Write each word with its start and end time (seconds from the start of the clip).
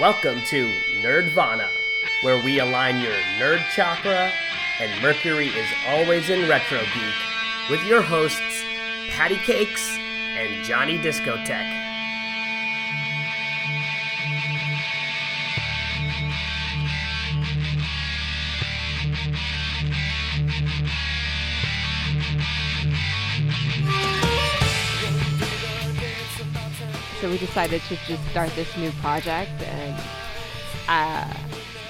Welcome 0.00 0.40
to 0.44 0.72
Nerdvana, 1.02 1.68
where 2.22 2.42
we 2.42 2.58
align 2.58 3.00
your 3.00 3.12
nerd 3.38 3.62
chakra 3.74 4.32
and 4.80 5.02
Mercury 5.02 5.48
is 5.48 5.68
always 5.88 6.30
in 6.30 6.48
retro 6.48 6.78
geek 6.78 7.68
with 7.68 7.84
your 7.84 8.00
hosts 8.00 8.64
Patty 9.10 9.36
Cakes 9.36 9.98
and 9.98 10.64
Johnny 10.64 10.96
Discotheque. 10.96 11.89
So 27.20 27.28
we 27.28 27.36
decided 27.38 27.82
to 27.82 27.96
just 28.06 28.26
start 28.30 28.48
this 28.54 28.74
new 28.78 28.90
project, 28.92 29.50
and 29.62 30.00
uh, 30.88 31.34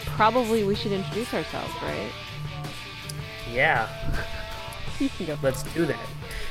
probably 0.07 0.65
we 0.65 0.75
should 0.75 0.91
introduce 0.91 1.33
ourselves, 1.33 1.73
right? 1.83 2.11
Yeah, 3.53 3.89
You 4.99 5.09
can 5.11 5.27
go. 5.27 5.39
let's 5.43 5.63
do 5.75 5.87
that. 5.87 5.99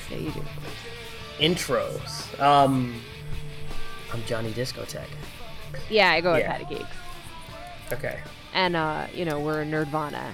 Yeah, 0.09 0.17
you 0.17 0.31
do. 0.31 0.43
Intros. 1.39 2.39
Um, 2.39 3.01
I'm 4.13 4.23
Johnny 4.25 4.51
Discotheque. 4.53 5.03
Yeah, 5.89 6.11
I 6.11 6.21
go 6.21 6.31
with 6.31 6.41
Yeah. 6.41 6.51
Patty 6.57 6.75
Cakes, 6.75 6.95
Okay. 7.91 8.19
and 8.53 8.75
uh, 8.77 9.07
you 9.13 9.25
know 9.25 9.39
we're 9.41 9.63
Nerdvana. 9.65 10.31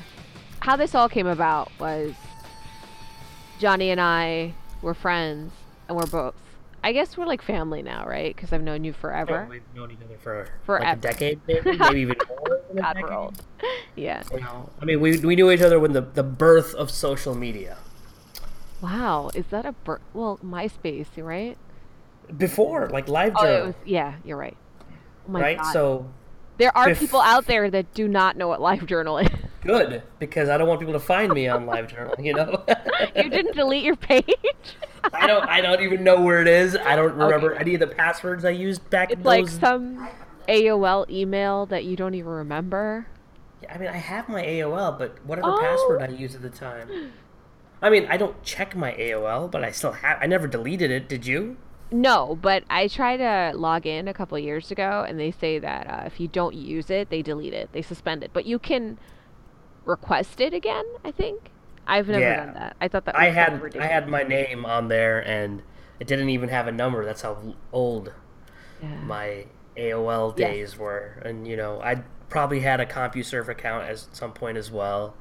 How 0.60 0.76
this 0.76 0.94
all 0.94 1.10
came 1.10 1.28
about 1.28 1.72
was 1.80 2.14
Johnny 3.60 3.90
and 3.90 4.00
I 4.00 4.54
were 4.84 4.94
friends, 4.94 5.52
and 5.88 5.98
we're 5.98 6.06
both. 6.06 6.36
I 6.86 6.92
guess 6.92 7.18
we're 7.18 7.26
like 7.26 7.42
family 7.42 7.82
now, 7.82 8.06
right? 8.06 8.36
Because 8.36 8.54
I've 8.54 8.62
known 8.62 8.84
you 8.84 8.94
forever. 8.94 9.48
We've 9.50 9.64
known 9.74 9.90
each 9.90 9.98
other 10.06 10.20
for 10.20 10.80
like 10.80 10.98
a 10.98 11.02
decade, 11.02 11.42
maybe, 11.48 11.76
maybe 11.78 12.02
even 12.02 12.18
more. 12.30 12.62
Than 12.70 12.78
a 12.78 12.82
God, 12.94 12.98
we're 13.02 13.12
old. 13.12 13.42
Yeah. 13.96 14.22
You 14.32 14.42
know, 14.42 14.70
I 14.80 14.86
mean, 14.86 15.02
we, 15.02 15.18
we 15.18 15.36
knew 15.36 15.50
each 15.50 15.62
other 15.62 15.80
when 15.80 15.94
the, 15.94 16.02
the 16.02 16.22
birth 16.22 16.76
of 16.76 16.92
social 16.92 17.34
media. 17.34 17.78
Wow, 18.82 19.32
is 19.34 19.48
that 19.48 19.66
a 19.66 19.72
bur- 19.72 20.00
well 20.14 20.40
MySpace, 20.46 21.08
right? 21.18 21.58
Before, 22.38 22.88
like 22.90 23.08
LiveJournal. 23.08 23.34
Oh, 23.62 23.66
was. 23.66 23.76
Yeah, 23.84 24.18
you're 24.24 24.38
right. 24.38 24.58
Oh 25.28 25.32
my 25.32 25.42
right? 25.42 25.58
God. 25.58 25.74
So 25.74 26.08
there 26.60 26.78
are 26.78 26.90
bef- 26.90 27.00
people 27.00 27.20
out 27.20 27.48
there 27.48 27.68
that 27.72 27.96
do 27.96 28.08
not 28.08 28.38
know 28.38 28.48
what 28.48 28.60
LiveJournal 28.60 29.26
is. 29.26 29.40
Good 29.66 30.04
because 30.20 30.50
I 30.50 30.58
don't 30.58 30.68
want 30.68 30.80
people 30.80 30.94
to 30.94 31.00
find 31.00 31.34
me 31.34 31.48
on 31.48 31.66
LiveJournal. 31.66 32.24
You 32.24 32.34
know, 32.34 32.64
you 33.16 33.30
didn't 33.30 33.56
delete 33.56 33.84
your 33.84 33.96
page. 33.96 34.26
I 35.14 35.28
don't. 35.28 35.48
I 35.48 35.62
don't 35.62 35.82
even 35.82 36.04
know 36.04 36.22
where 36.22 36.42
it 36.42 36.48
is. 36.48 36.76
I 36.76 36.96
don't 36.96 37.14
remember 37.16 37.52
Okay. 37.54 37.62
any 37.62 37.74
of 37.76 37.80
the 37.80 37.88
passwords 37.88 38.46
I 38.46 38.52
used 38.52 38.90
back 38.90 39.12
in 39.12 39.20
It's 39.20 39.26
like 39.26 39.46
those. 39.46 39.60
some 39.60 40.08
AOL 40.48 41.10
email 41.10 41.66
that 41.68 41.86
you 41.86 41.96
don't 41.96 42.14
even 42.16 42.32
remember. 42.32 43.08
Yeah, 43.62 43.74
I 43.74 43.78
mean, 43.78 43.88
I 43.90 43.98
have 43.98 44.28
my 44.30 44.44
AOL, 44.44 44.98
but 44.98 45.24
whatever 45.26 45.52
Oh. 45.52 45.58
password 45.60 46.02
I 46.02 46.08
used 46.08 46.36
at 46.36 46.42
the 46.42 46.50
time. 46.50 46.90
I 47.82 47.90
mean, 47.90 48.08
I 48.10 48.18
don't 48.18 48.42
check 48.44 48.76
my 48.76 48.94
AOL, 48.94 49.50
but 49.52 49.64
I 49.64 49.72
still 49.72 49.92
have. 49.92 50.18
I 50.22 50.26
never 50.28 50.48
deleted 50.48 50.92
it. 50.92 51.08
Did 51.10 51.26
you? 51.26 51.58
No, 51.92 52.38
but 52.42 52.64
I 52.70 52.88
tried 52.88 53.18
to 53.18 53.56
log 53.56 53.86
in 53.86 54.08
a 54.08 54.14
couple 54.14 54.40
years 54.40 54.72
ago, 54.72 55.06
and 55.08 55.20
they 55.20 55.30
say 55.32 55.60
that 55.60 55.88
uh, 55.88 56.04
if 56.06 56.20
you 56.20 56.28
don't 56.28 56.56
use 56.56 56.90
it, 56.90 57.10
they 57.12 57.22
delete 57.22 57.54
it, 57.54 57.70
they 57.74 57.84
suspend 57.84 58.24
it. 58.24 58.32
But 58.34 58.46
you 58.46 58.58
can 58.58 58.98
request 59.86 60.40
it 60.42 60.54
again. 60.54 60.86
I 61.04 61.12
think. 61.12 61.52
I've 61.88 62.08
never 62.08 62.20
Yeah. 62.20 62.46
done 62.46 62.54
that. 62.56 62.76
I 62.82 62.88
thought 62.88 63.06
that 63.06 63.16
was 63.16 63.22
I 63.22 63.30
had 63.30 63.62
I 63.80 63.86
had 63.86 64.08
my 64.08 64.24
name 64.24 64.66
on 64.66 64.88
there, 64.88 65.20
and 65.20 65.62
it 66.00 66.08
didn't 66.08 66.30
even 66.30 66.50
have 66.50 66.68
a 66.68 66.72
number. 66.72 67.06
That's 67.06 67.22
how 67.22 67.38
old 67.72 68.12
Yeah. 68.82 68.90
my 69.04 69.46
AOL 69.78 70.34
Yes. 70.38 70.50
days 70.50 70.78
were, 70.78 71.22
and 71.24 71.48
you 71.48 71.56
know, 71.56 71.80
I 71.82 72.04
probably 72.30 72.62
had 72.62 72.80
a 72.80 72.86
CompuServe 72.86 73.48
account 73.50 73.88
at 73.88 74.00
some 74.00 74.34
point 74.34 74.58
as 74.58 74.72
well. 74.72 75.16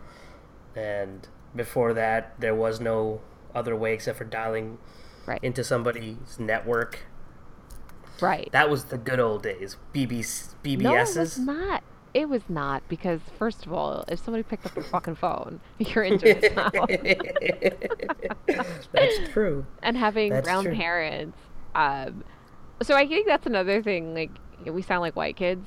And 0.75 1.29
before 1.55 1.93
that, 1.95 2.33
there 2.41 2.55
was 2.55 2.81
no 2.81 3.21
other 3.55 3.77
way 3.77 3.93
except 3.95 4.19
for 4.19 4.25
dialing 4.25 4.79
right. 5.27 5.39
into 5.43 5.63
somebody's 5.63 6.39
network. 6.39 7.01
right. 8.21 8.49
That 8.53 8.71
was 8.71 8.85
the 8.87 8.97
good 8.99 9.21
old 9.21 9.43
days. 9.43 9.77
BBs, 9.93 10.55
No, 10.65 10.95
it 10.95 10.99
was 11.01 11.17
BBSs. 11.17 11.39
not. 11.45 11.83
It 12.15 12.29
was 12.29 12.43
not 12.49 12.89
because 12.89 13.21
first 13.39 13.67
of 13.67 13.73
all, 13.73 14.05
if 14.09 14.25
somebody 14.25 14.45
picked 14.45 14.67
up 14.67 14.75
your 14.75 14.85
fucking 14.93 15.17
phone, 15.17 15.61
you're 15.79 16.05
into 16.05 16.29
it 16.29 16.55
now. 16.55 16.71
That's 18.93 19.33
true. 19.33 19.67
and 19.83 19.97
having 19.97 20.31
That's 20.31 20.45
brown 20.45 20.65
true. 20.65 20.77
parents. 20.77 21.39
Um, 21.75 22.25
so 22.83 22.95
I 22.95 23.07
think 23.07 23.27
that's 23.27 23.47
another 23.47 23.83
thing. 23.83 24.15
Like 24.15 24.31
we 24.65 24.81
sound 24.83 25.01
like 25.01 25.17
white 25.17 25.37
kids. 25.37 25.67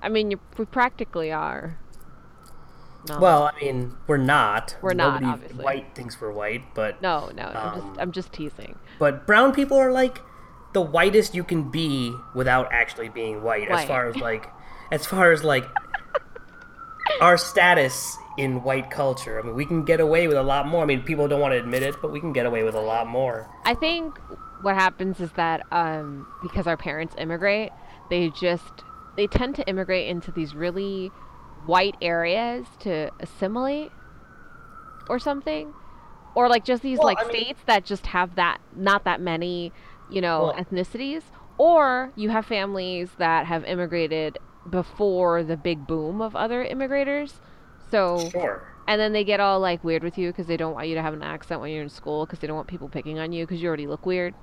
I 0.00 0.08
mean, 0.08 0.30
you, 0.30 0.40
we 0.56 0.64
practically 0.64 1.32
are. 1.32 1.78
No. 3.08 3.18
Well, 3.18 3.42
I 3.44 3.60
mean, 3.60 3.96
we're 4.06 4.16
not. 4.16 4.76
We're 4.80 4.94
not, 4.94 5.20
Nobody 5.20 5.26
obviously. 5.26 5.64
White 5.64 5.94
thinks 5.94 6.20
we're 6.20 6.30
white, 6.30 6.62
but 6.74 7.02
no, 7.02 7.30
no. 7.34 7.44
I'm 7.44 7.56
um, 7.56 7.80
just, 7.88 8.00
I'm 8.00 8.12
just 8.12 8.32
teasing. 8.32 8.78
But 9.00 9.26
brown 9.26 9.52
people 9.52 9.76
are 9.76 9.90
like 9.90 10.20
the 10.72 10.80
whitest 10.80 11.34
you 11.34 11.44
can 11.44 11.70
be 11.70 12.14
without 12.34 12.68
actually 12.72 13.08
being 13.08 13.42
white, 13.42 13.68
as 13.68 13.84
far 13.86 14.08
as 14.08 14.16
like, 14.16 14.48
as 14.92 15.06
far 15.06 15.32
as 15.32 15.42
like 15.42 15.64
our 17.20 17.36
status 17.36 18.16
in 18.38 18.62
white 18.62 18.90
culture. 18.90 19.40
I 19.40 19.42
mean, 19.42 19.54
we 19.54 19.64
can 19.66 19.84
get 19.84 20.00
away 20.00 20.28
with 20.28 20.36
a 20.36 20.42
lot 20.42 20.66
more. 20.68 20.82
I 20.82 20.86
mean, 20.86 21.02
people 21.02 21.26
don't 21.28 21.40
want 21.40 21.52
to 21.52 21.58
admit 21.58 21.82
it, 21.82 21.96
but 22.00 22.12
we 22.12 22.20
can 22.20 22.32
get 22.32 22.46
away 22.46 22.62
with 22.62 22.74
a 22.74 22.80
lot 22.80 23.06
more. 23.08 23.48
I 23.64 23.74
think 23.74 24.18
what 24.60 24.74
happens 24.74 25.18
is 25.18 25.32
that 25.32 25.66
um, 25.72 26.26
because 26.42 26.66
our 26.66 26.76
parents 26.76 27.14
immigrate, 27.18 27.72
they 28.10 28.28
just 28.30 28.84
they 29.16 29.26
tend 29.26 29.56
to 29.56 29.68
immigrate 29.68 30.08
into 30.08 30.30
these 30.30 30.54
really 30.54 31.10
white 31.66 31.96
areas 32.02 32.66
to 32.80 33.10
assimilate 33.20 33.90
or 35.08 35.18
something 35.18 35.72
or 36.34 36.48
like 36.48 36.64
just 36.64 36.82
these 36.82 36.98
Well, 36.98 37.06
like 37.08 37.18
I 37.20 37.22
mean- 37.24 37.30
states 37.44 37.60
that 37.66 37.84
just 37.84 38.06
have 38.06 38.34
that 38.36 38.58
not 38.74 39.04
that 39.04 39.20
many 39.20 39.72
you 40.10 40.20
know 40.20 40.44
Well- 40.44 40.54
ethnicities 40.54 41.22
or 41.58 42.10
you 42.16 42.30
have 42.30 42.46
families 42.46 43.10
that 43.18 43.46
have 43.46 43.64
immigrated 43.64 44.38
before 44.68 45.42
the 45.42 45.56
big 45.56 45.86
boom 45.86 46.20
of 46.20 46.34
other 46.36 46.64
immigrators 46.64 47.34
so 47.90 48.28
Sure. 48.30 48.66
and 48.86 49.00
then 49.00 49.12
they 49.12 49.24
get 49.24 49.40
all 49.40 49.58
like 49.60 49.82
weird 49.84 50.02
with 50.02 50.16
you 50.16 50.30
because 50.30 50.46
they 50.46 50.56
don't 50.56 50.74
want 50.74 50.88
you 50.88 50.94
to 50.94 51.02
have 51.02 51.14
an 51.14 51.22
accent 51.22 51.60
when 51.60 51.70
you're 51.70 51.82
in 51.82 51.88
school 51.88 52.24
because 52.26 52.38
they 52.38 52.46
don't 52.46 52.56
want 52.56 52.68
people 52.68 52.88
picking 52.88 53.18
on 53.18 53.32
you 53.32 53.44
because 53.44 53.60
you 53.60 53.68
already 53.68 53.86
look 53.86 54.06
weird 54.06 54.34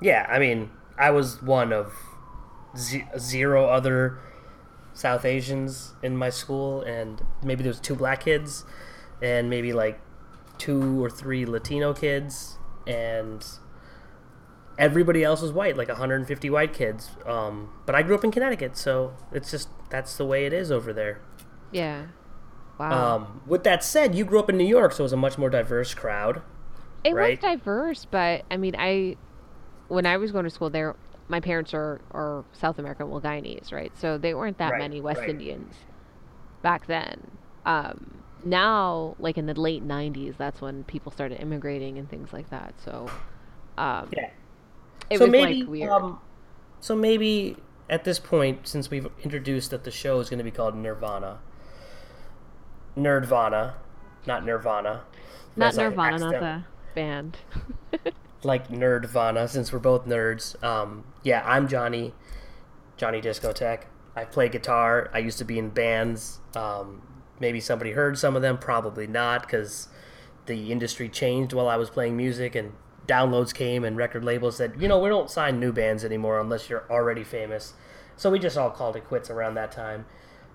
Yeah, 0.00 0.26
I 0.28 0.38
mean, 0.38 0.70
I 0.98 1.10
was 1.10 1.40
one 1.42 1.72
of 1.72 1.92
ze- 2.76 3.06
zero 3.18 3.66
other 3.66 4.18
South 4.92 5.24
Asians 5.24 5.94
in 6.02 6.16
my 6.16 6.30
school, 6.30 6.82
and 6.82 7.24
maybe 7.42 7.62
there 7.62 7.70
was 7.70 7.80
two 7.80 7.94
black 7.96 8.20
kids, 8.24 8.64
and 9.22 9.48
maybe 9.50 9.72
like 9.72 10.00
two 10.58 11.02
or 11.02 11.10
three 11.10 11.46
Latino 11.46 11.92
kids, 11.94 12.58
and 12.86 13.44
everybody 14.78 15.22
else 15.24 15.40
was 15.42 15.52
white, 15.52 15.76
like 15.76 15.88
150 15.88 16.50
white 16.50 16.72
kids. 16.72 17.10
Um, 17.26 17.70
but 17.86 17.94
I 17.94 18.02
grew 18.02 18.14
up 18.14 18.24
in 18.24 18.30
Connecticut, 18.30 18.76
so 18.76 19.14
it's 19.32 19.50
just 19.50 19.68
that's 19.90 20.16
the 20.16 20.24
way 20.26 20.46
it 20.46 20.52
is 20.52 20.70
over 20.72 20.92
there. 20.92 21.20
yeah 21.72 22.06
wow 22.78 23.16
Um, 23.16 23.42
with 23.46 23.62
that 23.64 23.84
said, 23.84 24.14
you 24.14 24.24
grew 24.24 24.38
up 24.40 24.50
in 24.50 24.56
New 24.56 24.66
York, 24.66 24.92
so 24.92 25.02
it 25.02 25.06
was 25.06 25.12
a 25.12 25.16
much 25.16 25.38
more 25.38 25.50
diverse 25.50 25.94
crowd. 25.94 26.42
it 27.04 27.14
right? 27.14 27.40
was 27.40 27.50
diverse 27.50 28.04
but 28.10 28.44
i 28.50 28.56
mean 28.56 28.74
i 28.78 29.16
when 29.88 30.06
i 30.06 30.16
was 30.16 30.32
going 30.32 30.44
to 30.44 30.50
school 30.50 30.70
there 30.70 30.96
my 31.28 31.38
parents 31.40 31.72
are, 31.74 32.00
are 32.12 32.44
south 32.52 32.78
american 32.78 33.08
well 33.10 33.20
guyanese 33.20 33.72
right 33.72 33.92
so 33.96 34.16
they 34.18 34.34
weren't 34.34 34.58
that 34.58 34.72
Right, 34.72 34.78
many 34.78 35.00
west 35.00 35.20
right. 35.20 35.28
indians 35.30 35.74
back 36.62 36.86
then 36.86 37.30
um, 37.66 38.22
now 38.44 39.14
like 39.18 39.36
in 39.38 39.46
the 39.46 39.54
late 39.58 39.86
90s 39.86 40.36
that's 40.36 40.60
when 40.60 40.84
people 40.84 41.12
started 41.12 41.40
immigrating 41.40 41.98
and 41.98 42.08
things 42.08 42.32
like 42.32 42.48
that 42.50 42.74
so 42.82 43.08
um, 43.78 44.08
Yeah. 44.16 44.30
It 45.10 45.18
so 45.18 45.24
was 45.24 45.30
maybe, 45.32 45.60
like 45.60 45.68
weird 45.68 45.90
Um, 45.90 46.20
so 46.80 46.94
maybe 46.94 47.56
at 47.88 48.04
this 48.04 48.18
point, 48.18 48.66
since 48.66 48.90
we've 48.90 49.06
introduced 49.22 49.70
that 49.70 49.84
the 49.84 49.90
show 49.90 50.20
is 50.20 50.30
going 50.30 50.38
to 50.38 50.44
be 50.44 50.50
called 50.50 50.76
Nirvana, 50.76 51.38
Nerdvana, 52.96 53.74
not 54.26 54.44
Nirvana, 54.44 55.02
not 55.56 55.74
nirvana 55.76 56.18
not 56.18 56.32
the 56.32 56.64
band 56.94 57.38
like 58.42 58.68
Nerdvana, 58.68 59.48
since 59.48 59.72
we're 59.72 59.78
both 59.78 60.06
nerds. 60.06 60.62
Um, 60.62 61.04
yeah, 61.22 61.42
I'm 61.46 61.68
Johnny, 61.68 62.12
Johnny 62.96 63.20
Discotheque. 63.20 63.84
I 64.16 64.24
play 64.24 64.48
guitar. 64.48 65.10
I 65.12 65.18
used 65.18 65.38
to 65.38 65.44
be 65.44 65.58
in 65.58 65.70
bands. 65.70 66.40
Um, 66.54 67.02
maybe 67.40 67.60
somebody 67.60 67.92
heard 67.92 68.18
some 68.18 68.36
of 68.36 68.42
them, 68.42 68.58
probably 68.58 69.06
not, 69.06 69.42
because 69.42 69.88
the 70.46 70.70
industry 70.70 71.08
changed 71.08 71.52
while 71.52 71.68
I 71.68 71.76
was 71.76 71.90
playing 71.90 72.16
music 72.16 72.54
and 72.54 72.72
downloads 73.06 73.52
came 73.52 73.84
and 73.84 73.96
record 73.96 74.24
labels 74.24 74.56
said, 74.56 74.74
you 74.78 74.88
know, 74.88 74.98
we 74.98 75.08
don't 75.08 75.30
sign 75.30 75.60
new 75.60 75.72
bands 75.72 76.04
anymore 76.04 76.40
unless 76.40 76.68
you're 76.68 76.84
already 76.90 77.24
famous. 77.24 77.74
So 78.16 78.30
we 78.30 78.38
just 78.38 78.56
all 78.56 78.70
called 78.70 78.96
it 78.96 79.06
quits 79.06 79.30
around 79.30 79.54
that 79.54 79.72
time. 79.72 80.06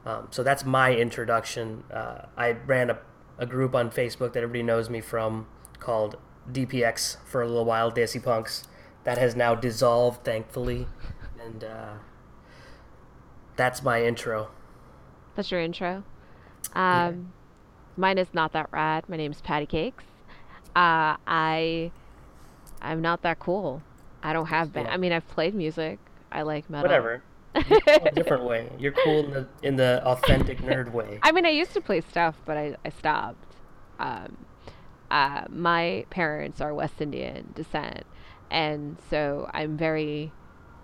Um, 0.06 0.28
so 0.32 0.44
that's 0.44 0.66
my 0.66 0.96
introduction. 0.96 1.84
Uh, 1.92 2.26
I 2.38 2.52
ran 2.52 2.90
a, 2.90 3.00
a 3.38 3.46
group 3.46 3.76
on 3.76 3.92
Facebook 3.92 4.34
that 4.34 4.44
everybody 4.44 4.64
knows 4.64 4.90
me 4.90 5.02
from 5.02 5.48
called 5.80 6.18
DPX 6.52 7.18
for 7.26 7.42
a 7.42 7.48
little 7.48 7.66
while, 7.66 7.92
Desi 7.92 8.24
Punks. 8.24 8.64
That 9.04 9.18
has 9.18 9.36
now 9.36 9.56
dissolved, 9.56 10.24
thankfully. 10.24 10.88
And 11.42 11.64
uh, 11.64 11.94
that's 13.56 13.82
my 13.84 14.04
intro. 14.04 14.50
That's 15.36 15.52
your 15.52 15.62
intro. 15.62 16.04
Um, 16.74 17.34
mine 17.98 18.18
is 18.18 18.34
not 18.34 18.52
that 18.54 18.70
rad. 18.72 19.08
My 19.08 19.18
name's 19.18 19.42
Patty 19.42 19.66
Cakes. 19.66 20.04
Uh, 20.76 21.16
I, 21.28 21.92
I'm 22.82 23.02
not 23.02 23.22
that 23.24 23.40
cool. 23.40 23.82
I 24.24 24.34
don't 24.34 24.48
have 24.48 24.74
band. 24.74 24.88
Yeah. 24.88 24.94
I 24.94 24.98
mean, 24.98 25.12
I've 25.12 25.28
played 25.28 25.54
music. 25.56 26.00
I 26.32 26.42
like 26.44 26.70
metal. 26.70 26.84
Whatever. 26.84 27.24
Cool 27.56 27.80
a 27.88 28.12
different 28.12 28.44
way. 28.44 28.70
You're 28.78 28.92
cool 28.92 29.26
in 29.26 29.32
the 29.32 29.48
in 29.64 29.76
the 29.76 30.02
authentic 30.06 30.60
nerd 30.60 30.92
way. 30.92 31.20
I 31.24 31.32
mean, 31.32 31.46
I 31.46 31.50
used 31.50 31.74
to 31.74 31.82
play 31.82 32.02
stuff, 32.02 32.36
but 32.46 32.58
I, 32.58 32.76
I 32.86 32.90
stopped. 32.90 33.56
Um, 34.00 34.38
uh, 35.10 35.46
my 35.50 36.06
parents 36.10 36.62
are 36.62 36.74
West 36.74 37.02
Indian 37.02 37.52
descent, 37.56 38.04
and 38.52 38.98
so 39.10 39.50
I'm 39.54 39.78
very 39.78 40.32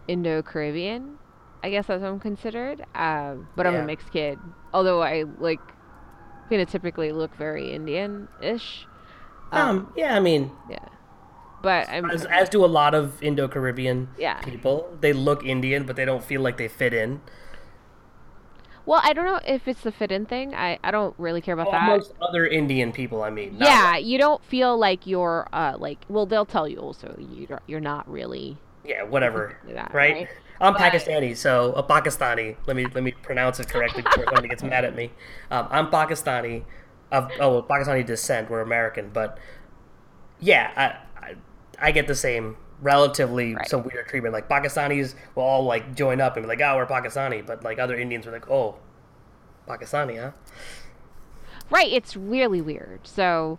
Indo-Caribbean. 0.07 1.17
I 1.63 1.69
guess 1.69 1.87
that's 1.87 2.01
what 2.01 2.09
I'm 2.09 2.19
considered. 2.19 2.81
Um, 2.95 3.47
but 3.55 3.67
I'm 3.67 3.75
a 3.75 3.83
mixed 3.83 4.11
kid, 4.11 4.39
although 4.73 5.01
I 5.01 5.25
like 5.39 5.59
phenotypically 6.49 7.13
look 7.13 7.35
very 7.35 7.71
Indian-ish. 7.71 8.87
Um, 9.51 9.93
yeah, 9.95 10.15
I 10.15 10.19
mean, 10.19 10.51
Yeah, 10.69 10.79
but 11.65 11.89
I'm 11.89 12.09
as, 12.09 12.23
as 12.25 12.47
do 12.49 12.63
a 12.63 12.71
lot 12.79 12.95
of 12.95 13.21
Indo-Caribbean 13.21 14.07
Yeah. 14.17 14.39
people. 14.41 14.95
They 15.01 15.11
look 15.13 15.43
Indian, 15.43 15.83
but 15.85 15.95
they 15.97 16.05
don't 16.05 16.23
feel 16.23 16.39
like 16.41 16.55
they 16.57 16.67
fit 16.69 16.93
in. 16.93 17.19
well. 18.85 19.01
I 19.03 19.13
don't 19.13 19.25
know 19.25 19.39
if 19.45 19.67
it's 19.67 19.81
the 19.81 19.91
fit-in 19.91 20.25
thing. 20.25 20.53
I 20.55 20.79
I 20.83 20.91
don't 20.91 21.13
really 21.17 21.41
care 21.41 21.53
about 21.53 21.71
that. 21.71 21.89
Almost 21.89 22.13
other 22.21 22.45
Indian 22.45 22.91
people, 22.91 23.23
I 23.23 23.29
mean. 23.29 23.57
yeah, 23.59 23.97
you 23.97 24.17
don't 24.17 24.43
feel 24.43 24.77
like 24.77 25.05
you're 25.07 25.47
uh 25.53 25.75
like 25.77 25.99
well 26.07 26.25
they'll 26.25 26.45
tell 26.45 26.67
you 26.67 26.77
also 26.77 27.15
you're 27.19 27.61
you're 27.67 27.79
not 27.93 28.07
really 28.09 28.57
Yeah, 28.83 29.03
whatever. 29.03 29.57
Yeah, 29.67 29.87
right? 29.91 30.13
right? 30.15 30.27
I'm 30.61 30.73
But- 30.73 30.81
Pakistani, 30.83 31.35
so 31.35 31.73
a 31.73 31.83
Pakistani. 31.83 32.55
Let 32.67 32.75
me 32.77 32.85
let 32.93 33.03
me 33.03 33.11
pronounce 33.11 33.59
it 33.59 33.67
correctly 33.67 34.03
before 34.03 34.23
somebody 34.29 34.47
gets 34.47 34.63
mad 34.63 34.85
at 34.85 34.95
me. 34.95 35.11
Um, 35.51 35.67
I'm 35.71 35.87
Pakistani, 35.87 36.63
of 37.11 37.29
oh 37.39 37.63
Pakistani 37.63 38.05
descent. 38.05 38.49
We're 38.49 38.61
American, 38.61 39.09
but 39.11 39.37
yeah, 40.39 40.97
I 41.79 41.91
get 41.91 42.07
the 42.07 42.15
same 42.15 42.57
relatively 42.81 43.55
Right. 43.55 43.67
some 43.69 43.83
weird 43.83 44.07
treatment. 44.07 44.33
Like 44.33 44.49
Pakistanis 44.49 45.15
will 45.35 45.43
all 45.43 45.63
like 45.63 45.95
join 45.95 46.21
up 46.21 46.35
and 46.37 46.43
be 46.43 46.47
like, 46.47 46.61
"Oh, 46.61 46.75
we're 46.75 46.85
Pakistani," 46.85 47.45
but 47.45 47.63
like 47.63 47.79
other 47.79 47.95
Indians 47.95 48.25
were 48.25 48.31
like, 48.31 48.49
"Oh, 48.49 48.75
Pakistani, 49.67 50.19
huh?" 50.19 50.31
right 51.71 51.91
it's 51.91 52.15
really 52.15 52.61
weird 52.61 52.99
so 53.03 53.57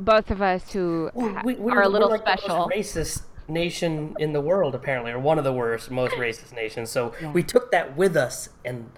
both 0.00 0.30
of 0.30 0.40
us 0.40 0.72
who 0.72 1.10
we, 1.44 1.54
we, 1.56 1.70
are 1.70 1.82
a 1.82 1.88
little 1.88 2.08
like 2.08 2.20
special 2.22 2.48
The 2.48 2.54
most 2.54 2.94
racist 2.94 3.22
nation 3.48 4.16
in 4.18 4.32
the 4.32 4.40
world, 4.40 4.74
apparently, 4.74 5.12
or 5.12 5.18
one 5.18 5.38
of 5.38 5.44
the 5.44 5.52
worst, 5.52 5.90
most 5.90 6.14
racist 6.14 6.54
nations. 6.54 6.90
So 6.90 7.12
we 7.32 7.42
took 7.42 7.70
that 7.70 7.96
with 7.96 8.16
us 8.16 8.48
and 8.64 8.90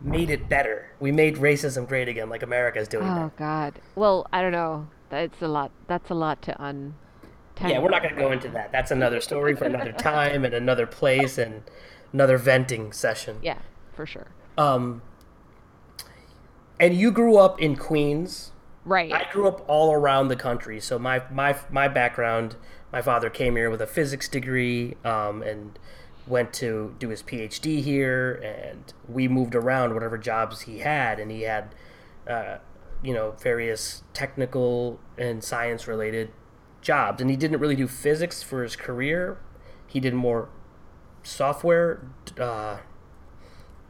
made 0.00 0.30
it 0.30 0.48
better. 0.48 0.92
We 1.00 1.10
made 1.12 1.36
racism 1.36 1.88
great 1.88 2.08
again, 2.08 2.28
like 2.30 2.42
America's 2.42 2.88
doing. 2.88 3.04
oh 3.04 3.08
now. 3.08 3.32
god 3.36 3.80
well 3.94 4.26
i 4.32 4.40
don't 4.40 4.52
know 4.52 4.86
that's 5.10 5.42
a 5.42 5.48
lot 5.48 5.70
that's 5.88 6.10
a 6.10 6.14
lot 6.14 6.40
to 6.42 6.62
un 6.62 6.94
Yeah, 7.64 7.78
we're 7.78 7.88
not 7.90 8.02
going 8.02 8.14
to 8.14 8.20
go 8.20 8.32
into 8.32 8.48
that. 8.50 8.70
That's 8.72 8.90
another 8.90 9.20
story 9.20 9.54
for 9.56 9.64
another 9.64 9.92
time 10.12 10.44
and 10.44 10.52
another 10.54 10.86
place 10.86 11.38
and 11.38 11.62
another 12.12 12.36
venting 12.38 12.92
session. 12.92 13.38
yeah 13.42 13.58
for 13.94 14.06
sure 14.06 14.26
Um, 14.58 15.02
and 16.78 16.94
you 16.94 17.10
grew 17.10 17.36
up 17.38 17.60
in 17.60 17.76
Queens. 17.76 18.52
right 18.84 19.12
I 19.12 19.26
grew 19.32 19.48
up 19.48 19.64
all 19.68 19.92
around 19.92 20.28
the 20.28 20.36
country. 20.36 20.80
So 20.80 20.98
my 20.98 21.22
my 21.30 21.56
my 21.70 21.88
background, 21.88 22.56
my 22.92 23.00
father 23.02 23.30
came 23.30 23.56
here 23.56 23.70
with 23.70 23.80
a 23.80 23.86
physics 23.86 24.28
degree, 24.28 24.96
um, 25.04 25.42
and 25.42 25.78
went 26.26 26.52
to 26.54 26.94
do 26.98 27.08
his 27.08 27.22
PhD 27.22 27.82
here, 27.82 28.34
and 28.34 28.92
we 29.08 29.28
moved 29.28 29.54
around 29.54 29.94
whatever 29.94 30.18
jobs 30.18 30.62
he 30.62 30.78
had, 30.80 31.18
and 31.20 31.30
he 31.30 31.42
had, 31.42 31.74
uh, 32.28 32.58
you 33.02 33.14
know, 33.14 33.30
various 33.40 34.02
technical 34.12 34.98
and 35.16 35.42
science 35.44 35.86
related 35.86 36.30
jobs, 36.86 37.20
and 37.20 37.28
he 37.28 37.36
didn't 37.36 37.58
really 37.58 37.76
do 37.76 37.88
physics 37.88 38.42
for 38.42 38.62
his 38.62 38.76
career. 38.76 39.38
He 39.86 40.00
did 40.00 40.14
more 40.14 40.48
software. 41.22 42.06
Uh, 42.38 42.78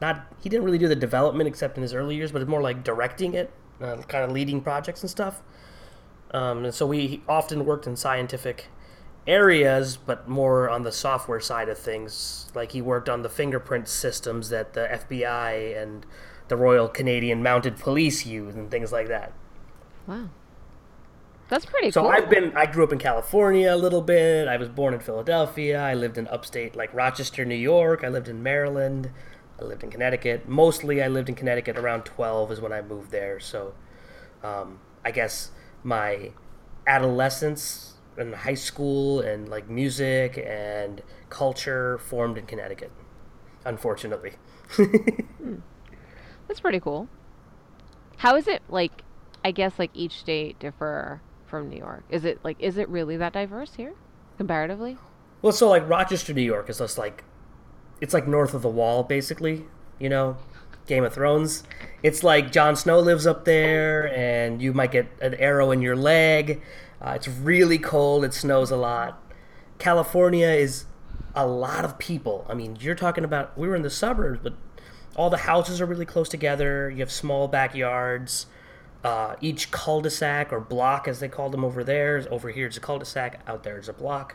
not 0.00 0.26
he 0.40 0.48
didn't 0.48 0.64
really 0.64 0.78
do 0.78 0.88
the 0.88 0.96
development 0.96 1.46
except 1.46 1.76
in 1.76 1.82
his 1.82 1.94
early 1.94 2.16
years, 2.16 2.32
but 2.32 2.42
it's 2.42 2.48
more 2.48 2.62
like 2.62 2.82
directing 2.82 3.34
it, 3.34 3.52
uh, 3.80 3.96
kind 4.08 4.24
of 4.24 4.32
leading 4.32 4.60
projects 4.62 5.02
and 5.02 5.10
stuff. 5.10 5.42
Um, 6.32 6.64
and 6.64 6.74
so 6.74 6.86
we 6.86 7.22
often 7.28 7.64
worked 7.64 7.86
in 7.86 7.96
scientific 7.96 8.66
areas, 9.26 9.96
but 9.96 10.28
more 10.28 10.68
on 10.68 10.82
the 10.82 10.92
software 10.92 11.40
side 11.40 11.68
of 11.68 11.78
things. 11.78 12.50
Like 12.54 12.72
he 12.72 12.80
worked 12.80 13.08
on 13.08 13.22
the 13.22 13.28
fingerprint 13.28 13.88
systems 13.88 14.48
that 14.48 14.72
the 14.72 14.88
FBI 14.90 15.80
and 15.80 16.06
the 16.48 16.56
Royal 16.56 16.88
Canadian 16.88 17.42
Mounted 17.42 17.76
Police 17.76 18.24
use 18.24 18.54
and 18.54 18.70
things 18.70 18.90
like 18.90 19.08
that. 19.08 19.32
wow 20.06 20.28
that's 21.48 21.66
pretty 21.66 21.90
So 21.90 22.02
cool 22.02 22.10
I've 22.10 22.28
been 22.28 22.52
I 22.56 22.66
grew 22.66 22.84
up 22.84 22.92
in 22.92 22.98
California 22.98 23.72
a 23.72 23.76
little 23.76 24.02
bit. 24.02 24.48
I 24.48 24.56
was 24.56 24.68
born 24.68 24.94
in 24.94 25.00
Philadelphia. 25.00 25.80
I 25.80 25.94
lived 25.94 26.18
in 26.18 26.26
upstate 26.28 26.76
like 26.76 26.92
Rochester, 26.94 27.44
New 27.44 27.54
York. 27.54 28.02
I 28.04 28.08
lived 28.08 28.28
in 28.28 28.42
Maryland. 28.42 29.10
I 29.60 29.64
lived 29.64 29.82
in 29.82 29.90
Connecticut. 29.90 30.48
Mostly 30.48 31.02
I 31.02 31.08
lived 31.08 31.28
in 31.28 31.34
Connecticut 31.34 31.78
around 31.78 32.04
12 32.04 32.52
is 32.52 32.60
when 32.60 32.72
I 32.72 32.82
moved 32.82 33.10
there. 33.10 33.40
So 33.40 33.74
um, 34.42 34.80
I 35.04 35.10
guess 35.10 35.50
my 35.82 36.32
adolescence 36.86 37.94
and 38.16 38.34
high 38.34 38.54
school 38.54 39.20
and 39.20 39.48
like 39.48 39.68
music 39.68 40.42
and 40.46 41.02
culture 41.30 41.98
formed 41.98 42.38
in 42.38 42.46
Connecticut. 42.46 42.90
Unfortunately. 43.64 44.32
that's 46.48 46.60
pretty 46.60 46.80
cool 46.80 47.08
how 48.18 48.34
is 48.36 48.48
it 48.48 48.62
like 48.68 49.02
i 49.44 49.50
guess 49.50 49.78
like 49.78 49.90
each 49.94 50.18
state 50.18 50.58
differ 50.58 51.20
from 51.46 51.68
new 51.68 51.78
york 51.78 52.04
is 52.10 52.24
it 52.24 52.38
like 52.44 52.56
is 52.60 52.76
it 52.76 52.88
really 52.88 53.16
that 53.16 53.32
diverse 53.32 53.74
here 53.74 53.94
comparatively 54.36 54.96
Well, 55.42 55.52
so 55.52 55.68
like 55.68 55.88
Rochester, 55.88 56.32
New 56.34 56.42
York 56.42 56.68
is 56.68 56.78
just 56.78 56.98
like 56.98 57.22
it's 58.00 58.12
like 58.12 58.26
north 58.26 58.52
of 58.54 58.62
the 58.62 58.68
wall, 58.68 59.02
basically. 59.02 59.64
You 59.98 60.08
know, 60.08 60.36
Game 60.86 61.04
of 61.04 61.14
Thrones. 61.14 61.62
It's 62.02 62.22
like 62.22 62.52
Jon 62.52 62.74
Snow 62.76 62.98
lives 63.00 63.26
up 63.26 63.44
there, 63.44 64.08
and 64.14 64.60
you 64.60 64.72
might 64.72 64.92
get 64.92 65.06
an 65.20 65.34
arrow 65.34 65.70
in 65.70 65.80
your 65.82 65.96
leg. 65.96 66.60
Uh, 67.00 67.12
it's 67.16 67.28
really 67.28 67.78
cold. 67.78 68.24
It 68.24 68.34
snows 68.34 68.70
a 68.70 68.76
lot. 68.76 69.22
California 69.78 70.48
is 70.48 70.86
a 71.34 71.46
lot 71.46 71.84
of 71.84 71.98
people. 71.98 72.44
I 72.48 72.54
mean, 72.54 72.76
you're 72.80 72.94
talking 72.94 73.24
about 73.24 73.56
we 73.56 73.68
were 73.68 73.76
in 73.76 73.82
the 73.82 73.90
suburbs, 73.90 74.40
but 74.42 74.54
all 75.14 75.30
the 75.30 75.38
houses 75.38 75.80
are 75.80 75.86
really 75.86 76.06
close 76.06 76.28
together. 76.28 76.90
You 76.90 77.00
have 77.00 77.12
small 77.12 77.46
backyards. 77.48 78.46
Uh, 79.06 79.36
each 79.40 79.70
cul-de-sac 79.70 80.52
or 80.52 80.58
block, 80.58 81.06
as 81.06 81.20
they 81.20 81.28
call 81.28 81.48
them 81.48 81.64
over 81.64 81.84
there, 81.84 82.16
is 82.16 82.26
over 82.26 82.50
here 82.50 82.66
it's 82.66 82.76
a 82.76 82.80
cul-de-sac. 82.80 83.40
Out 83.46 83.62
there 83.62 83.78
is 83.78 83.88
a 83.88 83.92
block. 83.92 84.34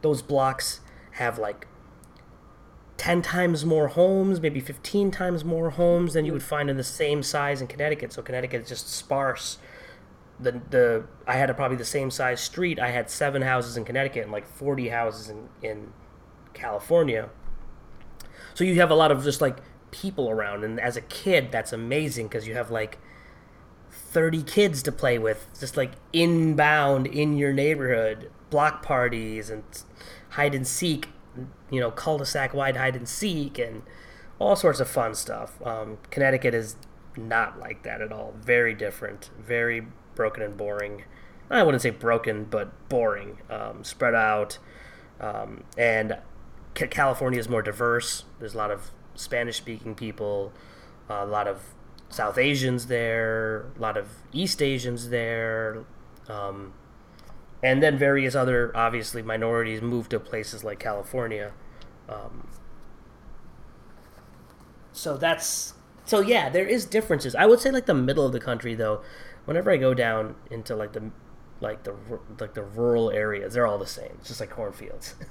Those 0.00 0.22
blocks 0.22 0.80
have 1.12 1.38
like 1.38 1.66
10 2.96 3.20
times 3.20 3.66
more 3.66 3.88
homes, 3.88 4.40
maybe 4.40 4.58
15 4.58 5.10
times 5.10 5.44
more 5.44 5.68
homes 5.68 6.14
than 6.14 6.24
you 6.24 6.32
would 6.32 6.42
find 6.42 6.70
in 6.70 6.78
the 6.78 6.82
same 6.82 7.22
size 7.22 7.60
in 7.60 7.66
Connecticut. 7.66 8.10
So 8.10 8.22
Connecticut 8.22 8.62
is 8.62 8.68
just 8.70 8.88
sparse. 8.88 9.58
The 10.40 10.62
the 10.70 11.04
I 11.26 11.34
had 11.34 11.50
a, 11.50 11.54
probably 11.54 11.76
the 11.76 11.84
same 11.84 12.10
size 12.10 12.40
street. 12.40 12.78
I 12.78 12.92
had 12.92 13.10
seven 13.10 13.42
houses 13.42 13.76
in 13.76 13.84
Connecticut 13.84 14.22
and 14.22 14.32
like 14.32 14.46
40 14.46 14.88
houses 14.88 15.28
in 15.28 15.50
in 15.60 15.92
California. 16.54 17.28
So 18.54 18.64
you 18.64 18.76
have 18.76 18.90
a 18.90 18.94
lot 18.94 19.12
of 19.12 19.22
just 19.24 19.42
like 19.42 19.58
people 19.90 20.30
around, 20.30 20.64
and 20.64 20.80
as 20.80 20.96
a 20.96 21.02
kid, 21.02 21.52
that's 21.52 21.74
amazing 21.74 22.28
because 22.28 22.48
you 22.48 22.54
have 22.54 22.70
like 22.70 22.96
30 24.10 24.42
kids 24.44 24.82
to 24.84 24.92
play 24.92 25.18
with, 25.18 25.46
just 25.58 25.76
like 25.76 25.92
inbound 26.12 27.06
in 27.06 27.36
your 27.36 27.52
neighborhood, 27.52 28.30
block 28.50 28.82
parties 28.82 29.50
and 29.50 29.64
hide 30.30 30.54
and 30.54 30.66
seek, 30.66 31.08
you 31.70 31.80
know, 31.80 31.90
cul-de-sac 31.90 32.54
wide 32.54 32.76
hide 32.76 32.96
and 32.96 33.08
seek, 33.08 33.58
and 33.58 33.82
all 34.38 34.56
sorts 34.56 34.80
of 34.80 34.88
fun 34.88 35.14
stuff. 35.14 35.60
Um, 35.66 35.98
Connecticut 36.10 36.54
is 36.54 36.76
not 37.16 37.58
like 37.58 37.82
that 37.82 38.00
at 38.00 38.12
all. 38.12 38.34
Very 38.40 38.74
different, 38.74 39.30
very 39.38 39.86
broken 40.14 40.42
and 40.42 40.56
boring. 40.56 41.04
I 41.50 41.62
wouldn't 41.62 41.82
say 41.82 41.90
broken, 41.90 42.44
but 42.44 42.88
boring, 42.88 43.38
um, 43.50 43.84
spread 43.84 44.14
out. 44.14 44.58
Um, 45.20 45.64
and 45.76 46.18
California 46.74 47.38
is 47.38 47.48
more 47.48 47.62
diverse. 47.62 48.24
There's 48.38 48.54
a 48.54 48.58
lot 48.58 48.70
of 48.70 48.90
Spanish-speaking 49.14 49.94
people, 49.94 50.52
a 51.08 51.24
lot 51.24 51.46
of 51.46 51.75
South 52.08 52.38
Asians 52.38 52.86
there, 52.86 53.66
a 53.76 53.80
lot 53.80 53.96
of 53.96 54.08
East 54.32 54.62
Asians 54.62 55.10
there, 55.10 55.84
um, 56.28 56.72
and 57.62 57.82
then 57.82 57.98
various 57.98 58.34
other 58.34 58.74
obviously 58.76 59.22
minorities 59.22 59.82
moved 59.82 60.10
to 60.10 60.20
places 60.20 60.62
like 60.62 60.78
California. 60.78 61.52
Um, 62.08 62.48
so 64.92 65.16
that's 65.16 65.74
so 66.04 66.20
yeah, 66.20 66.48
there 66.48 66.66
is 66.66 66.86
differences. 66.86 67.34
I 67.34 67.46
would 67.46 67.60
say 67.60 67.70
like 67.70 67.86
the 67.86 67.94
middle 67.94 68.24
of 68.24 68.32
the 68.32 68.40
country 68.40 68.74
though. 68.74 69.02
Whenever 69.44 69.70
I 69.70 69.76
go 69.76 69.94
down 69.94 70.34
into 70.50 70.74
like 70.74 70.92
the 70.92 71.10
like 71.60 71.84
the 71.84 71.94
like 72.40 72.54
the 72.54 72.62
rural 72.62 73.10
areas, 73.10 73.54
they're 73.54 73.66
all 73.66 73.78
the 73.78 73.86
same. 73.86 74.12
It's 74.18 74.28
just 74.28 74.40
like 74.40 74.50
cornfields. 74.50 75.14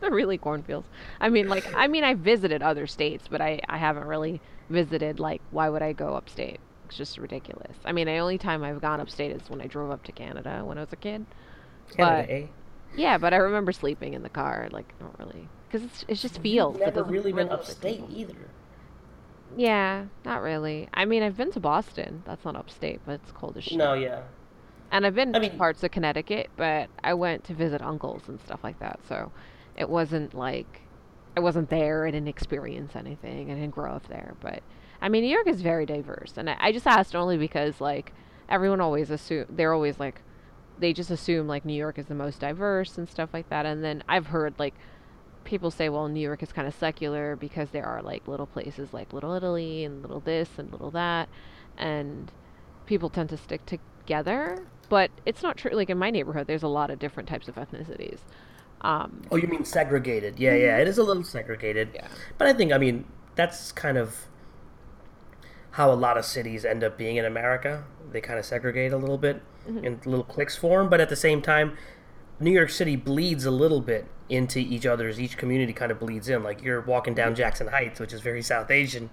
They're 0.00 0.10
really 0.10 0.38
cornfields. 0.38 0.88
I 1.20 1.28
mean, 1.28 1.48
like, 1.48 1.66
I 1.74 1.88
mean, 1.88 2.04
I 2.04 2.14
visited 2.14 2.62
other 2.62 2.86
states, 2.86 3.26
but 3.28 3.40
I, 3.40 3.60
I 3.68 3.76
haven't 3.76 4.04
really 4.04 4.40
visited, 4.70 5.20
like, 5.20 5.42
why 5.50 5.68
would 5.68 5.82
I 5.82 5.92
go 5.92 6.14
upstate? 6.14 6.60
It's 6.86 6.96
just 6.96 7.18
ridiculous. 7.18 7.76
I 7.84 7.92
mean, 7.92 8.06
the 8.06 8.16
only 8.16 8.38
time 8.38 8.62
I've 8.64 8.80
gone 8.80 9.00
upstate 9.00 9.30
is 9.32 9.50
when 9.50 9.60
I 9.60 9.66
drove 9.66 9.90
up 9.90 10.02
to 10.04 10.12
Canada 10.12 10.62
when 10.64 10.78
I 10.78 10.80
was 10.80 10.92
a 10.92 10.96
kid. 10.96 11.26
Canada, 11.94 12.22
But- 12.26 12.30
eh? 12.34 12.46
Yeah, 12.96 13.18
but 13.18 13.32
I 13.32 13.36
remember 13.36 13.70
sleeping 13.70 14.14
in 14.14 14.22
the 14.24 14.28
car, 14.28 14.68
like, 14.72 14.92
not 15.00 15.16
really. 15.18 15.48
Because 15.68 15.84
it's, 15.86 16.04
it's 16.08 16.22
just 16.22 16.40
fields. 16.40 16.80
It 16.80 16.86
Never 16.86 17.04
really 17.04 17.30
been 17.30 17.36
really 17.36 17.42
look 17.42 17.50
like 17.50 17.60
upstate 17.60 18.02
either. 18.10 18.34
Yeah, 19.56 20.06
not 20.24 20.42
really. 20.42 20.88
I 20.94 21.04
mean, 21.04 21.22
I've 21.22 21.36
been 21.36 21.52
to 21.52 21.60
Boston. 21.60 22.22
That's 22.26 22.44
not 22.44 22.56
upstate, 22.56 23.00
but 23.06 23.12
it's 23.22 23.32
cold 23.32 23.56
as 23.56 23.64
shit. 23.64 23.78
No, 23.78 23.94
yeah. 23.94 24.22
And 24.92 25.06
I've 25.06 25.14
been 25.14 25.30
I 25.34 25.38
to 25.38 25.48
mean- 25.48 25.58
parts 25.58 25.82
of 25.84 25.90
Connecticut, 25.92 26.50
but 26.56 26.88
I 27.04 27.14
went 27.14 27.44
to 27.44 27.54
visit 27.54 27.80
uncles 27.82 28.22
and 28.28 28.40
stuff 28.40 28.60
like 28.64 28.78
that. 28.80 28.98
So 29.08 29.30
it 29.76 29.88
wasn't 29.88 30.34
like 30.34 30.80
I 31.36 31.40
wasn't 31.40 31.70
there. 31.70 32.06
I 32.06 32.10
didn't 32.10 32.28
experience 32.28 32.96
anything. 32.96 33.50
I 33.50 33.54
didn't 33.54 33.70
grow 33.70 33.92
up 33.92 34.08
there. 34.08 34.34
But 34.40 34.62
I 35.00 35.08
mean, 35.08 35.22
New 35.22 35.30
York 35.30 35.46
is 35.46 35.62
very 35.62 35.86
diverse. 35.86 36.34
And 36.36 36.50
I, 36.50 36.56
I 36.58 36.72
just 36.72 36.86
asked 36.86 37.14
only 37.14 37.38
because 37.38 37.80
like 37.80 38.12
everyone 38.48 38.80
always 38.80 39.10
assume 39.10 39.46
they're 39.48 39.72
always 39.72 39.98
like 40.00 40.22
they 40.78 40.92
just 40.92 41.10
assume 41.10 41.46
like 41.46 41.64
New 41.64 41.74
York 41.74 41.98
is 41.98 42.06
the 42.06 42.14
most 42.14 42.40
diverse 42.40 42.98
and 42.98 43.08
stuff 43.08 43.30
like 43.32 43.48
that. 43.50 43.66
And 43.66 43.84
then 43.84 44.02
I've 44.08 44.26
heard 44.26 44.54
like 44.58 44.74
people 45.44 45.70
say, 45.70 45.88
well, 45.88 46.08
New 46.08 46.20
York 46.20 46.42
is 46.42 46.52
kind 46.52 46.66
of 46.66 46.74
secular 46.74 47.36
because 47.36 47.70
there 47.70 47.86
are 47.86 48.02
like 48.02 48.26
little 48.26 48.46
places 48.46 48.92
like 48.92 49.12
Little 49.12 49.32
Italy 49.32 49.84
and 49.84 50.02
little 50.02 50.20
this 50.20 50.48
and 50.58 50.70
little 50.72 50.90
that, 50.92 51.28
and 51.76 52.32
people 52.86 53.10
tend 53.10 53.28
to 53.30 53.36
stick 53.36 53.64
together. 53.66 54.66
But 54.88 55.10
it's 55.24 55.42
not 55.42 55.56
true. 55.56 55.70
Like 55.72 55.90
in 55.90 55.98
my 55.98 56.10
neighborhood, 56.10 56.46
there's 56.46 56.62
a 56.62 56.68
lot 56.68 56.90
of 56.90 56.98
different 56.98 57.28
types 57.28 57.48
of 57.48 57.54
ethnicities. 57.54 58.18
Um, 58.80 59.22
Oh, 59.30 59.36
you 59.36 59.46
mean 59.48 59.64
segregated? 59.64 60.38
Yeah, 60.38 60.54
yeah. 60.54 60.78
It 60.78 60.88
is 60.88 60.98
a 60.98 61.02
little 61.02 61.24
segregated. 61.24 61.90
Yeah. 61.94 62.08
But 62.38 62.46
I 62.48 62.52
think, 62.52 62.72
I 62.72 62.78
mean, 62.78 63.04
that's 63.34 63.72
kind 63.72 63.98
of 63.98 64.26
how 65.72 65.92
a 65.92 65.94
lot 65.94 66.16
of 66.18 66.24
cities 66.24 66.64
end 66.64 66.82
up 66.82 66.96
being 66.98 67.16
in 67.16 67.24
America. 67.24 67.84
They 68.10 68.20
kind 68.20 68.38
of 68.38 68.44
segregate 68.44 68.92
a 68.92 68.96
little 68.96 69.18
bit 69.18 69.42
in 69.66 70.00
little 70.04 70.24
cliques 70.24 70.56
form, 70.56 70.88
but 70.88 71.00
at 71.00 71.08
the 71.08 71.16
same 71.16 71.42
time, 71.42 71.76
New 72.40 72.50
York 72.50 72.70
City 72.70 72.96
bleeds 72.96 73.44
a 73.44 73.50
little 73.50 73.80
bit 73.80 74.06
into 74.28 74.58
each 74.58 74.86
other's. 74.86 75.20
Each 75.20 75.36
community 75.36 75.72
kind 75.72 75.92
of 75.92 76.00
bleeds 76.00 76.28
in. 76.28 76.42
Like 76.42 76.62
you're 76.62 76.80
walking 76.80 77.14
down 77.14 77.34
Jackson 77.34 77.68
Heights, 77.68 78.00
which 78.00 78.12
is 78.12 78.20
very 78.20 78.42
South 78.42 78.70
Asian, 78.70 79.10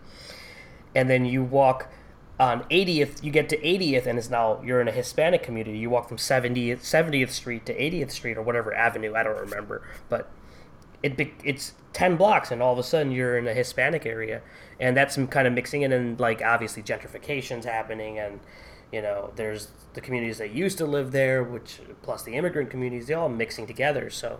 and 0.96 1.10
then 1.10 1.26
you 1.26 1.44
walk 1.44 1.92
on 2.40 2.64
80th. 2.64 3.24
You 3.24 3.32
get 3.32 3.50
to 3.50 3.58
80th, 3.58 4.06
and 4.06 4.18
it's 4.18 4.30
now 4.30 4.62
you're 4.64 4.82
in 4.82 4.88
a 4.88 4.92
Hispanic 4.92 5.44
community. 5.44 5.78
You 5.78 5.90
walk 5.90 6.08
from 6.08 6.18
70th 6.18 6.80
70th 6.80 7.32
Street 7.32 7.66
to 7.66 7.74
80th 7.74 8.12
Street 8.12 8.38
or 8.38 8.42
whatever 8.42 8.74
avenue. 8.74 9.14
I 9.16 9.24
don't 9.24 9.38
remember, 9.38 9.82
but 10.10 10.30
it 11.04 11.20
it's 11.44 11.74
10 11.94 12.16
blocks 12.16 12.52
and 12.52 12.62
all 12.62 12.74
of 12.74 12.80
a 12.80 12.84
sudden 12.84 13.12
you're 13.12 13.38
in 13.38 13.48
a 13.48 13.54
hispanic 13.54 14.06
area 14.06 14.42
and 14.80 14.96
that's 14.96 15.16
some 15.16 15.28
kind 15.28 15.48
of 15.48 15.54
mixing 15.54 15.82
in 15.82 15.92
and 15.92 16.20
like 16.20 16.42
obviously 16.42 16.82
gentrification's 16.84 17.66
happening 17.66 18.20
and 18.20 18.40
you 18.92 19.02
know 19.02 19.32
there's 19.36 19.70
the 19.94 20.02
communities 20.02 20.38
that 20.38 20.52
used 20.52 20.78
to 20.78 20.86
live 20.86 21.12
there 21.12 21.44
which 21.44 21.80
plus 22.02 22.24
the 22.24 22.34
immigrant 22.34 22.70
communities 22.70 23.08
they 23.08 23.14
all 23.14 23.30
mixing 23.30 23.66
together 23.68 24.10
so 24.10 24.40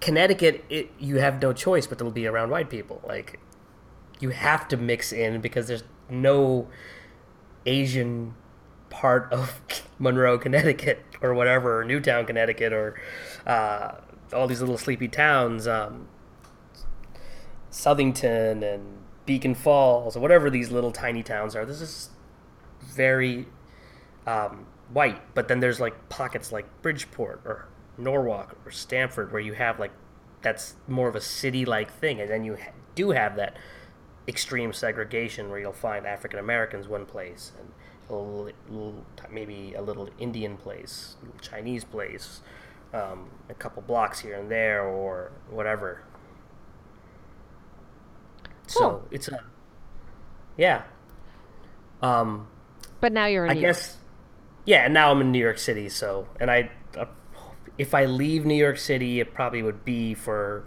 connecticut 0.00 0.64
it, 0.68 0.90
you 0.98 1.16
have 1.16 1.40
no 1.42 1.52
choice 1.52 1.86
but 1.86 1.98
to 1.98 2.10
be 2.10 2.26
around 2.26 2.50
white 2.50 2.70
people 2.70 3.00
like 3.06 3.38
you 4.20 4.30
have 4.30 4.66
to 4.68 4.76
mix 4.76 5.12
in 5.12 5.40
because 5.40 5.68
there's 5.68 5.84
no 6.08 6.68
asian 7.66 8.34
part 8.90 9.32
of 9.32 9.60
monroe 9.98 10.38
connecticut 10.38 11.04
or 11.20 11.34
whatever 11.34 11.80
or 11.80 11.84
newtown 11.84 12.24
connecticut 12.24 12.72
or 12.72 12.98
uh, 13.46 13.92
all 14.32 14.46
these 14.46 14.60
little 14.60 14.78
sleepy 14.78 15.08
towns 15.08 15.66
um, 15.66 16.08
southington 17.70 18.62
and 18.62 18.98
beacon 19.28 19.54
falls 19.54 20.16
or 20.16 20.20
whatever 20.20 20.48
these 20.48 20.70
little 20.70 20.90
tiny 20.90 21.22
towns 21.22 21.54
are. 21.54 21.66
This 21.66 21.82
is 21.82 22.08
very 22.82 23.46
um, 24.26 24.66
white 24.92 25.34
but 25.34 25.48
then 25.48 25.60
there's 25.60 25.78
like 25.78 26.08
pockets 26.08 26.50
like 26.50 26.66
bridgeport 26.80 27.42
or 27.44 27.68
norwalk 27.98 28.56
or 28.64 28.70
stamford 28.70 29.30
where 29.32 29.40
you 29.40 29.52
have 29.52 29.78
like 29.78 29.92
that's 30.40 30.76
more 30.86 31.08
of 31.08 31.14
a 31.14 31.20
city 31.20 31.66
like 31.66 31.92
thing 31.92 32.20
and 32.20 32.30
then 32.30 32.42
you 32.42 32.56
do 32.94 33.10
have 33.10 33.36
that 33.36 33.54
extreme 34.28 34.72
segregation 34.72 35.48
where 35.50 35.58
you'll 35.58 35.72
find 35.72 36.06
african 36.06 36.38
americans 36.38 36.86
one 36.86 37.06
place 37.06 37.52
and 37.58 37.68
a 38.10 38.12
little, 38.12 38.50
little, 38.68 39.06
maybe 39.30 39.74
a 39.74 39.82
little 39.82 40.08
indian 40.18 40.56
place 40.56 41.16
chinese 41.40 41.84
place 41.84 42.40
um, 42.94 43.28
a 43.50 43.54
couple 43.54 43.82
blocks 43.82 44.20
here 44.20 44.34
and 44.34 44.50
there 44.50 44.82
or 44.82 45.32
whatever 45.50 46.02
so 48.66 49.02
it's 49.10 49.28
a 49.28 49.40
yeah 50.56 50.82
um 52.02 52.46
but 53.00 53.12
now 53.12 53.26
you're 53.26 53.44
in 53.44 53.50
I 53.50 53.54
New 53.54 53.60
York. 53.60 53.76
guess, 53.76 53.96
yeah. 54.64 54.84
and 54.84 54.94
Now 54.94 55.10
I'm 55.10 55.20
in 55.20 55.30
New 55.32 55.38
York 55.38 55.58
City, 55.58 55.88
so 55.88 56.28
and 56.40 56.50
I, 56.50 56.70
uh, 56.96 57.06
if 57.76 57.94
I 57.94 58.06
leave 58.06 58.44
New 58.44 58.54
York 58.54 58.78
City, 58.78 59.20
it 59.20 59.34
probably 59.34 59.62
would 59.62 59.84
be 59.84 60.14
for 60.14 60.64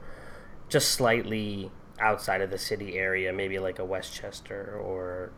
just 0.70 0.92
slightly 0.92 1.72
outside 2.02 2.42
of 2.42 2.50
the 2.50 2.58
city 2.58 2.98
area, 2.98 3.32
maybe 3.32 3.60
like 3.60 3.80
a 3.80 3.86
Westchester 3.86 4.78
or 4.84 5.32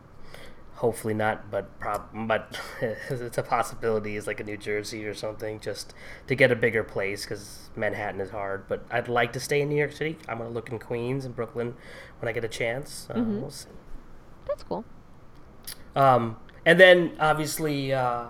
hopefully 0.76 1.14
not, 1.14 1.50
but 1.50 1.78
prob 1.78 2.02
but 2.26 2.58
it's 2.80 3.38
a 3.38 3.42
possibility. 3.42 4.16
Is 4.16 4.26
like 4.26 4.40
a 4.40 4.44
New 4.44 4.56
Jersey 4.56 5.04
or 5.06 5.14
something, 5.14 5.60
just 5.60 5.94
to 6.26 6.34
get 6.34 6.50
a 6.50 6.56
bigger 6.56 6.82
place 6.82 7.24
because 7.24 7.70
Manhattan 7.76 8.20
is 8.20 8.30
hard. 8.30 8.66
But 8.68 8.84
I'd 8.90 9.08
like 9.08 9.32
to 9.34 9.40
stay 9.40 9.60
in 9.60 9.68
New 9.68 9.76
York 9.76 9.92
City. 9.92 10.18
I'm 10.28 10.38
gonna 10.38 10.50
look 10.50 10.70
in 10.70 10.78
Queens 10.78 11.24
and 11.24 11.34
Brooklyn 11.36 11.74
when 12.18 12.28
I 12.28 12.32
get 12.32 12.44
a 12.44 12.48
chance. 12.48 13.06
Uh, 13.10 13.22
We'll 13.24 13.50
see. 13.50 13.68
That's 14.46 14.62
cool. 14.64 14.84
Um, 15.96 16.36
and 16.66 16.78
then 16.80 17.12
obviously, 17.20 17.92
uh, 17.92 18.26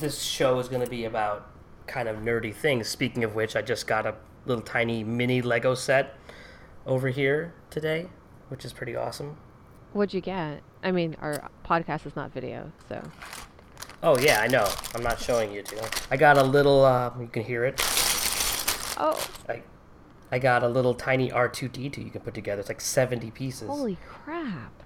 this 0.00 0.22
show 0.22 0.58
is 0.58 0.68
going 0.68 0.82
to 0.82 0.90
be 0.90 1.04
about 1.04 1.48
kind 1.86 2.08
of 2.08 2.18
nerdy 2.18 2.54
things. 2.54 2.88
Speaking 2.88 3.24
of 3.24 3.34
which, 3.34 3.56
I 3.56 3.62
just 3.62 3.86
got 3.86 4.06
a 4.06 4.14
little 4.46 4.62
tiny 4.62 5.04
mini 5.04 5.42
Lego 5.42 5.74
set 5.74 6.16
over 6.86 7.08
here 7.08 7.54
today, 7.70 8.08
which 8.48 8.64
is 8.64 8.72
pretty 8.72 8.96
awesome. 8.96 9.36
What'd 9.92 10.12
you 10.14 10.20
get? 10.20 10.62
I 10.82 10.90
mean, 10.92 11.16
our 11.20 11.50
podcast 11.64 12.06
is 12.06 12.16
not 12.16 12.32
video, 12.32 12.72
so. 12.88 13.02
Oh 14.02 14.18
yeah, 14.18 14.40
I 14.40 14.48
know. 14.48 14.68
I'm 14.94 15.02
not 15.02 15.20
showing 15.20 15.52
you 15.52 15.62
two. 15.62 15.78
I 16.10 16.16
got 16.16 16.36
a 16.36 16.42
little. 16.42 16.84
Uh, 16.84 17.10
you 17.18 17.26
can 17.28 17.42
hear 17.42 17.64
it. 17.64 17.80
Oh, 18.98 19.18
I, 19.48 19.62
I 20.30 20.38
got 20.38 20.62
a 20.62 20.68
little 20.68 20.94
tiny 20.94 21.30
R2D2 21.30 22.04
you 22.04 22.10
can 22.10 22.20
put 22.20 22.34
together. 22.34 22.60
It's 22.60 22.68
like 22.68 22.80
70 22.80 23.30
pieces. 23.30 23.68
holy 23.68 23.98
crap. 24.06 24.82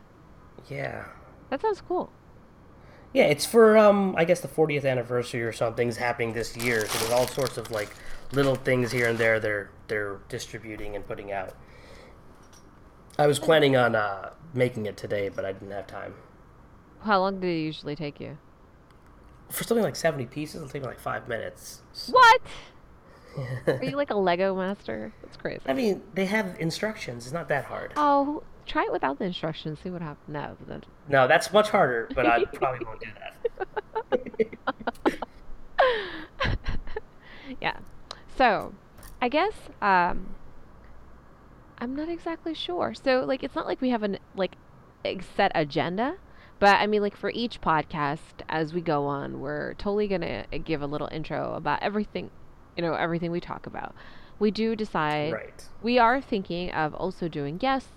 Yeah. 0.69 1.07
That 1.51 1.63
sounds 1.63 1.81
cool. 1.81 2.11
Yeah, 3.15 3.25
it's 3.25 3.47
for 3.47 3.79
um 3.79 4.15
I 4.17 4.25
guess 4.25 4.41
the 4.41 4.49
40th 4.49 4.85
anniversary 4.85 5.43
or 5.43 5.53
something's 5.53 5.97
happening 5.97 6.35
this 6.35 6.57
year. 6.57 6.87
So 6.87 6.99
there's 6.99 7.13
all 7.13 7.27
sorts 7.27 7.57
of 7.57 7.71
like 7.71 7.91
little 8.33 8.55
things 8.55 8.93
here 8.93 9.09
and 9.09 9.19
there 9.19 9.41
they're 9.41 9.71
they're 9.89 10.19
distributing 10.29 10.95
and 10.97 11.07
putting 11.07 11.33
out. 11.33 11.55
I 13.19 13.27
was 13.27 13.39
planning 13.39 13.77
on 13.77 13.95
uh, 13.97 14.31
making 14.55 14.87
it 14.87 14.97
today, 14.97 15.29
but 15.29 15.45
I 15.45 15.53
didn't 15.53 15.71
have 15.73 15.87
time. 15.87 16.15
How 17.03 17.19
long 17.21 17.41
did 17.41 17.49
it 17.49 17.59
usually 17.61 17.97
take 17.97 18.21
you? 18.21 18.39
For 19.51 19.65
something 19.65 19.83
like 19.83 19.97
70 19.97 20.27
pieces, 20.27 20.57
it'll 20.57 20.69
take 20.69 20.83
me 20.83 20.89
like 20.89 21.01
five 21.01 21.27
minutes. 21.27 21.83
So- 21.93 22.13
What? 22.13 22.41
Are 23.67 23.83
you 23.85 23.97
like 23.97 24.11
a 24.11 24.15
Lego 24.17 24.55
master? 24.55 25.13
That's 25.23 25.37
crazy. 25.37 25.63
I 25.67 25.73
mean, 25.73 26.03
they 26.15 26.27
have 26.27 26.57
instructions. 26.61 27.25
It's 27.25 27.33
not 27.33 27.49
that 27.49 27.65
hard. 27.65 27.93
Oh, 27.97 28.43
try 28.67 28.85
it 28.85 28.93
without 28.93 29.19
the 29.19 29.25
instructions. 29.25 29.79
See 29.83 29.91
what 29.91 30.03
happens. 30.03 30.29
No. 30.29 30.57
No, 31.09 31.27
that's 31.29 31.53
much 31.53 31.71
harder, 31.71 32.09
but 32.15 32.27
I 32.27 32.45
probably 32.53 32.85
won't 32.85 33.01
do 33.01 33.09
that. 35.01 35.19
yeah. 37.61 37.77
So, 38.39 38.73
I 39.21 39.29
guess 39.29 39.53
um, 39.83 40.37
I'm 41.79 41.97
not 41.97 42.09
exactly 42.09 42.55
sure. 42.55 42.95
So, 42.95 43.25
like, 43.27 43.43
it's 43.43 43.57
not 43.57 43.67
like 43.67 43.81
we 43.81 43.91
have 43.91 44.05
an 44.05 44.19
like 44.37 44.57
set 45.37 45.51
agenda, 45.57 46.17
but 46.61 46.77
I 46.77 46.87
mean, 46.87 47.03
like, 47.03 47.17
for 47.17 47.31
each 47.31 47.61
podcast 47.61 48.45
as 48.49 48.73
we 48.73 48.81
go 48.81 49.07
on, 49.07 49.41
we're 49.41 49.75
totally 49.75 50.07
gonna 50.07 50.45
give 50.65 50.83
a 50.83 50.87
little 50.87 51.09
intro 51.11 51.55
about 51.55 51.83
everything, 51.83 52.31
you 52.77 52.83
know, 52.83 52.95
everything 52.95 53.33
we 53.33 53.41
talk 53.41 53.67
about. 53.67 53.93
We 54.39 54.53
do 54.53 54.77
decide. 54.77 55.33
Right. 55.33 55.65
We 55.83 55.99
are 55.99 56.21
thinking 56.21 56.71
of 56.71 56.95
also 56.95 57.27
doing 57.29 57.57
guests. 57.57 57.91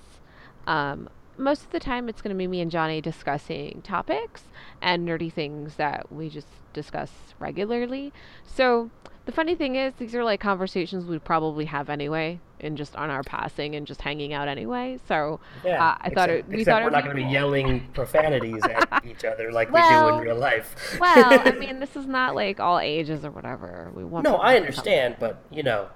Um, 0.66 1.08
most 1.38 1.64
of 1.64 1.70
the 1.70 1.80
time, 1.80 2.10
it's 2.10 2.22
going 2.22 2.36
to 2.36 2.38
be 2.38 2.48
me 2.48 2.62
and 2.62 2.70
Johnny 2.70 3.02
discussing 3.02 3.82
topics 3.84 4.44
and 4.82 5.08
nerdy 5.08 5.32
things 5.32 5.76
that 5.76 6.12
we 6.12 6.30
just 6.30 6.48
discuss 6.74 7.12
regularly. 7.40 8.12
So, 8.46 8.92
the 9.26 9.32
funny 9.32 9.56
thing 9.56 9.76
is, 9.76 9.94
these 9.98 10.16
are 10.16 10.24
like 10.24 10.40
conversations 10.40 11.06
we'd 11.06 11.24
probably 11.24 11.66
have 11.66 11.90
anyway, 11.90 12.40
and 12.60 12.78
just 12.78 12.96
on 12.96 13.10
our 13.10 13.24
passing 13.24 13.76
and 13.76 13.86
just 13.86 14.02
hanging 14.02 14.34
out 14.34 14.48
anyway. 14.48 15.00
So 15.08 15.40
Yeah, 15.64 15.84
uh, 15.84 15.98
I 16.02 16.10
thought 16.10 16.30
it. 16.30 16.48
We 16.48 16.64
thought 16.64 16.84
we're 16.84 16.90
not 16.90 17.04
going 17.04 17.16
to 17.16 17.24
be 17.24 17.30
yelling 17.30 17.88
profanities 17.94 18.64
at 18.64 19.06
each 19.10 19.24
other 19.26 19.52
like 19.52 19.72
we 19.72 19.82
do 19.82 20.08
in 20.10 20.18
real 20.20 20.36
life. 20.38 20.98
well, 21.00 21.40
I 21.48 21.52
mean, 21.60 21.80
this 21.80 21.96
is 21.96 22.08
not 22.08 22.36
like 22.36 22.60
all 22.60 22.80
ages 22.80 23.24
or 23.26 23.32
whatever. 23.32 23.92
We 23.96 24.04
want 24.04 24.24
no, 24.24 24.36
I 24.38 24.56
understand, 24.56 25.18
but 25.20 25.44
you 25.52 25.64
know, 25.64 25.90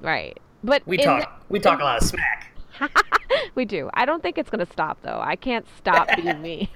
Right, 0.00 0.38
but 0.62 0.82
we 0.86 0.98
in 0.98 1.04
talk 1.04 1.42
we 1.48 1.58
talk 1.58 1.80
a 1.80 1.84
lot 1.84 2.00
of 2.02 2.08
smack. 2.08 2.47
we 3.54 3.64
do. 3.64 3.90
I 3.94 4.04
don't 4.04 4.22
think 4.22 4.38
it's 4.38 4.50
gonna 4.50 4.66
stop 4.66 4.98
though. 5.02 5.20
I 5.22 5.36
can't 5.36 5.66
stop 5.76 6.08
being 6.16 6.40
me. 6.42 6.70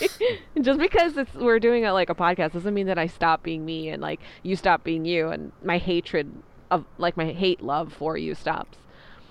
Just 0.60 0.78
because 0.78 1.16
it's 1.16 1.34
we're 1.34 1.58
doing 1.58 1.84
a, 1.84 1.92
like 1.92 2.10
a 2.10 2.14
podcast 2.14 2.52
doesn't 2.52 2.74
mean 2.74 2.86
that 2.86 2.98
I 2.98 3.06
stop 3.06 3.42
being 3.42 3.64
me 3.64 3.88
and 3.88 4.02
like 4.02 4.20
you 4.42 4.56
stop 4.56 4.84
being 4.84 5.04
you 5.04 5.28
and 5.28 5.52
my 5.62 5.78
hatred 5.78 6.32
of 6.70 6.84
like 6.98 7.16
my 7.16 7.26
hate 7.26 7.62
love 7.62 7.92
for 7.92 8.16
you 8.16 8.34
stops. 8.34 8.78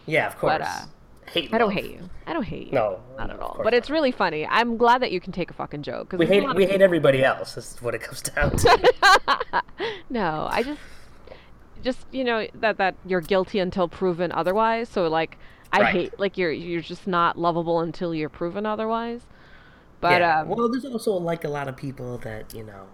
Yeah, 0.05 0.27
of 0.27 0.37
course. 0.37 0.53
But, 0.53 0.61
uh, 0.61 0.85
hate. 1.25 1.53
I 1.53 1.57
don't 1.57 1.73
love. 1.73 1.83
hate 1.83 1.91
you. 1.91 2.09
I 2.27 2.33
don't 2.33 2.43
hate 2.43 2.67
you. 2.67 2.73
No, 2.73 2.99
not 3.17 3.29
at 3.29 3.39
all. 3.39 3.59
But 3.63 3.73
it's 3.73 3.89
not. 3.89 3.95
really 3.95 4.11
funny. 4.11 4.45
I'm 4.47 4.77
glad 4.77 5.01
that 5.01 5.11
you 5.11 5.19
can 5.19 5.31
take 5.31 5.49
a 5.49 5.53
fucking 5.53 5.83
joke 5.83 6.09
because 6.09 6.19
We 6.19 6.25
hate 6.27 6.55
we 6.55 6.65
hate 6.65 6.81
everybody 6.81 7.23
else. 7.23 7.55
That's 7.55 7.81
what 7.81 7.95
it 7.95 8.01
comes 8.01 8.21
down 8.21 8.55
to. 8.57 9.63
no, 10.09 10.47
I 10.49 10.63
just 10.63 10.81
just 11.83 12.05
you 12.11 12.23
know 12.23 12.47
that 12.55 12.77
that 12.77 12.95
you're 13.05 13.21
guilty 13.21 13.59
until 13.59 13.87
proven 13.87 14.31
otherwise. 14.31 14.89
So 14.89 15.07
like 15.07 15.37
I 15.71 15.81
Right. 15.81 15.93
hate 15.93 16.19
like 16.19 16.37
you're 16.37 16.51
you're 16.51 16.81
just 16.81 17.07
not 17.07 17.37
lovable 17.37 17.79
until 17.81 18.13
you're 18.13 18.29
proven 18.29 18.65
otherwise. 18.65 19.21
But 19.99 20.21
yeah. 20.21 20.41
um, 20.41 20.49
well, 20.49 20.69
there's 20.69 20.85
also 20.85 21.13
like 21.13 21.43
a 21.43 21.49
lot 21.49 21.67
of 21.67 21.77
people 21.77 22.17
that 22.19 22.53
you 22.53 22.63
know, 22.63 22.87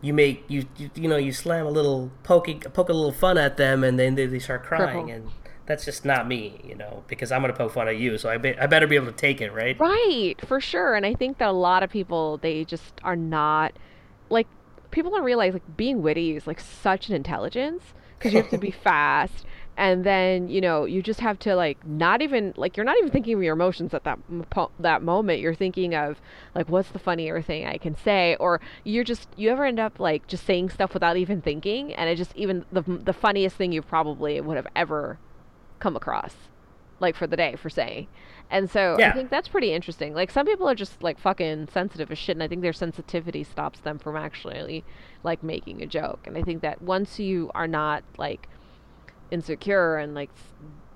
you 0.00 0.12
make 0.14 0.44
you 0.48 0.66
you, 0.76 0.90
you 0.94 1.08
know 1.08 1.16
you 1.16 1.32
slam 1.32 1.66
a 1.66 1.70
little 1.70 2.10
poking 2.22 2.60
poke 2.60 2.88
a 2.88 2.92
little 2.92 3.12
fun 3.12 3.38
at 3.38 3.56
them, 3.56 3.84
and 3.84 3.98
then 3.98 4.14
they, 4.14 4.26
they 4.26 4.38
start 4.38 4.64
crying, 4.64 5.08
Cripple. 5.08 5.14
and 5.14 5.30
that's 5.66 5.84
just 5.84 6.04
not 6.04 6.26
me, 6.28 6.60
you 6.64 6.74
know, 6.74 7.04
because 7.08 7.32
I'm 7.32 7.40
gonna 7.42 7.52
poke 7.54 7.72
fun 7.72 7.88
at 7.88 7.96
you, 7.98 8.18
so 8.18 8.28
I 8.28 8.38
be, 8.38 8.56
I 8.58 8.66
better 8.66 8.86
be 8.86 8.96
able 8.96 9.06
to 9.06 9.12
take 9.12 9.40
it, 9.40 9.52
right? 9.52 9.78
Right, 9.78 10.34
for 10.46 10.60
sure. 10.60 10.94
And 10.94 11.06
I 11.06 11.14
think 11.14 11.38
that 11.38 11.48
a 11.48 11.52
lot 11.52 11.82
of 11.82 11.90
people 11.90 12.38
they 12.38 12.64
just 12.64 12.94
are 13.02 13.16
not 13.16 13.72
like 14.30 14.46
people 14.90 15.10
don't 15.10 15.24
realize 15.24 15.52
like 15.52 15.76
being 15.76 16.02
witty 16.02 16.36
is 16.36 16.46
like 16.46 16.60
such 16.60 17.08
an 17.08 17.14
intelligence 17.14 17.94
because 18.18 18.32
you 18.32 18.40
have 18.40 18.50
to 18.50 18.58
be 18.58 18.70
fast 18.84 19.44
and 19.76 20.04
then 20.04 20.48
you 20.48 20.60
know 20.60 20.84
you 20.84 21.02
just 21.02 21.20
have 21.20 21.38
to 21.38 21.54
like 21.54 21.84
not 21.86 22.22
even 22.22 22.52
like 22.56 22.76
you're 22.76 22.84
not 22.84 22.96
even 22.98 23.10
thinking 23.10 23.34
of 23.34 23.42
your 23.42 23.54
emotions 23.54 23.92
at 23.92 24.04
that 24.04 24.18
po- 24.50 24.70
that 24.78 25.02
moment 25.02 25.40
you're 25.40 25.54
thinking 25.54 25.94
of 25.94 26.20
like 26.54 26.68
what's 26.68 26.90
the 26.90 26.98
funnier 26.98 27.42
thing 27.42 27.66
i 27.66 27.76
can 27.76 27.96
say 27.96 28.36
or 28.38 28.60
you're 28.84 29.04
just 29.04 29.28
you 29.36 29.50
ever 29.50 29.64
end 29.64 29.80
up 29.80 29.98
like 29.98 30.26
just 30.26 30.44
saying 30.46 30.68
stuff 30.70 30.94
without 30.94 31.16
even 31.16 31.40
thinking 31.40 31.92
and 31.94 32.08
it 32.08 32.16
just 32.16 32.34
even 32.36 32.64
the 32.72 32.82
the 32.82 33.12
funniest 33.12 33.56
thing 33.56 33.72
you 33.72 33.82
probably 33.82 34.40
would 34.40 34.56
have 34.56 34.68
ever 34.76 35.18
come 35.80 35.96
across 35.96 36.34
like 37.00 37.16
for 37.16 37.26
the 37.26 37.36
day 37.36 37.56
for 37.56 37.68
saying. 37.68 38.06
And 38.50 38.70
so 38.70 38.96
I 39.08 39.12
think 39.12 39.30
that's 39.30 39.48
pretty 39.48 39.72
interesting. 39.72 40.14
Like 40.14 40.30
some 40.30 40.46
people 40.46 40.68
are 40.68 40.74
just 40.74 41.02
like 41.02 41.18
fucking 41.18 41.68
sensitive 41.72 42.10
as 42.10 42.18
shit 42.18 42.36
and 42.36 42.42
I 42.42 42.48
think 42.48 42.62
their 42.62 42.72
sensitivity 42.72 43.42
stops 43.44 43.80
them 43.80 43.98
from 43.98 44.16
actually 44.16 44.84
like 45.22 45.42
making 45.42 45.82
a 45.82 45.86
joke. 45.86 46.20
And 46.26 46.36
I 46.36 46.42
think 46.42 46.62
that 46.62 46.80
once 46.82 47.18
you 47.18 47.50
are 47.54 47.66
not 47.66 48.04
like 48.16 48.48
insecure 49.34 49.96
and 49.96 50.14
like 50.14 50.30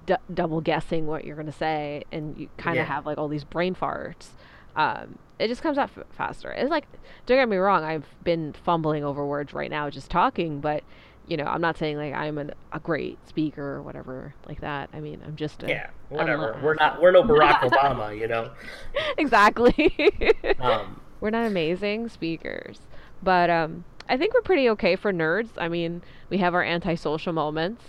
d- 0.06 0.14
double 0.32 0.60
guessing 0.62 1.06
what 1.06 1.24
you're 1.24 1.36
going 1.36 1.46
to 1.46 1.52
say 1.52 2.04
and 2.12 2.38
you 2.38 2.48
kind 2.56 2.78
of 2.78 2.86
Yeah. 2.86 2.94
have 2.94 3.04
like 3.04 3.18
all 3.18 3.28
these 3.28 3.44
brain 3.44 3.74
farts 3.74 4.28
um, 4.76 5.18
it 5.40 5.48
just 5.48 5.60
comes 5.60 5.76
out 5.76 5.90
f- 5.96 6.04
faster. 6.10 6.52
It's 6.52 6.70
like, 6.70 6.84
don't 7.26 7.36
get 7.36 7.48
me 7.48 7.56
wrong, 7.56 7.82
I've 7.82 8.06
been 8.22 8.52
fumbling 8.52 9.02
over 9.02 9.26
words 9.26 9.52
right 9.52 9.70
now 9.70 9.90
just 9.90 10.08
talking, 10.08 10.60
but 10.60 10.84
you 11.26 11.36
know, 11.36 11.44
I'm 11.44 11.60
not 11.60 11.76
saying 11.76 11.96
like 11.96 12.14
I'm 12.14 12.38
an, 12.38 12.52
a 12.72 12.78
great 12.78 13.18
speaker 13.28 13.62
or 13.62 13.82
whatever 13.82 14.34
like 14.46 14.60
that. 14.60 14.88
I 14.92 15.00
mean, 15.00 15.20
I'm 15.26 15.34
just 15.36 15.62
a, 15.64 15.68
Yeah, 15.68 15.90
whatever. 16.10 16.58
We're 16.62 16.74
not 16.74 17.02
we're 17.02 17.10
no 17.10 17.22
Barack 17.30 17.58
Obama, 17.60 18.16
you 18.16 18.28
know. 18.28 18.52
exactly. 19.18 19.92
Um, 20.60 21.00
we're 21.20 21.30
not 21.30 21.46
amazing 21.46 22.08
speakers, 22.08 22.78
but 23.22 23.50
um, 23.50 23.84
I 24.08 24.16
think 24.16 24.32
we're 24.32 24.42
pretty 24.42 24.68
okay 24.70 24.94
for 24.96 25.12
nerds. 25.12 25.48
I 25.58 25.68
mean, 25.68 26.02
we 26.30 26.38
have 26.38 26.54
our 26.54 26.62
antisocial 26.62 27.32
moments, 27.32 27.82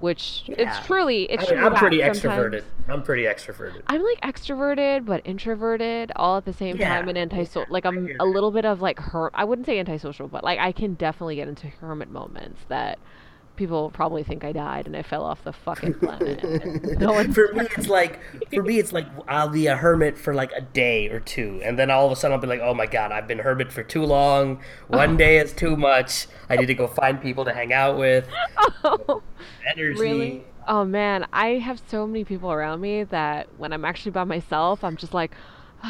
which 0.00 0.42
Yeah. 0.46 0.54
it's 0.58 0.86
truly 0.86 1.24
it's 1.30 1.50
I 1.50 1.54
mean, 1.54 1.64
I'm 1.64 1.74
pretty 1.74 1.98
sometimes- 2.00 2.20
extroverted. 2.22 2.62
I'm 2.88 3.02
pretty 3.02 3.24
extroverted. 3.24 3.82
I'm 3.86 4.02
like 4.02 4.20
extroverted 4.22 5.04
but 5.04 5.22
introverted 5.24 6.10
all 6.16 6.38
at 6.38 6.44
the 6.44 6.52
same 6.52 6.76
Yeah, 6.76 6.88
time 6.96 7.08
and 7.08 7.16
antisocial. 7.18 7.62
yeah, 7.62 7.72
like 7.72 7.84
I'm 7.86 8.08
a 8.18 8.24
little 8.26 8.50
bit 8.50 8.64
of 8.64 8.80
like 8.82 8.98
her. 8.98 9.30
I 9.34 9.44
wouldn't 9.44 9.66
say 9.66 9.78
antisocial, 9.78 10.28
but 10.28 10.42
like 10.42 10.58
I 10.58 10.72
can 10.72 10.94
definitely 10.94 11.36
get 11.36 11.48
into 11.48 11.68
hermit 11.68 12.10
moments 12.10 12.60
that 12.68 12.98
people 13.60 13.90
probably 13.90 14.22
think 14.22 14.42
I 14.42 14.52
died 14.52 14.86
and 14.86 14.96
I 14.96 15.02
fell 15.02 15.22
off 15.22 15.44
the 15.44 15.52
fucking 15.52 15.94
planet. 16.00 16.42
no 16.98 17.12
one 17.12 17.30
for 17.30 17.52
me, 17.52 17.68
it's 17.76 17.88
like 17.88 18.18
for 18.52 18.62
me, 18.62 18.78
it's 18.78 18.90
like 18.90 19.06
I'll 19.28 19.50
be 19.50 19.66
a 19.66 19.76
hermit 19.76 20.16
for 20.16 20.32
like 20.32 20.50
a 20.52 20.62
day 20.62 21.08
or 21.10 21.20
two, 21.20 21.60
and 21.62 21.78
then 21.78 21.90
all 21.90 22.06
of 22.06 22.12
a 22.12 22.16
sudden 22.16 22.34
I'll 22.34 22.40
be 22.40 22.46
like, 22.46 22.62
"Oh 22.62 22.72
my 22.72 22.86
god, 22.86 23.12
I've 23.12 23.28
been 23.28 23.38
hermit 23.38 23.70
for 23.70 23.82
too 23.82 24.02
long. 24.02 24.60
One 24.88 25.18
day 25.18 25.38
is 25.38 25.52
too 25.52 25.76
much. 25.76 26.26
I 26.48 26.56
need 26.56 26.66
to 26.66 26.74
go 26.74 26.88
find 26.88 27.20
people 27.20 27.44
to 27.44 27.52
hang 27.52 27.72
out 27.72 27.98
with." 27.98 28.26
Energy. 29.76 30.00
really. 30.00 30.44
Oh 30.66 30.84
man, 30.86 31.26
I 31.32 31.58
have 31.58 31.82
so 31.88 32.06
many 32.06 32.24
people 32.24 32.50
around 32.50 32.80
me 32.80 33.04
that 33.04 33.48
when 33.58 33.74
I'm 33.74 33.84
actually 33.84 34.12
by 34.12 34.24
myself, 34.24 34.82
I'm 34.82 34.96
just 34.96 35.14
like. 35.14 35.32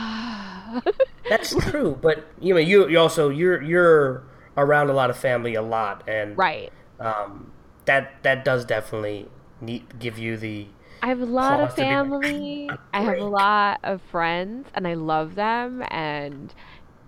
That's 1.29 1.55
true, 1.71 1.99
but 2.01 2.25
you 2.41 2.55
know, 2.55 2.61
you 2.61 2.89
you 2.89 2.99
also 2.99 3.29
you're 3.29 3.61
you're 3.61 4.23
around 4.57 4.91
a 4.91 4.93
lot 4.93 5.11
of 5.11 5.17
family 5.17 5.55
a 5.55 5.63
lot, 5.63 6.09
and 6.09 6.37
right. 6.39 6.73
um, 7.01 7.51
that 7.87 8.23
that 8.23 8.45
does 8.45 8.65
definitely 8.65 9.29
need, 9.61 9.99
give 9.99 10.19
you 10.19 10.37
the 10.37 10.69
I 11.03 11.09
have 11.09 11.21
a 11.21 11.27
lot 11.27 11.61
of 11.61 11.75
be 11.77 11.85
like, 11.85 12.01
family. 12.01 12.79
I 12.93 13.03
have 13.03 13.19
a 13.19 13.25
lot 13.25 13.81
of 13.83 14.03
friends 14.03 14.69
and 14.75 14.87
I 14.87 14.95
love 14.95 15.35
them 15.35 15.85
and 15.89 16.55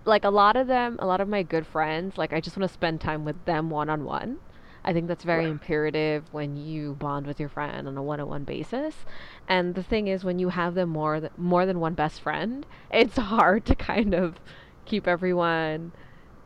like 0.05 0.23
a 0.25 0.29
lot 0.29 0.55
of 0.57 0.67
them, 0.67 0.97
a 0.99 1.05
lot 1.07 1.21
of 1.21 1.29
my 1.29 1.43
good 1.43 1.65
friends, 1.67 2.17
like 2.17 2.33
I 2.33 2.41
just 2.41 2.57
want 2.57 2.69
to 2.69 2.73
spend 2.73 3.01
time 3.01 3.25
with 3.25 3.45
them 3.45 3.69
one 3.69 3.89
on 3.89 4.03
one. 4.05 4.39
I 4.83 4.93
think 4.93 5.07
that's 5.07 5.23
very 5.23 5.47
Right. 5.47 5.49
imperative 5.49 6.25
when 6.33 6.57
you 6.57 6.95
bond 6.95 7.27
with 7.27 7.39
your 7.39 7.49
friend 7.49 7.87
on 7.87 7.97
a 7.97 8.03
one-on-one 8.03 8.43
basis. 8.45 9.05
And 9.47 9.75
the 9.75 9.83
thing 9.83 10.07
is 10.07 10.23
when 10.25 10.39
you 10.39 10.49
have 10.49 10.75
them 10.75 10.89
more 10.89 11.19
th- 11.21 11.31
more 11.37 11.65
than 11.65 11.79
one 11.79 11.93
best 11.93 12.21
friend, 12.21 12.65
it's 12.91 13.17
hard 13.17 13.65
to 13.67 13.75
kind 13.75 14.13
of 14.13 14.41
keep 14.85 15.07
everyone 15.07 15.93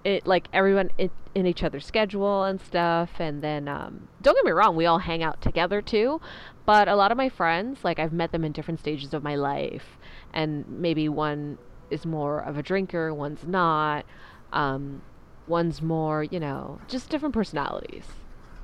it 0.04 0.26
like 0.26 0.48
everyone 0.54 0.90
in, 0.98 1.10
in 1.36 1.46
each 1.46 1.64
other's 1.64 1.86
schedule 1.86 2.44
and 2.44 2.62
stuff 2.62 3.12
and 3.20 3.42
then 3.42 3.68
um, 3.68 4.08
don't 4.22 4.36
get 4.36 4.46
me 4.46 4.52
wrong 4.52 4.76
we 4.76 4.86
all 4.86 5.00
hang 5.00 5.24
out 5.24 5.42
together 5.42 5.82
too 5.82 6.20
but 6.66 6.88
a 6.88 6.96
lot 6.96 7.12
of 7.12 7.18
my 7.18 7.30
friends 7.30 7.84
like 7.84 8.00
i've 8.00 8.14
met 8.14 8.32
them 8.32 8.44
in 8.44 8.52
different 8.52 8.80
stages 8.80 9.14
of 9.14 9.24
my 9.24 9.36
life 9.36 9.98
and 10.34 10.68
maybe 10.68 11.10
one 11.10 11.58
is 11.90 12.06
more 12.06 12.40
of 12.40 12.58
a 12.58 12.64
drinker 12.64 13.14
one's 13.14 13.46
not 13.46 14.06
um, 14.54 15.02
one's 15.48 15.82
more 15.82 16.24
you 16.24 16.40
know 16.40 16.80
just 16.88 17.10
different 17.10 17.34
personalities. 17.34 18.06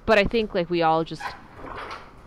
But 0.05 0.17
i 0.17 0.25
think 0.25 0.53
like 0.53 0.69
we 0.69 0.81
all 0.81 1.03
just 1.03 1.23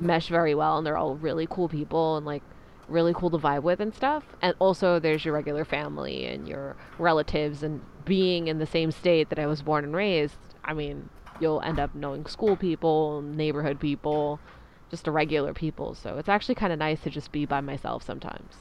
mesh 0.00 0.28
very 0.28 0.54
well 0.54 0.78
and 0.78 0.86
they're 0.86 0.96
all 0.96 1.16
really 1.16 1.46
cool 1.48 1.68
people 1.68 2.16
and 2.16 2.24
like 2.26 2.42
really 2.88 3.12
cool 3.14 3.30
to 3.30 3.38
vibe 3.38 3.62
with 3.62 3.80
and 3.80 3.94
stuff. 3.94 4.24
And 4.42 4.54
also 4.58 4.98
there's 4.98 5.24
your 5.24 5.34
regular 5.34 5.64
family 5.64 6.26
and 6.26 6.46
your 6.48 6.76
relatives 6.98 7.62
and 7.62 7.80
being 8.04 8.48
in 8.48 8.58
the 8.58 8.66
same 8.66 8.90
state 8.90 9.28
that 9.30 9.38
I 9.38 9.46
was 9.46 9.62
born 9.62 9.84
and 9.84 9.94
raised, 9.94 10.36
I 10.64 10.72
mean, 10.74 11.08
you'll 11.40 11.60
end 11.62 11.80
up 11.80 11.94
knowing 11.94 12.26
school 12.26 12.56
people, 12.56 13.22
neighborhood 13.22 13.80
people, 13.80 14.40
just 14.90 15.04
the 15.04 15.10
regular 15.10 15.52
people. 15.52 15.94
So 15.94 16.16
it's 16.18 16.28
actually 16.28 16.54
kind 16.54 16.72
of 16.72 16.78
nice 16.78 17.00
to 17.00 17.10
just 17.10 17.32
be 17.32 17.44
by 17.44 17.60
myself 17.60 18.02
sometimes. 18.04 18.54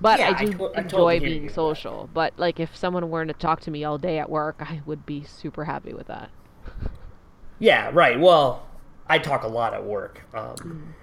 But 0.00 0.18
Yeah, 0.20 0.28
I 0.28 0.30
I 0.30 0.44
do 0.44 0.52
to- 0.52 0.64
I 0.76 0.80
enjoy 0.80 0.88
totally 0.88 1.20
being 1.20 1.42
with 1.42 1.50
that. 1.50 1.54
social. 1.54 2.08
But 2.14 2.32
like 2.38 2.58
if 2.60 2.74
someone 2.76 3.10
were 3.10 3.24
to 3.26 3.34
talk 3.34 3.60
to 3.62 3.70
me 3.70 3.84
all 3.84 3.98
day 3.98 4.18
at 4.18 4.30
work, 4.30 4.56
I 4.60 4.80
would 4.86 5.04
be 5.04 5.24
super 5.24 5.64
happy 5.64 5.92
with 5.92 6.06
that. 6.06 6.30
Yeah, 7.58 7.90
right. 7.92 8.18
Well, 8.18 8.66
I 9.06 9.18
talk 9.18 9.42
a 9.42 9.48
lot 9.48 9.74
at 9.74 9.84
work. 9.84 10.22
Um, 10.32 10.94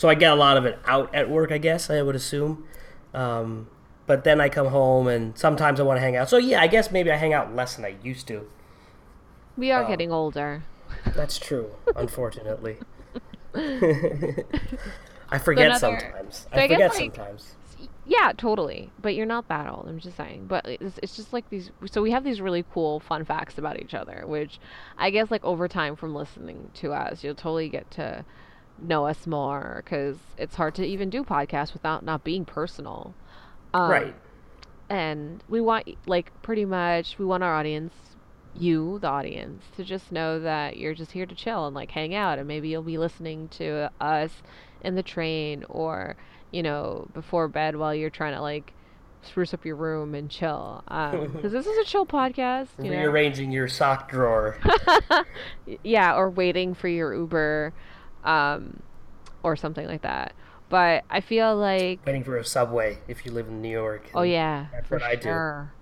so 0.00 0.08
I 0.08 0.14
get 0.14 0.32
a 0.32 0.34
lot 0.34 0.56
of 0.56 0.64
it 0.64 0.78
out 0.86 1.14
at 1.14 1.28
work, 1.28 1.52
I 1.52 1.58
guess, 1.58 1.90
I 1.90 2.00
would 2.00 2.16
assume. 2.16 2.64
Um, 3.12 3.68
but 4.06 4.24
then 4.24 4.40
I 4.40 4.48
come 4.48 4.68
home 4.68 5.06
and 5.08 5.36
sometimes 5.36 5.78
I 5.78 5.82
want 5.82 5.98
to 5.98 6.00
hang 6.00 6.16
out. 6.16 6.30
So 6.30 6.38
yeah, 6.38 6.62
I 6.62 6.68
guess 6.68 6.90
maybe 6.90 7.10
I 7.12 7.16
hang 7.16 7.34
out 7.34 7.54
less 7.54 7.76
than 7.76 7.84
I 7.84 7.96
used 8.02 8.26
to. 8.28 8.48
We 9.58 9.70
are 9.70 9.84
Oh. 9.84 9.86
getting 9.88 10.10
older. 10.10 10.62
That's 11.14 11.38
true, 11.38 11.72
unfortunately. 11.96 12.78
I 13.54 15.38
forget 15.38 15.66
another- 15.66 15.78
sometimes. 16.00 16.46
so 16.50 16.58
I 16.58 16.62
I 16.62 16.66
guess, 16.66 16.76
forget 16.76 16.90
like- 16.94 17.14
sometimes. 17.16 17.56
Yeah, 18.06 18.32
totally. 18.36 18.90
But 19.00 19.14
you're 19.14 19.26
not 19.26 19.46
that 19.48 19.68
old. 19.70 19.86
I'm 19.86 20.00
just 20.00 20.16
saying. 20.16 20.46
But 20.48 20.66
it's, 20.66 20.98
it's 21.02 21.14
just 21.14 21.32
like 21.32 21.48
these. 21.50 21.70
So 21.90 22.02
we 22.02 22.10
have 22.10 22.24
these 22.24 22.40
really 22.40 22.64
cool, 22.72 22.98
fun 22.98 23.24
facts 23.24 23.56
about 23.58 23.78
each 23.78 23.94
other, 23.94 24.24
which 24.26 24.58
I 24.98 25.10
guess 25.10 25.30
like 25.30 25.44
over 25.44 25.68
time 25.68 25.94
from 25.94 26.14
listening 26.14 26.70
to 26.76 26.92
us, 26.92 27.22
you'll 27.22 27.36
totally 27.36 27.68
get 27.68 27.88
to 27.92 28.24
know 28.80 29.06
us 29.06 29.26
more 29.26 29.82
because 29.84 30.16
it's 30.38 30.54
hard 30.56 30.74
to 30.76 30.86
even 30.86 31.10
do 31.10 31.24
podcasts 31.24 31.72
without 31.72 32.04
not 32.04 32.24
being 32.24 32.44
personal. 32.44 33.14
Um, 33.74 33.90
right. 33.90 34.14
And 34.88 35.42
we 35.48 35.60
want 35.60 35.88
like 36.06 36.30
pretty 36.42 36.64
much 36.64 37.18
we 37.18 37.24
want 37.24 37.42
our 37.42 37.54
audience 37.54 37.94
you, 38.54 38.98
the 38.98 39.08
audience, 39.08 39.64
to 39.76 39.84
just 39.84 40.10
know 40.10 40.40
that 40.40 40.76
you're 40.76 40.94
just 40.94 41.12
here 41.12 41.26
to 41.26 41.34
chill 41.34 41.66
and 41.66 41.74
like 41.74 41.90
hang 41.90 42.14
out, 42.14 42.38
and 42.38 42.48
maybe 42.48 42.68
you'll 42.68 42.82
be 42.82 42.98
listening 42.98 43.48
to 43.48 43.90
us 44.00 44.42
in 44.82 44.94
the 44.94 45.02
train 45.02 45.64
or 45.68 46.16
you 46.50 46.62
know 46.62 47.06
before 47.14 47.46
bed 47.48 47.76
while 47.76 47.94
you're 47.94 48.10
trying 48.10 48.34
to 48.34 48.40
like 48.40 48.72
spruce 49.22 49.52
up 49.52 49.64
your 49.64 49.76
room 49.76 50.14
and 50.14 50.30
chill. 50.30 50.82
Because 50.90 51.52
this 51.52 51.66
is 51.66 51.78
a 51.78 51.84
chill 51.84 52.06
podcast. 52.06 52.68
You 52.78 52.90
know? 52.90 52.98
Rearranging 52.98 53.50
your 53.50 53.68
sock 53.68 54.10
drawer. 54.10 54.58
yeah, 55.84 56.14
or 56.14 56.30
waiting 56.30 56.74
for 56.74 56.88
your 56.88 57.14
Uber, 57.14 57.72
um, 58.24 58.82
or 59.42 59.56
something 59.56 59.86
like 59.86 60.02
that. 60.02 60.34
But 60.68 61.04
I 61.10 61.20
feel 61.20 61.56
like 61.56 62.04
waiting 62.06 62.24
for 62.24 62.36
a 62.36 62.44
subway 62.44 62.98
if 63.08 63.26
you 63.26 63.32
live 63.32 63.48
in 63.48 63.60
New 63.60 63.70
York. 63.70 64.08
Oh 64.14 64.22
yeah, 64.22 64.66
that's 64.72 64.88
for 64.88 64.96
what 64.96 65.02
I 65.02 65.18
sure. 65.18 65.72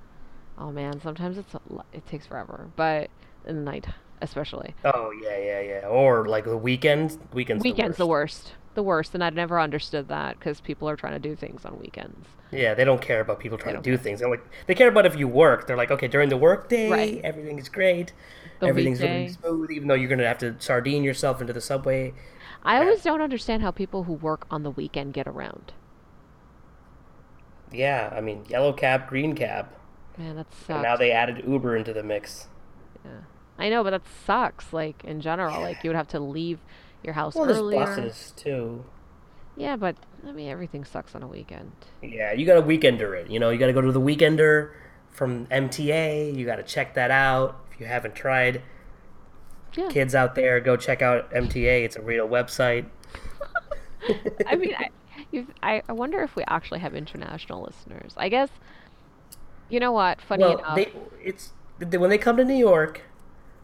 do. 0.56 0.64
Oh 0.64 0.72
man, 0.72 1.00
sometimes 1.00 1.38
it's 1.38 1.54
it 1.92 2.06
takes 2.06 2.26
forever, 2.26 2.70
but 2.74 3.10
in 3.46 3.56
the 3.56 3.62
night 3.62 3.86
especially. 4.20 4.74
Oh 4.84 5.12
yeah, 5.22 5.38
yeah, 5.38 5.60
yeah. 5.60 5.86
Or 5.86 6.26
like 6.26 6.44
the 6.44 6.56
weekend. 6.56 7.18
Weekends. 7.32 7.62
Weekends 7.62 7.96
the 7.96 8.06
worst. 8.06 8.54
the 8.74 8.82
worst. 8.82 9.14
And 9.14 9.22
I've 9.22 9.34
never 9.34 9.60
understood 9.60 10.08
that 10.08 10.38
because 10.38 10.60
people 10.60 10.88
are 10.88 10.96
trying 10.96 11.14
to 11.14 11.18
do 11.18 11.36
things 11.36 11.64
on 11.64 11.78
weekends. 11.78 12.26
Yeah, 12.50 12.74
they 12.74 12.84
don't 12.84 13.02
care 13.02 13.20
about 13.20 13.40
people 13.40 13.58
trying 13.58 13.76
to 13.76 13.82
do 13.82 13.96
care. 13.96 14.02
things. 14.02 14.20
They're 14.20 14.30
like 14.30 14.44
they 14.66 14.74
care 14.74 14.88
about 14.88 15.06
if 15.06 15.16
you 15.16 15.28
work. 15.28 15.66
They're 15.66 15.76
like, 15.76 15.90
okay, 15.90 16.08
during 16.08 16.28
the 16.28 16.36
work 16.36 16.68
day, 16.68 16.90
right. 16.90 17.20
everything 17.22 17.58
is 17.58 17.68
great. 17.68 18.12
The 18.60 18.66
Everything's 18.66 19.00
weekday. 19.00 19.26
be 19.28 19.32
smooth, 19.32 19.70
even 19.70 19.88
though 19.88 19.94
you're 19.94 20.08
gonna 20.08 20.26
have 20.26 20.38
to 20.38 20.56
sardine 20.58 21.04
yourself 21.04 21.40
into 21.40 21.52
the 21.52 21.60
subway 21.60 22.12
I 22.62 22.78
always 22.78 23.02
don't 23.02 23.20
understand 23.20 23.62
how 23.62 23.70
people 23.70 24.04
who 24.04 24.14
work 24.14 24.46
on 24.50 24.62
the 24.62 24.70
weekend 24.70 25.14
get 25.14 25.26
around. 25.26 25.72
Yeah, 27.72 28.12
I 28.14 28.20
mean, 28.20 28.44
yellow 28.48 28.72
cab, 28.72 29.08
green 29.08 29.34
cab. 29.34 29.68
Man, 30.16 30.36
that 30.36 30.52
sucks. 30.52 30.70
And 30.70 30.82
now 30.82 30.96
they 30.96 31.12
added 31.12 31.44
Uber 31.46 31.76
into 31.76 31.92
the 31.92 32.02
mix. 32.02 32.48
Yeah, 33.04 33.20
I 33.58 33.68
know, 33.68 33.84
but 33.84 33.90
that 33.90 34.02
sucks. 34.26 34.72
Like 34.72 35.04
in 35.04 35.20
general, 35.20 35.52
yeah. 35.52 35.58
like 35.58 35.84
you 35.84 35.90
would 35.90 35.96
have 35.96 36.08
to 36.08 36.20
leave 36.20 36.58
your 37.02 37.14
house 37.14 37.34
well, 37.34 37.50
earlier. 37.50 37.84
there's 37.84 37.96
buses 37.96 38.32
too. 38.36 38.84
Yeah, 39.56 39.76
but 39.76 39.96
I 40.26 40.32
mean, 40.32 40.48
everything 40.48 40.84
sucks 40.84 41.14
on 41.14 41.22
a 41.22 41.26
weekend. 41.26 41.72
Yeah, 42.02 42.32
you 42.32 42.46
got 42.46 42.54
to 42.54 42.62
weekender 42.62 43.18
it. 43.20 43.30
You 43.30 43.38
know, 43.38 43.50
you 43.50 43.58
got 43.58 43.66
to 43.66 43.72
go 43.72 43.80
to 43.80 43.92
the 43.92 44.00
weekender 44.00 44.72
from 45.10 45.46
MTA. 45.46 46.34
You 46.34 46.46
got 46.46 46.56
to 46.56 46.62
check 46.62 46.94
that 46.94 47.10
out 47.10 47.67
you 47.78 47.86
haven't 47.86 48.14
tried. 48.14 48.62
Yeah. 49.76 49.88
Kids 49.88 50.14
out 50.14 50.34
there, 50.34 50.60
go 50.60 50.76
check 50.76 51.02
out 51.02 51.30
MTA. 51.30 51.84
It's 51.84 51.96
a 51.96 52.02
real 52.02 52.28
website. 52.28 52.86
I 54.46 54.56
mean, 54.56 54.74
I, 55.62 55.82
I 55.88 55.92
wonder 55.92 56.22
if 56.22 56.36
we 56.36 56.44
actually 56.46 56.80
have 56.80 56.94
international 56.94 57.62
listeners. 57.62 58.14
I 58.16 58.28
guess. 58.28 58.48
You 59.68 59.80
know 59.80 59.92
what? 59.92 60.20
Funny 60.20 60.44
well, 60.44 60.58
enough, 60.58 60.76
they, 60.76 60.92
it's 61.22 61.52
when 61.78 62.10
they 62.10 62.18
come 62.18 62.36
to 62.38 62.44
New 62.44 62.56
York, 62.56 63.02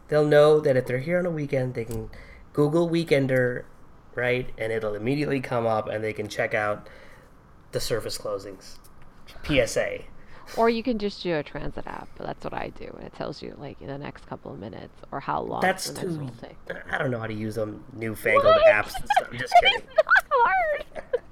they'll 0.09 0.27
know 0.27 0.61
that 0.61 0.77
if 0.77 0.87
they're 0.87 0.99
here 0.99 1.19
on 1.19 1.27
a 1.27 1.31
weekend, 1.31 1.75
they 1.75 1.85
can 1.85 2.11
Google 2.53 2.89
Weekender, 2.89 3.65
right, 4.15 4.49
and 4.59 4.73
it'll 4.73 4.95
immediately 4.95 5.41
come 5.41 5.67
up, 5.67 5.89
and 5.89 6.05
they 6.05 6.13
can 6.13 6.29
check 6.29 6.55
out 6.55 6.89
the 7.73 7.81
service 7.81 8.19
closings, 8.19 8.79
PSA. 9.45 10.05
Or 10.57 10.71
you 10.71 10.83
can 10.83 10.99
just 10.99 11.23
do 11.23 11.35
a 11.35 11.43
transit 11.43 11.87
app. 11.87 12.09
That's 12.19 12.45
what 12.45 12.55
I 12.55 12.69
do, 12.71 12.93
and 12.97 13.07
it 13.07 13.15
tells 13.15 13.43
you 13.43 13.55
like 13.59 13.81
in 13.81 13.89
the 13.89 13.99
next 13.99 14.27
couple 14.27 14.53
of 14.53 14.59
minutes 14.59 14.95
or 15.11 15.21
how 15.21 15.41
long. 15.41 15.61
That's 15.61 15.91
the 15.91 16.01
too. 16.01 16.31
I 16.91 16.99
don't 16.99 17.11
know 17.11 17.19
how 17.19 17.27
to 17.27 17.35
use 17.35 17.55
them 17.57 17.85
newfangled 17.93 18.45
what? 18.45 18.67
apps. 18.67 18.93
I'm 19.19 19.39
just 19.39 19.53
kidding. 19.61 19.79
it's 19.79 19.97
not 19.97 20.25
hard. 20.31 20.85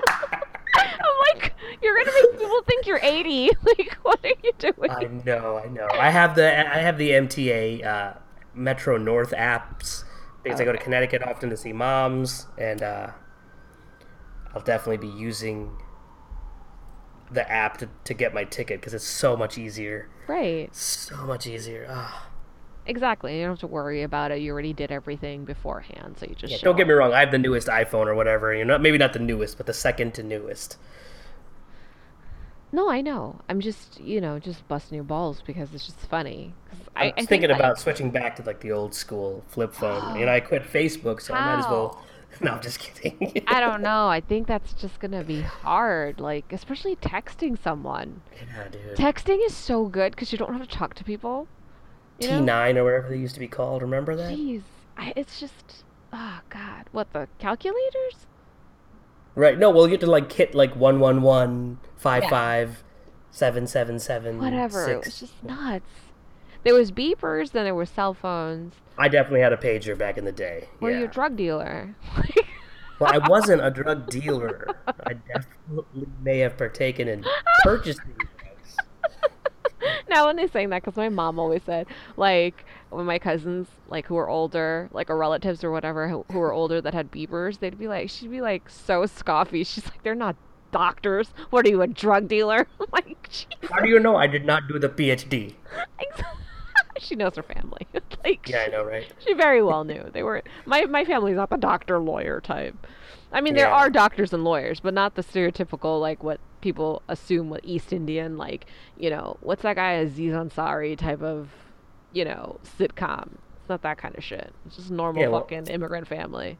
I'm 0.76 1.40
like, 1.40 1.54
you're 1.82 1.96
gonna 1.96 2.10
make 2.14 2.40
people 2.40 2.62
think 2.62 2.86
you're 2.86 3.00
80. 3.02 3.50
Like, 3.62 3.98
what 4.02 4.24
are 4.24 4.32
you 4.42 4.52
doing? 4.58 4.90
I 4.90 5.04
know, 5.24 5.58
I 5.58 5.68
know. 5.68 5.88
I 5.92 6.10
have 6.10 6.34
the 6.34 6.70
I 6.70 6.78
have 6.78 6.98
the 6.98 7.10
MTA 7.10 7.84
uh, 7.84 8.14
Metro 8.54 8.96
North 8.96 9.30
apps 9.30 10.04
because 10.42 10.60
okay. 10.60 10.68
I 10.68 10.72
go 10.72 10.72
to 10.72 10.82
Connecticut 10.82 11.22
often 11.22 11.50
to 11.50 11.56
see 11.56 11.72
moms, 11.72 12.46
and 12.58 12.82
uh, 12.82 13.10
I'll 14.54 14.62
definitely 14.62 15.08
be 15.08 15.14
using 15.14 15.76
the 17.32 17.50
app 17.50 17.78
to, 17.78 17.88
to 18.04 18.14
get 18.14 18.34
my 18.34 18.44
ticket 18.44 18.80
because 18.80 18.94
it's 18.94 19.04
so 19.04 19.36
much 19.36 19.58
easier. 19.58 20.08
Right. 20.26 20.74
So 20.74 21.16
much 21.26 21.46
easier. 21.46 21.86
Ah. 21.90 22.28
Exactly. 22.86 23.36
You 23.36 23.42
don't 23.42 23.52
have 23.52 23.60
to 23.60 23.66
worry 23.66 24.02
about 24.02 24.32
it. 24.32 24.40
You 24.40 24.52
already 24.52 24.72
did 24.72 24.90
everything 24.90 25.44
beforehand, 25.44 26.16
so 26.18 26.26
you 26.26 26.34
just. 26.34 26.52
Yeah, 26.52 26.58
don't 26.62 26.76
get 26.76 26.88
me 26.88 26.94
wrong. 26.94 27.12
I 27.12 27.20
have 27.20 27.30
the 27.30 27.38
newest 27.38 27.68
iPhone 27.68 28.06
or 28.06 28.14
whatever. 28.14 28.54
You 28.54 28.64
know, 28.64 28.76
maybe 28.78 28.98
not 28.98 29.12
the 29.12 29.20
newest, 29.20 29.56
but 29.56 29.66
the 29.66 29.74
second 29.74 30.14
to 30.14 30.22
newest. 30.22 30.78
No, 32.72 32.90
I 32.90 33.02
know. 33.02 33.38
I'm 33.50 33.60
just, 33.60 34.00
you 34.00 34.20
know, 34.20 34.38
just 34.38 34.66
busting 34.66 34.96
your 34.96 35.04
balls 35.04 35.42
because 35.46 35.74
it's 35.74 35.84
just 35.84 35.98
funny. 36.08 36.54
I, 36.96 37.08
I 37.08 37.12
I 37.18 37.26
thinking 37.26 37.50
about 37.50 37.78
I... 37.78 37.80
switching 37.80 38.10
back 38.10 38.34
to 38.36 38.42
like 38.42 38.60
the 38.60 38.72
old 38.72 38.94
school 38.94 39.44
flip 39.48 39.74
phone. 39.74 40.18
you 40.18 40.26
know, 40.26 40.32
I 40.32 40.40
quit 40.40 40.62
Facebook, 40.62 41.20
so 41.20 41.34
How? 41.34 41.40
I 41.40 41.54
might 41.54 41.64
as 41.64 41.70
well 41.70 42.02
No, 42.40 42.52
I'm 42.52 42.62
just 42.62 42.78
kidding. 42.78 43.44
I 43.46 43.60
don't 43.60 43.82
know. 43.82 44.08
I 44.08 44.20
think 44.20 44.46
that's 44.46 44.72
just 44.72 44.98
gonna 45.00 45.22
be 45.22 45.42
hard, 45.42 46.18
like 46.18 46.52
especially 46.52 46.96
texting 46.96 47.62
someone. 47.62 48.22
Yeah, 48.34 48.68
dude. 48.68 48.96
Texting 48.96 49.44
is 49.44 49.54
so 49.54 49.86
good 49.86 50.12
because 50.12 50.32
you 50.32 50.38
don't 50.38 50.52
have 50.52 50.66
to 50.66 50.76
talk 50.76 50.94
to 50.94 51.04
people. 51.04 51.46
T 52.20 52.40
nine 52.40 52.78
or 52.78 52.84
whatever 52.84 53.08
they 53.10 53.18
used 53.18 53.34
to 53.34 53.40
be 53.40 53.48
called. 53.48 53.82
Remember 53.82 54.16
that? 54.16 54.32
Jeez, 54.32 54.62
I, 54.96 55.12
it's 55.14 55.38
just 55.40 55.84
oh 56.12 56.40
god, 56.48 56.86
what 56.92 57.12
the 57.12 57.28
calculators? 57.38 58.26
Right. 59.34 59.58
No. 59.58 59.70
Well, 59.70 59.86
you 59.86 59.92
have 59.92 60.00
to 60.00 60.06
like 60.10 60.30
hit 60.32 60.54
like 60.54 60.74
one 60.76 61.00
one 61.00 61.22
one 61.22 61.78
five 61.96 62.24
five 62.24 62.84
seven 63.30 63.66
seven 63.66 63.98
seven. 63.98 64.40
Whatever. 64.40 64.84
Six. 64.84 64.90
It 64.90 65.04
was 65.04 65.20
just 65.20 65.44
nuts. 65.44 65.86
There 66.64 66.74
was 66.74 66.92
beepers, 66.92 67.52
then 67.52 67.64
there 67.64 67.74
were 67.74 67.86
cell 67.86 68.14
phones. 68.14 68.74
I 68.98 69.08
definitely 69.08 69.40
had 69.40 69.52
a 69.52 69.56
pager 69.56 69.96
back 69.96 70.18
in 70.18 70.24
the 70.24 70.32
day. 70.32 70.68
Were 70.80 70.90
yeah. 70.90 71.00
you 71.00 71.04
a 71.04 71.08
drug 71.08 71.36
dealer? 71.36 71.94
well, 72.98 73.12
I 73.12 73.26
wasn't 73.28 73.64
a 73.64 73.70
drug 73.70 74.08
dealer. 74.10 74.68
I 74.86 75.14
definitely 75.14 76.06
may 76.22 76.38
have 76.38 76.56
partaken 76.56 77.08
in 77.08 77.24
purchasing 77.62 78.14
drugs. 78.16 78.76
now, 80.08 80.26
when 80.26 80.36
they're 80.36 80.48
saying 80.48 80.70
that, 80.70 80.82
because 80.82 80.96
my 80.96 81.08
mom 81.08 81.38
always 81.38 81.62
said, 81.64 81.86
like, 82.16 82.64
when 82.90 83.06
my 83.06 83.18
cousins, 83.18 83.68
like, 83.88 84.06
who 84.06 84.14
were 84.14 84.28
older, 84.28 84.88
like, 84.92 85.10
or 85.10 85.16
relatives 85.16 85.64
or 85.64 85.70
whatever, 85.70 86.08
who, 86.08 86.24
who 86.30 86.38
were 86.38 86.52
older 86.52 86.80
that 86.80 86.94
had 86.94 87.10
beepers, 87.10 87.58
they'd 87.58 87.78
be 87.78 87.88
like, 87.88 88.10
she'd 88.10 88.30
be 88.30 88.40
like 88.40 88.68
so 88.68 89.06
scoffy. 89.06 89.64
She's 89.64 89.86
like, 89.86 90.02
they're 90.02 90.14
not 90.14 90.36
doctors. 90.70 91.32
What 91.50 91.66
are 91.66 91.70
you, 91.70 91.82
a 91.82 91.86
drug 91.86 92.28
dealer? 92.28 92.66
Like, 92.92 93.30
Jesus. 93.30 93.70
How 93.70 93.80
do 93.80 93.88
you 93.88 93.98
know 93.98 94.16
I 94.16 94.26
did 94.26 94.44
not 94.44 94.68
do 94.68 94.78
the 94.78 94.88
PhD? 94.88 95.54
Exactly. 95.98 96.38
she 97.06 97.16
knows 97.16 97.36
her 97.36 97.42
family. 97.42 97.86
like 98.24 98.48
Yeah, 98.48 98.64
I 98.66 98.70
know, 98.70 98.84
right? 98.84 99.12
She 99.24 99.34
very 99.34 99.62
well 99.62 99.84
knew. 99.84 100.08
They 100.12 100.22
were 100.22 100.42
my 100.64 100.84
my 100.84 101.04
family's 101.04 101.36
not 101.36 101.50
the 101.50 101.56
doctor 101.56 101.98
lawyer 101.98 102.40
type. 102.40 102.86
I 103.32 103.40
mean, 103.40 103.54
there 103.54 103.68
yeah. 103.68 103.74
are 103.74 103.88
doctors 103.88 104.32
and 104.32 104.44
lawyers, 104.44 104.80
but 104.80 104.92
not 104.92 105.14
the 105.14 105.22
stereotypical 105.22 106.00
like 106.00 106.22
what 106.22 106.38
people 106.60 107.02
assume 107.08 107.48
with 107.48 107.62
East 107.64 107.92
Indian 107.92 108.36
like, 108.36 108.66
you 108.98 109.08
know, 109.08 109.38
what's 109.40 109.62
that 109.62 109.76
guy 109.76 109.92
Aziz 109.92 110.34
Ansari 110.34 110.96
type 110.98 111.22
of, 111.22 111.48
you 112.12 112.26
know, 112.26 112.60
sitcom. 112.78 113.38
It's 113.58 113.70
not 113.70 113.80
that 113.82 113.96
kind 113.96 114.14
of 114.16 114.22
shit. 114.22 114.52
It's 114.66 114.76
just 114.76 114.90
normal 114.90 115.22
yeah, 115.22 115.28
well, 115.28 115.40
fucking 115.40 115.68
immigrant 115.68 116.08
family. 116.08 116.58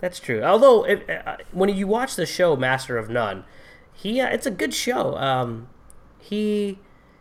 That's 0.00 0.18
true. 0.18 0.42
Although 0.42 0.84
if, 0.86 1.08
uh, 1.08 1.36
when 1.52 1.68
you 1.68 1.86
watch 1.86 2.16
the 2.16 2.26
show 2.26 2.56
Master 2.56 2.98
of 2.98 3.08
None, 3.08 3.44
he 3.92 4.20
uh, 4.20 4.28
it's 4.28 4.46
a 4.46 4.50
good 4.50 4.74
show. 4.74 5.16
Um, 5.16 5.68
he 6.18 6.80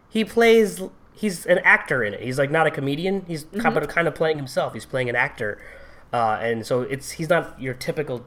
he 0.10 0.26
plays 0.26 0.82
he's 1.14 1.46
an 1.46 1.60
actor 1.60 2.04
in 2.04 2.14
it. 2.14 2.22
He's 2.22 2.38
like 2.38 2.52
not 2.52 2.68
a 2.68 2.72
comedian. 2.72 3.26
He's 3.28 3.46
mm-hmm. 3.46 3.60
kind, 3.60 3.78
of, 3.78 3.88
kind 3.88 4.08
of 4.08 4.16
playing 4.16 4.38
himself. 4.38 4.74
He's 4.74 4.86
playing 4.86 5.10
an 5.10 5.16
actor, 5.16 5.62
uh, 6.12 6.38
and 6.42 6.66
so 6.66 6.82
it's 6.82 7.12
he's 7.12 7.30
not 7.30 7.60
your 7.60 7.74
typical 7.74 8.26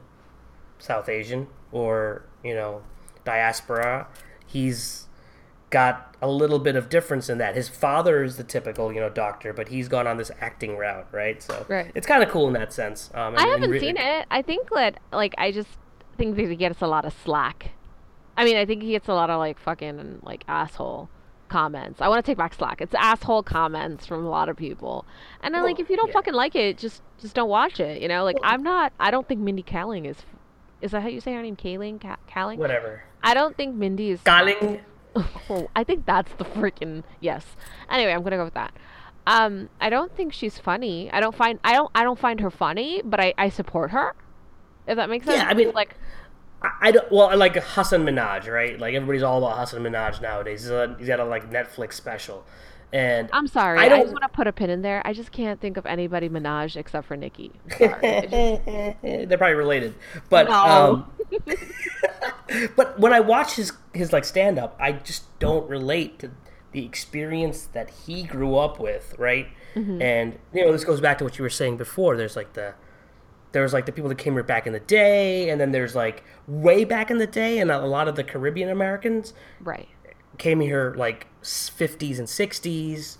South 0.79 1.09
Asian 1.09 1.47
or 1.71 2.23
you 2.43 2.53
know 2.53 2.83
diaspora. 3.25 4.07
He's 4.45 5.07
got 5.69 6.15
a 6.21 6.29
little 6.29 6.59
bit 6.59 6.75
of 6.75 6.89
difference 6.89 7.29
in 7.29 7.37
that. 7.39 7.55
His 7.55 7.67
father 7.67 8.23
is 8.23 8.37
the 8.37 8.43
typical, 8.43 8.93
you 8.93 9.01
know, 9.01 9.09
doctor, 9.09 9.51
but 9.51 9.67
he's 9.67 9.89
gone 9.89 10.07
on 10.07 10.15
this 10.15 10.31
acting 10.39 10.77
route, 10.77 11.07
right? 11.11 11.43
So 11.43 11.65
right. 11.67 11.91
it's 11.93 12.07
kind 12.07 12.23
of 12.23 12.29
cool 12.29 12.47
in 12.47 12.53
that 12.53 12.71
sense. 12.71 13.11
Um, 13.13 13.35
and, 13.35 13.39
I 13.39 13.47
haven't 13.47 13.71
re- 13.71 13.79
seen 13.79 13.97
it. 13.97 14.25
I 14.31 14.41
think 14.41 14.69
that, 14.69 14.99
like, 15.11 15.35
I 15.37 15.51
just 15.51 15.69
think 16.17 16.37
that 16.37 16.47
he 16.47 16.55
gets 16.55 16.81
a 16.81 16.87
lot 16.87 17.03
of 17.03 17.13
slack. 17.23 17.71
I 18.37 18.45
mean, 18.45 18.55
I 18.55 18.65
think 18.65 18.81
he 18.81 18.91
gets 18.91 19.07
a 19.07 19.13
lot 19.13 19.29
of 19.29 19.39
like 19.39 19.59
fucking 19.59 20.19
like 20.21 20.43
asshole 20.47 21.09
comments. 21.47 22.01
I 22.01 22.07
want 22.07 22.23
to 22.23 22.29
take 22.29 22.37
back 22.37 22.53
slack. 22.53 22.81
It's 22.81 22.93
asshole 22.95 23.43
comments 23.43 24.05
from 24.05 24.25
a 24.25 24.29
lot 24.29 24.49
of 24.49 24.57
people. 24.57 25.05
And 25.41 25.53
then 25.53 25.61
well, 25.61 25.71
like 25.71 25.79
if 25.79 25.89
you 25.89 25.97
don't 25.97 26.07
yeah. 26.07 26.13
fucking 26.13 26.33
like 26.33 26.55
it, 26.55 26.77
just 26.77 27.01
just 27.19 27.35
don't 27.35 27.49
watch 27.49 27.79
it, 27.79 28.01
you 28.01 28.07
know? 28.07 28.23
Like 28.23 28.41
well, 28.41 28.51
I'm 28.51 28.63
not 28.63 28.93
I 28.99 29.11
don't 29.11 29.27
think 29.27 29.41
Mindy 29.41 29.63
Kaling 29.63 30.05
is 30.05 30.17
is 30.81 30.91
that 30.91 31.01
how 31.01 31.07
you 31.07 31.19
say 31.21 31.33
her 31.33 31.41
name? 31.41 31.55
Kaling? 31.55 31.99
Ka- 31.99 32.17
Kaling? 32.29 32.57
Whatever. 32.57 33.03
I 33.23 33.33
don't 33.33 33.57
think 33.57 33.75
Mindy 33.75 34.11
is 34.11 34.21
Kaling. 34.21 34.81
oh, 35.15 35.67
I 35.75 35.83
think 35.83 36.05
that's 36.05 36.31
the 36.33 36.45
freaking 36.45 37.03
yes. 37.19 37.55
Anyway, 37.89 38.11
I'm 38.11 38.19
going 38.19 38.31
to 38.31 38.37
go 38.37 38.45
with 38.45 38.53
that. 38.53 38.73
Um 39.25 39.69
I 39.81 39.89
don't 39.89 40.15
think 40.15 40.33
she's 40.33 40.57
funny. 40.57 41.11
I 41.11 41.19
don't 41.19 41.35
find 41.35 41.59
I 41.63 41.73
don't 41.73 41.91
I 41.93 42.03
don't 42.03 42.19
find 42.19 42.39
her 42.39 42.51
funny, 42.51 43.01
but 43.03 43.19
I 43.19 43.33
I 43.37 43.49
support 43.49 43.91
her. 43.91 44.15
If 44.87 44.95
that 44.95 45.09
makes 45.09 45.25
sense. 45.25 45.37
Yeah, 45.37 45.47
I 45.47 45.53
mean 45.53 45.71
like 45.71 45.97
I, 46.81 46.91
don't 46.91 47.11
well 47.11 47.35
like 47.37 47.55
Hasan 47.55 48.03
Minhaj, 48.05 48.51
right? 48.51 48.79
Like 48.79 48.93
everybody's 48.95 49.23
all 49.23 49.37
about 49.43 49.57
Hasan 49.59 49.83
Minhaj 49.83 50.21
nowadays. 50.21 50.61
He's, 50.63 50.71
a, 50.71 50.95
he's 50.97 51.07
got 51.07 51.19
a 51.19 51.25
like 51.25 51.49
Netflix 51.51 51.93
special, 51.93 52.45
And 52.93 53.29
I'm 53.33 53.47
sorry. 53.47 53.79
I 53.79 53.83
I, 53.85 53.89
don't- 53.89 54.01
just 54.01 54.13
want 54.13 54.23
to 54.23 54.29
put 54.35 54.47
a 54.47 54.51
pin 54.51 54.69
in 54.69 54.81
there. 54.81 55.01
I 55.05 55.13
just 55.13 55.31
can't 55.31 55.59
think 55.59 55.77
of 55.77 55.85
anybody 55.85 56.29
Minaj 56.29 56.75
except 56.77 57.07
for 57.07 57.15
Nicki. 57.17 57.51
Sorry. 57.77 57.91
Just- 58.01 59.29
they're 59.29 59.37
probably 59.37 59.55
related. 59.55 59.93
But 60.29 60.47
No. 60.47 60.55
um, 60.55 61.11
but 62.75 62.99
when 62.99 63.13
I 63.13 63.19
watch 63.19 63.55
his 63.55 63.73
his 63.93 64.13
like 64.13 64.25
stand 64.25 64.57
up, 64.59 64.75
I 64.79 64.91
just 64.93 65.37
don't 65.39 65.69
relate 65.69 66.19
to 66.19 66.31
the 66.71 66.85
experience 66.85 67.65
that 67.73 67.89
he 68.05 68.23
grew 68.23 68.57
up 68.57 68.79
with, 68.79 69.15
right? 69.17 69.47
Mm-hmm. 69.75 70.01
And 70.01 70.39
you 70.53 70.65
know, 70.65 70.71
this 70.71 70.83
goes 70.83 71.01
back 71.01 71.17
to 71.19 71.23
what 71.23 71.37
you 71.37 71.43
were 71.43 71.49
saying 71.49 71.77
before. 71.77 72.15
There's 72.17 72.35
like 72.35 72.53
the 72.53 72.73
there's 73.57 73.73
like 73.73 73.85
the 73.87 73.91
people 73.91 74.09
that 74.09 74.17
came 74.19 74.33
here 74.33 74.43
back 74.43 74.67
in 74.67 74.73
the 74.73 74.79
day, 74.79 75.49
and 75.49 75.59
then 75.59 75.71
there's 75.71 75.95
like 75.95 76.23
way 76.47 76.83
back 76.85 77.09
in 77.11 77.17
the 77.17 77.27
day, 77.27 77.59
and 77.59 77.71
a 77.71 77.79
lot 77.79 78.07
of 78.07 78.15
the 78.15 78.23
Caribbean 78.23 78.69
Americans 78.69 79.33
right. 79.59 79.87
came 80.37 80.59
here 80.59 80.93
like 80.97 81.27
50s 81.41 82.19
and 82.19 82.27
60s. 82.27 83.17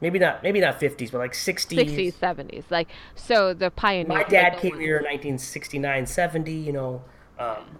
Maybe 0.00 0.18
not, 0.20 0.42
maybe 0.44 0.60
not 0.60 0.80
50s, 0.80 1.10
but 1.10 1.18
like 1.18 1.32
60s. 1.32 1.76
60s, 1.76 2.14
70s. 2.14 2.70
Like, 2.70 2.88
so 3.14 3.54
the 3.54 3.70
pioneer. 3.70 4.06
My 4.06 4.22
dad 4.24 4.56
the 4.56 4.60
came 4.60 4.78
here 4.78 4.98
in 4.98 5.04
1969, 5.04 6.06
70, 6.06 6.52
you 6.52 6.72
know. 6.72 7.02
Um, 7.38 7.78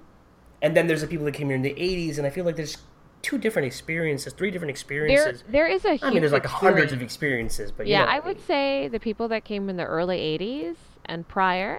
and 0.62 0.76
then 0.76 0.86
there's 0.88 1.00
the 1.00 1.06
people 1.06 1.24
that 1.26 1.34
came 1.34 1.48
here 1.48 1.56
in 1.56 1.62
the 1.62 1.74
80s, 1.74 2.18
and 2.18 2.26
I 2.26 2.30
feel 2.30 2.44
like 2.44 2.56
there's 2.56 2.78
two 3.22 3.38
different 3.38 3.66
experiences, 3.66 4.32
three 4.32 4.50
different 4.50 4.70
There, 5.06 5.28
experiences. 5.28 5.44
there 5.48 5.66
is 5.66 5.84
a. 5.84 5.98
I 6.02 6.10
mean, 6.10 6.20
there's 6.20 6.32
like 6.32 6.46
hundreds 6.46 6.92
of 6.92 7.02
experiences, 7.02 7.70
but 7.72 7.86
you 7.86 7.92
Yeah, 7.92 8.00
know 8.00 8.06
what 8.06 8.14
I 8.14 8.20
would 8.20 8.40
say 8.40 8.88
the 8.88 9.00
people 9.00 9.28
that 9.28 9.44
came 9.44 9.68
in 9.68 9.76
the 9.76 9.84
early 9.84 10.18
80s 10.18 10.76
and 11.08 11.26
prior 11.26 11.78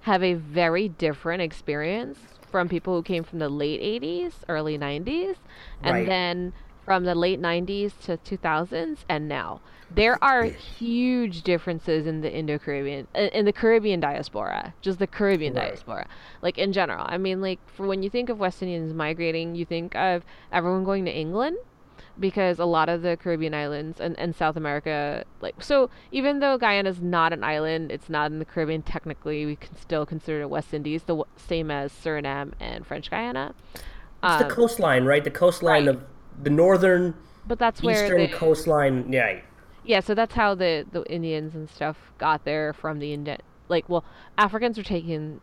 have 0.00 0.22
a 0.22 0.34
very 0.34 0.88
different 0.88 1.42
experience 1.42 2.18
from 2.50 2.68
people 2.68 2.94
who 2.96 3.02
came 3.02 3.22
from 3.22 3.38
the 3.38 3.48
late 3.48 3.80
80s, 3.80 4.44
early 4.48 4.78
90s, 4.78 5.36
and 5.82 5.94
Right. 5.96 6.06
then 6.06 6.52
from 6.84 7.04
the 7.04 7.14
late 7.14 7.38
90s 7.38 7.94
to 7.98 8.16
2000s 8.16 9.04
and 9.08 9.28
now. 9.28 9.60
There 9.90 10.22
are 10.24 10.44
huge 10.44 11.42
differences 11.42 12.06
in 12.06 12.22
the 12.22 12.32
Indo-Caribbean 12.32 13.06
uh, 13.14 13.28
in 13.32 13.44
the 13.44 13.52
Caribbean 13.52 14.00
diaspora, 14.00 14.74
just 14.80 14.98
the 14.98 15.06
Caribbean 15.06 15.54
Right. 15.54 15.68
diaspora. 15.68 16.06
Like 16.42 16.58
in 16.58 16.72
general. 16.72 17.04
I 17.08 17.18
mean 17.18 17.40
like 17.40 17.60
for 17.66 17.86
when 17.86 18.02
you 18.02 18.10
think 18.10 18.28
of 18.30 18.38
West 18.38 18.62
Indians 18.62 18.92
migrating, 18.94 19.54
you 19.54 19.64
think 19.66 19.94
of 19.94 20.24
everyone 20.50 20.84
going 20.84 21.04
to 21.04 21.12
England 21.12 21.56
because 22.18 22.58
a 22.58 22.64
lot 22.64 22.88
of 22.88 23.02
the 23.02 23.16
Caribbean 23.16 23.54
islands 23.54 24.00
and, 24.00 24.18
and 24.18 24.34
South 24.34 24.56
America, 24.56 25.24
like, 25.40 25.62
so 25.62 25.90
even 26.12 26.40
though 26.40 26.58
Guyana 26.58 26.90
is 26.90 27.00
not 27.00 27.32
an 27.32 27.42
island, 27.44 27.90
it's 27.90 28.08
not 28.10 28.30
in 28.30 28.38
the 28.38 28.44
Caribbean 28.44 28.82
technically, 28.82 29.46
we 29.46 29.56
can 29.56 29.76
still 29.76 30.04
consider 30.04 30.42
it 30.42 30.50
West 30.50 30.74
Indies, 30.74 31.02
the 31.02 31.14
w- 31.14 31.24
same 31.36 31.70
as 31.70 31.92
Suriname 31.92 32.52
and 32.60 32.86
French 32.86 33.10
Guyana. 33.10 33.54
It's 33.74 33.82
Um, 34.22 34.48
the 34.48 34.54
coastline, 34.54 35.04
right? 35.04 35.24
The 35.24 35.30
coastline 35.30 35.86
right. 35.86 35.96
of 35.96 36.02
the 36.42 36.50
northern, 36.50 37.14
but 37.46 37.58
that's 37.58 37.82
where 37.82 38.04
eastern 38.04 38.20
the, 38.20 38.28
coastline. 38.28 39.10
Yeah, 39.12 39.40
yeah, 39.84 40.00
so 40.00 40.14
that's 40.14 40.34
how 40.34 40.54
the, 40.54 40.84
the 40.92 41.04
Indians 41.10 41.54
and 41.54 41.70
stuff 41.70 42.12
got 42.18 42.44
there 42.44 42.72
from 42.72 42.98
the 42.98 43.12
Indian, 43.14 43.38
like, 43.68 43.88
well, 43.88 44.04
Africans 44.36 44.76
were 44.76 44.84
taken 44.84 45.40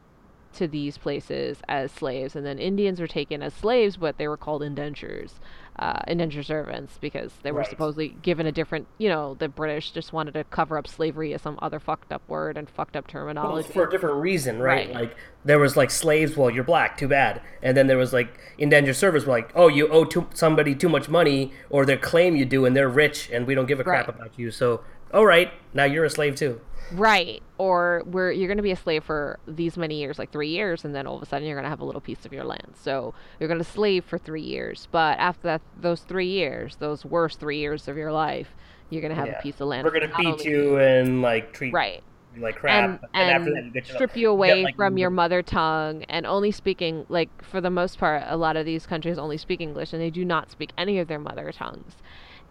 to 0.54 0.68
these 0.68 0.98
places 0.98 1.60
as 1.68 1.92
slaves, 1.92 2.36
and 2.36 2.46
then 2.46 2.58
Indians 2.58 3.00
were 3.00 3.08
taken 3.08 3.44
as 3.44 3.54
slaves, 3.54 3.98
but 3.98 4.18
they 4.18 4.28
were 4.28 4.38
called 4.38 4.64
indentures, 4.64 5.40
uh, 5.80 6.00
indenture 6.08 6.42
servants, 6.44 6.98
because 7.00 7.32
they 7.44 7.52
were 7.52 7.60
Right. 7.60 7.70
supposedly 7.70 8.10
given 8.22 8.46
a 8.48 8.52
different, 8.52 8.88
you 8.98 9.10
know, 9.10 9.36
the 9.36 9.48
British 9.48 9.92
just 9.92 10.12
wanted 10.14 10.34
to 10.34 10.44
cover 10.46 10.78
up 10.78 10.88
slavery 10.88 11.34
as 11.34 11.42
some 11.44 11.60
other 11.62 11.80
fucked 11.80 12.12
up 12.12 12.22
word 12.28 12.58
and 12.58 12.70
fucked 12.70 12.96
up 12.96 13.06
Well, 13.06 13.22
terminology. 13.24 13.70
for 13.72 13.86
a 13.88 13.90
different 13.90 14.16
reason, 14.18 14.60
right? 14.60 14.88
Right. 14.88 14.96
Like 14.96 15.16
there 15.46 15.60
was 15.60 15.78
like 15.78 15.92
slaves. 15.92 16.36
Well, 16.36 16.50
you're 16.50 16.64
black, 16.64 16.98
too 16.98 17.08
bad. 17.08 17.42
And 17.62 17.78
then 17.78 17.88
there 17.88 17.98
was 17.98 18.12
like 18.14 18.40
indentured 18.58 18.96
servants, 18.96 19.28
were 19.28 19.34
like, 19.34 19.52
oh, 19.56 19.68
you 19.68 19.88
owe 19.90 20.04
too, 20.04 20.28
somebody 20.34 20.74
too 20.74 20.90
much 20.90 21.10
money, 21.10 21.52
or 21.70 21.86
they 21.86 21.98
claim 21.98 22.36
you 22.36 22.46
do, 22.46 22.66
and 22.66 22.76
they're 22.76 22.90
rich, 22.90 23.30
and 23.32 23.46
we 23.46 23.54
don't 23.56 23.68
give 23.68 23.80
a 23.80 23.84
crap 23.84 24.08
Right. 24.08 24.16
about 24.16 24.32
you. 24.40 24.50
So, 24.52 24.82
all 25.14 25.26
right, 25.26 25.52
now 25.74 25.84
you're 25.84 26.06
a 26.06 26.10
slave 26.10 26.36
too. 26.36 26.60
Right. 26.92 27.42
Or 27.58 28.02
where 28.06 28.32
you're 28.32 28.48
going 28.48 28.58
to 28.58 28.64
be 28.64 28.72
a 28.72 28.76
slave 28.78 29.04
for 29.04 29.40
these 29.48 29.78
many 29.78 30.00
years, 30.00 30.18
like 30.20 30.32
three 30.32 30.50
years, 30.50 30.86
and 30.86 30.96
then 30.96 31.06
all 31.08 31.18
of 31.18 31.22
a 31.22 31.26
sudden 31.26 31.48
you're 31.48 31.56
going 31.58 31.64
to 31.66 31.70
have 31.70 31.82
a 31.82 31.86
little 31.86 32.02
piece 32.02 32.26
of 32.26 32.32
your 32.32 32.44
land. 32.46 32.76
So 32.82 33.14
you're 33.40 33.50
going 33.50 33.60
to 33.60 33.64
slave 33.70 34.06
for 34.06 34.18
three 34.18 34.42
years. 34.42 34.88
But 34.92 35.18
after 35.20 35.44
that, 35.44 35.62
those 35.80 36.02
three 36.02 36.28
years, 36.30 36.78
those 36.78 37.04
worst 37.04 37.40
three 37.40 37.58
years 37.58 37.88
of 37.88 37.98
your 37.98 38.12
life, 38.12 38.56
you're 38.90 39.02
going 39.02 39.14
to 39.14 39.16
have 39.20 39.28
Yeah. 39.28 39.40
a 39.40 39.42
piece 39.42 39.60
of 39.60 39.68
land. 39.68 39.86
We're 39.86 40.00
gonna 40.00 40.14
beat 40.18 40.46
you 40.46 40.78
and 40.78 41.22
like 41.22 41.52
treat 41.52 41.74
Right. 41.74 42.02
you 42.34 42.42
like 42.42 42.56
crap, 42.56 42.84
And, 42.84 43.00
and, 43.14 43.32
after 43.32 43.54
and 43.54 43.74
that 43.74 43.88
you 43.88 43.94
strip 43.94 44.16
you 44.16 44.22
get, 44.28 44.30
away 44.30 44.64
like, 44.64 44.76
from 44.78 44.98
your 44.98 45.10
mother 45.10 45.42
tongue 45.42 46.04
and 46.04 46.26
only 46.26 46.52
speaking, 46.52 47.06
like, 47.10 47.30
for 47.44 47.60
the 47.60 47.70
most 47.70 47.98
part, 47.98 48.24
a 48.28 48.38
lot 48.38 48.56
of 48.56 48.66
these 48.66 48.86
countries 48.86 49.18
only 49.18 49.38
speak 49.38 49.60
English 49.60 49.92
and 49.92 50.02
they 50.02 50.10
do 50.10 50.24
not 50.24 50.52
speak 50.52 50.72
any 50.78 51.00
of 51.00 51.08
their 51.10 51.20
mother 51.20 51.52
tongues. 51.52 51.96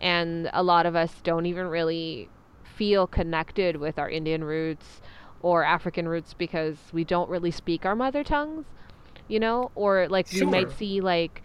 And 0.00 0.50
a 0.52 0.62
lot 0.62 0.84
of 0.84 0.94
us 0.94 1.20
don't 1.22 1.46
even 1.46 1.68
really 1.68 2.28
feel 2.76 3.06
connected 3.06 3.76
with 3.76 3.98
our 3.98 4.08
Indian 4.08 4.44
roots 4.44 5.00
or 5.40 5.64
African 5.64 6.08
roots 6.08 6.34
because 6.34 6.76
we 6.92 7.04
don't 7.04 7.28
really 7.30 7.50
speak 7.50 7.84
our 7.86 7.96
mother 7.96 8.22
tongues, 8.22 8.66
you 9.28 9.40
know, 9.40 9.70
or 9.74 10.08
like 10.08 10.26
we 10.32 10.44
might 10.44 10.70
see 10.70 11.00
like 11.00 11.42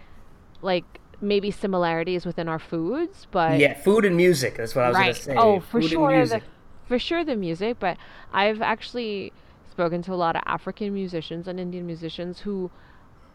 like 0.61 0.85
maybe 1.21 1.51
similarities 1.51 2.25
within 2.25 2.47
our 2.47 2.59
foods, 2.59 3.27
but 3.31 3.59
Yeah, 3.59 3.73
food 3.75 4.05
and 4.05 4.17
music. 4.17 4.57
That's 4.57 4.75
what 4.75 4.85
I 4.85 4.89
was 4.89 4.97
gonna 4.97 5.13
say. 5.13 5.35
Oh, 5.37 5.59
for 5.59 5.81
Food 5.81 5.89
sure, 5.91 6.25
the, 6.25 6.41
for 6.87 6.99
sure 6.99 7.23
the 7.23 7.35
music. 7.35 7.77
But 7.79 7.97
I've 8.33 8.61
actually 8.61 9.31
spoken 9.69 10.01
to 10.03 10.13
a 10.13 10.15
lot 10.15 10.35
of 10.35 10.41
African 10.45 10.93
musicians 10.93 11.47
and 11.47 11.59
Indian 11.59 11.85
musicians 11.85 12.41
who, 12.41 12.71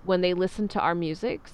when 0.04 0.20
they 0.20 0.34
listen 0.34 0.68
to 0.68 0.80
our 0.80 0.94
musics, 0.94 1.52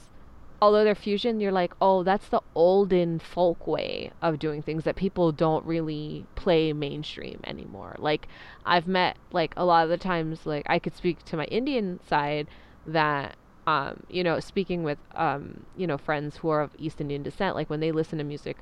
although 0.63 0.85
they're 0.85 0.95
fusion, 0.95 1.41
you're 1.41 1.51
like, 1.51 1.75
oh, 1.81 2.05
that's 2.05 2.29
the 2.29 2.41
olden 2.55 3.19
folk 3.19 3.67
way 3.67 4.13
of 4.23 4.39
doing 4.39 4.63
things 4.63 4.85
that 4.85 4.95
people 4.95 5.33
don't 5.33 5.67
really 5.67 6.25
play 6.37 6.73
mainstream 6.73 7.41
anymore. 7.45 7.97
Like 7.99 8.29
I've 8.65 8.87
met 8.87 9.17
like 9.33 9.53
a 9.57 9.65
lot 9.65 9.83
of 9.83 9.91
the 9.91 9.99
times, 9.99 10.47
like 10.47 10.65
I 10.69 10.79
could 10.79 10.95
speak 10.95 11.25
to 11.25 11.37
my 11.37 11.47
Indian 11.47 11.99
side 12.07 12.47
that 12.87 13.35
um, 13.67 14.05
you 14.09 14.23
know, 14.23 14.39
speaking 14.39 14.85
with 14.85 14.99
um, 15.17 15.67
you 15.77 15.87
know, 15.89 15.99
friends 15.99 16.37
who 16.37 16.49
are 16.51 16.61
of 16.63 16.71
East 16.79 17.01
Indian 17.01 17.25
descent, 17.25 17.57
like 17.57 17.69
when 17.69 17.81
they 17.81 17.91
listen 17.91 18.19
to 18.19 18.25
music 18.25 18.59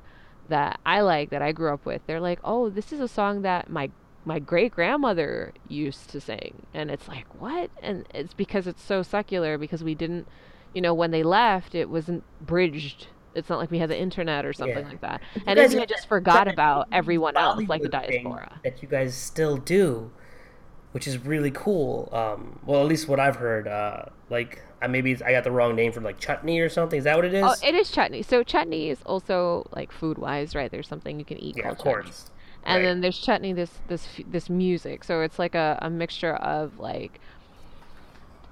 that 0.49 0.79
I 0.83 1.01
like 1.01 1.29
that 1.29 1.43
I 1.43 1.51
grew 1.51 1.71
up 1.71 1.85
with, 1.85 2.01
they're 2.07 2.19
like, 2.19 2.39
"Oh, 2.43 2.69
this 2.69 2.91
is 2.91 2.99
a 2.99 3.07
song 3.07 3.43
that 3.43 3.69
my 3.69 3.91
my 4.25 4.39
great 4.39 4.71
grandmother 4.71 5.53
used 5.67 6.09
to 6.11 6.19
sing," 6.21 6.65
and 6.73 6.89
it's 6.91 7.07
like, 7.07 7.25
"What?" 7.39 7.69
And 7.81 8.05
it's 8.13 8.33
because 8.33 8.67
it's 8.67 8.83
so 8.83 9.01
secular 9.03 9.57
because 9.57 9.83
we 9.83 9.95
didn't, 9.95 10.27
you 10.73 10.81
know, 10.81 10.93
when 10.93 11.11
they 11.11 11.23
left, 11.23 11.75
it 11.75 11.89
wasn't 11.89 12.23
bridged. 12.39 13.07
It's 13.35 13.49
not 13.49 13.59
like 13.59 13.71
we 13.71 13.79
had 13.79 13.89
the 13.89 13.99
internet 13.99 14.45
or 14.45 14.53
something 14.53 14.83
Yeah. 14.83 14.89
like 14.89 15.01
that. 15.01 15.21
you 15.35 15.41
And 15.47 15.55
guys 15.55 15.73
India 15.73 15.85
just 15.85 16.07
forgot 16.07 16.47
about 16.47 16.87
everyone 16.91 17.37
else, 17.37 17.67
like 17.69 17.81
the 17.81 17.89
diaspora. 17.89 18.61
that 18.63 18.81
you 18.81 18.87
guys 18.87 19.15
still 19.15 19.57
do, 19.57 20.11
which 20.91 21.07
is 21.07 21.17
really 21.19 21.51
cool. 21.51 22.09
Um, 22.11 22.59
well, 22.65 22.81
at 22.81 22.87
least 22.87 23.07
what 23.07 23.19
I've 23.19 23.37
heard. 23.37 23.67
Uh, 23.67 24.05
like, 24.29 24.61
I 24.81 24.87
maybe 24.87 25.15
I 25.23 25.31
got 25.31 25.43
the 25.43 25.51
wrong 25.51 25.75
name 25.75 25.91
for 25.91 26.01
like 26.01 26.19
chutney 26.19 26.59
or 26.59 26.69
something. 26.69 26.97
Is 26.97 27.03
that 27.05 27.15
what 27.15 27.25
it 27.25 27.33
is? 27.33 27.43
Oh, 27.43 27.55
it 27.67 27.75
is 27.75 27.91
chutney. 27.91 28.21
So 28.23 28.43
chutney 28.43 28.89
is 28.89 29.01
also 29.05 29.67
like 29.71 29.91
food 29.91 30.17
wise, 30.17 30.55
right? 30.55 30.69
There's 30.71 30.87
something 30.87 31.19
you 31.19 31.25
can 31.25 31.37
eat 31.37 31.55
yeah, 31.57 31.63
called 31.63 31.79
of 31.79 31.83
chutney. 31.83 32.11
and 32.63 32.75
Right. 32.75 32.81
then 32.83 33.01
there's 33.01 33.19
chutney 33.19 33.53
this 33.53 33.79
this 33.87 34.07
this 34.27 34.49
music 34.49 35.03
so 35.03 35.21
it's 35.21 35.39
like 35.39 35.55
a, 35.55 35.79
a 35.81 35.89
mixture 35.89 36.35
of 36.35 36.77
like 36.79 37.19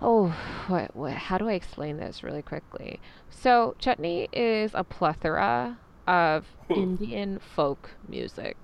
oh 0.01 0.27
what, 0.67 0.95
what 0.95 1.13
how 1.13 1.37
do 1.37 1.47
i 1.49 1.53
explain 1.53 1.97
this 1.97 2.23
really 2.23 2.41
quickly? 2.41 2.99
So 3.29 3.75
chutney 3.79 4.29
is 4.31 4.71
a 4.73 4.83
plethora 4.83 5.79
of 6.07 6.45
indian 6.73 7.39
folk 7.39 7.91
music. 8.07 8.57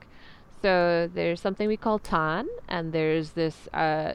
So 0.62 1.10
there's 1.14 1.42
something 1.42 1.68
we 1.68 1.78
call 1.78 2.00
tan 2.00 2.48
and 2.68 2.94
there's 2.94 3.32
this 3.32 3.68
uh 3.74 4.14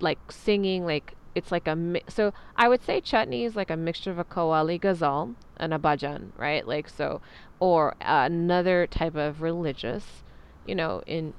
like 0.00 0.18
singing 0.30 0.84
like 0.84 1.14
it's 1.34 1.50
like 1.50 1.66
a 1.66 1.74
mi- 1.74 2.02
so 2.08 2.32
I 2.56 2.68
would 2.68 2.82
say 2.82 3.00
chutney 3.00 3.44
is 3.44 3.56
like 3.56 3.70
a 3.70 3.76
mixture 3.76 4.10
of 4.10 4.18
a 4.18 4.24
qawwali 4.24 4.80
ghazal 4.80 5.34
and 5.56 5.74
a 5.74 5.78
bhajan, 5.78 6.30
right? 6.36 6.66
Like 6.66 6.88
so, 6.88 7.20
or 7.58 7.94
another 8.00 8.86
type 8.86 9.16
of 9.16 9.42
religious, 9.42 10.22
you 10.66 10.74
know, 10.74 11.02
in 11.06 11.34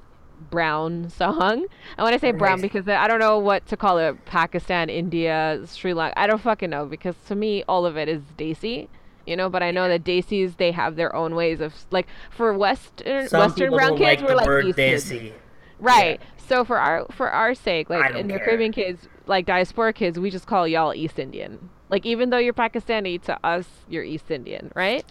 brown 0.49 1.09
song. 1.09 1.65
And 1.97 2.03
when 2.03 2.13
I 2.13 2.17
say 2.17 2.31
brown, 2.31 2.61
because 2.61 2.87
I 2.87 3.07
don't 3.07 3.19
know 3.19 3.39
what 3.39 3.65
to 3.67 3.77
call 3.77 3.97
it, 3.97 4.25
Pakistan, 4.25 4.89
India, 4.89 5.61
Sri 5.65 5.93
Lanka, 5.93 6.19
I 6.19 6.27
don't 6.27 6.41
fucking 6.41 6.69
know 6.69 6.85
because 6.85 7.15
to 7.27 7.35
me 7.35 7.63
all 7.67 7.85
of 7.85 7.97
it 7.97 8.07
is 8.09 8.21
Desi. 8.37 8.87
You 9.25 9.35
know, 9.35 9.49
but 9.49 9.63
I 9.63 9.71
know 9.71 9.87
that 9.87 10.03
Desis 10.03 10.57
they 10.57 10.71
have 10.71 10.95
their 10.97 11.15
own 11.15 11.33
ways 11.33 11.59
of 11.59 11.73
like 11.89 12.07
for 12.29 12.55
Western 12.55 13.27
Some 13.27 13.39
Western 13.39 13.71
brown 13.71 13.97
kids 13.97 14.21
like 14.21 14.29
we're 14.29 14.63
like 14.63 14.75
kids. 14.75 15.09
desi. 15.09 15.33
Right. 15.79 16.21
So 16.37 16.63
for 16.63 16.77
our 16.77 17.07
for 17.11 17.31
our 17.31 17.55
sake, 17.55 17.89
like 17.89 18.15
in 18.15 18.27
the. 18.27 18.37
Caribbean 18.39 18.71
kids, 18.71 19.07
like 19.25 19.45
diaspora 19.47 19.93
kids, 19.93 20.19
we 20.19 20.29
just 20.29 20.45
call 20.45 20.67
y'all 20.67 20.93
East 20.93 21.17
Indian. 21.17 21.69
Like 21.89 22.05
even 22.05 22.29
though 22.29 22.37
you're 22.37 22.53
Pakistani, 22.53 23.21
to 23.23 23.39
us 23.43 23.65
you're 23.89 24.03
East 24.03 24.29
Indian, 24.29 24.71
right? 24.75 25.03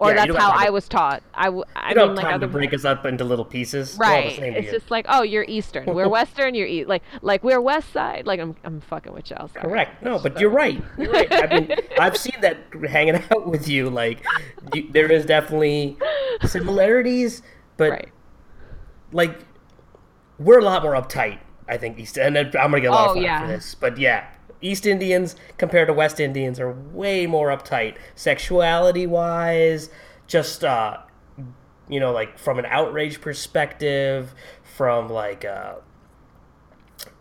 Or 0.00 0.08
Yeah, 0.10 0.26
that's 0.26 0.36
how 0.36 0.52
to- 0.52 0.66
I 0.66 0.70
was 0.70 0.88
taught. 0.88 1.22
I, 1.34 1.44
w- 1.44 1.64
I 1.76 1.90
You 1.90 1.94
don't 1.94 2.14
like 2.16 2.24
time 2.26 2.40
to 2.40 2.48
break 2.48 2.74
us 2.74 2.84
up 2.84 3.06
into 3.06 3.22
little 3.24 3.44
pieces. 3.44 3.96
Right. 3.96 4.36
It's 4.38 4.70
just 4.72 4.90
like 4.90 5.06
oh 5.08 5.22
you're 5.22 5.44
Eastern, 5.46 5.86
we're 5.86 6.08
Western, 6.18 6.54
you're 6.54 6.66
East. 6.66 6.88
Like 6.88 7.02
like 7.22 7.44
we're 7.44 7.60
West 7.60 7.92
Side. 7.92 8.26
Like 8.26 8.40
I'm 8.40 8.56
I'm 8.64 8.80
fucking 8.80 9.12
with 9.12 9.30
y'all. 9.30 9.48
sorry. 9.48 9.62
Correct. 9.62 10.02
No, 10.02 10.18
but 10.18 10.38
you're 10.40 10.50
right. 10.50 10.82
You're 10.98 11.12
right. 11.12 11.32
I 11.32 11.46
mean, 11.60 11.72
I've 11.98 12.16
seen 12.16 12.34
that 12.40 12.58
hanging 12.88 13.22
out 13.30 13.46
with 13.46 13.68
you. 13.68 13.88
Like, 13.88 14.24
you, 14.74 14.90
there 14.90 15.10
is 15.10 15.24
definitely 15.26 15.96
similarities, 16.44 17.42
but 17.76 17.90
right. 17.90 18.08
like 19.12 19.38
we're 20.38 20.58
a 20.58 20.64
lot 20.64 20.82
more 20.82 20.92
uptight. 20.94 21.38
I 21.68 21.76
think 21.78 21.98
East, 21.98 22.18
and 22.18 22.36
I'm 22.36 22.50
gonna 22.50 22.80
get 22.80 22.88
a 22.88 22.90
lot 22.90 23.06
Oh, 23.08 23.10
of 23.12 23.16
flack 23.16 23.24
yeah. 23.24 23.40
for 23.42 23.46
this, 23.46 23.74
but 23.74 23.96
yeah, 23.96 24.26
East 24.64 24.86
Indians 24.86 25.36
compared 25.58 25.88
to 25.88 25.92
West 25.92 26.18
Indians 26.18 26.58
are 26.58 26.72
way 26.72 27.26
more 27.26 27.48
uptight, 27.48 27.96
sexuality 28.14 29.06
wise. 29.06 29.90
Just 30.26 30.64
uh, 30.64 30.98
you 31.88 32.00
know, 32.00 32.12
like 32.12 32.38
from 32.38 32.58
an 32.58 32.64
outrage 32.66 33.20
perspective, 33.20 34.34
from 34.62 35.08
like 35.10 35.44
uh, 35.44 35.74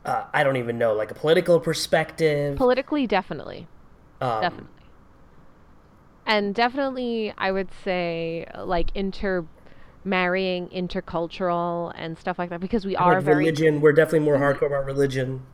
uh, 0.06 0.26
I 0.34 0.44
don't 0.44 0.58
even 0.58 0.78
know, 0.78 0.94
like 0.94 1.12
a 1.12 1.16
political 1.16 1.60
perspective. 1.60 2.58
Politically, 2.58 3.08
definitely. 3.08 3.68
um, 4.22 4.42
Definitely. 4.42 4.70
And 6.26 6.56
definitely, 6.56 7.34
I 7.38 7.52
would 7.52 7.70
say 7.84 8.48
like 8.58 8.92
inter 8.96 9.46
marrying 10.06 10.68
intercultural 10.70 11.92
and 11.96 12.18
stuff 12.18 12.40
like 12.40 12.50
that 12.50 12.60
because 12.60 12.86
we 12.86 12.96
are 12.96 13.16
like 13.16 13.24
very 13.24 13.38
religion, 13.40 13.82
we're 13.82 13.92
definitely 13.92 14.20
more 14.20 14.38
hardcore 14.38 14.68
about 14.68 14.86
religion. 14.86 15.46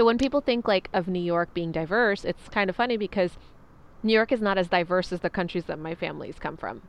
So 0.00 0.06
when 0.06 0.16
people 0.16 0.40
think 0.40 0.66
like 0.66 0.88
of 0.94 1.08
New 1.08 1.20
York 1.20 1.52
being 1.52 1.72
diverse, 1.72 2.24
it's 2.24 2.48
kind 2.48 2.70
of 2.70 2.76
funny 2.76 2.96
because 2.96 3.32
New 4.02 4.14
York 4.14 4.32
is 4.32 4.40
not 4.40 4.56
as 4.56 4.66
diverse 4.66 5.12
as 5.12 5.20
the 5.20 5.28
countries 5.28 5.64
that 5.64 5.78
my 5.78 5.94
families 5.94 6.36
come 6.40 6.56
from. 6.56 6.80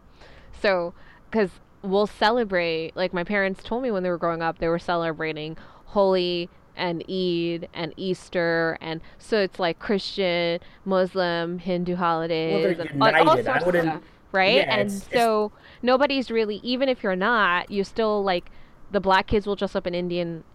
So 0.61 0.93
cuz 1.29 1.49
we'll 1.81 2.07
celebrate 2.07 2.95
like 2.95 3.11
my 3.13 3.25
parents 3.25 3.63
told 3.63 3.83
me 3.83 3.91
when 3.91 4.03
they 4.03 4.09
were 4.09 4.17
growing 4.17 4.41
up 4.41 4.59
they 4.59 4.69
were 4.69 4.79
celebrating 4.79 5.57
Holi 5.87 6.49
and 6.77 7.03
Eid 7.09 7.67
and 7.73 7.93
Easter 7.97 8.77
and 8.79 9.01
so 9.17 9.39
it's 9.41 9.59
like 9.59 9.77
Christian, 9.77 10.61
Muslim, 10.85 11.59
Hindu 11.59 11.97
holidays 11.97 12.77
they're 12.77 12.87
and 12.91 13.03
all- 13.03 13.27
all 13.27 13.35
sorts 13.43 13.65
of 13.67 13.73
stuff, 13.91 14.03
right? 14.31 14.55
yeah, 14.55 14.61
and 14.71 14.81
it's- 14.87 15.01
it's- 15.07 15.21
so 15.21 15.51
nobody's 15.81 16.31
really 16.31 16.61
even 16.63 16.87
if 16.87 17.03
you're 17.03 17.17
not, 17.17 17.69
you 17.69 17.83
still 17.83 18.23
like 18.23 18.49
the 18.89 19.01
black 19.01 19.27
kids 19.27 19.45
will 19.45 19.57
dress 19.57 19.75
up 19.75 19.85
in 19.85 19.93
Indian 19.93 20.45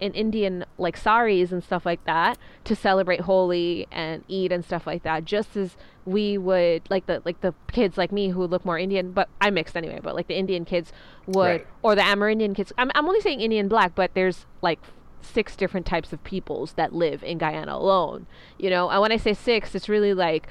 in 0.00 0.12
Indian 0.12 0.64
like 0.78 0.96
saris 0.96 1.52
and 1.52 1.62
stuff 1.64 1.86
like 1.86 2.04
that 2.04 2.38
to 2.64 2.76
celebrate 2.76 3.20
Holi 3.22 3.86
and 3.90 4.22
Eid 4.30 4.52
and 4.52 4.64
stuff 4.64 4.86
like 4.86 5.02
that. 5.04 5.24
Just 5.24 5.56
as 5.56 5.76
we 6.04 6.36
would 6.38 6.82
like 6.90 7.06
the 7.06 7.22
like 7.24 7.40
the 7.40 7.54
kids 7.72 7.96
like 7.96 8.12
me 8.12 8.28
who 8.30 8.46
look 8.46 8.64
more 8.64 8.78
Indian, 8.78 9.12
but 9.12 9.28
I'm 9.40 9.54
mixed 9.54 9.76
anyway. 9.76 10.00
But 10.02 10.14
like 10.14 10.28
the 10.28 10.36
Indian 10.36 10.64
kids 10.64 10.92
would, 11.26 11.36
Right. 11.36 11.66
or 11.82 11.94
the 11.94 12.02
Amerindian 12.02 12.54
kids. 12.54 12.72
I'm 12.78 12.90
I'm 12.94 13.06
only 13.06 13.20
saying 13.20 13.40
Indian 13.40 13.68
black, 13.68 13.94
but 13.94 14.12
there's 14.14 14.46
like 14.62 14.78
six 15.22 15.56
different 15.56 15.86
types 15.86 16.12
of 16.12 16.22
peoples 16.22 16.74
that 16.74 16.92
live 16.92 17.22
in 17.24 17.38
Guyana 17.38 17.74
alone. 17.74 18.26
You 18.58 18.70
know, 18.70 18.90
and 18.90 19.00
when 19.00 19.12
I 19.12 19.16
say 19.16 19.32
six, 19.34 19.74
it's 19.74 19.88
really 19.88 20.14
like 20.14 20.46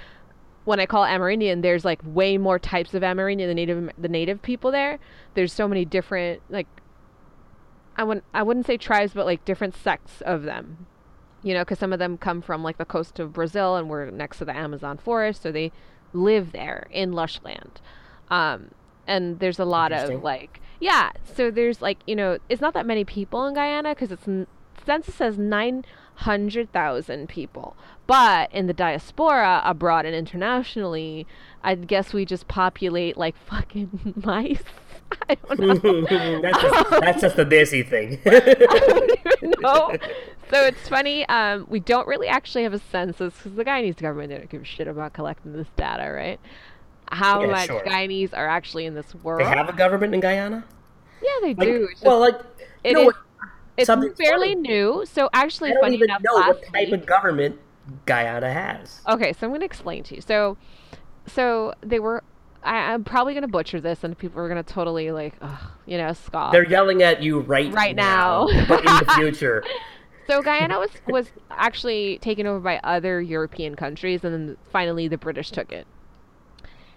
when 0.66 0.80
I 0.80 0.88
call 0.88 1.06
Amerindian, 1.06 1.62
there's 1.62 1.86
like 1.86 2.02
way 2.04 2.38
more 2.40 2.58
types 2.58 2.94
of 2.96 3.04
Amerindian, 3.04 3.48
the 3.48 3.54
native 3.54 3.90
the 3.98 4.10
native 4.10 4.42
people 4.42 4.72
there. 4.72 4.98
There's 5.36 5.54
so 5.54 5.68
many 5.68 5.86
different 5.86 6.42
like 6.50 6.68
I 7.98 8.04
wouldn't 8.04 8.26
I 8.34 8.44
wouldn't 8.44 8.66
say 8.66 8.78
tribes, 8.78 9.14
but 9.14 9.26
like 9.26 9.46
different 9.46 9.76
sects 9.76 10.22
of 10.22 10.44
them. 10.44 10.88
You 11.44 11.54
know, 11.54 11.62
because 11.62 11.78
some 11.80 11.94
of 11.94 12.00
them 12.00 12.18
come 12.18 12.42
from 12.42 12.64
like 12.64 12.78
the 12.78 12.86
coast 12.86 13.20
of 13.20 13.34
Brazil, 13.34 13.76
and 13.76 13.90
we're 13.90 14.10
next 14.10 14.40
to 14.40 14.46
the 14.46 14.56
Amazon 14.56 14.98
forest, 14.98 15.44
so 15.44 15.52
they 15.52 15.72
live 16.12 16.52
there 16.52 16.88
in 16.92 17.14
lush 17.14 17.40
land. 17.44 17.82
Um, 18.30 18.72
and 19.08 19.40
there's 19.40 19.60
a 19.60 19.66
lot 19.66 19.92
of 19.92 20.24
like 20.24 20.60
yeah. 20.80 21.12
So 21.36 21.52
there's 21.52 21.82
like 21.82 22.00
you 22.08 22.16
know 22.16 22.40
it's 22.50 22.62
not 22.62 22.74
that 22.74 22.86
many 22.86 23.06
people 23.06 23.46
in 23.46 23.54
Guyana 23.54 23.90
because 23.94 24.12
it's 24.12 24.28
census 24.86 25.16
says 25.16 25.38
nine 25.38 25.86
hundred 26.16 26.72
thousand 26.72 27.30
people, 27.30 27.76
but 28.08 28.52
in 28.54 28.68
the 28.68 28.74
diaspora 28.74 29.62
abroad 29.66 30.06
and 30.06 30.16
internationally, 30.16 31.28
I 31.64 31.76
guess 31.76 32.14
we 32.14 32.26
just 32.26 32.48
populate 32.48 33.18
like 33.18 33.36
fucking 33.46 34.14
mice. 34.16 34.64
I 35.30 35.36
don't 35.36 35.60
know. 35.84 36.42
that's, 36.42 36.62
just, 36.62 36.90
that's 36.90 37.22
just 37.22 37.36
the 37.36 37.46
Desi 37.46 37.88
thing. 37.88 38.20
no. 39.62 39.92
So 40.50 40.62
it's 40.64 40.88
funny. 40.88 41.28
Um, 41.30 41.66
we 41.70 41.80
don't 41.80 42.08
really 42.08 42.28
actually 42.28 42.64
have 42.64 42.74
a 42.74 42.80
census 42.92 43.34
because 43.36 43.54
the 43.56 43.66
Guyanese 43.66 43.98
government 43.98 44.32
don't 44.32 44.50
give 44.50 44.62
a 44.62 44.66
shit 44.66 44.88
about 44.88 45.14
collecting 45.14 45.54
this 45.54 45.68
data, 45.76 46.12
right? 46.12 46.40
How 47.12 47.42
Yeah, 47.42 47.48
much 47.48 47.68
sure. 47.68 47.82
Guyanese 47.84 48.34
are 48.34 48.48
actually 48.48 48.86
in 48.86 48.94
this 48.96 49.14
world? 49.16 49.40
they 49.42 49.46
have 49.46 49.70
a 49.70 49.74
government 49.74 50.14
in 50.14 50.20
Guyana. 50.22 50.64
yeah, 51.22 51.30
they 51.42 51.54
Like, 51.54 51.68
do. 51.68 51.88
It's, 51.92 52.02
well, 52.02 52.20
like 52.20 52.40
it 52.84 52.98
is- 52.98 53.14
it's 53.78 53.88
fairly 54.18 54.54
funny. 54.54 54.56
new. 54.56 55.06
So 55.06 55.30
actually, 55.34 55.72
I 55.72 55.74
don't 55.74 55.84
funny 55.84 55.96
even 55.98 56.10
enough, 56.10 56.22
know 56.24 56.34
what 56.36 56.64
type 56.64 56.90
week, 56.92 56.94
of 57.02 57.06
government 57.06 57.60
Guyana 58.06 58.52
has. 58.52 59.02
Okay, 59.08 59.34
so 59.34 59.46
I'm 59.46 59.52
going 59.52 59.60
to 59.60 59.66
explain 59.66 60.02
to 60.04 60.16
you. 60.16 60.22
So, 60.22 60.58
so 61.28 61.74
they 61.82 62.00
were. 62.00 62.24
I, 62.66 62.94
I'm 62.94 63.04
probably 63.04 63.34
going 63.34 63.44
to 63.44 63.48
butcher 63.48 63.80
this, 63.80 64.04
and 64.04 64.18
people 64.18 64.42
are 64.42 64.50
going 64.50 64.62
to 64.64 64.74
totally 64.74 65.12
like, 65.12 65.36
ugh, 65.42 65.60
you 65.86 65.98
know, 65.98 66.12
scoff. 66.14 66.52
They're 66.52 66.68
yelling 66.68 67.02
at 67.04 67.22
you 67.22 67.40
right 67.42 67.72
Right 67.72 67.96
now. 67.96 68.48
but 68.68 68.80
in 68.80 68.86
the 68.86 69.14
future. 69.16 69.64
So 70.28 70.42
Guyana 70.42 70.80
was 70.80 70.90
was 71.08 71.28
actually 71.52 72.18
taken 72.18 72.48
over 72.48 72.60
by 72.60 72.80
other 72.84 73.22
European 73.22 73.76
countries, 73.76 74.24
and 74.24 74.34
then 74.34 74.58
finally 74.72 75.08
the 75.08 75.20
British 75.20 75.52
took 75.52 75.72
it. 75.72 75.86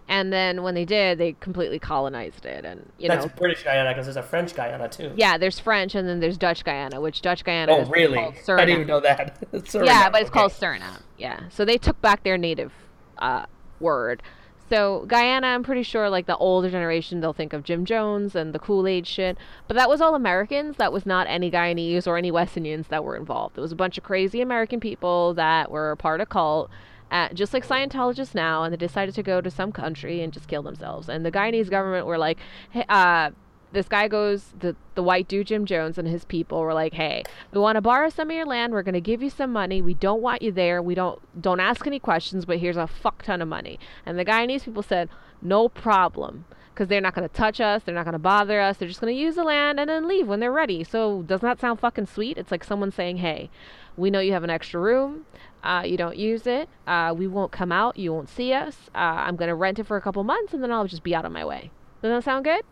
And 0.08 0.32
then 0.32 0.62
when 0.62 0.74
they 0.74 0.86
did, 0.86 1.18
they 1.18 1.34
completely 1.34 1.78
colonized 1.78 2.46
it, 2.46 2.64
and 2.64 2.90
you 2.98 3.08
That's 3.08 3.26
know, 3.26 3.32
British 3.36 3.64
Guyana 3.64 3.90
because 3.90 4.06
there's 4.06 4.16
a 4.16 4.22
French 4.22 4.54
Guyana 4.54 4.88
too. 4.88 5.12
yeah, 5.14 5.36
there's 5.36 5.58
French, 5.58 5.94
and 5.94 6.08
then 6.08 6.20
there's 6.20 6.38
Dutch 6.38 6.64
Guyana, 6.64 7.02
which 7.02 7.20
Dutch 7.20 7.44
Guyana 7.44 7.72
Oh, 7.72 7.84
really? 7.84 8.16
I 8.16 8.30
didn't 8.32 8.70
even 8.70 8.86
know 8.86 9.00
that. 9.00 9.36
Yeah, 9.74 10.08
but 10.08 10.22
it's 10.22 10.30
okay. 10.30 10.38
called 10.38 10.52
Suriname. 10.52 11.02
Yeah. 11.18 11.40
So 11.50 11.66
they 11.66 11.76
took 11.76 12.00
back 12.00 12.22
their 12.22 12.38
native 12.38 12.72
uh, 13.18 13.44
word. 13.78 14.22
So 14.68 15.04
Guyana, 15.06 15.46
I'm 15.46 15.62
pretty 15.62 15.82
sure, 15.82 16.10
like 16.10 16.26
the 16.26 16.36
older 16.36 16.70
generation, 16.70 17.20
they'll 17.20 17.32
think 17.32 17.52
of 17.52 17.64
Jim 17.64 17.84
Jones 17.84 18.34
and 18.34 18.54
the 18.54 18.58
Kool 18.58 18.86
Aid 18.86 19.06
shit. 19.06 19.38
But 19.66 19.76
that 19.76 19.88
was 19.88 20.00
all 20.00 20.14
Americans. 20.14 20.76
That 20.76 20.92
was 20.92 21.06
not 21.06 21.26
any 21.26 21.50
Guyanese 21.50 22.06
or 22.06 22.18
any 22.18 22.30
West 22.30 22.56
Indians 22.56 22.88
that 22.88 23.02
were 23.02 23.16
involved. 23.16 23.56
It 23.56 23.62
was 23.62 23.72
a 23.72 23.76
bunch 23.76 23.96
of 23.96 24.04
crazy 24.04 24.40
American 24.40 24.80
people 24.80 25.32
that 25.34 25.70
were 25.70 25.96
part 25.96 26.20
of 26.20 26.28
cult, 26.28 26.70
uh, 27.10 27.30
just 27.32 27.54
like 27.54 27.66
Scientologists 27.66 28.34
now, 28.34 28.62
and 28.62 28.72
they 28.72 28.76
decided 28.76 29.14
to 29.14 29.22
go 29.22 29.40
to 29.40 29.50
some 29.50 29.72
country 29.72 30.20
and 30.22 30.32
just 30.32 30.48
kill 30.48 30.62
themselves. 30.62 31.08
And 31.08 31.24
the 31.24 31.32
Guyanese 31.32 31.70
government 31.70 32.06
were 32.06 32.18
like, 32.18 32.38
hey, 32.70 32.84
uh, 32.90 33.30
this 33.72 33.88
guy 33.88 34.08
goes 34.08 34.54
the 34.58 34.76
the 34.94 35.02
white 35.02 35.28
dude 35.28 35.46
Jim 35.46 35.66
Jones 35.66 35.98
and 35.98 36.08
his 36.08 36.24
people 36.24 36.60
were 36.60 36.74
like, 36.74 36.94
"Hey, 36.94 37.24
we 37.52 37.60
want 37.60 37.76
to 37.76 37.80
borrow 37.82 38.08
some 38.08 38.30
of 38.30 38.36
your 38.36 38.46
land. 38.46 38.72
We're 38.72 38.82
going 38.82 38.94
to 38.94 39.00
give 39.00 39.22
you 39.22 39.30
some 39.30 39.52
money. 39.52 39.82
We 39.82 39.94
don't 39.94 40.22
want 40.22 40.42
you 40.42 40.52
there. 40.52 40.82
We 40.82 40.94
don't 40.94 41.20
don't 41.40 41.60
ask 41.60 41.86
any 41.86 41.98
questions, 41.98 42.44
but 42.44 42.58
here's 42.58 42.76
a 42.76 42.86
fuck 42.86 43.22
ton 43.22 43.42
of 43.42 43.48
money." 43.48 43.78
And 44.06 44.18
the 44.18 44.24
Guyanese 44.24 44.64
people 44.64 44.82
said, 44.82 45.08
"No 45.42 45.68
problem." 45.68 46.46
Because 46.72 46.88
they're 46.88 47.00
not 47.00 47.16
going 47.16 47.28
to 47.28 47.34
touch 47.34 47.60
us, 47.60 47.82
they're 47.82 47.94
not 47.94 48.04
going 48.04 48.12
to 48.12 48.20
bother 48.20 48.60
us. 48.60 48.76
They're 48.76 48.86
just 48.86 49.00
going 49.00 49.12
to 49.12 49.20
use 49.20 49.34
the 49.34 49.42
land 49.42 49.80
and 49.80 49.90
then 49.90 50.06
leave 50.06 50.28
when 50.28 50.38
they're 50.38 50.52
ready. 50.52 50.84
So 50.84 51.22
doesn't 51.22 51.44
that 51.44 51.58
sound 51.58 51.80
fucking 51.80 52.06
sweet? 52.06 52.38
It's 52.38 52.52
like 52.52 52.62
someone 52.62 52.92
saying, 52.92 53.16
"Hey, 53.16 53.50
we 53.96 54.10
know 54.10 54.20
you 54.20 54.32
have 54.32 54.44
an 54.44 54.50
extra 54.50 54.80
room. 54.80 55.26
Uh, 55.64 55.82
you 55.84 55.96
don't 55.96 56.16
use 56.16 56.46
it. 56.46 56.68
Uh, 56.86 57.12
we 57.16 57.26
won't 57.26 57.50
come 57.50 57.72
out. 57.72 57.98
You 57.98 58.12
won't 58.12 58.28
see 58.28 58.52
us. 58.52 58.90
Uh, 58.94 59.26
I'm 59.26 59.34
going 59.34 59.48
to 59.48 59.56
rent 59.56 59.80
it 59.80 59.88
for 59.88 59.96
a 59.96 60.00
couple 60.00 60.22
months, 60.22 60.54
and 60.54 60.62
then 60.62 60.70
I'll 60.70 60.86
just 60.86 61.02
be 61.02 61.16
out 61.16 61.24
of 61.24 61.32
my 61.32 61.44
way." 61.44 61.72
Doesn't 62.00 62.16
that 62.16 62.24
sound 62.24 62.44
good? 62.44 62.62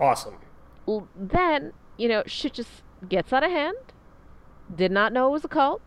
Awesome. 0.00 0.34
Well, 0.86 1.08
then 1.16 1.72
you 1.96 2.08
know 2.08 2.22
shit 2.26 2.54
just 2.54 2.82
gets 3.08 3.32
out 3.32 3.44
of 3.44 3.50
hand. 3.50 3.76
Did 4.74 4.92
not 4.92 5.12
know 5.12 5.28
it 5.28 5.32
was 5.32 5.44
a 5.44 5.48
cult. 5.48 5.80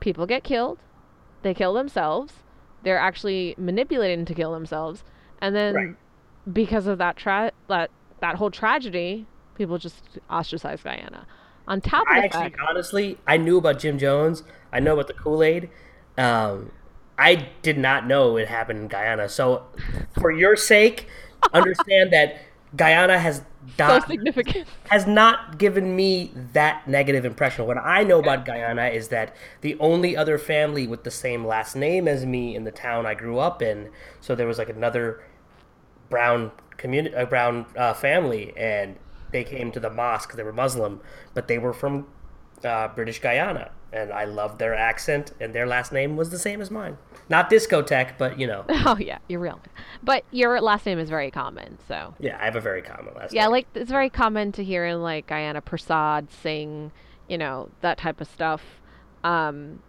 People 0.00 0.26
get 0.26 0.42
killed. 0.44 0.78
They 1.42 1.54
kill 1.54 1.74
themselves. 1.74 2.34
They're 2.82 2.98
actually 2.98 3.54
manipulating 3.58 4.24
to 4.24 4.34
kill 4.34 4.52
themselves, 4.52 5.04
and 5.40 5.54
then 5.54 5.74
Right. 5.74 5.96
because 6.52 6.86
of 6.86 6.98
that 6.98 7.16
tra- 7.16 7.52
that 7.68 7.90
that 8.20 8.36
whole 8.36 8.50
tragedy, 8.50 9.26
people 9.56 9.78
just 9.78 10.02
ostracize 10.30 10.82
Guyana. 10.82 11.26
On 11.68 11.80
top 11.80 12.02
of 12.08 12.16
I 12.16 12.18
actually, 12.24 12.42
fact, 12.50 12.56
honestly, 12.68 13.18
I 13.26 13.36
knew 13.36 13.56
about 13.58 13.78
Jim 13.78 13.98
Jones. 13.98 14.42
I 14.72 14.80
know 14.80 14.94
about 14.94 15.06
the 15.06 15.14
Kool 15.14 15.42
Aid. 15.44 15.70
Um, 16.18 16.72
I 17.18 17.48
did 17.62 17.78
not 17.78 18.06
know 18.06 18.36
it 18.36 18.48
happened 18.48 18.80
in 18.80 18.88
Guyana. 18.88 19.28
So, 19.28 19.64
for 20.20 20.32
your 20.32 20.56
sake, 20.56 21.06
understand 21.52 22.12
that 22.12 22.40
Guyana 22.76 23.18
has 23.18 23.42
so 23.76 23.86
not 23.86 24.06
significant. 24.06 24.66
has 24.88 25.06
not 25.06 25.58
given 25.58 25.94
me 25.94 26.32
that 26.52 26.86
negative 26.88 27.24
impression. 27.24 27.66
What 27.66 27.78
I 27.78 28.02
know 28.02 28.18
about 28.18 28.44
Guyana 28.44 28.86
is 28.86 29.08
that 29.08 29.34
the 29.60 29.76
only 29.78 30.16
other 30.16 30.38
family 30.38 30.86
with 30.86 31.04
the 31.04 31.10
same 31.10 31.46
last 31.46 31.76
name 31.76 32.08
as 32.08 32.24
me 32.24 32.56
in 32.56 32.64
the 32.64 32.70
town 32.70 33.06
I 33.06 33.14
grew 33.14 33.38
up 33.38 33.62
in, 33.62 33.90
so 34.20 34.34
there 34.34 34.46
was 34.46 34.58
like 34.58 34.68
another 34.70 35.22
brown 36.08 36.52
community, 36.76 37.14
a 37.14 37.26
brown 37.26 37.66
uh, 37.76 37.94
family, 37.94 38.52
and 38.56 38.96
they 39.32 39.44
came 39.44 39.70
to 39.72 39.80
the 39.80 39.90
mosque. 39.90 40.34
They 40.34 40.42
were 40.42 40.52
Muslim, 40.52 41.00
but 41.34 41.48
they 41.48 41.58
were 41.58 41.72
from 41.72 42.06
uh, 42.64 42.88
British 42.94 43.20
Guyana, 43.20 43.70
and 43.92 44.12
I 44.12 44.24
loved 44.24 44.58
their 44.58 44.74
accent, 44.74 45.32
and 45.40 45.54
their 45.54 45.66
last 45.66 45.92
name 45.92 46.16
was 46.16 46.30
the 46.30 46.38
same 46.38 46.60
as 46.60 46.70
mine. 46.70 46.98
Not 47.28 47.50
discotheque, 47.50 48.18
but 48.18 48.38
you 48.38 48.46
know, 48.46 48.64
Oh 48.86 48.96
yeah, 48.98 49.18
you're 49.28 49.40
real. 49.40 49.60
But 50.02 50.24
your 50.30 50.60
last 50.60 50.86
name 50.86 50.98
is 50.98 51.08
very 51.08 51.30
common, 51.30 51.78
so 51.88 52.14
yeah, 52.18 52.38
I 52.40 52.44
have 52.44 52.56
a 52.56 52.60
very 52.60 52.82
common 52.82 53.14
last 53.14 53.32
yeah, 53.32 53.42
name. 53.42 53.48
Yeah, 53.50 53.52
like 53.52 53.66
it's 53.74 53.90
very 53.90 54.10
common 54.10 54.52
to 54.52 54.64
hear 54.64 54.84
in 54.84 55.02
like 55.02 55.26
Guyana 55.26 55.60
Prasad 55.60 56.30
Singh, 56.30 56.92
you 57.28 57.38
know, 57.38 57.70
that 57.80 57.98
type 57.98 58.20
of 58.20 58.28
stuff. 58.28 58.62
Um, 59.24 59.80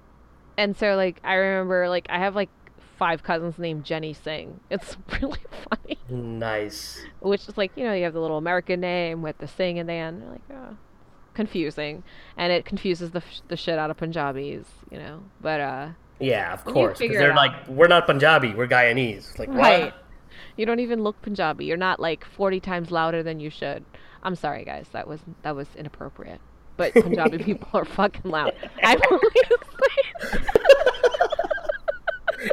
and 0.58 0.78
so 0.78 0.96
like 0.96 1.20
I 1.24 1.34
remember 1.36 1.90
like 1.90 2.08
I 2.10 2.20
have 2.20 2.36
like 2.36 2.50
five 2.98 3.24
cousins 3.24 3.58
named 3.58 3.84
Jenny 3.84 4.14
Singh. 4.14 4.60
It's 4.70 4.98
really 5.22 5.42
funny. 5.70 5.98
Nice. 6.10 7.02
Which 7.20 7.48
is 7.48 7.58
like 7.58 7.72
you 7.76 7.84
know 7.84 7.94
you 7.94 8.04
have 8.04 8.14
the 8.14 8.22
little 8.22 8.38
American 8.38 8.80
name 8.80 9.22
with 9.22 9.38
the 9.40 9.48
Singh 9.48 9.78
in 9.78 9.88
the 9.88 9.94
end. 9.94 10.22
You're 10.22 10.32
like 10.32 10.42
oh, 10.52 10.78
confusing, 11.34 12.04
and 12.38 12.52
it 12.54 12.66
confuses 12.66 13.12
the 13.12 13.22
the 13.48 13.58
shit 13.58 13.78
out 13.80 13.90
of 13.92 13.98
Punjabis. 13.98 14.68
You 14.92 15.00
know, 15.00 15.24
but 15.42 15.60
uh. 15.62 15.88
Yeah, 16.20 16.54
of 16.54 16.64
course. 16.64 17.00
Because 17.00 17.18
they're 17.18 17.36
like, 17.36 17.68
we're 17.68 17.88
not 17.88 18.06
Punjabi, 18.06 18.54
we're 18.54 18.68
Guyanese. 18.68 19.38
Like, 19.38 19.50
Right. 19.50 19.86
what? 19.86 19.96
You 20.56 20.66
don't 20.66 20.80
even 20.80 21.04
look 21.04 21.22
Punjabi. 21.22 21.66
You're 21.66 21.76
not 21.76 22.00
like 22.00 22.24
40 22.24 22.60
times 22.62 22.92
louder 22.92 23.24
than 23.24 23.40
you 23.40 23.50
should. 23.50 23.84
I'm 24.22 24.36
sorry, 24.36 24.64
guys. 24.64 24.86
That 24.94 25.08
was 25.08 25.20
that 25.42 25.56
was 25.56 25.68
inappropriate. 25.76 26.40
But 26.78 26.94
Punjabi 27.04 27.40
people 27.40 27.68
are 27.74 27.84
fucking 27.86 28.30
loud. 28.32 28.54
I'm 28.84 29.00
only 29.12 29.28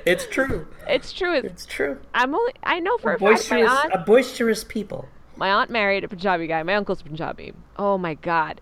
It's 0.07 0.27
true. 0.27 0.67
It's 0.89 1.13
true. 1.13 1.35
It's, 1.35 1.47
It's 1.47 1.67
true. 1.67 1.99
I'm 2.15 2.35
only. 2.35 2.53
I 2.63 2.81
know 2.81 2.97
for 2.99 3.15
a 3.15 3.19
fact 3.19 3.23
my 3.23 3.31
Boisterous, 3.31 3.71
aunt. 3.71 3.93
a 3.95 3.99
boisterous 3.99 4.65
people. 4.65 5.09
My 5.37 5.51
aunt 5.53 5.71
married 5.71 6.05
a 6.05 6.09
Punjabi 6.09 6.47
guy. 6.47 6.63
My 6.63 6.75
uncle's 6.75 7.03
Punjabi. 7.03 7.53
Oh 7.77 7.99
my 7.99 8.15
god. 8.15 8.61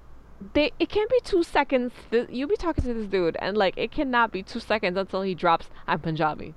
They 0.54 0.72
it 0.78 0.88
can't 0.88 1.10
be 1.10 1.20
two 1.24 1.42
seconds. 1.42 1.92
Th- 2.10 2.28
you 2.30 2.46
be 2.46 2.56
talking 2.56 2.84
to 2.84 2.94
this 2.94 3.06
dude, 3.06 3.36
and 3.40 3.56
like 3.56 3.74
it 3.76 3.90
cannot 3.90 4.32
be 4.32 4.42
two 4.42 4.60
seconds 4.60 4.96
until 4.96 5.22
he 5.22 5.34
drops. 5.34 5.68
I'm 5.86 5.98
Punjabi. 6.00 6.54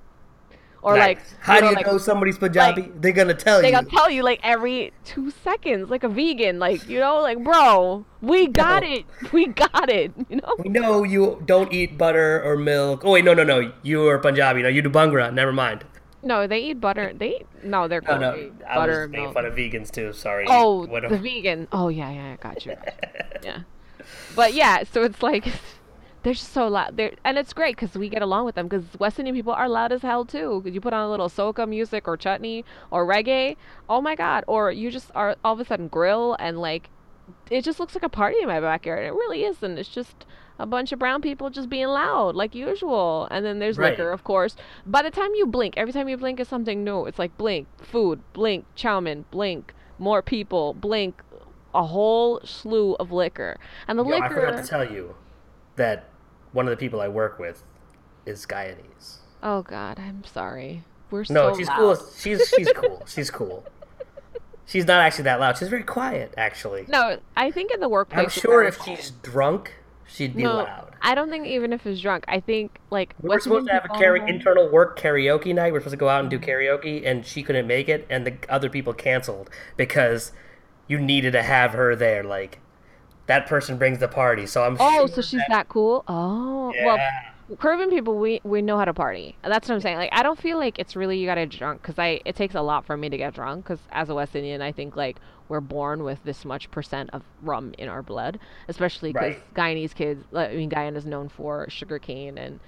Or 0.84 0.98
like, 0.98 1.20
Nice. 1.20 1.36
how 1.42 1.56
do 1.58 1.62
know, 1.62 1.70
you 1.70 1.76
like, 1.76 1.86
know 1.86 1.98
somebody's 2.00 2.40
Punjabi? 2.40 2.92
They're 2.96 3.12
gonna 3.12 3.36
tell 3.36 3.62
They 3.62 3.68
you. 3.68 3.72
They're 3.74 3.82
gonna 3.84 3.96
tell 3.96 4.10
you 4.10 4.24
like 4.24 4.40
every 4.42 4.94
two 5.06 5.30
seconds, 5.30 5.90
like 5.92 6.04
a 6.04 6.10
vegan, 6.10 6.58
like 6.58 6.88
you 6.90 7.00
know, 7.00 7.22
like 7.22 7.44
bro, 7.44 8.04
we 8.22 8.48
got 8.48 8.82
No. 8.82 8.90
it, 8.90 9.06
we 9.32 9.46
got 9.48 9.90
it, 9.90 10.12
you 10.30 10.38
know. 10.38 10.56
we 10.58 10.70
know 10.70 11.04
you 11.04 11.42
don't 11.46 11.72
eat 11.72 11.98
butter 12.00 12.42
or 12.44 12.58
milk. 12.58 13.02
Oh 13.06 13.12
wait, 13.12 13.24
no, 13.26 13.34
no, 13.36 13.44
no. 13.44 13.72
You 13.84 14.08
are 14.08 14.18
Punjabi. 14.18 14.64
No, 14.64 14.70
you 14.70 14.82
do 14.82 14.90
Bhangra. 14.90 15.32
Never 15.32 15.54
mind. 15.54 15.86
No, 16.24 16.46
they 16.48 16.60
eat 16.60 16.80
butter. 16.80 17.14
They 17.16 17.38
eat, 17.38 17.48
no, 17.64 17.88
they're 17.88 18.02
No, 18.02 18.18
no. 18.18 18.52
I 18.68 18.76
butter. 18.76 19.02
was 19.02 19.10
making 19.10 19.24
milk. 19.24 19.34
fun 19.34 19.46
of 19.46 19.54
vegans 19.56 19.90
too. 19.92 20.14
Sorry. 20.14 20.46
Oh, 20.48 20.86
What 20.86 21.02
the 21.04 21.16
a- 21.16 21.18
vegan. 21.18 21.68
Oh 21.72 21.88
yeah, 21.90 22.12
yeah, 22.12 22.34
I 22.34 22.36
got 22.42 22.66
you. 22.66 22.76
yeah, 23.44 23.60
but 24.36 24.54
yeah, 24.54 24.84
so 24.84 25.04
it's 25.04 25.24
like 25.24 25.46
they're 26.24 26.34
just 26.34 26.54
so 26.54 26.68
loud. 26.68 26.96
They're 26.98 27.14
and 27.24 27.38
it's 27.40 27.54
great 27.54 27.76
because 27.76 27.96
we 27.96 28.08
get 28.10 28.22
along 28.22 28.46
with 28.46 28.56
them 28.56 28.68
because 28.68 28.86
West 29.00 29.18
Indian 29.18 29.36
people 29.36 29.54
are 29.54 29.68
loud 29.68 29.92
as 29.92 30.02
hell 30.04 30.24
too. 30.26 30.62
you 30.66 30.80
put 30.80 30.94
on 30.94 31.04
a 31.06 31.10
little 31.10 31.30
soca 31.30 31.68
music 31.68 32.08
or 32.08 32.18
chutney 32.18 32.64
or 32.92 33.06
reggae. 33.06 33.56
Oh 33.90 34.02
my 34.02 34.16
god! 34.16 34.44
Or 34.48 34.72
you 34.72 34.92
just 34.92 35.10
are 35.16 35.36
all 35.44 35.54
of 35.54 35.60
a 35.60 35.66
sudden 35.66 35.88
grill 35.88 36.36
and 36.40 36.60
like 36.60 36.90
it 37.50 37.64
just 37.64 37.80
looks 37.80 37.96
like 37.96 38.04
a 38.04 38.10
party 38.10 38.38
in 38.42 38.48
my 38.48 38.60
backyard. 38.60 39.06
It 39.06 39.14
really 39.14 39.44
isn't. 39.44 39.78
It's 39.78 39.90
just 39.90 40.26
a 40.62 40.66
bunch 40.66 40.92
of 40.92 41.00
brown 41.00 41.22
people 41.22 41.50
just 41.50 41.70
being 41.70 41.88
loud 41.88 42.36
like 42.36 42.54
usual. 42.56 43.28
And 43.32 43.46
then 43.46 43.60
there's 43.60 43.78
Right. 43.78 43.92
liquor, 43.92 44.12
of 44.12 44.24
course. 44.24 44.56
By 44.86 45.02
the 45.02 45.12
time 45.12 45.32
you 45.36 45.46
blink, 45.46 45.74
every 45.78 45.92
time 45.94 46.08
you 46.08 46.18
blink 46.18 46.40
is 46.40 46.48
something 46.48 46.84
new. 46.84 47.06
It's 47.06 47.20
like 47.20 47.38
blink, 47.38 47.68
food, 47.82 48.22
blink, 48.34 48.66
chowmin, 48.76 49.26
blink, 49.32 49.74
more 49.98 50.22
people, 50.22 50.74
blink, 50.74 51.22
a 51.74 51.84
whole 51.84 52.40
slew 52.44 52.94
of 52.96 53.12
liquor. 53.12 53.58
And 53.88 53.98
the 53.98 54.04
Yo, 54.06 54.18
I 54.20 54.30
forgot 54.30 54.58
to 54.62 54.68
tell 54.68 54.84
you 54.90 55.16
that 55.78 56.10
one 56.52 56.66
of 56.68 56.72
the 56.72 56.78
people 56.78 57.02
I 57.02 57.08
work 57.08 57.40
with 57.40 57.64
is 58.26 58.46
Guyanese. 58.46 59.18
oh 59.42 59.64
God, 59.64 59.98
I'm 60.00 60.24
sorry. 60.24 60.84
We're 61.10 61.26
No, 61.30 61.52
so 61.52 61.58
she's 61.58 61.68
loud. 61.68 61.78
cool. 61.78 61.96
She's 62.18 62.48
she's 62.50 62.72
cool. 62.74 63.02
She's 63.08 63.32
cool. 63.32 63.66
She's 64.66 64.86
not 64.88 65.02
actually 65.02 65.24
that 65.26 65.40
loud. 65.42 65.58
She's 65.58 65.68
very 65.68 65.84
quiet, 65.84 66.34
actually. 66.38 66.86
No, 66.88 67.18
I 67.36 67.52
think 67.52 67.72
in 67.74 67.80
the 67.82 67.90
workplace. 67.90 68.24
I'm 68.24 68.30
sure 68.30 68.64
if 68.64 68.82
she's 68.82 69.12
drunk, 69.12 69.74
she'd 70.12 70.36
be 70.36 70.44
no, 70.44 70.58
loud. 70.58 70.94
I 71.02 71.16
don't 71.16 71.30
think 71.30 71.48
even 71.48 71.74
if 71.74 71.86
it's 71.86 72.02
drunk. 72.02 72.26
I 72.28 72.40
think 72.40 72.80
like 72.90 73.16
We 73.22 73.30
were 73.30 73.40
supposed 73.40 73.68
to 73.68 73.74
have 73.74 73.86
a 73.86 73.88
people- 73.88 74.02
karaoke, 74.02 74.30
internal 74.30 74.70
work 74.70 75.00
karaoke 75.00 75.54
night. 75.54 75.72
We 75.72 75.78
are 75.78 75.82
supposed 75.82 75.94
to 75.94 75.98
go 75.98 76.10
out 76.10 76.22
and 76.22 76.30
do 76.30 76.40
mm-hmm. 76.40 76.50
karaoke, 76.50 77.06
and 77.06 77.26
she 77.26 77.44
couldn't 77.44 77.68
make 77.68 77.90
it, 77.90 78.06
and 78.10 78.26
the 78.26 78.36
other 78.50 78.70
people 78.70 78.94
canceled 78.94 79.50
because 79.78 80.32
you 80.88 81.00
needed 81.00 81.32
to 81.32 81.44
have 81.44 81.72
her 81.72 81.96
there. 81.96 82.24
Like 82.24 82.60
that 83.28 83.48
person 83.48 83.78
brings 83.78 84.00
the 84.00 84.08
party, 84.08 84.46
so 84.46 84.64
I'm. 84.64 84.78
Oh, 84.80 85.08
sure 85.08 85.08
so 85.08 85.22
she's 85.22 85.42
that 85.50 85.70
cool. 85.70 86.04
Oh, 86.08 86.74
Yeah. 86.74 86.86
well, 86.86 87.58
Caribbean 87.58 87.90
people, 87.90 88.18
we 88.18 88.42
we 88.44 88.62
know 88.62 88.78
how 88.78 88.86
to 88.86 88.94
party. 88.94 89.36
That's 89.44 89.68
what 89.68 89.76
I'm 89.76 89.82
saying. 89.82 89.98
Like, 89.98 90.12
I 90.14 90.24
don't 90.24 90.40
feel 90.40 90.58
like 90.58 90.80
it's 90.80 90.96
really 90.96 91.18
you 91.18 91.26
gotta 91.26 91.46
get 91.46 91.58
drunk 91.58 91.82
because 91.82 92.00
I 92.00 92.22
it 92.26 92.36
takes 92.36 92.56
a 92.56 92.62
lot 92.62 92.86
for 92.86 92.96
me 92.96 93.10
to 93.10 93.18
get 93.18 93.34
drunk. 93.34 93.66
Because 93.66 93.80
as 93.92 94.10
a 94.10 94.16
West 94.16 94.36
Indian, 94.36 94.62
I 94.62 94.72
think 94.72 94.96
like 94.96 95.18
we're 95.52 95.60
born 95.60 96.04
with 96.06 96.24
this 96.24 96.46
much 96.46 96.72
percent 96.72 97.10
of 97.12 97.22
rum 97.42 97.74
in 97.78 97.90
our 97.90 98.02
blood, 98.02 98.40
especially 98.70 99.12
because 99.12 99.36
Right. 99.36 99.54
Guyanese 99.54 99.94
kids. 99.94 100.24
I 100.34 100.48
mean, 100.56 100.70
Guyana 100.70 100.98
is 100.98 101.06
known 101.06 101.28
for 101.28 101.66
sugarcane 101.70 102.38
and 102.38 102.62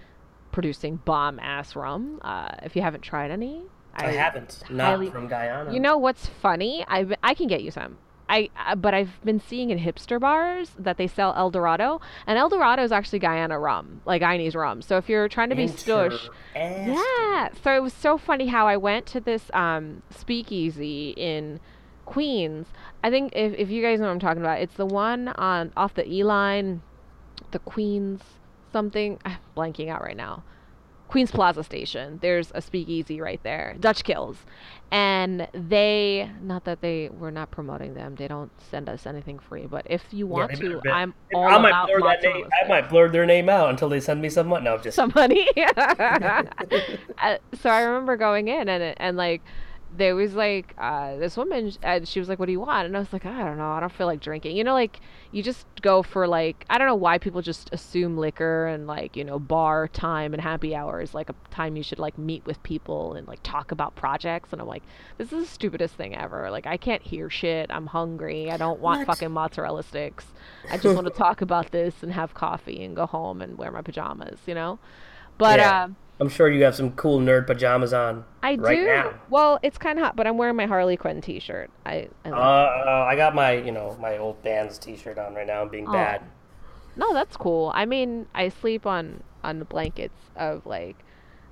producing 0.51 0.97
bomb 0.97 1.39
ass 1.39 1.75
rum. 1.77 2.19
Uh, 2.21 2.49
if 2.61 2.75
you 2.75 2.81
haven't 2.81 3.01
tried 3.01 3.31
any, 3.31 3.63
I 3.95 4.11
haven't. 4.11 4.63
Not 4.69 4.85
highly- 4.85 5.09
from 5.09 5.27
Guyana. 5.29 5.73
you 5.73 5.79
know 5.79 5.97
what's 5.97 6.27
funny? 6.27 6.83
I 6.87 7.07
I 7.23 7.33
can 7.33 7.47
get 7.47 7.63
you 7.63 7.71
some. 7.71 7.97
I 8.29 8.49
uh, 8.57 8.75
but 8.75 8.93
I've 8.93 9.19
been 9.23 9.39
seeing 9.39 9.69
in 9.69 9.79
hipster 9.79 10.19
bars 10.19 10.71
that 10.79 10.97
they 10.97 11.07
sell 11.07 11.33
El 11.37 11.51
Dorado, 11.51 12.01
and 12.27 12.37
El 12.37 12.49
Dorado 12.49 12.81
is 12.83 12.91
actually 12.91 13.19
Guyana 13.19 13.57
rum, 13.59 14.01
like 14.05 14.21
Guyanese 14.21 14.55
rum. 14.55 14.81
So 14.81 14.97
if 14.97 15.07
you're 15.09 15.27
trying 15.29 15.49
to 15.49 15.55
be 15.55 15.67
stush, 15.67 16.29
yeah. 16.55 17.49
So 17.63 17.75
it 17.75 17.81
was 17.81 17.93
so 17.93 18.17
funny 18.17 18.47
how 18.47 18.67
I 18.67 18.77
went 18.77 19.05
to 19.07 19.19
this 19.21 19.43
um, 19.53 20.03
speakeasy 20.09 21.13
in 21.17 21.59
Queens. 22.13 22.67
I 23.03 23.09
think 23.09 23.33
if 23.35 23.55
if 23.57 23.71
you 23.71 23.81
guys 23.81 23.99
know 23.99 24.05
what 24.05 24.11
I'm 24.11 24.19
talking 24.19 24.43
about, 24.43 24.61
it's 24.61 24.75
the 24.75 24.85
one 24.85 25.29
on 25.29 25.73
off 25.75 25.95
the 25.95 26.07
E 26.07 26.23
line, 26.23 26.83
the 27.49 27.57
Queens 27.57 28.21
something. 28.71 29.17
I'm 29.25 29.37
blanking 29.57 29.89
out 29.89 30.03
right 30.03 30.15
now. 30.15 30.43
Queens 31.07 31.31
Plaza 31.31 31.63
Station. 31.63 32.19
There's 32.21 32.51
a 32.53 32.61
speakeasy 32.61 33.19
right 33.19 33.41
there, 33.41 33.75
Dutch 33.79 34.03
Kills, 34.03 34.37
and 34.91 35.47
they 35.53 36.29
not 36.43 36.65
that 36.65 36.81
they 36.81 37.09
we're 37.09 37.31
not 37.31 37.49
promoting 37.49 37.95
them. 37.95 38.13
They 38.13 38.27
don't 38.27 38.51
send 38.61 38.89
us 38.89 39.07
anything 39.07 39.39
free, 39.39 39.65
but 39.65 39.87
if 39.89 40.03
you 40.11 40.27
want 40.27 40.51
they 40.51 40.57
to. 40.67 40.81
I'm 40.91 41.15
all 41.33 41.45
I 41.45 41.57
might 41.57 41.69
about 41.69 41.87
blur 41.87 42.01
that 42.01 42.21
name. 42.21 42.47
I 42.63 42.67
might 42.67 42.89
blur 42.91 43.09
their 43.09 43.25
name 43.25 43.49
out 43.49 43.71
until 43.71 43.89
they 43.89 43.99
send 43.99 44.21
me 44.21 44.29
some 44.29 44.47
money. 44.47 44.65
No, 44.65 44.75
I'm 44.75 44.83
just. 44.83 44.95
somebody. 44.95 45.47
Uh, 47.21 47.37
so 47.61 47.69
I 47.69 47.81
remember 47.83 48.17
going 48.17 48.49
in 48.49 48.67
and 48.67 48.95
and 48.97 49.15
like 49.15 49.41
there 49.95 50.15
was 50.15 50.33
like 50.33 50.73
uh, 50.77 51.15
this 51.17 51.37
woman 51.37 51.71
and 51.83 52.07
she 52.07 52.19
was 52.19 52.27
like, 52.29 52.39
"What 52.39 52.47
do 52.47 52.51
you 52.51 52.59
want?" 52.59 52.85
And 52.87 52.95
I 52.95 52.99
was 52.99 53.13
like, 53.13 53.25
"I 53.25 53.43
don't 53.43 53.57
know. 53.57 53.71
I 53.71 53.79
don't 53.79 53.91
feel 53.91 54.07
like 54.07 54.19
drinking." 54.19 54.55
You 54.57 54.63
know, 54.63 54.73
like 54.73 54.99
you 55.31 55.43
just 55.43 55.67
go 55.81 56.01
for 56.03 56.27
like 56.27 56.65
I 56.69 56.77
don't 56.77 56.87
know 56.87 56.95
why 56.95 57.17
people 57.17 57.41
just 57.41 57.69
assume 57.71 58.17
liquor 58.17 58.67
and 58.67 58.87
like 58.87 59.15
you 59.15 59.23
know 59.23 59.39
bar 59.39 59.87
time 59.87 60.33
and 60.33 60.41
happy 60.41 60.75
hours 60.75 61.13
like 61.13 61.29
a 61.29 61.35
time 61.51 61.75
you 61.75 61.83
should 61.83 61.99
like 61.99 62.17
meet 62.17 62.45
with 62.45 62.61
people 62.63 63.13
and 63.13 63.27
like 63.27 63.39
talk 63.43 63.71
about 63.71 63.95
projects. 63.95 64.51
And 64.51 64.61
I'm 64.61 64.67
like, 64.67 64.83
this 65.17 65.31
is 65.31 65.43
the 65.43 65.49
stupidest 65.49 65.95
thing 65.95 66.15
ever. 66.15 66.49
Like 66.49 66.65
I 66.65 66.77
can't 66.77 67.01
hear 67.01 67.29
shit. 67.29 67.69
I'm 67.71 67.87
hungry. 67.87 68.49
I 68.51 68.57
don't 68.57 68.79
want 68.79 68.99
What? 68.99 69.07
fucking 69.07 69.31
mozzarella 69.31 69.83
sticks. 69.83 70.25
I 70.69 70.77
just 70.77 70.95
want 70.95 71.07
to 71.07 71.13
talk 71.17 71.41
about 71.41 71.71
this 71.71 72.01
and 72.03 72.11
have 72.13 72.33
coffee 72.33 72.83
and 72.83 72.95
go 72.95 73.05
home 73.05 73.41
and 73.41 73.57
wear 73.57 73.71
my 73.71 73.81
pajamas. 73.81 74.39
You 74.45 74.55
know. 74.55 74.79
But 75.37 75.59
Yeah. 75.59 75.83
um, 75.83 75.95
I'm 76.19 76.29
sure 76.29 76.49
you 76.49 76.63
have 76.63 76.75
some 76.75 76.91
cool 76.91 77.19
nerd 77.19 77.47
pajamas 77.47 77.91
on. 77.93 78.23
I 78.43 78.55
right 78.55 78.75
do. 78.77 78.85
now. 78.85 79.13
Well, 79.29 79.59
it's 79.63 79.77
kind 79.77 79.97
of 79.99 80.05
hot, 80.05 80.15
but 80.15 80.27
I'm 80.27 80.37
wearing 80.37 80.55
my 80.55 80.67
Harley 80.67 80.95
Quinn 80.95 81.21
T-shirt. 81.21 81.69
I, 81.85 82.07
I 82.23 82.29
Uh, 82.29 82.33
uh, 82.35 83.05
I 83.09 83.15
got 83.15 83.33
my, 83.35 83.53
you 83.53 83.71
know, 83.71 83.97
my 83.99 84.17
old 84.17 84.41
band's 84.43 84.77
T-shirt 84.77 85.17
on 85.17 85.33
right 85.33 85.47
now. 85.47 85.61
I'm 85.63 85.69
being 85.69 85.87
Oh. 85.89 85.91
bad. 85.93 86.21
no, 86.95 87.11
that's 87.13 87.35
cool. 87.35 87.71
I 87.73 87.85
mean, 87.85 88.27
I 88.35 88.49
sleep 88.49 88.85
on 88.85 89.23
on 89.43 89.63
blankets 89.63 90.29
of 90.37 90.65
like 90.65 90.95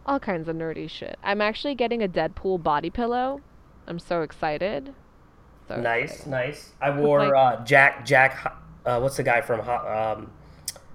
all 0.05 0.19
kinds 0.19 0.47
of 0.47 0.55
nerdy 0.55 0.89
shit. 0.89 1.17
I'm 1.23 1.41
actually 1.41 1.75
getting 1.75 2.01
a 2.03 2.07
Deadpool 2.07 2.61
body 2.63 2.89
pillow. 2.89 3.41
I'm 3.87 3.99
so 3.99 4.21
excited. 4.21 4.93
So 5.67 5.77
Nice, 5.81 6.11
excited. 6.11 6.29
nice. 6.29 6.73
I 6.79 6.91
wore 6.91 7.19
like- 7.27 7.33
uh, 7.33 7.63
Jack. 7.65 8.05
Jack. 8.05 8.55
Uh, 8.85 8.99
what's 8.99 9.17
the 9.17 9.23
guy 9.23 9.41
from 9.41 9.61
um, 9.61 10.31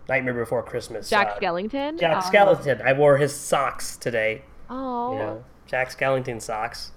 Nightmare 0.09 0.35
Before 0.35 0.63
Christmas? 0.63 1.11
Jack 1.11 1.29
uh, 1.29 1.41
Skellington. 1.41 1.99
Jack 1.99 2.23
Oh. 2.25 2.31
Skellington. 2.31 2.81
I 2.83 2.93
wore 2.93 3.17
his 3.17 3.35
socks 3.35 3.97
today. 3.97 4.43
Oh. 4.71 5.13
You 5.13 5.19
know, 5.19 5.45
Jack 5.67 5.91
Skellington 5.91 6.41
socks. 6.41 6.93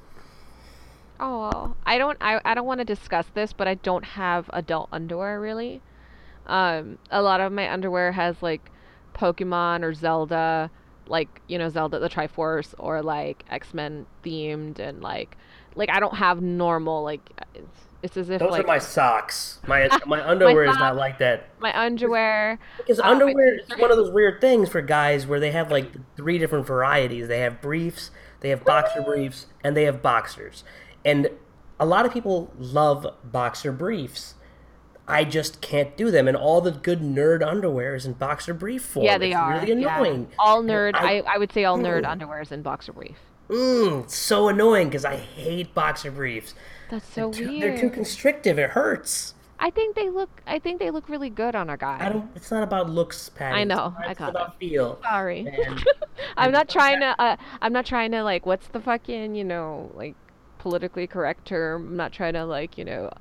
Oh, 1.19 1.75
I 1.85 1.97
don't. 1.97 2.17
I, 2.21 2.39
I 2.45 2.53
don't 2.53 2.65
want 2.65 2.79
to 2.79 2.85
discuss 2.85 3.25
this, 3.33 3.51
but 3.51 3.67
I 3.67 3.73
don't 3.75 4.05
have 4.05 4.49
adult 4.53 4.89
underwear 4.91 5.39
really. 5.41 5.81
Um, 6.47 6.97
a 7.11 7.21
lot 7.21 7.41
of 7.41 7.51
my 7.51 7.71
underwear 7.71 8.11
has 8.13 8.41
like 8.41 8.71
Pokemon 9.13 9.83
or 9.83 9.93
Zelda, 9.93 10.71
like 11.07 11.41
you 11.47 11.57
know 11.57 11.67
Zelda 11.69 11.99
the 11.99 12.09
Triforce 12.09 12.73
or 12.79 13.01
like 13.01 13.43
X 13.49 13.73
Men 13.73 14.05
themed, 14.23 14.79
and 14.79 15.01
like 15.01 15.35
like 15.75 15.89
I 15.89 15.99
don't 15.99 16.15
have 16.15 16.41
normal 16.41 17.03
like. 17.03 17.29
It's, 17.53 17.67
it's 18.01 18.15
as 18.17 18.29
if 18.29 18.39
Those 18.39 18.51
like 18.51 18.63
are 18.63 18.67
my 18.67 18.79
socks. 18.79 19.59
My 19.67 19.89
my 20.05 20.25
underwear 20.27 20.65
is 20.65 20.75
not 20.77 20.95
like 20.95 21.17
that. 21.19 21.49
my 21.59 21.77
underwear. 21.77 22.59
Because 22.77 22.99
Uh, 22.99 23.03
underwear 23.03 23.55
is 23.55 23.67
one 23.77 23.91
of 23.91 23.97
those 23.97 24.11
weird 24.11 24.39
things 24.41 24.69
for 24.69 24.81
guys 24.81 25.27
where 25.27 25.39
they 25.39 25.51
have 25.51 25.69
like 25.71 25.91
three 26.15 26.37
different 26.37 26.65
varieties. 26.65 27.27
They 27.27 27.39
have 27.39 27.61
briefs, 27.61 28.11
they 28.41 28.49
have 28.49 28.63
boxer 28.63 29.01
briefs, 29.01 29.47
and 29.63 29.75
they 29.75 29.83
have 29.83 30.01
boxers. 30.01 30.63
And 31.03 31.29
a 31.79 31.85
lot 31.85 32.05
of 32.05 32.13
people 32.13 32.53
love 32.57 33.05
boxer 33.23 33.71
briefs. 33.71 34.35
I 35.07 35.23
just 35.23 35.59
can't 35.61 35.97
do 35.97 36.11
them. 36.11 36.27
And 36.27 36.37
all 36.37 36.61
the 36.61 36.71
good 36.71 37.01
nerd 37.01 37.41
underwear 37.45 37.95
is 37.95 38.05
in 38.05 38.13
boxer 38.13 38.53
brief 38.53 38.83
form. 38.83 39.05
Yeah, 39.05 39.17
they 39.17 39.29
it's 39.29 39.37
are. 39.37 39.53
really 39.59 39.81
yeah. 39.81 39.95
annoying. 39.97 40.27
All 40.37 40.61
nerd. 40.63 40.93
I, 40.95 41.21
I- 41.21 41.37
would 41.37 41.51
say 41.51 41.65
all 41.65 41.79
nerd 41.79 42.05
underwear 42.07 42.41
is 42.41 42.51
in 42.51 42.61
boxer 42.61 42.93
brief. 42.93 43.17
Mm, 43.49 44.07
so 44.09 44.47
annoying 44.49 44.89
because 44.89 45.05
I 45.05 45.15
hate 45.15 45.73
boxer 45.73 46.11
briefs. 46.11 46.53
That's 46.89 47.07
so 47.13 47.31
Too- 47.31 47.47
weird. 47.47 47.61
They're 47.73 47.79
too 47.81 47.89
constrictive. 47.89 48.57
It 48.59 48.71
hurts. 48.71 49.35
I 49.61 49.69
think 49.69 49.95
they 49.95 50.09
look. 50.09 50.29
I 50.47 50.57
think 50.59 50.79
they 50.79 50.89
look 50.89 51.09
really 51.09 51.29
good 51.29 51.53
on 51.53 51.69
a 51.69 51.75
guy. 51.77 51.97
I 51.99 52.09
don't. 52.09 52.29
It's 52.35 52.49
not 52.49 52.63
about 52.63 52.89
looks, 52.89 53.27
Patty. 53.29 53.57
I 53.59 53.63
know, 53.65 53.93
It's, 53.99 54.09
I 54.09 54.13
got 54.13 54.29
about 54.29 54.57
feel. 54.57 54.97
Sorry. 55.03 55.47
I'm 56.37 56.51
not 56.53 56.69
trying 56.69 57.01
to. 57.01 57.13
Uh, 57.21 57.35
I'm 57.61 57.73
not 57.73 57.85
trying 57.85 58.11
to 58.11 58.23
like. 58.23 58.45
What's 58.45 58.67
the 58.69 58.79
fucking 58.79 59.35
you 59.35 59.43
know 59.43 59.91
like 59.95 60.15
politically 60.59 61.07
correct 61.07 61.45
term? 61.45 61.87
I'm 61.89 61.97
not 61.97 62.13
trying 62.13 62.33
to 62.33 62.45
like 62.45 62.77
you 62.77 62.85
know 62.85 63.11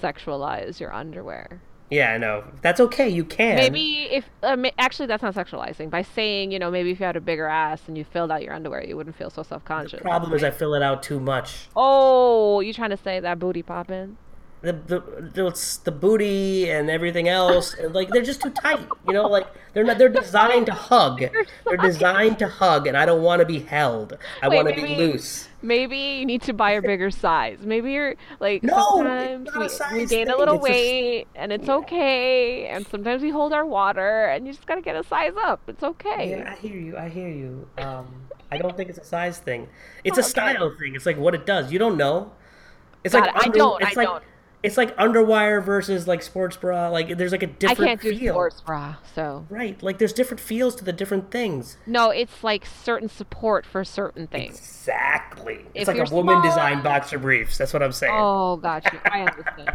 sexualize 0.00 0.80
your 0.80 0.92
underwear. 0.92 1.60
Yeah, 1.90 2.12
I 2.12 2.18
know. 2.18 2.44
That's 2.62 2.80
okay. 2.80 3.08
You 3.08 3.24
can. 3.24 3.56
Maybe 3.56 4.08
if 4.10 4.24
uh, 4.42 4.56
ma- 4.56 4.70
actually 4.78 5.06
that's 5.06 5.22
not 5.22 5.34
sexualizing. 5.34 5.90
By 5.90 6.02
saying 6.02 6.52
you 6.52 6.58
know 6.58 6.70
maybe 6.70 6.90
if 6.90 7.00
you 7.00 7.06
had 7.06 7.16
a 7.16 7.20
bigger 7.20 7.46
ass 7.46 7.82
and 7.86 7.96
you 7.96 8.04
filled 8.04 8.30
out 8.30 8.42
your 8.42 8.54
underwear, 8.54 8.84
you 8.84 8.96
wouldn't 8.96 9.16
feel 9.16 9.30
so 9.30 9.42
self 9.42 9.64
conscious. 9.64 9.98
The 9.98 10.04
problem 10.04 10.32
is 10.34 10.44
I 10.44 10.50
fill 10.50 10.74
it 10.74 10.82
out 10.82 11.02
too 11.02 11.20
much. 11.20 11.68
Oh, 11.74 12.60
you 12.60 12.72
trying 12.72 12.90
to 12.90 12.96
say 12.96 13.20
that 13.20 13.38
booty 13.38 13.62
popping? 13.62 14.16
the 14.60 14.72
the 14.72 15.00
the, 15.34 15.46
it's 15.46 15.76
the 15.78 15.92
booty 15.92 16.68
and 16.68 16.90
everything 16.90 17.28
else 17.28 17.74
and 17.74 17.94
like 17.94 18.08
they're 18.08 18.22
just 18.22 18.42
too 18.42 18.50
tight 18.50 18.84
you 19.06 19.12
know 19.12 19.28
like 19.28 19.46
they're 19.72 19.84
not 19.84 19.98
they're 19.98 20.08
designed 20.08 20.66
to 20.66 20.72
hug 20.72 21.22
they're 21.66 21.76
designed 21.76 22.38
to 22.38 22.48
hug 22.48 22.86
and 22.86 22.96
i 22.96 23.06
don't 23.06 23.22
want 23.22 23.38
to 23.40 23.46
be 23.46 23.60
held 23.60 24.18
i 24.42 24.48
want 24.48 24.68
to 24.68 24.74
be 24.74 24.96
loose 24.96 25.47
Maybe 25.62 25.98
you 25.98 26.26
need 26.26 26.42
to 26.42 26.52
buy 26.52 26.72
a 26.72 26.82
bigger 26.82 27.10
size. 27.10 27.58
Maybe 27.62 27.92
you're 27.92 28.14
like 28.40 28.62
No, 28.62 28.72
sometimes 28.72 29.48
we, 29.56 29.68
we 29.98 30.06
gain 30.06 30.30
a 30.30 30.36
little 30.36 30.56
it's 30.56 30.68
a 30.68 30.72
weight 30.72 31.26
and 31.34 31.52
it's 31.52 31.68
okay. 31.68 32.66
And 32.66 32.86
sometimes 32.88 33.22
we 33.22 33.30
hold 33.30 33.52
our 33.52 33.66
water 33.66 34.26
and 34.26 34.46
you 34.46 34.52
just 34.52 34.66
gotta 34.66 34.82
get 34.82 34.96
a 34.96 35.02
size 35.04 35.34
up. 35.36 35.60
It's 35.68 35.82
okay. 35.82 36.42
yeah 36.42 36.52
i 36.52 36.56
hear 36.56 36.76
you 36.76 36.96
i 36.96 37.08
hear 37.08 37.28
you 37.28 37.68
um 37.78 38.06
i 38.50 38.58
don't 38.58 38.76
think 38.76 38.88
it's 38.90 38.98
a 38.98 39.04
size 39.04 39.38
thing 39.38 39.68
it's 40.04 40.18
a 40.18 40.22
Okay. 40.22 40.28
style 40.30 40.70
thing 40.78 40.94
it's 40.94 41.06
like 41.06 41.16
what 41.16 41.34
it 41.34 41.46
does 41.46 41.72
you 41.72 41.78
don't 41.78 41.96
know 41.96 42.32
it's 43.04 43.14
Got 43.14 43.26
like. 43.34 43.46
I 43.46 43.48
don't, 43.48 43.82
it's 43.82 43.96
I 43.96 44.00
like 44.00 44.08
don't. 44.08 44.24
It's 44.62 44.76
like 44.76 44.96
underwire 44.96 45.62
versus 45.64 46.08
like 46.08 46.20
sports 46.22 46.56
bra 46.56 46.88
like 46.88 47.16
there's 47.16 47.30
like 47.32 47.44
a 47.44 47.46
different 47.46 47.80
I 47.80 47.84
can't 47.86 48.00
do 48.00 48.18
feel 48.18 48.34
sports 48.34 48.60
bra, 48.60 48.96
so 49.14 49.46
right 49.48 49.80
like 49.82 49.98
there's 49.98 50.12
different 50.12 50.40
feels 50.40 50.74
to 50.76 50.84
the 50.84 50.92
different 50.92 51.30
things 51.30 51.76
no, 51.86 52.10
it's 52.10 52.42
like 52.42 52.66
certain 52.66 53.08
support 53.08 53.64
for 53.64 53.84
certain 53.84 54.26
things. 54.26 54.58
Exactly. 54.58 55.64
It's 55.74 55.86
like 55.88 55.96
a 55.98 56.12
woman 56.14 56.34
small- 56.36 56.42
designed 56.42 56.82
boxer 56.82 57.18
briefs. 57.18 57.56
That's 57.56 57.72
what 57.72 57.82
I'm 57.82 57.92
saying. 57.92 58.12
Oh, 58.16 58.56
got 58.56 58.84
you. 58.92 58.98
I 59.04 59.20
understand. 59.22 59.70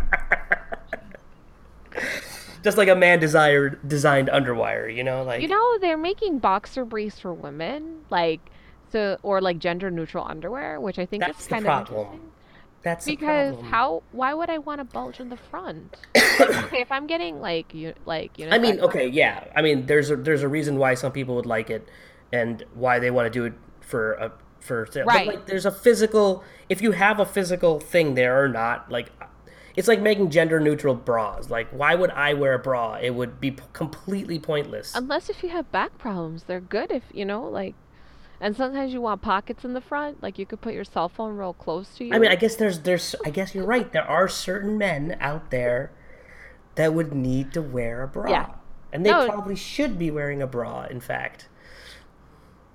Just 2.63 2.77
like 2.77 2.87
a 2.87 2.95
man 2.95 3.19
desired 3.19 3.79
designed 3.87 4.29
underwire, 4.29 4.93
you 4.93 5.03
know, 5.03 5.23
like 5.23 5.41
You 5.41 5.47
know, 5.49 5.77
they're 5.79 5.97
making 5.97 6.39
boxer 6.39 6.85
briefs 6.85 7.19
for 7.19 7.33
women, 7.33 8.01
like 8.09 8.39
so, 8.91 9.17
or 9.21 9.41
like 9.41 9.59
gender 9.59 9.91
neutral 9.91 10.25
underwear, 10.25 10.79
which 10.79 10.97
I 10.97 11.05
think 11.05 11.23
That's 11.23 11.39
is 11.41 11.45
the 11.47 11.49
kind 11.55 11.67
of 11.67 11.85
problem. 11.87 12.05
interesting. 12.05 12.31
That's 12.83 13.05
Because 13.05 13.59
how? 13.61 14.03
Why 14.11 14.33
would 14.33 14.49
I 14.49 14.57
want 14.57 14.79
to 14.79 14.85
bulge 14.85 15.19
in 15.19 15.29
the 15.29 15.37
front? 15.37 15.97
okay, 16.15 16.81
if 16.81 16.91
I'm 16.91 17.07
getting 17.07 17.39
like 17.39 17.73
you 17.73 17.93
like 18.05 18.37
you 18.37 18.47
know. 18.47 18.55
I 18.55 18.59
mean, 18.59 18.79
okay, 18.81 19.07
yeah. 19.07 19.45
I 19.55 19.61
mean, 19.61 19.85
there's 19.85 20.11
a 20.11 20.15
there's 20.15 20.43
a 20.43 20.47
reason 20.47 20.77
why 20.77 20.93
some 20.93 21.11
people 21.11 21.35
would 21.35 21.45
like 21.45 21.69
it, 21.69 21.87
and 22.31 22.63
why 22.73 22.99
they 22.99 23.09
want 23.11 23.25
to 23.25 23.29
do 23.31 23.45
it 23.45 23.53
for 23.81 24.13
a 24.13 24.31
for 24.59 24.87
but, 24.93 25.05
Right. 25.05 25.27
like 25.27 25.45
there's 25.45 25.65
a 25.65 25.71
physical. 25.71 26.43
If 26.69 26.81
you 26.81 26.91
have 26.91 27.19
a 27.19 27.25
physical 27.25 27.79
thing 27.79 28.15
there 28.15 28.43
or 28.43 28.49
not, 28.49 28.91
like. 28.91 29.11
It's 29.75 29.87
like 29.87 30.01
making 30.01 30.29
gender 30.29 30.59
neutral 30.59 30.93
bras. 30.93 31.49
Like, 31.49 31.67
why 31.71 31.95
would 31.95 32.11
I 32.11 32.35
wear 32.35 32.53
a 32.53 32.59
bra? 32.59 32.99
It 33.01 33.15
would 33.15 33.41
be 33.41 33.49
p- 33.49 33.63
completely 33.73 34.37
pointless. 34.37 34.93
Unless 34.93 35.31
if 35.31 35.41
you 35.41 35.49
have 35.49 35.71
back 35.71 35.97
problems, 35.97 36.43
they're 36.43 36.61
good 36.61 36.91
if 36.91 37.01
you 37.11 37.25
know 37.25 37.43
like. 37.43 37.73
And 38.43 38.57
sometimes 38.57 38.91
you 38.91 38.99
want 38.99 39.21
pockets 39.21 39.63
in 39.63 39.71
the 39.71 39.79
front, 39.79 40.21
like 40.21 40.37
you 40.37 40.45
could 40.45 40.59
put 40.59 40.73
your 40.73 40.83
cell 40.83 41.07
phone 41.07 41.37
real 41.37 41.53
close 41.53 41.95
to 41.95 42.03
you. 42.03 42.13
I 42.13 42.19
mean, 42.19 42.29
I 42.29 42.35
guess 42.35 42.57
there's 42.57 42.79
there's 42.79 43.15
I 43.25 43.29
guess 43.29 43.55
you're 43.55 43.65
right. 43.65 43.89
There 43.89 44.03
are 44.03 44.27
certain 44.27 44.77
men 44.77 45.15
out 45.21 45.49
there 45.49 45.91
that 46.75 46.93
would 46.93 47.13
need 47.13 47.53
to 47.53 47.61
wear 47.61 48.03
a 48.03 48.07
bra. 48.09 48.29
Yeah. 48.29 48.49
And 48.91 49.05
they 49.05 49.11
No. 49.11 49.29
probably 49.29 49.55
should 49.55 49.97
be 49.97 50.11
wearing 50.11 50.41
a 50.41 50.47
bra, 50.47 50.83
in 50.89 50.99
fact. 50.99 51.47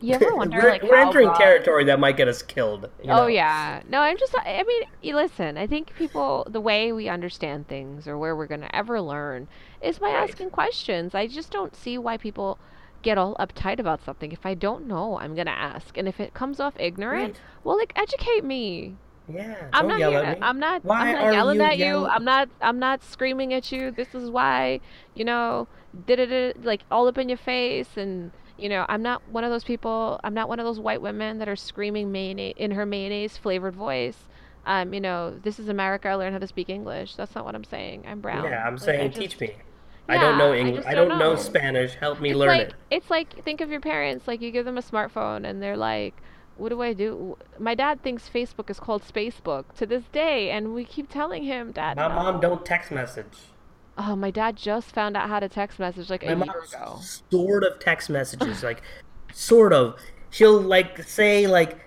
you 0.00 0.14
ever 0.14 0.34
wonder 0.34 0.58
we're 0.58 0.70
like 0.70 0.82
we're 0.82 0.96
entering 0.96 1.30
territory 1.34 1.84
that 1.84 2.00
might 2.00 2.16
get 2.16 2.28
us 2.28 2.40
killed. 2.40 2.88
you 3.04 3.10
oh, 3.10 3.16
know? 3.16 3.22
Oh 3.24 3.26
yeah. 3.26 3.82
No, 3.90 4.00
I'm 4.00 4.16
just 4.16 4.34
I 4.38 4.64
mean, 4.66 5.14
listen, 5.14 5.58
I 5.58 5.66
think 5.66 5.94
people 5.96 6.46
the 6.48 6.62
way 6.62 6.92
we 6.92 7.10
understand 7.10 7.68
things 7.68 8.08
or 8.08 8.16
where 8.16 8.34
we're 8.34 8.46
going 8.46 8.62
to 8.62 8.74
ever 8.74 9.02
learn 9.02 9.48
is 9.82 9.98
by 9.98 10.14
Right. 10.14 10.22
asking 10.30 10.48
questions. 10.48 11.14
I 11.14 11.26
just 11.26 11.50
don't 11.50 11.76
see 11.76 11.98
why 11.98 12.16
people 12.16 12.58
get 13.02 13.16
all 13.18 13.34
uptight 13.36 13.78
about 13.78 14.02
something. 14.04 14.32
If 14.32 14.44
I 14.44 14.54
don't 14.54 14.86
know, 14.86 15.18
I'm 15.18 15.34
going 15.34 15.46
to 15.46 15.52
ask. 15.52 15.96
And 15.96 16.08
if 16.08 16.18
it 16.20 16.34
comes 16.34 16.60
off 16.60 16.74
ignorant, 16.78 17.34
Right. 17.34 17.40
well, 17.64 17.76
like 17.78 17.92
educate 17.96 18.44
me. 18.44 18.96
Yeah. 19.28 19.54
I'm 19.72 19.82
don't 19.82 19.88
not 19.90 19.98
yell 19.98 20.10
here. 20.12 20.20
at 20.20 20.38
me. 20.40 20.46
I'm 20.46 20.58
not. 20.58 20.84
Why 20.84 21.00
I'm 21.08 21.12
not 21.14 21.24
are 21.24 21.32
yelling 21.32 21.56
you 21.60 21.62
at 21.66 21.78
you. 21.78 21.84
yelling- 21.84 22.10
I'm 22.10 22.24
not. 22.24 22.48
I'm 22.62 22.78
not 22.78 23.02
screaming 23.04 23.52
at 23.52 23.70
you. 23.70 23.90
This 23.90 24.14
is 24.14 24.30
why. 24.30 24.80
You 25.14 25.24
know, 25.26 25.68
did 26.06 26.18
it 26.18 26.64
like 26.64 26.80
all 26.90 27.06
up 27.08 27.18
in 27.18 27.28
your 27.28 27.36
face, 27.38 27.96
and 27.96 28.30
you 28.56 28.68
know, 28.70 28.86
I'm 28.88 29.02
not 29.02 29.20
one 29.30 29.44
of 29.44 29.50
those 29.50 29.64
people. 29.64 30.18
I'm 30.24 30.32
not 30.34 30.48
one 30.48 30.58
of 30.60 30.64
those 30.64 30.80
white 30.80 31.02
women 31.02 31.38
that 31.40 31.48
are 31.48 31.56
screaming 31.56 32.10
mayonnaise 32.10 32.54
in 32.56 32.70
her 32.72 32.86
mayonnaise 32.86 33.36
flavored 33.36 33.76
voice. 33.76 34.16
Um, 34.66 34.92
you 34.94 35.00
know, 35.00 35.38
this 35.42 35.58
is 35.58 35.68
America. 35.68 36.08
I 36.08 36.14
learn 36.14 36.32
how 36.32 36.38
to 36.38 36.46
speak 36.46 36.68
English. 36.70 37.14
That's 37.14 37.34
not 37.34 37.44
what 37.44 37.54
I'm 37.54 37.64
saying. 37.64 38.04
I'm 38.08 38.20
brown. 38.20 38.44
Yeah, 38.44 38.64
I'm 38.66 38.74
Like, 38.74 38.82
saying 38.82 39.10
just- 39.10 39.20
teach 39.20 39.40
me. 39.40 39.56
I 40.08 40.18
don't 40.18 40.38
know 40.38 40.52
Yeah, 40.52 40.58
I 40.58 40.58
English. 40.58 40.84
I 40.86 40.94
don't 40.94 41.08
don't 41.08 41.18
know 41.18 41.34
know. 41.34 41.36
Spanish. 41.36 41.94
Help 41.94 42.20
me 42.20 42.30
It's 42.30 42.38
learn 42.38 42.48
like 42.48 42.70
it. 42.70 42.74
it's 42.90 43.10
like 43.10 43.42
think 43.44 43.60
of 43.60 43.70
your 43.70 43.80
parents. 43.80 44.26
Like 44.28 44.40
you 44.40 44.50
give 44.50 44.64
them 44.64 44.78
a 44.78 44.82
smartphone, 44.82 45.48
and 45.48 45.62
they're 45.62 45.76
like, 45.76 46.22
"What 46.56 46.70
do 46.70 46.82
I 46.82 46.92
do?" 46.94 47.36
My 47.58 47.74
dad 47.74 48.02
thinks 48.02 48.28
Facebook 48.28 48.70
is 48.70 48.80
called 48.80 49.02
Spacebook 49.02 49.72
to 49.74 49.86
this 49.86 50.04
day, 50.08 50.50
and 50.50 50.74
we 50.74 50.84
keep 50.84 51.08
telling 51.10 51.44
him, 51.44 51.72
"Dad, 51.72 51.96
My 51.96 52.08
no." 52.08 52.14
mom 52.14 52.40
don't 52.40 52.64
text 52.64 52.90
message. 52.90 53.52
Oh, 53.98 54.14
my 54.16 54.30
dad 54.30 54.56
just 54.56 54.92
found 54.94 55.16
out 55.16 55.28
how 55.28 55.40
to 55.40 55.48
text 55.48 55.78
message 55.78 56.08
like 56.10 56.24
My 56.24 56.32
a 56.32 56.32
year 56.34 56.62
ago. 56.62 57.08
sort 57.30 57.64
of 57.64 57.78
text 57.80 58.10
messages, 58.10 58.62
like 58.62 58.82
sort 59.32 59.72
of. 59.72 59.98
She'll 60.30 60.60
like 60.60 61.02
say 61.04 61.46
like 61.46 61.78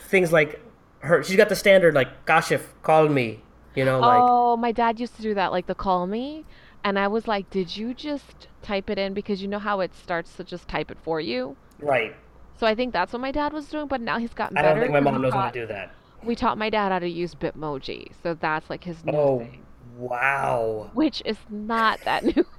things 0.00 0.32
like 0.32 0.60
her. 1.00 1.22
She's 1.22 1.36
got 1.36 1.48
the 1.48 1.56
standard 1.56 1.94
like 1.94 2.26
Kashif 2.26 2.62
call 2.82 3.08
me. 3.08 3.44
You 3.74 3.84
know, 3.84 4.02
like 4.02 4.24
oh, 4.28 4.56
my 4.56 4.72
dad 4.72 5.00
used 5.00 5.16
to 5.16 5.22
do 5.22 5.34
that, 5.34 5.50
like 5.52 5.66
the 5.66 5.74
call 5.74 6.06
me, 6.06 6.46
and 6.84 6.98
I 6.98 7.08
was 7.08 7.26
like, 7.26 7.50
"Did 7.50 7.76
you 7.76 7.94
just 7.94 8.46
type 8.62 8.88
it 8.90 8.98
in 8.98 9.14
because 9.14 9.42
you 9.42 9.48
know 9.48 9.58
how 9.58 9.80
it 9.80 9.94
starts 9.94 10.36
to 10.36 10.44
just 10.44 10.68
type 10.68 10.90
it 10.90 10.98
for 11.02 11.20
you?" 11.20 11.56
right. 11.80 12.14
So 12.56 12.68
I 12.68 12.76
think 12.76 12.92
that's 12.92 13.12
what 13.12 13.20
my 13.20 13.32
dad 13.32 13.52
was 13.52 13.66
doing, 13.66 13.88
but 13.88 14.00
now 14.00 14.18
he's 14.18 14.32
gotten 14.32 14.56
I 14.56 14.62
better. 14.62 14.74
don't 14.80 14.92
think 14.92 14.92
my 15.04 15.10
mom 15.10 15.20
knows 15.20 15.32
how 15.32 15.50
to 15.50 15.60
do 15.60 15.66
that. 15.66 15.90
We 16.22 16.36
taught 16.36 16.56
my 16.56 16.70
dad 16.70 16.92
how 16.92 17.00
to 17.00 17.08
use 17.08 17.34
Bitmoji, 17.34 18.12
so 18.22 18.34
that's 18.34 18.70
like 18.70 18.84
his 18.84 19.04
new 19.04 19.12
Oh, 19.12 19.38
thing, 19.40 19.62
wow. 19.98 20.88
which 20.94 21.20
is 21.24 21.36
not 21.50 22.00
that 22.04 22.24
new. 22.24 22.44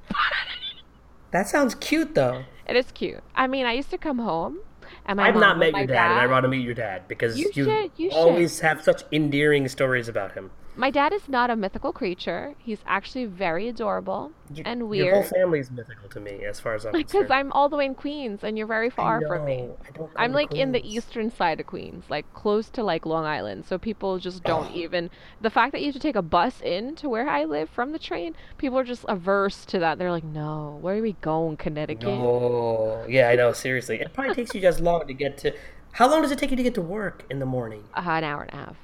That 1.31 1.47
sounds 1.49 1.75
cute 1.75 2.15
though. 2.15 2.43
it 2.67 2.75
is 2.75 2.91
cute. 2.91 3.21
I 3.35 3.47
mean, 3.47 3.65
I 3.65 3.73
used 3.73 3.89
to 3.91 3.97
come 3.97 4.19
home, 4.19 4.59
and 5.05 5.17
my 5.17 5.27
I've 5.27 5.33
mom 5.33 5.41
not 5.41 5.57
met 5.59 5.75
your 5.75 5.87
dad, 5.87 6.11
and 6.11 6.19
I 6.19 6.27
want 6.27 6.43
to 6.43 6.47
meet 6.49 6.63
your 6.63 6.73
dad 6.73 7.07
because 7.07 7.37
You 7.37 7.51
you, 7.53 7.63
should- 7.65 7.91
you 7.97 8.11
should. 8.11 8.17
always 8.17 8.59
have 8.61 8.81
such 8.83 9.03
endearing 9.11 9.67
stories 9.67 10.07
about 10.07 10.33
him. 10.33 10.51
My 10.77 10.91
dad 10.91 11.13
is 11.13 11.29
not 11.29 11.49
a 11.49 11.55
mythical 11.55 11.93
creature. 11.93 12.55
He's 12.57 12.79
actually 12.85 13.25
very 13.25 13.67
adorable 13.69 14.31
You- 14.53 14.63
and 14.65 14.89
weird. 14.89 15.05
Your 15.05 15.15
whole 15.15 15.23
family 15.23 15.59
is 15.59 15.71
mythical 15.71 16.09
to 16.09 16.19
me, 16.19 16.43
as 16.43 16.59
far 16.59 16.73
as 16.75 16.85
I'm 16.85 16.91
Because 16.91 17.11
concerned. 17.11 17.31
I'm 17.33 17.51
all 17.53 17.69
the 17.69 17.77
way 17.77 17.85
in 17.85 17.95
Queens 17.95 18.43
and 18.43 18.57
you're 18.57 18.67
very 18.67 18.89
far 18.89 19.19
I 19.23 19.27
from 19.27 19.45
me. 19.45 19.69
I 20.15 20.27
to 20.27 20.33
like 20.33 20.53
in 20.53 20.73
the 20.73 20.85
eastern 20.85 21.31
side 21.31 21.59
of 21.59 21.65
Queens, 21.67 22.03
like 22.09 22.31
close 22.33 22.69
to 22.71 22.83
like 22.83 23.05
Long 23.05 23.25
Island. 23.25 23.65
So 23.65 23.77
people 23.77 24.19
just 24.19 24.43
don't 24.43 24.69
even 24.73 25.09
the 25.39 25.49
fact 25.49 25.71
that 25.71 25.79
you 25.79 25.87
have 25.87 25.93
to 25.95 25.99
take 25.99 26.15
a 26.17 26.21
bus 26.21 26.61
in 26.61 26.95
to 26.95 27.07
where 27.09 27.29
I 27.29 27.45
live 27.45 27.69
from 27.69 27.91
the 27.93 27.99
train, 27.99 28.35
people 28.57 28.77
are 28.77 28.83
just 28.83 29.05
averse 29.07 29.65
to 29.67 29.79
that. 29.79 29.97
They're 29.97 30.11
like, 30.11 30.23
"No, 30.25 30.77
where 30.81 30.97
are 30.97 31.01
we 31.01 31.13
going, 31.21 31.55
Connecticut?" 31.57 32.07
Oh, 32.09 33.05
yeah, 33.07 33.29
I 33.29 33.35
know. 33.35 33.53
Seriously, 33.53 33.99
it 34.01 34.13
probably 34.13 34.35
takes 34.35 34.53
you 34.53 34.61
just 34.61 34.81
long 34.81 35.07
to 35.07 35.13
get 35.13 35.37
to. 35.39 35.53
How 35.93 36.09
long 36.09 36.21
does 36.21 36.31
it 36.31 36.37
take 36.37 36.51
you 36.51 36.57
to 36.57 36.63
get 36.63 36.73
to 36.75 36.81
work 36.81 37.23
in 37.29 37.39
the 37.39 37.45
morning? 37.45 37.85
Uh, 37.95 38.01
an 38.01 38.23
hour 38.25 38.41
and 38.41 38.53
a 38.53 38.57
half. 38.57 38.75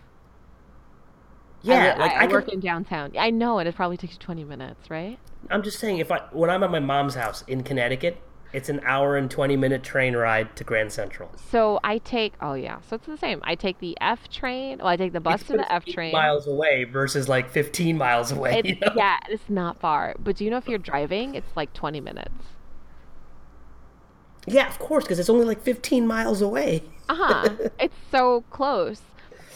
Yeah, 1.63 1.95
I, 1.95 1.99
like 1.99 2.11
I, 2.11 2.23
I, 2.25 2.27
work 2.27 2.45
could, 2.45 2.55
in 2.55 2.59
downtown. 2.59 3.11
I 3.17 3.29
know, 3.29 3.59
and 3.59 3.67
it 3.69 3.75
probably 3.75 3.97
takes 3.97 4.13
you 4.13 4.19
20 4.19 4.43
minutes, 4.43 4.89
right? 4.89 5.19
I'm 5.49 5.63
just 5.63 5.79
saying, 5.79 5.97
if 5.97 6.11
I 6.11 6.19
when 6.31 6.49
I'm 6.49 6.63
at 6.63 6.71
my 6.71 6.79
mom's 6.79 7.15
house 7.15 7.43
in 7.47 7.63
Connecticut, 7.63 8.21
it's 8.53 8.69
an 8.69 8.81
hour 8.83 9.17
and 9.17 9.29
twenty 9.29 9.55
minute 9.55 9.83
train 9.83 10.15
ride 10.15 10.55
to 10.57 10.63
Grand 10.63 10.91
Central. 10.91 11.31
So 11.49 11.79
I 11.83 11.97
take 11.99 12.33
oh 12.41 12.53
yeah, 12.53 12.79
so 12.87 12.95
it's 12.95 13.07
the 13.07 13.17
same. 13.17 13.41
I 13.43 13.55
take 13.55 13.79
the 13.79 13.97
F 14.01 14.29
train. 14.29 14.79
Well, 14.79 14.87
I 14.87 14.97
take 14.97 15.13
the 15.13 15.19
bus 15.19 15.41
It's 15.41 15.49
to 15.49 15.57
the 15.57 15.71
F 15.71 15.85
train. 15.85 16.11
miles 16.11 16.47
away 16.47 16.83
versus 16.83 17.27
like 17.27 17.49
15 17.49 17.97
miles 17.97 18.31
away. 18.31 18.61
You 18.63 18.75
know? 18.75 18.93
Yeah, 18.95 19.17
it's 19.29 19.49
not 19.49 19.79
far. 19.79 20.15
But 20.19 20.37
do 20.37 20.45
you 20.45 20.51
know 20.51 20.57
if 20.57 20.67
you're 20.67 20.77
driving, 20.77 21.35
it's 21.35 21.55
like 21.55 21.73
20 21.73 22.01
minutes. 22.01 22.45
Yeah, 24.47 24.67
of 24.67 24.79
course, 24.79 25.03
because 25.03 25.19
it's 25.19 25.29
only 25.29 25.45
like 25.45 25.61
15 25.61 26.05
miles 26.07 26.41
away. 26.41 26.83
Uh 27.09 27.15
huh. 27.15 27.49
it's 27.79 27.95
so 28.09 28.43
close, 28.49 29.01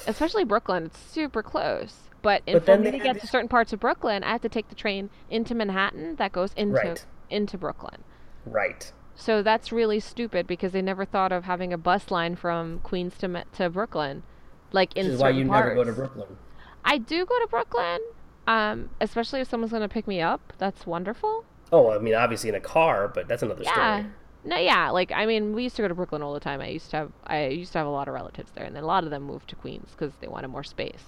especially 0.08 0.44
Brooklyn. 0.44 0.86
It's 0.86 1.00
super 1.00 1.42
close. 1.44 2.10
But, 2.22 2.42
in, 2.48 2.54
But 2.54 2.66
for 2.66 2.78
me 2.78 2.90
to 2.92 2.98
get 3.00 3.20
to 3.22 3.28
certain 3.28 3.48
parts 3.50 3.72
of 3.72 3.80
Brooklyn, 3.80 4.24
I 4.24 4.32
have 4.32 4.42
to 4.42 4.50
take 4.50 4.70
the 4.70 4.76
train 4.76 5.10
into 5.30 5.54
Manhattan 5.54 6.16
that 6.16 6.32
goes 6.32 6.54
into 6.54 6.74
Right. 6.82 7.06
into 7.30 7.58
Brooklyn. 7.58 8.04
Right. 8.46 8.92
So 9.16 9.42
that's 9.44 9.72
really 9.72 10.00
stupid 10.00 10.48
because 10.48 10.72
they 10.72 10.82
never 10.82 11.06
thought 11.06 11.32
of 11.32 11.44
having 11.46 11.72
a 11.72 11.78
bus 11.78 12.10
line 12.12 12.36
from 12.36 12.80
Queens 12.80 13.18
to 13.20 13.44
to 13.54 13.70
Brooklyn, 13.70 14.24
like 14.72 14.96
in 14.96 15.06
Which 15.06 15.14
is 15.16 15.22
why 15.22 15.30
you 15.30 15.46
parts. 15.48 15.66
never 15.66 15.76
go 15.76 15.84
to 15.84 15.94
Brooklyn. 15.94 16.38
I 16.84 16.98
do 16.98 17.26
go 17.26 17.40
to 17.40 17.48
Brooklyn, 17.50 18.00
um, 18.48 18.90
especially 19.00 19.42
if 19.42 19.48
someone's 19.50 19.72
gonna 19.72 19.88
pick 19.88 20.08
me 20.08 20.20
up. 20.22 20.54
That's 20.58 20.86
wonderful. 20.88 21.46
Oh, 21.72 21.92
I 21.92 21.98
mean, 22.00 22.14
obviously 22.16 22.50
in 22.50 22.56
a 22.56 22.60
car, 22.60 23.08
but 23.08 23.28
that's 23.28 23.42
another 23.44 23.64
Yeah. 23.64 24.00
story. 24.02 24.12
No, 24.46 24.58
yeah. 24.58 24.92
Like 24.92 25.12
I 25.12 25.26
mean, 25.26 25.54
we 25.54 25.64
used 25.64 25.76
to 25.78 25.82
go 25.82 25.88
to 25.88 25.96
Brooklyn 25.96 26.22
all 26.22 26.34
the 26.34 26.40
time. 26.40 26.62
I 26.62 26.68
used 26.68 26.92
to 26.92 26.98
have 26.98 27.12
I 27.26 27.48
used 27.48 27.72
to 27.74 27.80
have 27.80 27.88
a 27.88 27.92
lot 27.92 28.08
of 28.08 28.14
relatives 28.14 28.52
there, 28.56 28.64
and 28.64 28.76
then 28.76 28.84
a 28.84 28.88
lot 28.88 29.04
of 29.04 29.10
them 29.10 29.24
moved 29.24 29.50
to 29.50 29.56
Queens 29.56 29.90
because 29.92 30.14
they 30.22 30.28
wanted 30.28 30.50
more 30.50 30.64
space. 30.64 31.06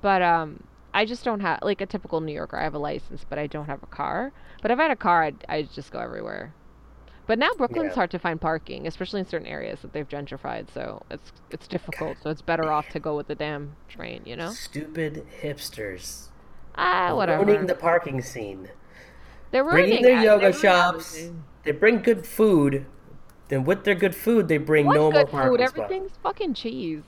But 0.00 0.22
um, 0.22 0.62
I 0.94 1.04
just 1.04 1.24
don't 1.24 1.40
have 1.40 1.58
like 1.62 1.80
a 1.80 1.86
typical 1.86 2.20
New 2.20 2.32
Yorker. 2.32 2.56
I 2.56 2.62
have 2.62 2.74
a 2.74 2.78
license, 2.78 3.24
but 3.28 3.38
I 3.38 3.46
don't 3.48 3.66
have 3.66 3.82
a 3.82 3.86
car. 3.86 4.32
But 4.62 4.70
if 4.70 4.78
I 4.78 4.82
had 4.82 4.90
a 4.92 4.96
car, 4.96 5.24
I'd, 5.24 5.44
I'd 5.48 5.72
just 5.72 5.90
go 5.90 5.98
everywhere. 5.98 6.54
But 7.26 7.38
now 7.38 7.50
Brooklyn's 7.58 7.90
Yeah. 7.90 7.94
hard 7.94 8.10
to 8.12 8.18
find 8.18 8.40
parking, 8.40 8.86
especially 8.86 9.20
in 9.20 9.26
certain 9.26 9.46
areas 9.46 9.82
that 9.82 9.92
they've 9.92 10.08
gentrified. 10.08 10.70
So 10.72 11.02
it's 11.10 11.32
it's 11.50 11.66
difficult. 11.68 12.16
So 12.22 12.30
it's 12.30 12.42
better 12.42 12.72
off 12.72 12.88
to 12.90 13.00
go 13.00 13.16
with 13.16 13.26
the 13.26 13.34
damn 13.34 13.76
train. 13.88 14.22
You 14.24 14.36
know? 14.36 14.52
Stupid 14.52 15.26
hipsters. 15.42 16.28
Ah, 16.76 17.14
whatever. 17.14 17.44
Ruining 17.44 17.66
the 17.66 17.74
parking 17.74 18.22
scene. 18.22 18.68
They're 19.50 19.64
ruining 19.64 19.84
Bringing 19.88 20.02
their 20.04 20.22
yoga 20.22 20.46
ruining 20.46 20.60
shops. 20.60 21.30
They 21.68 21.72
bring 21.72 22.00
good 22.00 22.26
food. 22.26 22.86
Then 23.48 23.64
with 23.64 23.84
their 23.84 23.94
good 23.94 24.14
food, 24.14 24.48
they 24.48 24.56
bring 24.56 24.86
What's 24.86 24.96
no 24.96 25.10
more 25.10 25.24
good 25.24 25.30
parking 25.30 25.58
food? 25.58 25.68
spots. 25.68 25.78
Everything's 25.78 26.12
fucking 26.22 26.54
cheese. 26.54 27.02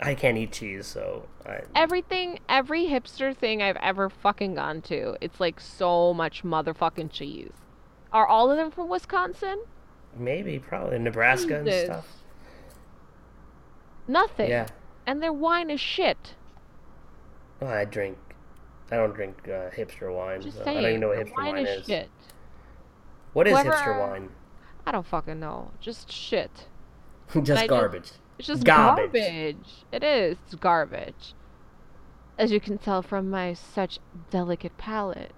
I 0.00 0.14
can't 0.14 0.38
eat 0.38 0.52
cheese, 0.52 0.86
so 0.86 1.26
I, 1.44 1.60
everything 1.74 2.38
every 2.48 2.86
hipster 2.86 3.36
thing 3.36 3.60
I've 3.60 3.76
ever 3.76 4.08
fucking 4.08 4.54
gone 4.54 4.80
to, 4.82 5.14
it's 5.20 5.40
like 5.40 5.60
so 5.60 6.14
much 6.14 6.42
motherfucking 6.42 7.12
cheese. 7.12 7.52
Are 8.14 8.26
all 8.26 8.50
of 8.50 8.56
them 8.56 8.70
from 8.70 8.88
Wisconsin? 8.88 9.58
maybe 10.16 10.58
probably 10.58 10.98
Nebraska 10.98 11.58
and 11.58 11.70
stuff. 11.70 12.06
Nothing. 14.08 14.48
Yeah. 14.48 14.68
And 15.06 15.22
their 15.22 15.34
wine 15.34 15.68
is 15.68 15.80
shit. 15.80 16.32
Oh, 17.60 17.66
I 17.66 17.84
drink. 17.84 18.16
I 18.90 18.96
don't 18.96 19.14
drink 19.14 19.36
uh, 19.44 19.68
hipster 19.68 20.10
wine. 20.16 20.40
Just 20.40 20.56
so 20.56 20.64
saying. 20.64 20.78
I 20.78 20.80
don't 20.80 20.90
even 20.92 21.00
know 21.02 21.08
what 21.08 21.18
hipster 21.18 21.36
wine 21.36 21.54
wine 21.56 21.66
is 21.66 21.80
is. 21.80 21.86
shit. 21.86 22.08
What 23.32 23.46
is 23.46 23.52
Whoever- 23.52 23.70
hipster 23.70 23.98
wine? 24.10 24.30
I 24.86 24.92
don't 24.92 25.06
fucking 25.06 25.38
know. 25.38 25.70
Just 25.80 26.10
shit. 26.10 26.66
Just 27.32 27.50
I 27.50 27.54
just- 27.54 27.68
garbage. 27.68 28.10
It's 28.38 28.46
just 28.46 28.64
Garbage. 28.64 29.12
garbage. 29.12 29.84
It 29.92 30.02
is. 30.02 30.38
It's 30.46 30.54
garbage. 30.54 31.34
As 32.38 32.50
you 32.50 32.58
can 32.58 32.78
tell 32.78 33.02
from 33.02 33.28
my 33.28 33.52
such 33.52 33.98
delicate 34.30 34.78
palate. 34.78 35.32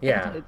Yeah. 0.00 0.40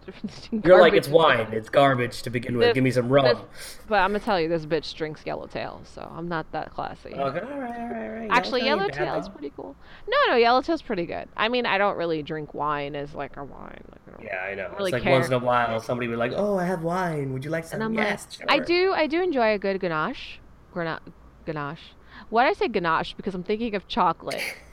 The 0.51 0.61
You're 0.65 0.81
like 0.81 0.93
it's 0.93 1.09
wine. 1.09 1.49
It's 1.53 1.69
garbage 1.69 2.23
to 2.23 2.31
begin 2.31 2.57
with. 2.57 2.69
This- 2.69 2.75
Give 2.75 2.85
me 2.85 2.91
some 2.93 3.09
rum. 3.09 3.25
this- 3.25 3.79
But 3.89 3.97
I'm 3.97 4.11
gonna 4.11 4.21
tell 4.21 4.41
you, 4.41 4.49
this 4.49 4.65
bitch 4.65 4.95
drinks 4.95 5.23
Yellowtail, 5.27 5.81
so 5.85 6.09
I'm 6.15 6.29
not 6.29 6.51
that 6.53 6.73
classy. 6.73 7.09
Okay, 7.15 7.19
all 7.19 7.31
right, 7.33 7.43
all 7.45 7.59
right, 7.61 7.81
all 7.81 8.09
right. 8.11 8.29
Actually, 8.31 8.65
Yellowtail 8.65 9.07
Yellowtail 9.07 9.21
is 9.23 9.29
pretty 9.29 9.53
cool. 9.57 9.75
No, 10.09 10.17
no, 10.29 10.37
Yellowtail's 10.37 10.83
pretty 10.83 11.05
good. 11.07 11.29
I 11.37 11.49
mean, 11.49 11.67
I 11.67 11.79
don't 11.79 11.97
really 11.97 12.23
drink 12.23 12.55
wine 12.55 12.95
as 12.95 13.15
like 13.15 13.37
a 13.37 13.45
wine. 13.45 13.83
Like, 13.91 14.21
I 14.21 14.23
Yeah, 14.23 14.37
I 14.51 14.55
know. 14.55 14.69
really 14.79 14.91
it's 14.91 14.93
like 14.93 15.03
care. 15.03 15.13
once 15.13 15.27
in 15.27 15.33
a 15.33 15.39
while 15.39 15.81
somebody 15.81 16.07
would 16.07 16.15
be 16.15 16.19
like, 16.19 16.33
"Oh, 16.37 16.57
I 16.59 16.65
have 16.65 16.83
wine. 16.85 17.33
Would 17.33 17.45
you 17.45 17.51
like 17.51 17.65
some?" 17.65 17.81
And 17.83 17.85
I'm 17.85 17.95
yes, 17.95 18.39
like, 18.41 18.51
I 18.51 18.59
do, 18.65 18.93
I 18.93 19.07
do 19.09 19.21
enjoy 19.23 19.55
a 19.55 19.59
good 19.59 19.81
ganache. 19.81 20.39
Gana- 20.73 21.01
ganache. 21.45 21.95
Why 22.29 22.45
did 22.45 22.51
I 22.51 22.53
say 22.55 22.69
ganache? 22.69 23.15
Because 23.15 23.35
I'm 23.35 23.43
thinking 23.43 23.75
of 23.75 23.89
chocolate. 23.89 24.43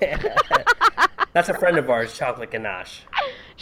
That's 1.33 1.49
a 1.49 1.53
friend 1.53 1.77
of 1.77 1.89
ours, 1.89 2.17
Chocolate 2.17 2.51
Ganache. 2.51 3.01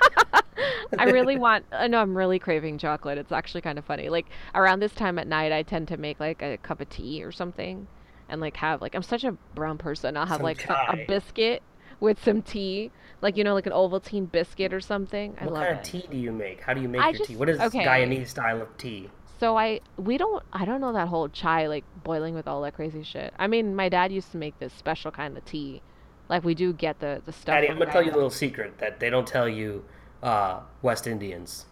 I 0.98 1.04
really 1.04 1.36
want. 1.36 1.64
Uh, 1.72 1.76
I 1.76 1.86
know 1.88 2.00
I'm 2.00 2.16
really 2.16 2.38
craving 2.38 2.78
chocolate. 2.78 3.18
It's 3.18 3.32
actually 3.32 3.60
kind 3.60 3.78
of 3.78 3.84
funny. 3.84 4.08
Like 4.08 4.26
around 4.54 4.80
this 4.80 4.92
time 4.94 5.18
at 5.18 5.26
night, 5.26 5.52
I 5.52 5.62
tend 5.62 5.88
to 5.88 5.96
make 5.96 6.20
like 6.20 6.42
a 6.42 6.56
cup 6.58 6.80
of 6.80 6.88
tea 6.88 7.22
or 7.24 7.32
something, 7.32 7.86
and 8.28 8.40
like 8.40 8.56
have 8.58 8.80
like 8.80 8.94
I'm 8.94 9.02
such 9.02 9.24
a 9.24 9.32
brown 9.54 9.78
person. 9.78 10.16
I'll 10.16 10.26
have 10.26 10.36
Some 10.38 10.44
like 10.44 10.58
chai. 10.58 11.00
a 11.02 11.06
biscuit 11.06 11.62
with 12.00 12.22
some 12.22 12.42
tea, 12.42 12.90
like 13.20 13.36
you 13.36 13.44
know, 13.44 13.54
like 13.54 13.66
an 13.66 13.72
Ovaltine 13.72 14.30
biscuit 14.30 14.72
or 14.72 14.80
something. 14.80 15.36
I 15.40 15.44
What 15.44 15.54
love 15.54 15.64
kind 15.64 15.76
it. 15.76 15.80
of 15.80 15.84
tea 16.02 16.08
do 16.10 16.16
you 16.16 16.32
make? 16.32 16.60
How 16.60 16.72
do 16.74 16.80
you 16.80 16.88
make 16.88 17.00
I 17.00 17.08
your 17.10 17.18
just- 17.18 17.30
tea? 17.30 17.36
What 17.36 17.48
is 17.48 17.58
okay. 17.60 17.84
Guyanese 17.84 18.28
style 18.28 18.62
of 18.62 18.76
tea? 18.78 19.10
So 19.38 19.58
I 19.58 19.80
we 19.98 20.16
don't 20.16 20.42
I 20.52 20.64
don't 20.64 20.80
know 20.80 20.92
that 20.94 21.08
whole 21.08 21.28
chai 21.28 21.66
like 21.66 21.84
boiling 22.04 22.34
with 22.34 22.48
all 22.48 22.62
that 22.62 22.74
crazy 22.74 23.02
shit. 23.02 23.34
I 23.38 23.48
mean, 23.48 23.74
my 23.76 23.88
dad 23.90 24.10
used 24.12 24.30
to 24.32 24.38
make 24.38 24.58
this 24.60 24.72
special 24.72 25.10
kind 25.10 25.36
of 25.36 25.44
tea. 25.44 25.82
Like 26.28 26.44
we 26.44 26.54
do 26.54 26.72
get 26.72 27.00
the 27.00 27.22
the 27.24 27.32
stuff. 27.32 27.62
From 27.62 27.72
I'm 27.72 27.78
gonna 27.78 27.92
tell 27.92 28.02
you 28.02 28.10
a 28.12 28.14
little 28.14 28.30
secret 28.30 28.78
that 28.78 29.00
they 29.00 29.10
don't 29.10 29.26
tell 29.26 29.48
you, 29.48 29.84
uh, 30.22 30.60
West 30.82 31.06
Indians. 31.06 31.66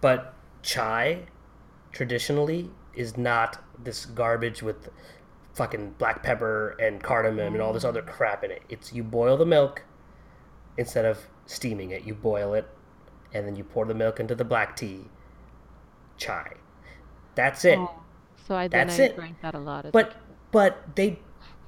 But 0.00 0.34
chai, 0.62 1.26
traditionally, 1.92 2.70
is 2.94 3.16
not 3.16 3.62
this 3.82 4.06
garbage 4.06 4.62
with 4.62 4.90
fucking 5.54 5.94
black 5.98 6.22
pepper 6.22 6.76
and 6.80 7.02
cardamom 7.02 7.54
and 7.54 7.62
all 7.62 7.72
this 7.72 7.84
other 7.84 8.02
crap 8.02 8.44
in 8.44 8.50
it. 8.50 8.62
It's 8.68 8.92
you 8.92 9.02
boil 9.02 9.36
the 9.36 9.46
milk 9.46 9.82
instead 10.76 11.04
of 11.04 11.18
steaming 11.46 11.90
it. 11.90 12.04
You 12.04 12.14
boil 12.14 12.54
it, 12.54 12.68
and 13.34 13.46
then 13.46 13.56
you 13.56 13.64
pour 13.64 13.84
the 13.86 13.94
milk 13.94 14.20
into 14.20 14.34
the 14.34 14.44
black 14.44 14.76
tea. 14.76 15.06
Chai. 16.16 16.52
That's 17.34 17.64
it. 17.64 17.78
Oh, 17.78 17.90
so 18.46 18.54
I 18.54 18.68
then 18.68 18.86
That's 18.88 19.00
I 19.00 19.04
it. 19.04 19.16
drank 19.16 19.40
that 19.42 19.54
a 19.54 19.58
lot. 19.58 19.86
But 19.92 20.16
but 20.50 20.96
they, 20.96 21.18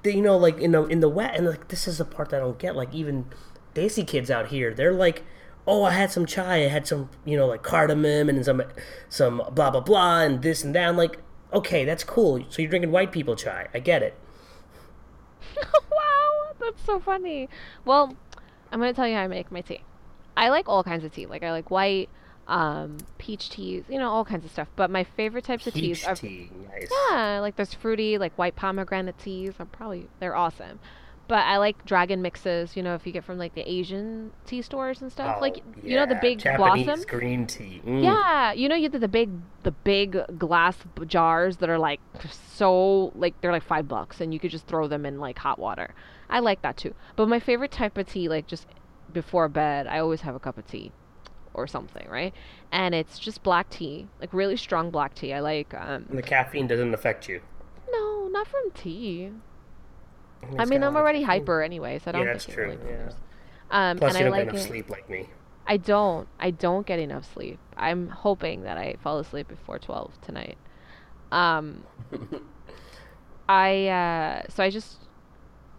you 0.05 0.22
know 0.22 0.36
like 0.36 0.59
in 0.59 0.72
the 0.72 0.84
in 0.86 1.00
the 1.00 1.09
wet 1.09 1.36
and 1.36 1.46
like 1.46 1.68
this 1.68 1.86
is 1.86 1.98
the 1.98 2.05
part 2.05 2.30
that 2.30 2.36
I 2.38 2.40
don't 2.40 2.59
get. 2.59 2.76
Like 2.76 2.92
even 2.94 3.26
Desi 3.74 4.07
kids 4.07 4.30
out 4.30 4.48
here, 4.48 4.74
they're 4.74 4.92
like, 4.92 5.24
oh, 5.66 5.84
I 5.84 5.92
had 5.92 6.11
some 6.11 6.26
chai, 6.26 6.64
I 6.64 6.68
had 6.68 6.86
some 6.86 7.11
you 7.24 7.36
know 7.36 7.46
like 7.46 7.62
cardamom 7.62 8.28
and 8.28 8.44
some 8.44 8.62
some 9.09 9.42
blah 9.53 9.70
blah 9.70 9.80
blah 9.80 10.20
and 10.20 10.42
this 10.42 10.64
and 10.64 10.74
that. 10.74 10.88
I'm 10.88 10.96
like, 10.96 11.18
okay, 11.53 11.84
that's 11.84 12.05
cool. 12.05 12.44
So 12.48 12.62
you're 12.62 12.70
drinking 12.70 12.90
white 12.90 13.12
people 13.12 13.36
chai. 13.36 13.68
I 13.74 13.78
get 13.78 14.03
it. 14.03 14.18
wow, 15.57 16.55
that's 16.61 16.84
so 16.84 16.98
funny. 17.00 17.48
Well, 17.84 18.16
I'm 18.70 18.80
gonna 18.80 18.94
tell 18.94 19.07
you 19.07 19.14
how 19.14 19.22
I 19.22 19.28
make 19.28 19.50
my 19.53 19.61
tea. 19.61 19.82
I 20.36 20.48
like 20.48 20.68
all 20.68 20.82
kinds 20.82 21.05
of 21.05 21.12
tea. 21.12 21.26
Like 21.26 21.42
I 21.42 21.53
like 21.53 21.70
white, 21.70 22.09
um, 22.49 22.99
peach 23.18 23.51
teas, 23.51 23.84
you 23.88 23.99
know, 23.99 24.11
all 24.11 24.24
kinds 24.24 24.45
of 24.45 24.51
stuff. 24.51 24.68
But 24.76 24.90
my 24.90 25.05
favorite 25.05 25.45
types 25.45 25.66
of 25.66 25.74
teas 25.74 26.05
are 26.05 26.16
tea, 26.16 26.51
nice. 26.70 26.90
yeah, 27.11 27.38
like 27.40 27.57
there's 27.57 27.74
fruity, 27.74 28.18
like 28.18 28.36
white 28.36 28.57
pomegranate 28.57 29.18
teas. 29.18 29.55
I'm 29.59 29.66
probably 29.66 30.09
they're 30.20 30.36
awesome. 30.36 30.78
But 31.28 31.45
I 31.47 31.57
like 31.59 31.84
dragon 31.86 32.20
mixes. 32.20 32.76
You 32.76 32.82
know, 32.82 32.95
if 32.95 33.07
you 33.07 33.12
get 33.12 33.24
from 33.24 33.38
like 33.38 33.55
the 33.55 33.62
Asian 33.70 34.32
tea 34.45 34.61
stores 34.61 35.01
and 35.01 35.11
stuff, 35.11 35.40
like 35.40 35.59
Oh, 35.59 35.80
you 35.82 35.97
know 35.97 36.05
the 36.05 36.18
big 36.20 36.40
Japanese 36.40 36.84
blossom. 36.86 37.05
green 37.09 37.47
tea. 37.47 37.80
Mm. 37.86 38.03
Yeah, 38.03 38.53
you 38.53 38.68
know 38.68 38.74
you 38.74 38.88
did 38.88 39.01
the 39.01 39.09
big 39.09 39.30
the 39.62 39.70
big 39.70 40.18
glass 40.36 40.76
jars 41.07 41.59
that 41.59 41.70
are 41.70 41.78
like 41.78 42.01
so 42.30 43.12
like 43.14 43.40
they're 43.40 43.53
like 43.53 43.62
5 43.62 43.86
bucks 43.88 44.20
and 44.20 44.34
you 44.34 44.40
could 44.40 44.51
just 44.51 44.66
throw 44.66 44.88
them 44.88 45.07
in 45.07 45.20
like 45.20 45.38
hot 45.38 45.59
water. 45.59 45.95
I 46.28 46.40
like 46.40 46.61
that 46.62 46.76
too. 46.76 46.95
But 47.16 47.28
my 47.28 47.38
favorite 47.38 47.70
type 47.70 47.97
of 47.97 48.09
tea 48.09 48.28
like 48.28 48.47
just 48.47 48.66
before 49.12 49.49
bed, 49.49 49.86
I 49.86 50.01
always 50.01 50.22
have 50.22 50.34
a 50.34 50.40
cup 50.40 50.59
of 50.59 50.66
tea 50.66 50.90
or 51.55 51.66
something, 51.66 52.09
right? 52.09 52.34
And 52.72 52.94
it's 52.94 53.18
just 53.18 53.42
black 53.42 53.70
tea, 53.70 54.09
like 54.20 54.32
really 54.32 54.57
strong 54.57 54.90
black 54.90 55.14
tea. 55.14 55.32
I 55.32 55.40
like 55.40 55.74
um 55.74 56.07
And 56.09 56.18
the 56.18 56.22
caffeine 56.22 56.66
doesn't 56.68 56.94
affect 56.94 57.28
you. 57.28 57.42
no, 57.88 58.28
not 58.28 58.48
from 58.48 58.70
tea. 58.74 59.30
It's 60.42 60.55
I 60.59 60.64
mean, 60.64 60.82
I'm 60.82 60.96
already 60.96 61.20
caffeine. 61.20 61.26
hyper 61.26 61.62
anyway, 61.62 61.98
so 61.98 62.11
I 62.11 62.12
don't 62.12 62.26
Yeah, 62.26 62.32
that's 62.32 62.44
think 62.44 62.55
true. 62.55 62.64
it 62.64 62.78
really 62.80 62.90
yeah. 62.90 63.11
Um 63.70 64.00
Plus, 64.00 64.12
and 64.12 64.18
you 64.18 64.24
I 64.24 64.24
don't 64.24 64.30
like 64.30 64.42
get 64.44 64.48
enough 64.48 64.59
it. 64.59 64.68
sleep 64.68 64.90
like 64.90 65.09
me. 65.09 65.28
I 65.66 65.76
don't. 65.78 66.28
I 66.40 66.50
don't 66.53 66.86
get 66.86 66.98
enough 67.00 67.24
sleep. 67.32 67.61
I'm 67.76 68.09
hoping 68.09 68.62
that 68.62 68.78
I 68.78 68.96
fall 69.00 69.18
asleep 69.18 69.48
before 69.48 69.78
12 69.78 70.20
tonight. 70.20 70.59
Um 71.32 71.86
I 73.48 73.88
uh 73.88 74.42
so 74.48 74.62
I 74.62 74.70
just 74.70 75.09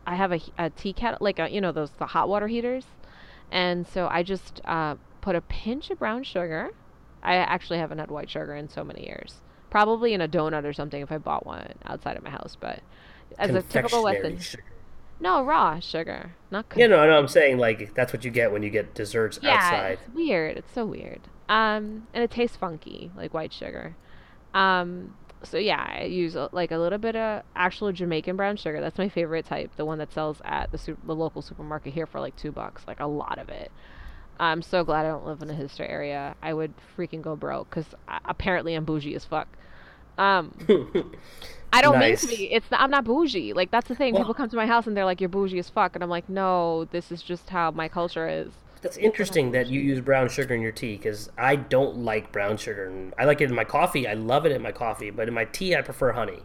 I 0.07 0.15
have 0.15 0.33
a, 0.33 0.41
a 0.57 0.69
tea 0.71 0.93
kettle 0.93 1.19
like 1.21 1.39
a, 1.39 1.49
you 1.51 1.61
know 1.61 1.71
those 1.71 1.91
the 1.93 2.07
hot 2.07 2.29
water 2.29 2.47
heaters. 2.47 2.85
And 3.51 3.87
so 3.87 4.07
I 4.09 4.23
just 4.23 4.61
uh 4.65 4.97
put 5.23 5.35
a 5.35 5.41
pinch 5.41 5.89
of 5.89 5.99
brown 5.99 6.21
sugar. 6.23 6.69
I 7.23 7.35
actually 7.35 7.79
haven't 7.79 7.99
had 7.99 8.11
white 8.11 8.29
sugar 8.29 8.53
in 8.55 8.67
so 8.67 8.83
many 8.83 9.05
years. 9.05 9.35
Probably 9.69 10.13
in 10.13 10.19
a 10.19 10.27
donut 10.27 10.65
or 10.65 10.73
something 10.73 11.01
if 11.01 11.11
I 11.11 11.17
bought 11.17 11.45
one 11.45 11.73
outside 11.85 12.17
of 12.17 12.23
my 12.23 12.29
house, 12.29 12.57
but 12.59 12.81
as 13.39 13.55
a 13.55 13.61
typical 13.61 14.03
Western. 14.03 14.37
sugar. 14.39 14.63
No, 15.21 15.41
raw 15.41 15.79
sugar, 15.79 16.33
not 16.51 16.65
You 16.75 16.89
know, 16.89 16.99
I 16.99 17.07
know. 17.07 17.17
I'm 17.17 17.29
saying 17.29 17.57
like 17.57 17.93
that's 17.95 18.11
what 18.11 18.25
you 18.25 18.31
get 18.31 18.51
when 18.51 18.63
you 18.63 18.69
get 18.69 18.93
desserts 18.93 19.39
Yeah, 19.41 19.53
outside. 19.53 19.99
it's 20.03 20.13
weird. 20.13 20.57
It's 20.57 20.73
so 20.73 20.85
weird. 20.85 21.21
Um, 21.47 22.07
and 22.13 22.21
it 22.23 22.29
tastes 22.29 22.57
funky, 22.57 23.09
like 23.15 23.33
white 23.33 23.53
sugar. 23.53 23.95
Um, 24.53 25.15
so 25.43 25.57
yeah, 25.57 25.97
I 25.99 26.03
use 26.03 26.35
like 26.51 26.71
a 26.71 26.77
little 26.77 26.99
bit 26.99 27.15
of 27.15 27.43
actual 27.55 27.91
Jamaican 27.93 28.35
brown 28.35 28.57
sugar. 28.57 28.81
That's 28.81 28.97
my 28.97 29.07
favorite 29.09 29.45
type, 29.45 29.71
the 29.77 29.85
one 29.85 29.97
that 29.99 30.11
sells 30.11 30.41
at 30.43 30.71
the 30.71 30.77
su- 30.77 30.97
the 31.05 31.15
local 31.15 31.41
supermarket 31.41 31.93
here 31.93 32.05
for 32.05 32.19
like 32.19 32.35
two 32.35 32.51
bucks, 32.51 32.83
like 32.87 32.99
a 32.99 33.07
lot 33.07 33.39
of 33.39 33.47
it. 33.49 33.71
I'm 34.39 34.61
so 34.61 34.83
glad 34.83 35.05
I 35.05 35.09
don't 35.09 35.25
live 35.25 35.41
in 35.41 35.49
a 35.49 35.53
hipster 35.53 35.87
area. 35.89 36.35
I 36.41 36.53
would 36.53 36.73
freaking 36.97 37.21
go 37.21 37.35
broke 37.35 37.69
because 37.69 37.85
apparently 38.25 38.73
I'm 38.75 38.85
bougie 38.85 39.15
as 39.15 39.25
fuck. 39.25 39.47
Um, 40.17 40.53
I 41.73 41.81
don't 41.81 41.93
Nice. 41.99 42.23
mean 42.23 42.31
to 42.31 42.37
be. 42.37 42.53
It's 42.53 42.69
not, 42.69 42.81
I'm 42.81 42.91
not 42.91 43.03
bougie. 43.05 43.53
Like 43.53 43.71
that's 43.71 43.87
the 43.87 43.95
thing. 43.95 44.15
People 44.15 44.33
come 44.33 44.49
to 44.49 44.55
my 44.55 44.67
house 44.67 44.85
and 44.87 44.95
they're 44.95 45.05
like, 45.05 45.21
"You're 45.21 45.29
bougie 45.29 45.59
as 45.59 45.69
fuck," 45.69 45.95
and 45.95 46.03
I'm 46.03 46.09
like, 46.09 46.29
"No, 46.29 46.85
this 46.85 47.11
is 47.11 47.21
just 47.23 47.49
how 47.49 47.71
my 47.71 47.87
culture 47.87 48.27
is." 48.27 48.51
that's 48.83 48.97
interesting 48.97 49.51
that 49.51 49.67
you 49.67 49.79
use 49.79 50.01
brown 50.01 50.27
sugar 50.27 50.53
in 50.53 50.61
your 50.61 50.71
tea 50.73 50.97
because 50.97 51.31
I 51.37 51.55
don't 51.55 51.99
like 51.99 52.31
brown 52.33 52.57
sugar. 52.57 52.85
And 52.85 53.13
I 53.17 53.23
like 53.23 53.39
it 53.39 53.49
in 53.49 53.55
my 53.55 53.63
coffee. 53.63 54.07
I 54.07 54.13
love 54.13 54.45
it 54.45 54.51
in 54.51 54.61
my 54.61 54.73
coffee, 54.73 55.09
but 55.09 55.27
in 55.29 55.33
my 55.33 55.45
tea, 55.45 55.73
I 55.73 55.81
prefer 55.81 56.11
honey. 56.11 56.43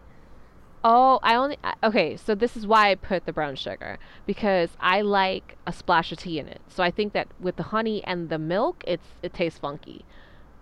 Oh, 0.85 1.19
I 1.23 1.35
only 1.35 1.59
okay. 1.83 2.17
So 2.17 2.35
this 2.35 2.57
is 2.57 2.67
why 2.67 2.91
I 2.91 2.95
put 2.95 3.27
the 3.27 3.33
brown 3.33 3.57
sugar 3.57 3.99
because 4.27 4.71
I 4.81 5.01
like 5.01 5.57
a 5.67 5.73
splash 5.73 6.13
of 6.13 6.19
tea 6.19 6.39
in 6.39 6.47
it. 6.49 6.61
So 6.69 6.83
I 6.83 6.91
think 6.91 7.13
that 7.15 7.29
with 7.41 7.57
the 7.57 7.65
honey 7.65 8.03
and 8.05 8.29
the 8.29 8.39
milk, 8.39 8.85
it's 8.87 9.07
it 9.23 9.35
tastes 9.35 9.59
funky. 9.59 10.05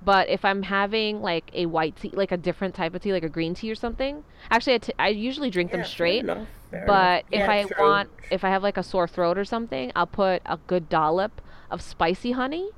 But 0.02 0.28
if 0.28 0.44
I'm 0.44 0.62
having 0.62 1.20
like 1.20 1.50
a 1.52 1.66
white 1.66 1.96
tea, 1.96 2.10
like 2.14 2.32
a 2.32 2.36
different 2.36 2.74
type 2.74 2.94
of 2.94 3.02
tea, 3.02 3.12
like 3.12 3.24
a 3.24 3.28
green 3.28 3.54
tea 3.54 3.70
or 3.70 3.74
something, 3.74 4.24
actually 4.50 4.74
I, 4.74 4.78
t- 4.78 4.92
I 4.98 5.08
usually 5.08 5.50
drink 5.50 5.70
them 5.72 5.80
Yeah, 5.80 5.84
fair 5.84 5.90
straight. 5.90 6.24
enough. 6.24 6.48
But 6.86 7.24
if 7.32 7.48
I 7.48 7.64
true. 7.64 7.76
want, 7.78 8.10
if 8.30 8.44
I 8.44 8.48
have 8.50 8.62
like 8.62 8.76
a 8.76 8.82
sore 8.82 9.08
throat 9.08 9.36
or 9.38 9.44
something, 9.44 9.92
I'll 9.96 10.06
put 10.06 10.42
a 10.46 10.58
good 10.66 10.88
dollop 10.88 11.40
of 11.70 11.80
spicy 11.82 12.32
honey, 12.32 12.70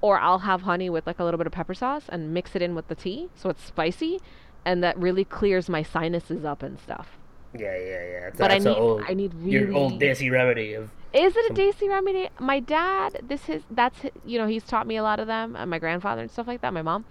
or 0.00 0.18
I'll 0.18 0.40
have 0.40 0.62
honey 0.62 0.90
with 0.90 1.06
like 1.06 1.18
a 1.18 1.24
little 1.24 1.38
bit 1.38 1.46
of 1.46 1.52
pepper 1.52 1.74
sauce 1.74 2.04
and 2.08 2.34
mix 2.34 2.54
it 2.54 2.62
in 2.62 2.74
with 2.74 2.88
the 2.88 2.94
tea, 2.94 3.30
so 3.34 3.48
it's 3.48 3.64
spicy, 3.64 4.20
and 4.64 4.82
that 4.82 4.96
really 4.98 5.24
clears 5.24 5.68
my 5.68 5.82
sinuses 5.82 6.44
up 6.44 6.62
and 6.62 6.78
stuff. 6.78 7.18
Yeah, 7.56 7.76
yeah, 7.76 7.82
yeah. 7.82 8.20
That's, 8.24 8.38
But 8.38 8.50
I 8.50 8.58
need- 8.58 8.66
old, 8.68 9.02
I 9.06 9.14
need 9.14 9.32
really 9.34 9.50
your 9.50 9.72
old 9.74 10.00
desi 10.00 10.30
remedy 10.30 10.74
of 10.74 10.90
Is 11.12 11.34
it 11.36 11.50
a 11.50 11.54
desi 11.54 11.88
remedy? 11.88 12.28
My 12.40 12.58
dad, 12.58 13.20
this 13.22 13.48
is 13.48 13.62
that's 13.70 14.00
you 14.24 14.38
know 14.38 14.46
he's 14.46 14.64
taught 14.64 14.86
me 14.86 14.96
a 14.96 15.02
lot 15.02 15.20
of 15.20 15.26
them, 15.26 15.54
and 15.54 15.70
my 15.70 15.78
grandfather 15.78 16.22
and 16.22 16.30
stuff 16.30 16.48
like 16.48 16.60
that. 16.62 16.72
My 16.72 16.82
mom, 16.82 17.04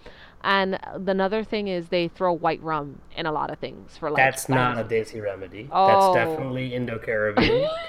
and 0.44 0.78
the 0.98 1.12
another 1.12 1.44
thing 1.44 1.70
is 1.70 1.88
they 1.88 2.10
throw 2.10 2.34
white 2.34 2.62
rum 2.62 3.00
in 3.16 3.26
a 3.26 3.32
lot 3.32 3.50
of 3.52 3.60
things 3.60 3.98
for 3.98 4.10
like. 4.10 4.18
That's 4.18 4.50
not 4.50 4.78
a 4.78 4.84
desi 4.84 5.22
remedy. 5.24 5.70
Oh. 5.72 6.14
That's 6.14 6.26
definitely 6.26 6.74
Indo-Caribbean. 6.74 7.70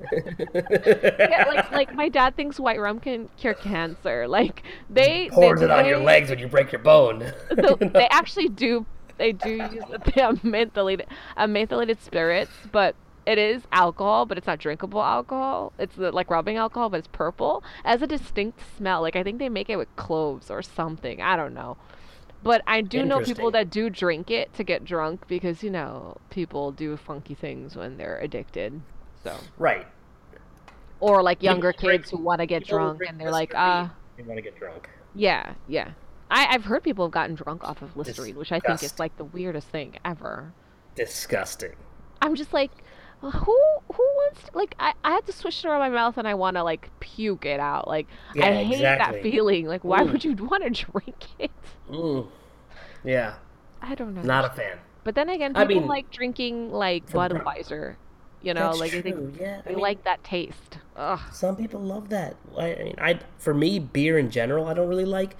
yeah, 0.12 1.44
like 1.48 1.70
like 1.72 1.94
my 1.94 2.08
dad 2.08 2.36
thinks 2.36 2.60
white 2.60 2.80
rum 2.80 3.00
can 3.00 3.28
cure 3.36 3.54
cancer. 3.54 4.28
Like 4.28 4.62
they 4.88 5.28
Pours 5.30 5.60
they, 5.60 5.66
it 5.66 5.70
on 5.70 5.86
your 5.86 5.98
legs 5.98 6.30
when 6.30 6.38
you 6.38 6.48
break 6.48 6.72
your 6.72 6.80
bone. 6.80 7.32
so 7.60 7.74
they 7.80 8.06
actually 8.10 8.48
do 8.48 8.86
they 9.16 9.32
do 9.32 9.50
use 9.50 9.84
the 9.90 9.98
mentholated 10.44 11.06
uh, 11.36 11.46
mentholated 11.46 12.00
spirits, 12.00 12.52
but 12.70 12.94
it 13.26 13.36
is 13.36 13.64
alcohol, 13.72 14.24
but 14.24 14.38
it's 14.38 14.46
not 14.46 14.58
drinkable 14.58 15.02
alcohol. 15.02 15.72
It's 15.78 15.96
the, 15.96 16.12
like 16.12 16.30
rubbing 16.30 16.56
alcohol, 16.56 16.88
but 16.88 16.98
it's 16.98 17.08
purple. 17.08 17.62
It 17.84 17.88
has 17.88 18.02
a 18.02 18.06
distinct 18.06 18.60
smell. 18.76 19.02
Like 19.02 19.16
I 19.16 19.22
think 19.22 19.38
they 19.38 19.48
make 19.48 19.68
it 19.68 19.76
with 19.76 19.94
cloves 19.96 20.50
or 20.50 20.62
something. 20.62 21.20
I 21.20 21.36
don't 21.36 21.54
know. 21.54 21.76
But 22.42 22.62
I 22.66 22.82
do 22.82 23.04
know 23.04 23.20
people 23.20 23.50
that 23.50 23.68
do 23.68 23.90
drink 23.90 24.30
it 24.30 24.54
to 24.54 24.64
get 24.64 24.84
drunk 24.84 25.26
because 25.26 25.62
you 25.62 25.70
know 25.70 26.16
people 26.30 26.70
do 26.70 26.96
funky 26.96 27.34
things 27.34 27.76
when 27.76 27.96
they're 27.96 28.18
addicted. 28.18 28.80
So 29.24 29.36
right. 29.58 29.86
or 31.00 31.22
like 31.22 31.38
People 31.40 31.52
younger 31.54 31.72
drink- 31.72 32.02
kids 32.02 32.10
who 32.10 32.18
want 32.18 32.40
to 32.40 32.46
get 32.46 32.66
drunk 32.66 33.00
and 33.06 33.20
they're 33.20 33.30
like, 33.30 33.50
Listerine. 33.50 33.90
ah, 33.90 33.94
They 34.16 34.22
want 34.22 34.38
to 34.38 34.42
get 34.42 34.58
drunk. 34.58 34.88
yeah, 35.14 35.54
yeah. 35.68 35.90
I, 36.30 36.46
I've 36.50 36.64
heard 36.66 36.82
people 36.82 37.06
have 37.06 37.12
gotten 37.12 37.34
drunk 37.36 37.64
off 37.64 37.80
of 37.82 37.96
Listerine, 37.96 38.36
which 38.36 38.52
I 38.52 38.60
think 38.60 38.82
is 38.82 38.98
like 38.98 39.16
the 39.16 39.24
weirdest 39.24 39.68
thing 39.68 39.94
ever. 40.04 40.52
Disgusting. 40.94 41.72
I'm 42.20 42.34
just 42.34 42.52
like, 42.52 42.70
who 43.20 43.30
who 43.30 44.02
wants 44.02 44.42
to, 44.44 44.50
like 44.56 44.74
I, 44.78 44.92
I 45.02 45.12
had 45.12 45.26
to 45.26 45.32
swish 45.32 45.64
it 45.64 45.68
around 45.68 45.80
my 45.80 45.88
mouth 45.88 46.18
and 46.18 46.28
I 46.28 46.34
want 46.34 46.56
to 46.56 46.62
like 46.64 46.90
puke 47.00 47.46
it 47.46 47.60
out. 47.60 47.88
Like 47.88 48.06
Yeah, 48.34 48.46
I 48.48 48.62
hate 48.64 48.74
exactly. 48.74 49.16
that 49.16 49.22
feeling. 49.22 49.66
Like 49.66 49.82
why 49.84 50.02
Ooh. 50.02 50.06
would 50.12 50.24
you 50.24 50.34
want 50.34 50.62
to 50.64 50.70
drink 50.84 51.24
it? 51.38 51.50
Mm. 51.90 52.28
Yeah, 53.04 53.34
I 53.80 53.94
don't 53.94 54.14
know. 54.14 54.22
not 54.22 54.44
a 54.44 54.50
fan. 54.50 54.78
But 55.04 55.14
then 55.14 55.28
again, 55.30 55.52
I 55.56 55.64
people 55.64 55.80
mean, 55.82 55.88
like 55.88 56.10
drinking 56.10 56.70
like 56.72 57.08
for 57.08 57.28
br- 57.28 57.36
Budweiser. 57.38 57.96
You 58.40 58.54
know, 58.54 58.74
That's 58.74 58.76
like 58.76 58.94
I 58.94 59.02
true. 59.02 59.02
think 59.02 59.38
Yeah, 59.40 59.62
I 59.66 59.72
mean, 59.74 59.78
like 59.78 60.02
that 60.04 60.24
taste. 60.24 60.78
Ugh, 60.96 61.20
Some 61.30 61.56
people 61.56 61.80
love 61.80 62.08
that. 62.08 62.36
I, 62.56 62.74
I 62.74 62.84
mean, 62.84 62.94
I 62.98 63.20
for 63.38 63.52
me, 63.54 63.78
beer 63.78 64.18
in 64.18 64.30
general, 64.30 64.66
I 64.66 64.74
don't 64.74 64.88
really 64.88 65.04
like. 65.04 65.36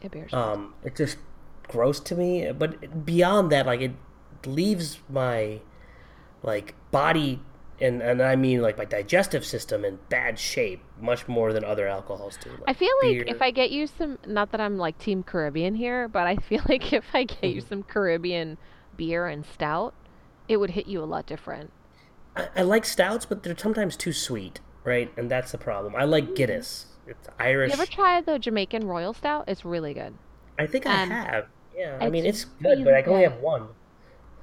it 0.00 0.10
bears. 0.10 0.32
Um, 0.32 0.74
it's 0.84 0.98
just 0.98 1.18
gross 1.68 2.00
to 2.00 2.14
me. 2.16 2.50
But 2.52 3.04
beyond 3.06 3.52
that, 3.52 3.66
like 3.66 3.80
it 3.80 3.92
leaves 4.46 5.00
my 5.08 5.60
like 6.42 6.74
body 6.92 7.40
and 7.80 8.02
and 8.02 8.22
I 8.22 8.36
mean 8.36 8.62
like 8.62 8.78
my 8.78 8.84
digestive 8.86 9.44
system 9.46 9.84
in 9.84 9.98
bad 10.10 10.38
shape, 10.38 10.82
much 11.00 11.28
more 11.28 11.52
than 11.52 11.64
other 11.64 11.88
alcohols 11.88 12.36
do. 12.38 12.58
I 12.68 12.72
feel 12.74 12.92
like 13.08 13.22
if. 13.26 13.42
I 13.42 13.50
get 13.50 13.70
you 13.72 13.86
some, 13.88 14.18
not 14.26 14.50
that 14.52 14.60
I'm 14.60 14.78
like 14.78 14.96
Team 14.98 15.22
Caribbean 15.24 15.74
here, 15.74 16.06
but 16.08 16.26
I 16.28 16.36
feel 16.48 16.62
like 16.68 16.92
if 16.92 17.06
I 17.14 17.24
get 17.24 17.44
you 17.50 17.60
Mm-hmm. 17.60 17.60
some 17.60 17.82
Caribbean 17.82 18.58
beer 18.96 19.26
and 19.26 19.44
stout, 19.44 19.94
it 20.48 20.58
would 20.58 20.70
hit 20.70 20.86
you 20.86 21.02
a 21.02 21.06
lot 21.06 21.26
different. 21.26 21.72
I, 22.38 22.48
I 22.56 22.62
like 22.62 22.84
stouts, 22.84 23.26
but 23.26 23.42
they're 23.42 23.56
sometimes 23.56 23.96
too 23.96 24.12
sweet, 24.12 24.60
right? 24.84 25.12
And 25.16 25.30
that's 25.30 25.52
the 25.52 25.58
problem. 25.58 25.94
I 25.96 26.04
like 26.04 26.24
mm-hmm. 26.24 26.34
Guinness. 26.34 26.86
It's 27.06 27.28
Irish. 27.38 27.72
You 27.72 27.80
ever 27.80 27.90
try 27.90 28.20
the 28.20 28.38
Jamaican 28.38 28.86
Royal 28.86 29.14
Stout? 29.14 29.44
It's 29.48 29.64
really 29.64 29.94
good. 29.94 30.14
I 30.58 30.66
think 30.66 30.86
I 30.86 31.02
um, 31.02 31.10
have. 31.10 31.46
Yeah, 31.76 31.98
I 32.00 32.10
mean 32.10 32.26
it's 32.26 32.44
good, 32.44 32.84
but 32.84 32.94
I 32.94 33.02
can 33.02 33.12
only 33.12 33.24
have 33.24 33.38
one. 33.38 33.68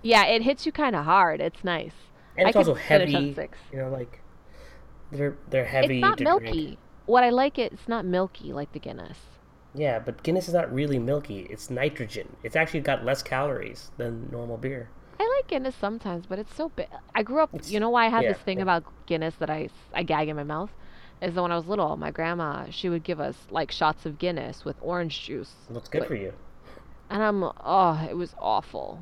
Yeah, 0.01 0.25
it 0.25 0.41
hits 0.41 0.65
you 0.65 0.71
kind 0.71 0.95
of 0.95 1.05
hard. 1.05 1.41
It's 1.41 1.63
nice. 1.63 1.93
And 2.37 2.47
I 2.47 2.49
it's 2.49 2.57
could 2.57 2.67
also 2.67 2.73
heavy. 2.75 3.33
six. 3.33 3.57
You 3.71 3.79
know, 3.79 3.89
like 3.89 4.21
they're 5.11 5.37
they're 5.49 5.65
heavy. 5.65 5.97
It's 5.97 6.01
not 6.01 6.19
milky. 6.19 6.51
drink. 6.51 6.79
What 7.05 7.23
I 7.23 7.29
like 7.29 7.59
it, 7.59 7.73
it's 7.73 7.87
not 7.87 8.05
milky 8.05 8.51
like 8.51 8.71
the 8.73 8.79
Guinness. 8.79 9.19
Yeah, 9.75 9.99
but 9.99 10.23
Guinness 10.23 10.47
is 10.47 10.53
not 10.53 10.73
really 10.73 10.97
milky. 10.97 11.47
It's 11.49 11.69
nitrogen. 11.69 12.37
It's 12.43 12.55
actually 12.55 12.79
got 12.79 13.03
less 13.03 13.21
calories 13.21 13.91
than 13.97 14.29
normal 14.31 14.57
beer. 14.57 14.89
I 15.19 15.23
like 15.37 15.47
Guinness 15.47 15.75
sometimes, 15.75 16.25
but 16.25 16.39
it's 16.39 16.53
so 16.55 16.69
big. 16.69 16.87
I 17.13 17.23
grew 17.23 17.39
up. 17.41 17.53
It's- 17.53 17.71
you 17.71 17.79
know 17.79 17.89
why 17.89 18.05
I 18.05 18.09
had 18.09 18.23
yeah, 18.23 18.33
this 18.33 18.41
thing 18.41 18.57
yeah. 18.57 18.63
about 18.63 18.83
Guinness 19.05 19.35
that 19.35 19.49
I 19.49 19.69
I 19.93 20.03
gag 20.03 20.27
in 20.29 20.35
my 20.35 20.43
mouth, 20.43 20.71
is 21.21 21.33
that 21.35 21.41
when 21.41 21.51
I 21.51 21.55
was 21.55 21.67
little, 21.67 21.95
my 21.97 22.11
grandma 22.11 22.65
she 22.69 22.89
would 22.89 23.03
give 23.03 23.19
us 23.19 23.35
like 23.49 23.71
shots 23.71 24.05
of 24.05 24.17
Guinness 24.19 24.65
with 24.65 24.75
orange 24.81 25.23
juice. 25.23 25.53
Looks 25.69 25.89
good 25.89 26.01
Like, 26.01 26.07
for 26.09 26.15
you. 26.15 26.33
And 27.09 27.23
I'm 27.23 27.43
oh, 27.43 28.07
it 28.09 28.15
was 28.17 28.35
awful. 28.39 28.99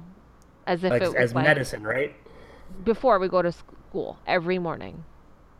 As 0.67 0.83
if 0.83 0.91
Like 0.91 1.01
it 1.01 1.07
was 1.07 1.15
as 1.15 1.33
like 1.33 1.45
medicine, 1.45 1.83
right? 1.83 2.15
before 2.83 3.19
we 3.19 3.27
go 3.27 3.41
to 3.41 3.51
school 3.51 4.17
every 4.25 4.57
morning. 4.59 5.03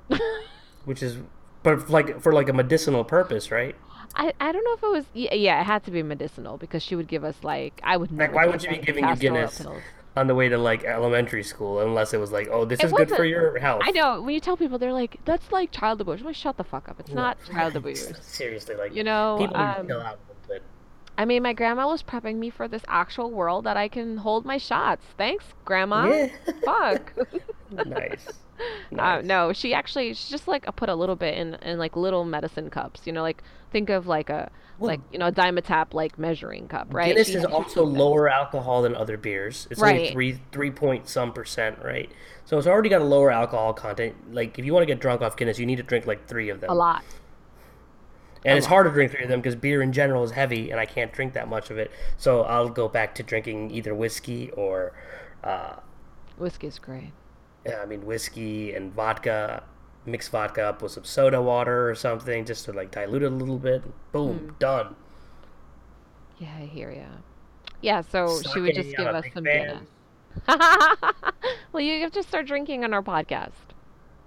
Which 0.85 1.01
is, 1.03 1.17
but 1.63 1.89
like 1.89 2.21
for 2.21 2.33
like 2.33 2.49
a 2.49 2.53
medicinal 2.53 3.03
purpose, 3.03 3.51
right? 3.51 3.75
I, 4.15 4.33
I 4.39 4.51
don't 4.51 4.63
know 4.63 4.73
if 4.73 4.83
it 4.83 4.91
was 4.91 5.05
yeah, 5.13 5.33
yeah 5.33 5.61
it 5.61 5.63
had 5.65 5.83
to 5.85 5.91
be 5.91 6.03
medicinal 6.03 6.57
because 6.57 6.83
she 6.83 6.95
would 6.95 7.07
give 7.07 7.23
us 7.23 7.43
like 7.43 7.79
I 7.83 7.97
would 7.97 8.11
never 8.11 8.33
why 8.33 8.45
would 8.45 8.63
you 8.63 8.69
be 8.69 8.77
giving 8.77 9.07
you 9.07 9.15
Guinness? 9.15 9.65
On 10.16 10.28
the 10.28 10.36
way 10.36 10.47
to 10.47 10.57
like 10.59 10.84
elementary 10.84 11.41
school, 11.43 11.80
unless 11.80 12.14
it 12.14 12.20
was 12.20 12.32
like, 12.32 12.47
oh, 12.51 12.66
this 12.66 12.80
It 12.80 12.86
is 12.86 12.91
good 12.93 13.09
for 13.09 13.26
your 13.26 13.57
health. 13.57 13.82
I 13.84 13.89
know 13.91 14.22
when 14.22 14.34
you 14.36 14.39
tell 14.39 14.55
people 14.55 14.78
they're 14.78 14.93
like 14.93 15.18
that's 15.26 15.51
like 15.51 15.72
child 15.72 16.01
abuse. 16.01 16.20
I'm 16.20 16.28
like 16.28 16.36
shut 16.36 16.55
the 16.57 16.64
fuck 16.64 16.88
up. 16.88 16.99
It's 16.99 17.09
Yeah. 17.09 17.16
not 17.16 17.38
child 17.51 17.76
abuse. 17.76 18.11
Seriously, 18.22 18.76
like 18.76 18.93
You 18.95 19.03
know, 19.03 19.38
people 19.39 19.55
to 19.55 19.80
um, 19.80 19.88
chill 19.88 19.99
out 20.01 20.20
a 20.20 20.28
little 20.28 20.47
bit. 20.47 20.61
I 21.18 21.26
mean, 21.26 21.41
my 21.41 21.53
grandma 21.53 21.88
was 21.88 22.03
prepping 22.03 22.36
me 22.36 22.49
for 22.51 22.68
this 22.68 22.84
actual 22.88 23.32
world 23.32 23.66
that 23.66 23.76
I 23.78 23.88
can 23.88 24.18
hold 24.18 24.45
my 24.45 24.57
shots. 24.57 25.03
Thanks, 25.18 25.45
grandma. 25.66 26.05
Yeah. 26.07 26.28
Fuck. 26.64 27.14
nice. 27.72 28.28
Uh, 28.99 29.21
no, 29.23 29.51
she 29.53 29.73
actually 29.73 30.13
she 30.13 30.29
just 30.29 30.47
like 30.47 30.63
put 30.75 30.87
a 30.87 30.93
little 30.93 31.15
bit 31.15 31.35
in 31.35 31.55
in 31.55 31.79
like 31.79 31.95
little 31.95 32.23
medicine 32.25 32.69
cups. 32.69 33.01
You 33.05 33.11
know, 33.11 33.23
like 33.23 33.41
think 33.71 33.89
of 33.89 34.05
like 34.05 34.29
a 34.29 34.51
Well- 34.77 34.89
like 34.89 34.99
you 35.11 35.17
know 35.17 35.27
a 35.27 35.31
Dimetapp 35.31 35.93
like 35.95 36.19
measuring 36.19 36.67
cup, 36.67 36.93
right? 36.93 37.07
Guinness 37.07 37.29
She- 37.29 37.33
is 37.33 37.45
also 37.45 37.83
lower 37.83 38.29
alcohol 38.29 38.83
than 38.83 38.95
other 38.95 39.17
beers. 39.17 39.67
It's 39.71 39.81
only 39.81 39.93
Right. 39.93 40.11
three 40.11 40.39
three 40.51 40.69
point 40.69 41.09
some 41.09 41.33
percent, 41.33 41.79
right? 41.83 42.11
So 42.45 42.57
it's 42.59 42.67
already 42.67 42.89
got 42.89 43.01
a 43.01 43.05
lower 43.05 43.31
alcohol 43.31 43.73
content. 43.73 44.15
Like 44.31 44.59
if 44.59 44.65
you 44.65 44.73
want 44.73 44.83
to 44.83 44.85
get 44.87 44.99
drunk 44.99 45.21
off 45.23 45.35
Guinness, 45.35 45.57
you 45.57 45.65
need 45.65 45.77
to 45.77 45.83
drink 45.83 46.05
like 46.05 46.27
three 46.27 46.49
of 46.49 46.61
them. 46.61 46.69
a 46.69 46.75
lot. 46.75 47.03
And 48.45 48.57
it's 48.57 48.67
hard 48.67 48.85
to 48.85 48.91
drink 48.91 49.11
three 49.11 49.23
of 49.23 49.29
them 49.29 49.39
because 49.39 49.55
beer 49.55 49.81
in 49.81 49.91
general 49.93 50.23
is 50.23 50.31
heavy, 50.31 50.69
and 50.69 50.79
I 50.79 50.85
can't 50.85 51.11
drink 51.13 51.33
that 51.33 51.47
much 51.47 51.71
of 51.71 51.77
it. 51.77 51.89
So 52.17 52.41
I'll 52.43 52.69
go 52.69 52.87
back 52.89 53.15
to 53.15 53.23
drinking 53.23 53.71
either 53.71 53.95
whiskey 53.95 54.51
or, 54.51 54.91
uh, 55.43 55.77
Whiskey's 56.37 56.77
great. 56.77 57.13
Yeah, 57.66 57.80
I 57.82 57.86
mean 57.86 58.05
whiskey 58.05 58.74
and 58.74 58.93
vodka. 58.93 59.64
Mix 60.05 60.28
vodka 60.28 60.64
up 60.64 60.82
with 60.82 60.91
some 60.91 61.05
soda 61.05 61.41
water 61.41 61.89
or 61.89 61.95
something, 61.95 62.43
just 62.43 62.66
to 62.66 62.74
like 62.74 62.91
dilute 62.91 63.24
it 63.24 63.28
a 63.32 63.36
little 63.36 63.57
bit. 63.57 63.84
Boom, 64.11 64.38
Hmm. 64.38 64.49
done. 64.59 64.95
Yeah, 66.39 66.53
I 66.59 66.66
hear 66.66 66.91
ya. 66.91 67.05
Yeah, 67.82 68.01
so 68.01 68.41
she 68.53 68.59
would 68.59 68.76
just 68.76 68.95
give 68.97 69.07
us 69.07 69.24
some 69.34 69.45
fan. 69.45 69.88
Guinness. 70.47 70.47
well, 71.72 71.82
you 71.82 72.01
have 72.01 72.11
to 72.14 72.24
start 72.24 72.47
drinking 72.47 72.84
on 72.84 72.93
our 72.93 73.01
podcast. 73.03 73.51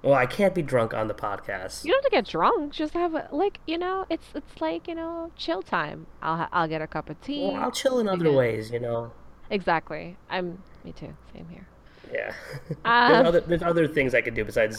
Well, 0.02 0.14
I 0.14 0.24
can't 0.26 0.54
be 0.54 0.62
drunk 0.62 0.94
on 0.94 1.08
the 1.08 1.14
podcast. 1.14 1.84
You 1.84 1.92
don't 1.92 2.02
have 2.04 2.10
to 2.10 2.16
get 2.16 2.26
drunk. 2.26 2.72
Just 2.72 2.94
have 2.94 3.14
a, 3.14 3.28
like 3.32 3.60
you 3.66 3.76
know, 3.76 4.06
it's 4.08 4.26
it's 4.34 4.60
like 4.60 4.86
you 4.88 4.94
know, 4.94 5.30
chill 5.36 5.62
time. 5.62 6.06
I'll 6.22 6.48
I'll 6.52 6.68
get 6.68 6.80
a 6.80 6.86
cup 6.86 7.10
of 7.10 7.20
tea. 7.20 7.42
Well, 7.52 7.56
I'll 7.56 7.70
chill 7.72 7.98
in 7.98 8.08
other 8.08 8.30
ways, 8.32 8.70
you 8.70 8.80
know. 8.80 9.12
Exactly. 9.50 10.16
I'm 10.30 10.62
me 10.84 10.92
too. 10.92 11.14
Same 11.34 11.48
here. 11.50 11.66
Yeah. 12.12 12.32
Uh, 12.84 13.08
there's, 13.10 13.26
other, 13.26 13.40
there's 13.40 13.62
other 13.62 13.88
things 13.88 14.14
I 14.14 14.20
could 14.20 14.34
do 14.34 14.44
besides 14.44 14.78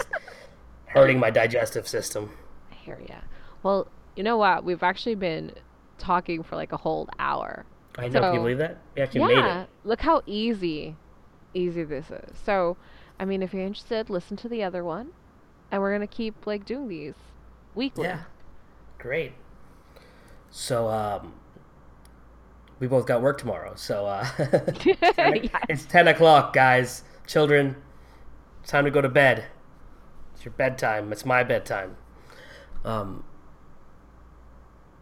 hurting 0.88 1.20
my 1.20 1.30
digestive 1.30 1.88
system. 1.88 2.32
I 2.72 2.76
hear 2.76 3.00
ya. 3.08 3.16
Well, 3.64 3.88
you 4.16 4.24
know 4.24 4.38
what? 4.38 4.64
We've 4.64 4.84
actually 4.84 5.16
been 5.16 5.52
talking 5.98 6.44
for 6.44 6.56
like 6.56 6.72
a 6.72 6.78
whole 6.78 7.10
hour. 7.20 7.66
I 7.98 8.08
know. 8.08 8.22
Can 8.22 8.34
you 8.36 8.40
believe 8.40 8.58
that? 8.60 8.78
We 8.96 9.02
actually 9.02 9.26
made 9.26 9.34
Yeah, 9.38 9.62
it. 9.64 9.70
look 9.84 10.02
how 10.02 10.22
easy, 10.26 10.96
easy 11.54 11.84
this 11.84 12.10
is. 12.12 12.38
So, 12.46 12.78
I 13.20 13.26
mean, 13.26 13.42
if 13.42 13.54
you're 13.54 13.64
interested, 13.66 14.10
listen 14.10 14.38
to 14.38 14.50
the 14.50 14.64
other 14.64 14.84
one, 14.84 15.10
and 15.72 15.82
we're 15.82 15.92
gonna 15.92 16.08
keep 16.08 16.46
like 16.48 16.66
doing 16.66 16.88
these 16.88 17.16
weekly. 17.76 18.06
Yeah. 18.06 18.22
Great. 19.00 19.34
So, 20.50 20.88
um, 20.88 21.34
we 22.80 22.88
both 22.88 23.06
got 23.06 23.22
work 23.22 23.38
tomorrow. 23.38 23.74
So, 23.76 24.06
uh, 24.06 24.26
Yes. 24.86 25.52
it's 25.70 25.86
10 25.86 26.08
o'clock, 26.10 26.54
guys. 26.54 27.04
Children, 27.28 27.76
it's 28.62 28.72
time 28.72 28.86
to 28.86 28.92
go 28.92 29.02
to 29.02 29.10
bed. 29.10 29.46
It's 30.34 30.46
your 30.46 30.54
bedtime. 30.54 31.12
It's 31.12 31.26
my 31.26 31.44
bedtime. 31.44 31.98
Um, 32.86 33.26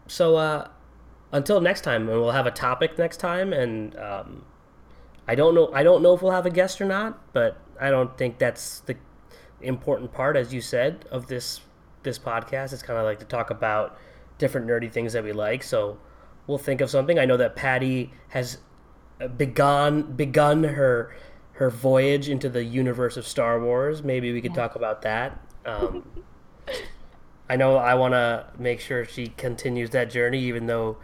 so, 0.08 0.36
uh, 0.36 0.68
until 1.32 1.60
next 1.60 1.82
time, 1.82 2.08
and 2.08 2.20
we'll 2.20 2.32
have 2.32 2.46
a 2.46 2.50
topic 2.50 2.98
next 2.98 3.18
time, 3.18 3.52
and 3.52 3.96
um, 3.98 4.44
I 5.28 5.34
don't 5.34 5.54
know. 5.54 5.70
I 5.72 5.82
don't 5.82 6.02
know 6.02 6.14
if 6.14 6.22
we'll 6.22 6.32
have 6.32 6.46
a 6.46 6.50
guest 6.50 6.80
or 6.80 6.84
not, 6.84 7.32
but 7.32 7.60
I 7.80 7.90
don't 7.90 8.16
think 8.16 8.38
that's 8.38 8.80
the 8.80 8.96
important 9.60 10.12
part, 10.12 10.36
as 10.36 10.52
you 10.52 10.60
said, 10.60 11.04
of 11.10 11.26
this 11.26 11.60
this 12.02 12.18
podcast. 12.18 12.72
It's 12.72 12.82
kind 12.82 12.98
of 12.98 13.04
like 13.04 13.18
to 13.20 13.24
talk 13.24 13.50
about 13.50 13.98
different 14.38 14.66
nerdy 14.66 14.90
things 14.90 15.12
that 15.12 15.24
we 15.24 15.32
like. 15.32 15.62
So 15.62 15.98
we'll 16.46 16.58
think 16.58 16.80
of 16.80 16.90
something. 16.90 17.18
I 17.18 17.24
know 17.24 17.36
that 17.36 17.56
Patty 17.56 18.12
has 18.28 18.58
uh, 19.20 19.28
begun 19.28 20.12
begun 20.12 20.64
her 20.64 21.14
her 21.56 21.70
voyage 21.70 22.28
into 22.28 22.48
the 22.48 22.64
universe 22.64 23.16
of 23.16 23.26
Star 23.26 23.60
Wars. 23.60 24.02
Maybe 24.02 24.32
we 24.32 24.40
could 24.40 24.54
talk 24.54 24.74
about 24.76 25.02
that. 25.02 25.38
Um, 25.64 26.04
I 27.48 27.56
know 27.56 27.76
I 27.76 27.94
want 27.94 28.12
to 28.12 28.46
make 28.58 28.80
sure 28.80 29.04
she 29.04 29.28
continues 29.28 29.90
that 29.90 30.10
journey, 30.10 30.40
even 30.44 30.66
though 30.66 30.98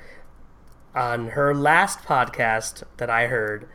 on 0.95 1.29
her 1.29 1.55
last 1.55 2.01
podcast 2.01 2.83
that 2.99 3.09
I 3.09 3.29
heard 3.29 3.69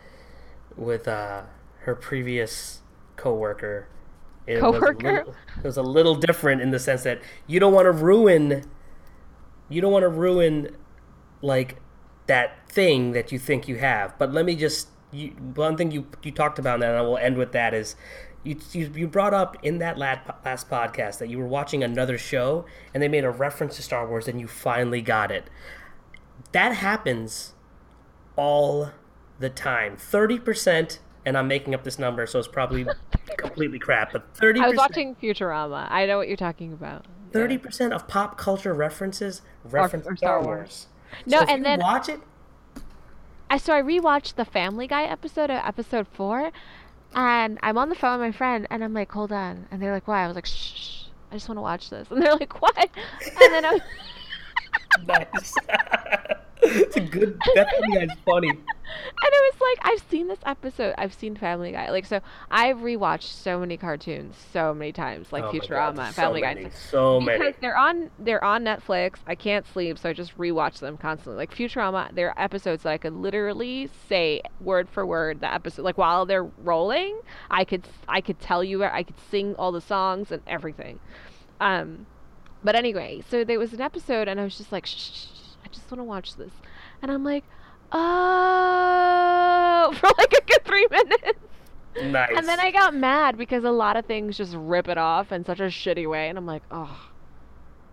with 0.75 1.07
uh, 1.07 1.43
her 1.79 1.95
previous 1.95 2.81
coworker, 3.15 3.87
it 4.45 4.61
was 4.61 4.79
Coworker? 4.79 5.11
little- 5.13 5.35
it 5.57 5.63
was 5.63 5.77
a 5.77 5.81
little 5.83 6.15
different 6.15 6.61
in 6.61 6.71
the 6.71 6.79
sense 6.79 7.03
that 7.03 7.21
you 7.47 7.59
don't 7.59 7.73
want 7.73 7.85
to 7.85 7.91
ruin, 7.91 8.63
you 9.69 9.81
don't 9.81 9.91
want 9.91 10.03
to 10.03 10.09
ruin, 10.09 10.75
like 11.41 11.77
that 12.27 12.69
thing 12.69 13.13
that 13.13 13.31
you 13.31 13.39
think 13.39 13.67
you 13.67 13.77
have. 13.77 14.17
But 14.19 14.33
let 14.33 14.45
me 14.45 14.55
just, 14.55 14.89
you, 15.11 15.29
one 15.55 15.77
thing 15.77 15.91
you 15.91 16.07
you 16.23 16.31
talked 16.31 16.59
about, 16.59 16.75
and 16.83 16.85
I 16.97 17.01
will 17.01 17.17
end 17.17 17.37
with 17.37 17.51
that 17.53 17.73
is. 17.73 17.95
You, 18.43 18.55
you, 18.71 19.07
brought 19.09 19.33
up 19.33 19.57
in 19.61 19.79
that 19.79 19.97
last, 19.97 20.21
last 20.45 20.69
podcast 20.69 21.17
that 21.17 21.27
you 21.27 21.37
were 21.37 21.47
watching 21.47 21.83
another 21.83 22.17
show 22.17 22.65
and 22.93 23.03
they 23.03 23.09
made 23.09 23.25
a 23.25 23.29
reference 23.29 23.75
to 23.75 23.81
Star 23.81 24.07
Wars 24.07 24.29
and 24.29 24.39
you 24.39 24.47
finally 24.47 25.01
got 25.01 25.31
it 25.31 25.49
that 26.51 26.73
happens 26.75 27.53
all 28.35 28.91
the 29.39 29.49
time. 29.49 29.97
Thirty 29.97 30.39
percent, 30.39 30.99
and 31.25 31.37
I'm 31.37 31.47
making 31.47 31.73
up 31.75 31.83
this 31.83 31.99
number, 31.99 32.25
so 32.25 32.39
it's 32.39 32.47
probably 32.47 32.85
completely 33.37 33.79
crap. 33.79 34.13
But 34.13 34.35
thirty 34.35 34.59
I 34.59 34.67
was 34.69 34.77
watching 34.77 35.15
Futurama. 35.15 35.87
I 35.89 36.05
know 36.05 36.17
what 36.17 36.27
you're 36.27 36.37
talking 36.37 36.73
about. 36.73 37.05
thirty 37.31 37.57
percent 37.57 37.93
of 37.93 38.07
pop 38.07 38.37
culture 38.37 38.73
references 38.73 39.41
reference 39.63 40.05
or 40.07 40.15
Star 40.15 40.39
Star 40.39 40.43
Wars. 40.43 40.57
Wars. 40.57 40.87
No, 41.25 41.39
So 41.39 41.45
and 41.45 41.57
you 41.59 41.63
then- 41.63 41.79
watch 41.79 42.09
it. 42.09 42.19
I 43.49 43.57
so 43.57 43.73
I 43.73 43.81
rewatched 43.81 44.35
the 44.35 44.45
Family 44.45 44.87
Guy 44.87 45.03
episode 45.03 45.49
of 45.49 45.61
episode 45.65 46.07
four, 46.07 46.51
and 47.15 47.57
I'm 47.63 47.77
on 47.77 47.89
the 47.89 47.95
phone 47.95 48.19
with 48.19 48.27
my 48.27 48.31
friend, 48.31 48.67
and 48.69 48.83
I'm 48.83 48.93
like, 48.93 49.11
"Hold 49.11 49.31
on," 49.31 49.67
and 49.71 49.81
they're 49.81 49.93
like, 49.93 50.07
"Why?" 50.07 50.23
I 50.23 50.27
was 50.27 50.35
like, 50.35 50.45
"Shh, 50.45 51.05
I 51.31 51.35
just 51.35 51.47
want 51.47 51.57
to 51.57 51.61
watch 51.61 51.89
this," 51.89 52.07
and 52.11 52.21
they're 52.21 52.35
like, 52.35 52.61
"What?" 52.61 52.77
And 52.77 53.53
then 53.53 53.65
I, 53.65 53.79
Nice. 55.07 55.53
it's 56.75 56.95
a 56.95 57.01
good. 57.01 57.39
Family 57.55 57.97
Guy's 58.07 58.17
funny. 58.25 58.49
and 58.49 58.57
it 58.59 59.53
was 59.53 59.61
like, 59.61 59.91
I've 59.93 60.03
seen 60.09 60.27
this 60.27 60.39
episode. 60.45 60.93
I've 60.97 61.13
seen 61.13 61.35
Family 61.35 61.71
Guy. 61.71 61.89
Like, 61.91 62.05
so 62.05 62.21
I've 62.49 62.77
rewatched 62.77 63.23
so 63.23 63.59
many 63.59 63.77
cartoons 63.77 64.35
so 64.53 64.73
many 64.73 64.91
times, 64.91 65.31
like 65.31 65.43
Oh 65.43 65.51
my 65.51 65.59
God, 65.59 65.61
Futurama, 65.67 65.95
there's 65.95 66.15
Family 66.15 66.41
so 66.41 66.45
Guy. 66.45 66.53
many, 66.53 66.69
so 66.91 67.19
because 67.19 67.39
many. 67.39 67.53
they're 67.61 67.77
on 67.77 68.11
they're 68.19 68.43
on 68.43 68.63
Netflix. 68.63 69.15
I 69.27 69.35
can't 69.35 69.65
sleep, 69.67 69.97
so 69.97 70.09
I 70.09 70.13
just 70.13 70.37
rewatch 70.37 70.79
them 70.79 70.97
constantly. 70.97 71.37
Like 71.37 71.53
Futurama, 71.55 72.13
there 72.15 72.29
are 72.29 72.39
episodes 72.43 72.83
that 72.83 72.89
I 72.89 72.97
could 72.97 73.13
literally 73.13 73.89
say 74.07 74.41
word 74.61 74.87
for 74.89 75.05
word 75.05 75.41
the 75.41 75.53
episode. 75.53 75.83
Like 75.83 75.97
while 75.97 76.25
they're 76.25 76.43
rolling, 76.63 77.19
I 77.49 77.63
could 77.65 77.87
I 78.07 78.21
could 78.21 78.39
tell 78.39 78.63
you 78.63 78.83
I 78.83 79.03
could 79.03 79.19
sing 79.31 79.55
all 79.55 79.71
the 79.71 79.81
songs 79.81 80.31
and 80.31 80.41
everything. 80.47 80.99
Um, 81.59 82.05
but 82.63 82.75
anyway, 82.75 83.23
so 83.29 83.43
there 83.43 83.59
was 83.59 83.73
an 83.73 83.81
episode, 83.81 84.27
and 84.27 84.39
I 84.39 84.43
was 84.43 84.57
just 84.57 84.71
like, 84.71 84.85
shh, 84.85 85.25
I 85.67 85.73
just 85.73 85.91
want 85.91 85.99
to 85.99 86.03
watch 86.05 86.35
this, 86.37 86.51
and 87.01 87.11
I'm 87.11 87.23
like, 87.25 87.43
oh, 87.91 89.93
for 89.99 90.07
like 90.17 90.31
a 90.33 90.41
good 90.45 90.63
three 90.65 90.87
minutes. 90.91 91.39
Nice. 92.03 92.31
And 92.37 92.47
then 92.47 92.59
I 92.59 92.71
got 92.71 92.95
mad 92.95 93.37
because 93.37 93.63
a 93.65 93.71
lot 93.71 93.97
of 93.97 94.05
things 94.05 94.37
just 94.37 94.53
rip 94.55 94.87
it 94.87 94.97
off 94.97 95.31
in 95.33 95.43
such 95.43 95.59
a 95.59 95.63
shitty 95.63 96.09
way, 96.09 96.29
and 96.29 96.37
I'm 96.37 96.45
like, 96.45 96.63
oh, 96.71 97.09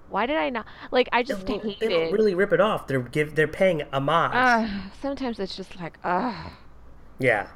why 0.08 0.26
did 0.26 0.36
I 0.36 0.50
not? 0.50 0.66
Like, 0.92 1.08
I 1.10 1.24
just 1.24 1.46
They 1.46 1.58
hate 1.58 1.80
don't 1.80 2.12
really 2.12 2.34
rip 2.36 2.52
it 2.52 2.60
off. 2.60 2.86
They're 2.86 3.00
give. 3.00 3.34
They're 3.34 3.48
paying 3.48 3.82
homage. 3.92 4.32
Ugh, 4.34 4.70
sometimes 5.02 5.40
it's 5.40 5.56
just 5.56 5.74
like, 5.80 5.98
ugh. 6.04 6.52
yeah. 7.18 7.48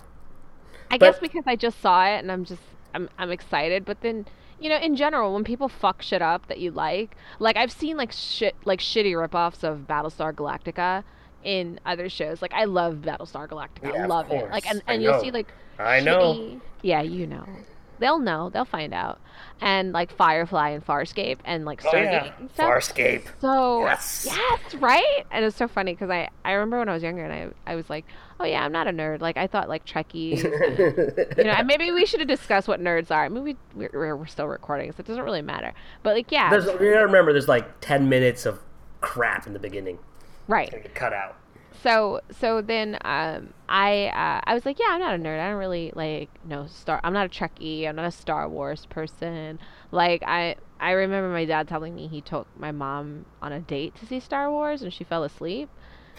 I 0.90 0.98
But- 0.98 1.12
guess 1.12 1.20
because 1.20 1.44
I 1.46 1.54
just 1.54 1.80
saw 1.80 2.04
it 2.06 2.18
and 2.18 2.32
I'm 2.32 2.44
just, 2.44 2.62
I'm, 2.94 3.08
I'm 3.18 3.30
excited. 3.30 3.84
But 3.84 4.00
then, 4.00 4.26
you 4.60 4.68
know, 4.68 4.78
in 4.78 4.96
general, 4.96 5.34
when 5.34 5.44
people 5.44 5.68
fuck 5.68 6.02
shit 6.02 6.22
up 6.22 6.48
that 6.48 6.58
you 6.58 6.70
like, 6.70 7.16
like 7.38 7.56
I've 7.56 7.72
seen 7.72 7.96
like 7.96 8.12
shit, 8.12 8.54
like 8.64 8.80
shitty 8.80 9.12
ripoffs 9.12 9.62
of 9.64 9.86
Battlestar 9.88 10.32
Galactica 10.32 11.04
in 11.44 11.78
other 11.86 12.08
shows. 12.08 12.42
Like 12.42 12.52
I 12.52 12.64
love 12.64 12.96
Battlestar 12.96 13.48
Galactica. 13.48 13.94
Yeah, 13.94 14.04
I 14.04 14.06
love 14.06 14.30
it. 14.30 14.50
Like, 14.50 14.68
and, 14.68 14.82
and 14.86 15.02
you'll 15.02 15.20
see 15.20 15.30
like 15.30 15.52
I 15.78 16.00
know. 16.00 16.60
Yeah, 16.82 17.02
you 17.02 17.26
know. 17.26 17.46
They'll 17.98 18.18
know. 18.18 18.50
They'll 18.50 18.64
find 18.64 18.92
out. 18.94 19.20
And 19.60 19.92
like 19.92 20.12
Firefly 20.12 20.70
and 20.70 20.84
Farscape 20.86 21.38
and 21.44 21.64
like 21.64 21.84
Oh 21.84 21.90
Stargate 21.90 22.04
yeah. 22.26 22.32
and 22.38 22.50
stuff. 22.50 22.70
Farscape. 22.70 23.24
So 23.40 23.84
Yes. 23.84 24.24
yes, 24.28 24.74
right. 24.76 25.24
And 25.30 25.44
it's 25.44 25.56
so 25.56 25.66
funny 25.68 25.92
because 25.94 26.10
I 26.10 26.28
I 26.44 26.52
remember 26.52 26.78
when 26.78 26.88
I 26.88 26.94
was 26.94 27.02
younger 27.02 27.24
and 27.24 27.32
I 27.66 27.72
I 27.72 27.74
was 27.74 27.88
like, 27.90 28.04
oh 28.40 28.44
yeah, 28.44 28.64
I'm 28.64 28.72
not 28.72 28.86
a 28.88 28.92
nerd. 28.92 29.20
Like 29.20 29.36
I 29.36 29.46
thought 29.46 29.68
like 29.68 29.84
Trekkies. 29.84 30.42
you 31.36 31.44
know, 31.44 31.50
and 31.50 31.66
maybe 31.66 31.90
we 31.90 32.06
should 32.06 32.20
have 32.20 32.28
discussed 32.28 32.68
what 32.68 32.80
nerds 32.80 33.10
are. 33.10 33.24
I 33.24 33.28
mean, 33.28 33.42
we 33.44 33.56
we're, 33.74 34.16
we're 34.16 34.26
still 34.26 34.46
recording, 34.46 34.92
so 34.92 34.96
it 35.00 35.06
doesn't 35.06 35.22
really 35.24 35.42
matter. 35.42 35.72
But 36.02 36.14
like, 36.16 36.30
yeah, 36.32 36.50
There's, 36.50 36.66
you 36.66 36.72
gotta 36.92 37.06
remember, 37.06 37.32
there's 37.32 37.48
like 37.48 37.80
ten 37.80 38.08
minutes 38.08 38.46
of 38.46 38.60
crap 39.00 39.46
in 39.46 39.52
the 39.52 39.58
beginning. 39.60 39.98
right. 40.46 40.92
Cut 40.94 41.12
out. 41.12 41.36
So 41.82 42.20
so 42.30 42.60
then 42.60 42.98
um 43.04 43.52
I 43.68 44.06
uh, 44.06 44.40
I 44.44 44.54
was 44.54 44.66
like, 44.66 44.78
yeah, 44.78 44.86
I'm 44.90 45.00
not 45.00 45.14
a 45.14 45.18
nerd. 45.18 45.40
I 45.40 45.48
don't 45.50 45.58
really 45.58 45.92
like 45.94 46.30
no 46.44 46.66
Star. 46.66 47.00
I'm 47.04 47.12
not 47.12 47.26
a 47.26 47.28
Trekkie. 47.28 47.86
I'm 47.88 47.96
not 47.96 48.06
a 48.06 48.10
Star 48.10 48.48
Wars 48.48 48.86
person. 48.86 49.58
Like 49.92 50.22
I 50.26 50.56
I 50.80 50.92
remember 50.92 51.28
my 51.30 51.44
dad 51.44 51.68
telling 51.68 51.94
me 51.94 52.08
he 52.08 52.20
took 52.20 52.46
my 52.56 52.72
mom 52.72 53.26
on 53.42 53.52
a 53.52 53.60
date 53.60 53.94
to 53.96 54.06
see 54.06 54.20
Star 54.20 54.50
Wars 54.50 54.82
and 54.82 54.92
she 54.92 55.04
fell 55.04 55.24
asleep 55.24 55.68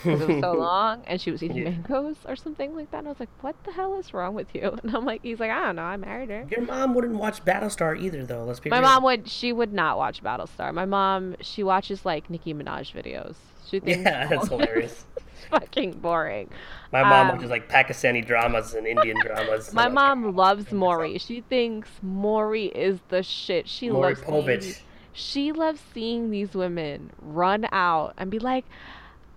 because 0.03 0.21
it 0.21 0.27
was 0.27 0.41
so 0.41 0.53
long 0.59 1.03
and 1.07 1.19
she 1.21 1.31
was 1.31 1.41
eating 1.43 1.57
Yeah. 1.57 1.69
mangoes 1.71 2.15
or 2.25 2.35
something 2.35 2.75
like 2.75 2.91
that. 2.91 2.99
And 2.99 3.07
I 3.07 3.11
was 3.11 3.19
like, 3.19 3.29
what 3.41 3.55
the 3.63 3.71
hell 3.71 3.99
is 3.99 4.13
wrong 4.13 4.33
with 4.33 4.47
you? 4.53 4.77
And 4.83 4.95
I'm 4.95 5.05
like, 5.05 5.21
he's 5.23 5.39
like, 5.39 5.51
I 5.51 5.65
don't 5.65 5.75
know. 5.75 5.83
I 5.83 5.97
married 5.97 6.29
her. 6.29 6.45
Your 6.49 6.61
mom 6.61 6.93
wouldn't 6.93 7.15
watch 7.15 7.43
Battlestar 7.45 7.99
either, 7.99 8.25
though. 8.25 8.43
Let's 8.43 8.59
be 8.59 8.69
My 8.69 8.79
real. 8.79 8.89
mom 8.89 9.03
would. 9.03 9.27
She 9.29 9.51
would 9.53 9.73
not 9.73 9.97
watch 9.97 10.23
Battlestar. 10.23 10.73
My 10.73 10.85
mom. 10.85 11.35
She 11.41 11.63
watches 11.63 12.05
like 12.05 12.29
Nicki 12.29 12.53
Minaj 12.53 12.93
videos. 12.93 13.35
She 13.67 13.79
thinks 13.81 14.01
Yeah, 14.03 14.27
that's 14.27 14.47
hilarious. 14.47 15.05
fucking 15.51 15.93
boring. 15.99 16.49
My 16.91 17.03
mom 17.03 17.29
Um, 17.29 17.35
watches 17.35 17.49
like 17.49 17.69
Pakistani 17.69 18.25
dramas 18.25 18.73
and 18.73 18.85
Indian 18.87 19.17
dramas. 19.21 19.73
My 19.73 19.85
I'm 19.85 19.93
like, 19.93 20.05
mom 20.17 20.35
loves 20.35 20.71
Maury. 20.71 21.17
She 21.17 21.41
thinks 21.41 21.89
Maury 22.01 22.65
is 22.67 22.99
the 23.09 23.23
shit. 23.23 23.67
She 23.67 23.89
Maury 23.89 24.15
loves 24.15 24.21
Povich. 24.21 24.61
these- 24.61 24.81
She 25.13 25.51
loves 25.51 25.81
seeing 25.93 26.29
these 26.31 26.53
women 26.53 27.11
run 27.21 27.67
out 27.71 28.13
and 28.17 28.29
be 28.31 28.39
like, 28.39 28.65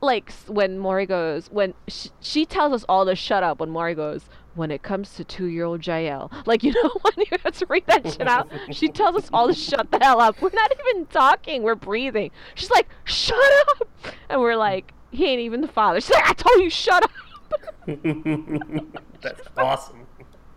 like 0.03 0.33
when 0.49 0.79
Maury 0.79 1.07
goes, 1.07 1.49
when 1.49 1.75
she, 1.89 2.11
she 2.21 2.45
tells 2.45 2.73
us 2.73 2.85
all 2.89 3.07
to 3.07 3.15
shut 3.15 3.43
up. 3.43 3.61
When 3.61 3.71
Maury 3.71 3.95
goes, 3.95 4.23
when 4.55 4.71
it 4.71 4.83
comes 4.83 5.15
to 5.15 5.25
two-year-old 5.25 5.87
Jael, 5.87 6.31
like 6.47 6.63
you 6.63 6.73
know 6.73 6.91
when 7.03 7.15
you 7.31 7.39
have 7.45 7.57
to 7.57 7.67
read 7.67 7.87
that 7.87 8.07
shit 8.13 8.27
out, 8.27 8.51
she 8.73 8.89
tells 8.89 9.17
us 9.17 9.31
all 9.33 9.47
to 9.47 9.55
shut 9.55 9.91
the 9.91 9.99
hell 10.03 10.21
up. 10.21 10.43
We're 10.43 10.51
not 10.53 10.73
even 10.81 11.07
talking. 11.07 11.63
We're 11.63 11.77
breathing. 11.77 12.31
She's 12.55 12.71
like, 12.71 12.89
shut 13.05 13.39
up, 13.69 13.89
and 14.29 14.41
we're 14.41 14.57
like, 14.57 14.93
he 15.11 15.27
ain't 15.27 15.41
even 15.41 15.61
the 15.61 15.69
father. 15.69 16.01
She's 16.01 16.11
like, 16.11 16.29
I 16.29 16.33
told 16.35 16.61
you, 16.61 16.71
shut 16.71 17.05
up. 17.05 17.11
That's 19.23 19.41
awesome. 19.57 20.07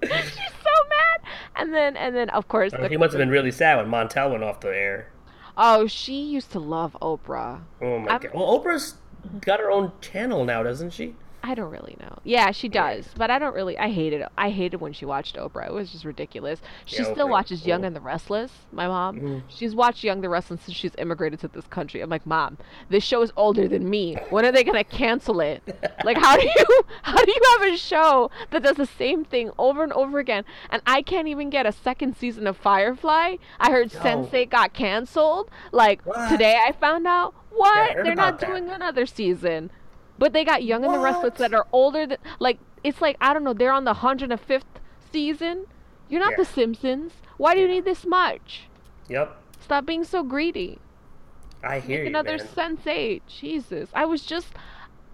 She's 0.02 0.12
so 0.12 0.72
mad. 0.90 1.32
And 1.56 1.74
then 1.74 1.98
and 1.98 2.16
then 2.16 2.30
of 2.30 2.48
course 2.48 2.74
oh, 2.76 2.82
the, 2.82 2.90
He 2.90 2.98
must 2.98 3.14
have 3.14 3.20
been 3.20 3.30
really 3.30 3.52
sad 3.52 3.78
when 3.78 3.88
Montel 3.88 4.32
went 4.32 4.44
off 4.44 4.60
the 4.60 4.70
air. 4.70 5.12
Oh, 5.58 5.88
she 5.88 6.22
used 6.22 6.52
to 6.52 6.60
love 6.60 6.98
Oprah. 7.02 7.62
Oh 7.82 8.00
my 8.00 8.12
I'm- 8.12 8.22
god. 8.22 8.32
Well, 8.34 8.60
Oprah's 8.60 8.96
got 9.42 9.60
her 9.60 9.72
own 9.72 9.92
channel 10.02 10.46
now, 10.46 10.64
doesn't 10.64 10.92
she? 10.92 11.16
I 11.48 11.54
don't 11.54 11.70
really 11.70 11.96
know. 12.00 12.18
Yeah, 12.24 12.50
she 12.50 12.68
does, 12.68 13.08
but 13.16 13.30
I 13.30 13.38
don't 13.38 13.54
really. 13.54 13.78
I 13.78 13.90
hated 13.92 14.22
it. 14.22 14.30
I 14.36 14.50
hated 14.50 14.78
when 14.82 14.94
she 14.94 15.06
watched 15.06 15.36
Oprah. 15.36 15.68
It 15.68 15.74
was 15.74 15.92
just 15.92 16.04
ridiculous. 16.04 16.60
She 16.86 16.98
Yeah, 16.98 17.12
still 17.12 17.28
Oprah, 17.28 17.32
watches 17.32 17.68
Young 17.68 17.86
and 17.86 17.96
the 17.96 18.00
Restless. 18.02 18.52
My 18.72 18.88
mom. 18.88 19.20
Mhm. 19.20 19.44
She's 19.48 19.76
watched 19.76 20.04
Young 20.04 20.16
and 20.18 20.24
the 20.24 20.30
Restless 20.30 20.62
since 20.62 20.76
she's 20.76 20.96
immigrated 20.98 21.40
to 21.42 21.48
this 21.48 21.68
country. 21.68 22.02
I'm 22.02 22.10
like, 22.10 22.26
mom, 22.26 22.58
this 22.90 23.04
show 23.04 23.22
is 23.22 23.32
older 23.38 23.68
than 23.68 23.88
me. 23.88 24.16
When 24.32 24.44
are 24.44 24.52
they 24.52 24.64
gonna 24.64 24.84
cancel 24.84 25.40
it? 25.40 25.62
like, 26.04 26.18
how 26.18 26.36
do 26.36 26.44
you 26.48 26.82
how 27.04 27.24
do 27.24 27.32
you 27.32 27.42
have 27.60 27.74
a 27.74 27.78
show 27.78 28.32
that 28.50 28.64
does 28.64 28.78
the 28.78 28.88
same 28.88 29.24
thing 29.24 29.52
over 29.60 29.84
and 29.84 29.94
over 29.94 30.18
again? 30.18 30.46
And 30.72 30.82
I 30.88 31.04
can't 31.04 31.28
even 31.28 31.52
get 31.52 31.68
a 31.68 31.72
second 31.72 32.18
season 32.18 32.48
of 32.48 32.58
Firefly. 32.58 33.36
I 33.60 33.70
heard 33.72 33.94
Yo. 33.94 34.00
Sense8 34.00 34.50
got 34.50 34.74
canceled. 34.74 35.52
Like 35.72 36.02
What? 36.08 36.28
today, 36.30 36.60
I 36.66 36.72
found 36.72 37.06
out 37.06 37.36
what 37.52 37.92
heard 37.92 38.06
they're 38.06 38.16
not 38.16 38.40
that. 38.40 38.50
doing 38.50 38.68
another 38.70 39.06
season. 39.06 39.70
But 40.18 40.34
they 40.34 40.44
got 40.46 40.64
Young 40.64 40.86
and 40.86 40.94
the 40.94 41.00
Restless 41.00 41.38
that 41.40 41.54
are 41.54 41.68
older 41.72 42.06
than 42.08 42.18
like 42.40 42.60
it's 42.84 43.02
like 43.02 43.18
I 43.20 43.34
don't 43.34 43.44
know, 43.44 43.54
they're 43.54 43.72
on 43.72 43.84
the 43.86 43.96
105th 43.96 44.62
season. 45.12 45.66
You're 46.10 46.22
not 46.22 46.32
Yeah. 46.32 46.38
the 46.38 46.46
Simpsons. 46.46 47.14
Why 47.38 47.56
do 47.56 47.62
you 47.62 47.68
need 47.68 47.86
this 47.86 48.06
much? 48.06 48.64
Yep. 49.10 49.42
Stop 49.60 49.86
being 49.86 50.04
so 50.04 50.24
greedy. 50.24 50.80
I 51.64 51.80
hear 51.80 51.98
Make 52.00 52.04
you, 52.04 52.10
another 52.10 52.38
man. 52.38 52.48
Sense 52.48 52.88
Eight. 52.88 53.24
Jesus. 53.28 53.90
I 53.94 54.06
was 54.06 54.24
just 54.24 54.48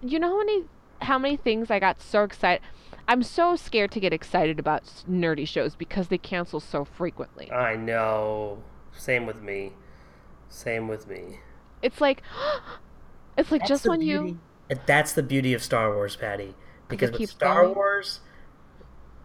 you 0.02 0.18
know 0.18 0.28
how 0.30 0.38
many 0.38 0.64
how 1.00 1.18
many 1.18 1.36
things 1.36 1.70
I 1.70 1.78
got 1.80 2.00
so 2.00 2.22
excited 2.24 2.62
I'm 3.08 3.24
so 3.24 3.56
scared 3.56 3.90
to 3.92 4.00
get 4.00 4.12
excited 4.12 4.60
about 4.60 4.84
nerdy 5.10 5.46
shows 5.48 5.74
because 5.74 6.06
they 6.08 6.18
cancel 6.18 6.60
so 6.60 6.84
frequently. 6.84 7.50
I 7.50 7.74
know. 7.74 8.62
Same 8.96 9.26
with 9.26 9.42
me. 9.42 9.72
Same 10.48 10.86
with 10.86 11.08
me. 11.08 11.40
It's 11.82 12.00
like 12.00 12.22
it's 13.36 13.50
like 13.50 13.66
just 13.66 13.86
when 13.88 14.00
you 14.02 14.18
beauty- 14.18 14.30
and 14.30 14.40
That's 14.86 15.12
the 15.12 15.22
beauty 15.22 15.54
of 15.54 15.62
Star 15.62 15.94
Wars, 15.94 16.16
Patty. 16.16 16.54
Because 16.88 17.12
with 17.12 17.30
Star 17.30 17.62
going. 17.62 17.74
Wars, 17.74 18.20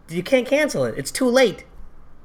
you 0.08 0.22
can't 0.22 0.46
cancel 0.46 0.84
it. 0.84 0.94
It's 0.96 1.10
too 1.10 1.26
late. 1.28 1.64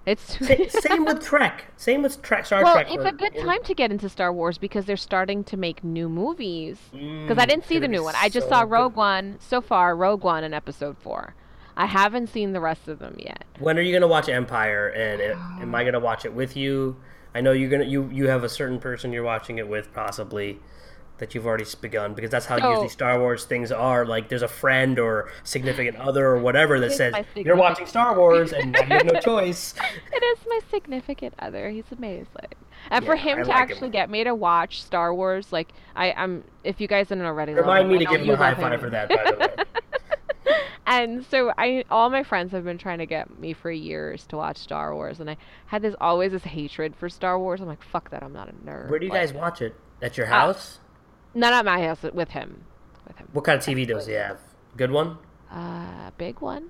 it's 0.06 0.38
Sa- 0.40 0.80
Same 0.82 1.06
with 1.06 1.22
Trek. 1.24 1.66
Same 1.78 2.02
with 2.04 2.22
Trek. 2.22 2.46
Star 2.46 2.64
Well, 2.64 2.74
Trek. 2.76 2.88
it's 2.90 3.04
for- 3.04 3.10
a 3.10 3.12
good 3.12 3.36
time 3.40 3.62
to 3.64 3.74
get 3.74 3.92
into 3.92 4.08
Star 4.10 4.32
Wars 4.32 4.58
because 4.58 4.86
they're 4.86 4.96
starting 4.98 5.44
to 5.46 5.58
make 5.58 5.84
new 5.84 6.08
movies. 6.08 6.78
Because 6.92 7.38
I 7.38 7.46
Mm, 7.46 7.50
didn't 7.50 7.66
see 7.66 7.80
the 7.80 7.88
new 7.88 8.04
one. 8.04 8.16
I 8.18 8.30
just 8.30 8.48
so 8.48 8.52
saw 8.52 8.64
good. 8.64 8.72
Rogue 8.72 8.96
One 8.96 9.38
so 9.40 9.60
far. 9.62 9.96
Rogue 9.96 10.24
One 10.24 10.44
in 10.44 10.54
Episode 10.54 10.98
Four. 10.98 11.36
I 11.76 11.88
haven't 11.88 12.28
seen 12.28 12.54
the 12.54 12.60
rest 12.62 12.88
of 12.88 13.00
them 13.00 13.16
yet. 13.18 13.46
When 13.60 13.78
are 13.78 13.82
you 13.82 13.92
gonna 13.94 14.08
watch 14.08 14.30
Empire? 14.30 14.88
And 14.90 15.20
it, 15.20 15.36
am 15.60 15.74
I 15.76 15.84
gonna 15.86 16.00
watch 16.00 16.24
it 16.24 16.34
with 16.34 16.56
you? 16.56 16.96
I 17.36 17.42
know 17.42 17.52
you're 17.52 17.70
gonna 17.70 17.86
you 17.86 18.10
you 18.14 18.28
have 18.28 18.44
a 18.44 18.50
certain 18.50 18.80
person 18.80 19.12
you're 19.12 19.24
watching 19.24 19.58
it 19.58 19.68
with 19.68 19.92
possibly 19.94 20.60
that 21.20 21.34
you've 21.36 21.46
already 21.46 21.66
begun 21.80 22.14
because 22.14 22.32
that's 22.32 22.46
how 22.48 22.58
So- 22.60 22.70
usually 22.70 22.90
Star 22.90 23.20
Wars 23.20 23.46
things 23.46 23.72
are. 23.72 24.06
Like 24.06 24.30
there's 24.30 24.42
a 24.42 24.48
friend 24.48 25.00
or 25.00 25.30
significant 25.44 25.98
other 25.98 26.26
or 26.26 26.38
whatever 26.40 26.80
that 26.80 26.92
says 26.92 27.14
you're 27.36 27.56
watching 27.56 27.86
Star 27.86 28.18
Wars 28.18 28.52
and 28.52 28.76
you 28.76 28.84
have 28.84 29.06
no 29.06 29.20
choice. 29.22 29.76
It 30.12 30.24
is 30.24 30.40
my 30.48 30.60
significant 30.72 31.34
other. 31.40 31.70
He's 31.70 31.86
amazing. 31.92 32.28
And 32.90 33.06
for 33.06 33.16
him 33.16 33.40
I 33.40 33.44
to 33.44 33.48
like 33.50 33.58
him. 33.58 33.62
actually 33.72 33.90
get 33.92 34.10
me 34.10 34.24
to 34.26 34.36
watch 34.36 34.84
Star 34.84 35.14
Wars, 35.14 35.54
like 35.54 35.72
I, 35.96 36.12
I'm, 36.14 36.44
if 36.64 36.82
you 36.82 36.88
guys 36.88 37.08
didn't 37.08 37.26
already, 37.26 37.54
Remind 37.54 37.88
me 37.90 38.00
to 38.00 38.06
give 38.06 38.22
him 38.22 38.28
you 38.28 38.34
a 38.34 38.38
high 38.38 38.56
five 38.56 38.80
for 38.82 38.90
that, 38.90 39.08
by 39.10 39.32
the 39.32 39.38
way. 39.38 39.64
And 40.86 41.26
so 41.26 41.54
I, 41.58 41.86
all 41.90 42.10
my 42.10 42.24
friends 42.24 42.52
have 42.52 42.66
been 42.66 42.78
trying 42.78 42.98
to 42.98 43.06
get 43.06 43.40
me 43.40 43.54
for 43.54 43.72
years 43.72 44.28
to 44.28 44.36
watch 44.36 44.58
Star 44.58 44.94
Wars, 44.94 45.22
and 45.22 45.30
I 45.30 45.38
had 45.68 45.82
this 45.82 45.96
always 46.02 46.34
this 46.34 46.44
hatred 46.44 46.94
for 46.94 47.08
Star 47.08 47.40
Wars. 47.40 47.62
I'm 47.62 47.68
like, 47.68 47.82
fuck 47.82 48.10
that, 48.10 48.22
I'm 48.22 48.34
not 48.34 48.50
a 48.50 48.52
nerd. 48.52 48.90
Where 48.90 49.00
do 49.00 49.06
you 49.06 49.12
Like, 49.12 49.22
guys 49.22 49.34
watch 49.34 49.62
it? 49.62 49.76
At 50.02 50.18
your 50.18 50.28
uh, 50.28 50.32
house? 50.32 50.80
Not 51.34 51.54
at 51.54 51.66
my 51.66 51.82
house, 51.82 52.04
with 52.04 52.30
him, 52.30 52.64
with 53.08 53.18
him. 53.18 53.28
What 53.34 53.46
kind 53.46 53.60
of 53.60 53.66
TV 53.66 53.88
does 53.88 54.06
he 54.06 54.14
have? 54.14 54.40
Good 54.78 54.92
one? 54.92 55.18
Uh, 55.52 56.12
big 56.18 56.42
one. 56.42 56.70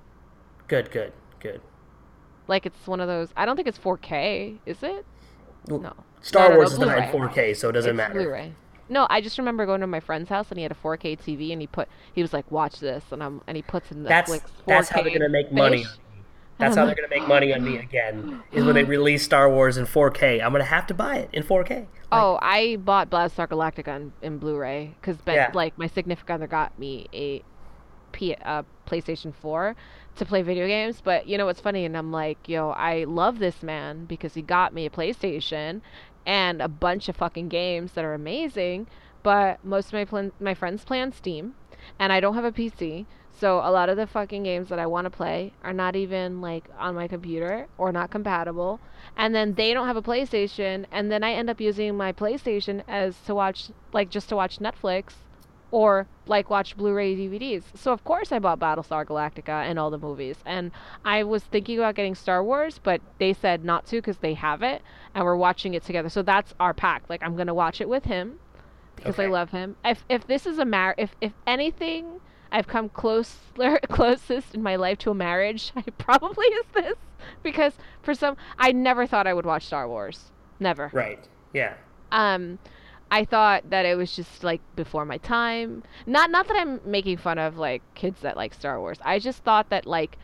Good, 0.68 0.92
good, 0.92 1.14
good. 1.40 1.62
Like 2.48 2.66
it's 2.66 2.88
one 2.88 3.00
of 3.00 3.08
those. 3.08 3.30
I 3.36 3.46
don't 3.46 3.56
think 3.56 3.68
it's 3.68 3.80
4K, 3.80 4.60
is 4.66 4.84
it? 4.84 5.06
No. 5.68 5.94
Star 6.22 6.44
No, 6.44 6.48
no, 6.48 6.54
no, 6.54 6.58
Wars 6.58 6.74
is 6.74 6.80
not 6.80 6.98
in 6.98 7.04
4K, 7.06 7.56
so 7.56 7.70
it 7.70 7.74
doesn't 7.74 7.92
it's 7.92 7.98
matter. 7.98 8.14
Blu-ray. 8.14 8.54
No, 8.90 9.08
I 9.10 9.22
just 9.22 9.38
remember 9.38 9.66
going 9.66 9.82
to 9.82 9.88
my 9.88 10.00
friend's 10.00 10.30
house 10.30 10.48
and 10.50 10.58
he 10.58 10.64
had 10.64 10.72
a 10.72 10.76
4K 10.76 11.18
TV 11.20 11.52
and 11.52 11.62
he 11.62 11.68
put 11.68 11.88
he 12.14 12.22
was 12.22 12.34
like, 12.34 12.50
"Watch 12.52 12.80
this," 12.80 13.04
and 13.12 13.24
I'm 13.24 13.42
and 13.48 13.56
he 13.56 13.64
puts 13.64 13.92
in 13.92 14.04
Netflix. 14.04 14.08
That's 14.08 14.28
4K 14.28 14.66
that's 14.68 14.90
how 14.90 15.02
they're 15.02 15.14
gonna 15.14 15.30
make 15.30 15.52
money. 15.52 15.86
That's 16.60 16.76
how 16.76 16.86
they're 16.86 16.96
gonna 16.96 17.08
make 17.10 17.28
money 17.28 17.54
on 17.54 17.64
me 17.64 17.78
again. 17.78 18.42
Is 18.52 18.64
when 18.64 18.76
they 18.76 18.84
release 18.84 19.24
Star 19.24 19.50
Wars 19.50 19.78
in 19.78 19.86
4K. 19.86 20.42
I'm 20.42 20.52
gonna 20.52 20.64
have 20.64 20.88
to 20.88 20.94
buy 20.94 21.18
it 21.18 21.30
in 21.34 21.44
4K. 21.44 21.88
Oh, 22.12 22.38
I 22.42 22.76
bought 22.78 23.10
Battlestar 23.10 23.48
Galactica 23.48 23.96
in, 23.96 24.14
in 24.22 24.38
Blu-ray 24.38 24.96
because 25.02 25.18
Yeah. 25.26 25.50
like 25.54 25.78
my 25.78 25.88
significant 25.88 26.36
other 26.36 26.48
got 26.48 26.78
me 26.78 27.08
a 27.14 27.44
P, 28.12 28.36
uh, 28.36 28.62
PlayStation 28.86 29.34
4 29.34 29.76
to 30.18 30.26
play 30.26 30.44
video 30.44 30.68
games. 30.68 31.02
But 31.04 31.28
you 31.28 31.38
know 31.40 31.48
what's 31.48 31.60
funny? 31.60 31.86
And 31.86 31.98
I'm 31.98 32.12
like, 32.12 32.48
yo, 32.48 32.70
I 32.70 33.06
love 33.06 33.40
this 33.40 33.64
man 33.64 34.06
because 34.06 34.36
he 34.36 34.44
got 34.44 34.74
me 34.74 34.86
a 34.86 34.90
PlayStation 34.92 35.82
and 36.26 36.62
a 36.62 36.68
bunch 36.68 37.10
of 37.10 37.16
fucking 37.18 37.50
games 37.50 37.94
that 37.94 38.06
are 38.06 38.14
amazing. 38.14 38.86
But 39.24 39.66
most 39.66 39.88
of 39.88 39.94
my 39.94 40.06
plan- 40.06 40.32
my 40.40 40.54
friends 40.54 40.84
play 40.86 41.02
on 41.02 41.12
Steam, 41.14 41.56
and 41.98 42.14
I 42.14 42.20
don't 42.20 42.36
have 42.36 42.46
a 42.46 42.52
PC. 42.52 43.06
So 43.40 43.58
a 43.58 43.72
lot 43.72 43.90
of 43.90 43.98
the 43.98 44.08
fucking 44.08 44.44
games 44.44 44.70
that 44.70 44.80
I 44.80 44.86
want 44.86 45.06
to 45.06 45.10
play 45.10 45.54
are 45.64 45.74
not 45.74 45.96
even 45.96 46.40
like 46.40 46.70
on 46.78 46.96
my 46.96 47.08
computer 47.08 47.68
or 47.78 47.92
not 47.92 48.12
compatible. 48.12 48.80
And 49.18 49.34
then 49.34 49.56
they 49.56 49.74
don't 49.74 49.88
have 49.88 49.98
a 49.98 50.02
PlayStation, 50.02 50.86
and 50.92 51.12
then 51.12 51.24
I 51.24 51.34
end 51.34 51.50
up 51.50 51.60
using 51.60 51.98
my 51.98 52.14
PlayStation 52.14 52.84
as 52.88 53.18
to 53.26 53.36
watch 53.36 53.70
like 53.92 54.10
just 54.10 54.30
to 54.30 54.36
watch 54.36 54.60
Netflix 54.60 55.14
or 55.72 56.06
like 56.28 56.52
watch 56.52 56.78
Blu-ray 56.78 57.16
DVDs. 57.16 57.64
So 57.76 57.92
of 57.92 58.04
course 58.04 58.32
I 58.32 58.38
bought 58.38 58.60
Battlestar 58.60 59.06
Galactica 59.06 59.68
and 59.68 59.80
all 59.80 59.90
the 59.90 59.98
movies. 59.98 60.38
And 60.46 60.72
I 61.04 61.24
was 61.24 61.44
thinking 61.44 61.80
about 61.80 61.96
getting 61.96 62.14
Star 62.14 62.44
Wars, 62.44 62.80
but 62.82 63.02
they 63.18 63.34
said 63.34 63.66
not 63.66 63.88
to 63.88 63.96
because 63.96 64.18
they 64.18 64.36
have 64.36 64.62
it 64.62 64.84
and 65.16 65.26
we're 65.26 65.36
watching 65.36 65.74
it 65.74 65.84
together. 65.84 66.10
So 66.10 66.22
that's 66.22 66.54
our 66.60 66.76
pact. 66.76 67.10
Like 67.10 67.24
I'm 67.24 67.36
gonna 67.36 67.56
watch 67.56 67.82
it 67.82 67.90
with 67.90 68.06
him 68.06 68.40
because 68.96 69.18
I 69.18 69.26
love 69.26 69.50
him. 69.50 69.76
If 69.84 70.06
if 70.08 70.28
this 70.28 70.46
is 70.46 70.60
a 70.60 70.66
mar 70.66 70.94
if 70.96 71.16
if 71.20 71.34
anything 71.48 72.22
I've 72.54 72.68
come 72.68 72.88
close 72.88 73.36
closest 73.90 74.54
in 74.54 74.62
my 74.64 74.76
life 74.76 75.00
to 75.00 75.12
a 75.12 75.16
marriage, 75.16 75.74
I 75.76 75.82
probably 75.98 76.46
is 76.46 76.66
this 76.74 76.96
because 77.42 77.74
for 78.02 78.14
some 78.14 78.38
I 78.58 78.72
never 78.72 79.06
thought 79.08 79.28
I 79.28 79.34
would 79.34 79.46
watch 79.46 79.66
Star 79.66 79.88
Wars. 79.90 80.32
Never. 80.60 80.90
Right. 80.94 81.28
Yeah. 81.52 81.74
Um, 82.12 82.60
I 83.12 83.26
thought 83.26 83.70
that 83.72 83.86
it 83.86 83.98
was 83.98 84.16
just 84.16 84.44
like 84.44 84.62
before 84.76 85.04
my 85.04 85.18
time. 85.18 85.84
Not 86.06 86.32
not 86.32 86.48
that 86.48 86.56
I'm 86.58 86.80
making 86.86 87.18
fun 87.18 87.40
of 87.40 87.58
like 87.58 87.82
kids 87.96 88.22
that 88.22 88.38
like 88.38 88.54
Star 88.54 88.80
Wars. 88.80 89.00
I 89.04 89.20
just 89.20 89.44
thought 89.44 89.70
that 89.72 89.86
like 89.88 90.18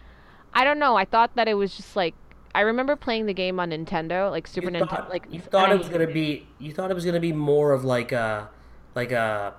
I 0.53 0.63
don't 0.63 0.79
know. 0.79 0.95
I 0.95 1.05
thought 1.05 1.35
that 1.35 1.47
it 1.47 1.55
was 1.55 1.75
just 1.75 1.95
like 1.95 2.13
I 2.53 2.61
remember 2.61 2.95
playing 2.95 3.25
the 3.25 3.33
game 3.33 3.59
on 3.59 3.71
Nintendo, 3.71 4.29
like 4.29 4.47
Super 4.47 4.69
Nintendo. 4.69 5.09
Like 5.09 5.25
you 5.29 5.39
thought 5.39 5.71
it 5.71 5.77
was 5.77 5.89
gonna 5.89 6.07
be. 6.07 6.47
You 6.59 6.73
thought 6.73 6.91
it 6.91 6.93
was 6.93 7.05
gonna 7.05 7.19
be 7.19 7.31
more 7.31 7.71
of 7.71 7.85
like 7.85 8.11
a, 8.11 8.49
like 8.95 9.11
a 9.11 9.53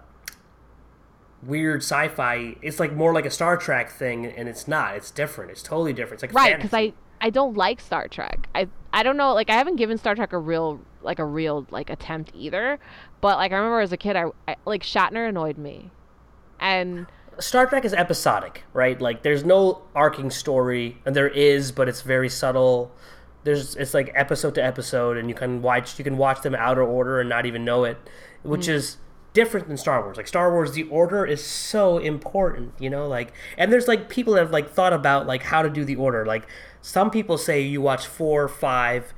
weird 1.43 1.82
sci-fi. 1.82 2.57
It's 2.62 2.80
like 2.80 2.93
more 2.95 3.12
like 3.12 3.26
a 3.26 3.30
Star 3.30 3.57
Trek 3.57 3.91
thing, 3.91 4.26
and 4.26 4.49
it's 4.49 4.68
not. 4.68 4.97
It's 4.97 5.11
different. 5.11 5.51
It's 5.51 5.62
totally 5.62 5.93
different. 5.93 6.22
It's 6.22 6.34
like 6.34 6.34
right 6.34 6.57
because. 6.57 6.74
I 6.74 6.93
I 7.20 7.30
don't 7.30 7.57
like 7.57 7.80
Star 7.80 8.09
Trek. 8.09 8.49
I 8.55 8.68
I 8.93 9.03
don't 9.03 9.16
know. 9.16 9.34
Like 9.34 9.51
I 9.51 9.55
haven't 9.55 9.76
given 9.76 9.99
Star 9.99 10.14
Trek 10.14 10.32
a 10.32 10.38
real 10.38 10.80
like 11.03 11.18
a 11.18 11.24
real 11.24 11.66
like 11.70 11.91
attempt 11.91 12.32
either. 12.34 12.78
But 13.20 13.36
like 13.36 13.53
I 13.53 13.57
remember 13.57 13.80
as 13.80 13.93
a 13.93 13.97
kid, 13.97 14.16
I, 14.16 14.26
I 14.49 14.57
like 14.64 14.82
Shatner 14.82 15.28
annoyed 15.28 15.59
me, 15.59 15.91
and 16.59 17.07
Star 17.38 17.66
Trek 17.66 17.84
is 17.84 17.93
episodic, 17.93 18.64
right? 18.72 19.01
Like 19.01 19.22
there's 19.22 19.45
no 19.45 19.82
arcing 19.95 20.30
story, 20.30 20.99
and 21.05 21.14
there 21.14 21.28
is, 21.28 21.72
but 21.72 21.88
it's 21.88 22.03
very 22.03 22.28
subtle. 22.28 22.93
There's 23.45 23.76
it's 23.76 23.95
like 23.95 24.11
episode 24.14 24.55
to 24.57 24.64
episode, 24.64 25.16
and 25.16 25.28
you 25.28 25.34
can 25.34 25.62
watch 25.62 25.99
you 25.99 26.05
can 26.05 26.16
watch 26.16 26.43
them 26.43 26.55
out 26.55 26.78
of 26.78 26.88
order 26.88 27.20
and 27.20 27.28
not 27.28 27.47
even 27.47 27.64
know 27.64 27.84
it, 27.84 27.99
which 28.43 28.62
mm. 28.62 28.74
is 28.74 28.97
different 29.33 29.68
than 29.68 29.76
Star 29.76 30.03
Wars. 30.03 30.16
Like 30.16 30.26
Star 30.28 30.51
Wars, 30.53 30.72
the 30.72 30.85
order 30.85 31.24
is 31.24 31.45
so 31.45 31.99
important, 31.99 32.72
you 32.78 32.91
know. 32.91 33.07
Like, 33.07 33.33
and 33.57 33.72
there's 33.72 33.89
like 33.89 34.09
people 34.09 34.35
that 34.35 34.41
have 34.41 34.51
like 34.51 34.70
thought 34.70 34.93
about 34.93 35.26
like 35.26 35.43
how 35.45 35.62
to 35.62 35.70
do 35.70 35.85
the 35.85 35.97
order. 35.97 36.24
Like 36.26 36.47
some 36.83 37.11
people 37.11 37.39
say 37.39 37.61
you 37.61 37.81
watch 37.81 38.07
four, 38.07 38.49
five, 38.49 39.12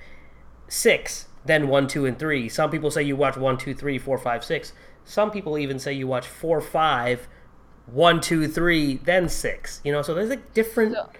six, 0.69 1.27
then 1.45 1.69
one, 1.69 1.87
two, 1.87 2.07
and 2.07 2.19
three. 2.19 2.49
Some 2.49 2.71
people 2.71 2.91
say 2.91 3.03
you 3.03 3.17
watch 3.17 3.37
one, 3.37 3.57
two, 3.59 3.75
three, 3.75 3.99
four, 3.99 4.19
five, 4.19 4.45
six. 4.45 4.73
Some 5.05 5.31
people 5.31 5.59
even 5.59 5.79
say 5.79 5.93
you 5.93 6.07
watch 6.07 6.27
four, 6.27 6.61
five, 6.61 7.27
one, 7.87 8.21
two, 8.21 8.47
three, 8.49 8.97
then 8.99 9.29
six. 9.29 9.81
You 9.85 9.93
know, 9.93 10.03
so 10.03 10.15
there's 10.15 10.31
like 10.31 10.55
different. 10.55 10.95
So- 10.95 11.11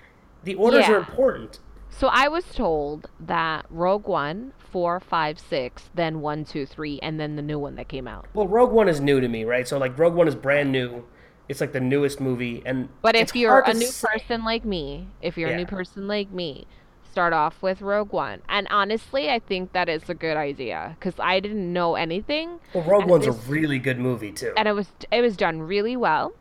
the 0.45 0.55
orders 0.57 0.87
Yeah. 0.89 0.95
are 0.95 0.99
important. 0.99 1.61
So 1.91 2.09
I 2.09 2.27
was 2.27 2.45
told 2.45 3.09
that 3.21 3.65
Rogue 3.71 4.09
One, 4.09 4.53
four, 4.73 4.99
five, 4.99 5.39
six, 5.39 5.91
then 5.95 6.21
one, 6.21 6.45
two, 6.45 6.67
three, 6.67 6.99
and 7.03 7.21
then 7.21 7.37
the 7.37 7.43
new 7.43 7.59
one 7.59 7.77
that 7.77 7.89
came 7.89 8.09
out. 8.09 8.27
Well, 8.35 8.49
Rogue 8.49 8.73
One 8.73 8.89
is 8.89 9.01
new 9.01 9.21
to 9.21 9.29
me, 9.29 9.45
right? 9.45 9.69
So 9.69 9.79
like 9.79 9.97
Rogue 9.99 10.15
One 10.15 10.27
is 10.27 10.35
brand 10.35 10.73
new. 10.73 11.05
It's 11.49 11.61
like 11.61 11.73
the 11.73 11.81
newest 11.81 12.21
movie, 12.21 12.63
and 12.65 12.89
But 13.03 13.15
if 13.15 13.37
you're 13.37 13.61
a 13.61 13.75
new 13.75 13.87
say- 13.87 14.09
person 14.15 14.45
like 14.45 14.65
me, 14.65 15.09
if 15.21 15.37
you're 15.37 15.51
a 15.51 15.57
new 15.57 15.67
person 15.67 16.09
like 16.09 16.31
me, 16.31 16.67
start 17.11 17.35
off 17.35 17.61
with 17.63 17.83
Rogue 17.83 18.13
One. 18.13 18.41
And 18.49 18.67
honestly, 18.71 19.29
I 19.29 19.39
think 19.39 19.73
that 19.73 19.89
is 19.89 20.09
a 20.09 20.15
good 20.15 20.37
idea 20.39 20.97
because 20.99 21.21
I 21.21 21.41
didn't 21.41 21.71
know 21.71 21.95
anything, 21.95 22.59
well, 22.73 22.85
Rogue 22.85 23.07
One's 23.09 23.27
a 23.27 23.33
really 23.33 23.79
good 23.79 23.99
movie 23.99 24.33
too. 24.33 24.55
and 24.57 24.67
it 24.67 24.73
was 24.73 24.89
it 25.11 25.21
was 25.21 25.37
done 25.37 25.61
really 25.61 25.97
well. 25.97 26.33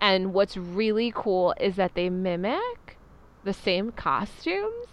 And 0.00 0.34
what's 0.34 0.56
really 0.56 1.12
cool 1.14 1.54
is 1.60 1.76
that 1.76 1.94
they 1.94 2.10
mimic 2.10 2.98
the 3.44 3.52
same 3.52 3.92
costumes 3.92 4.86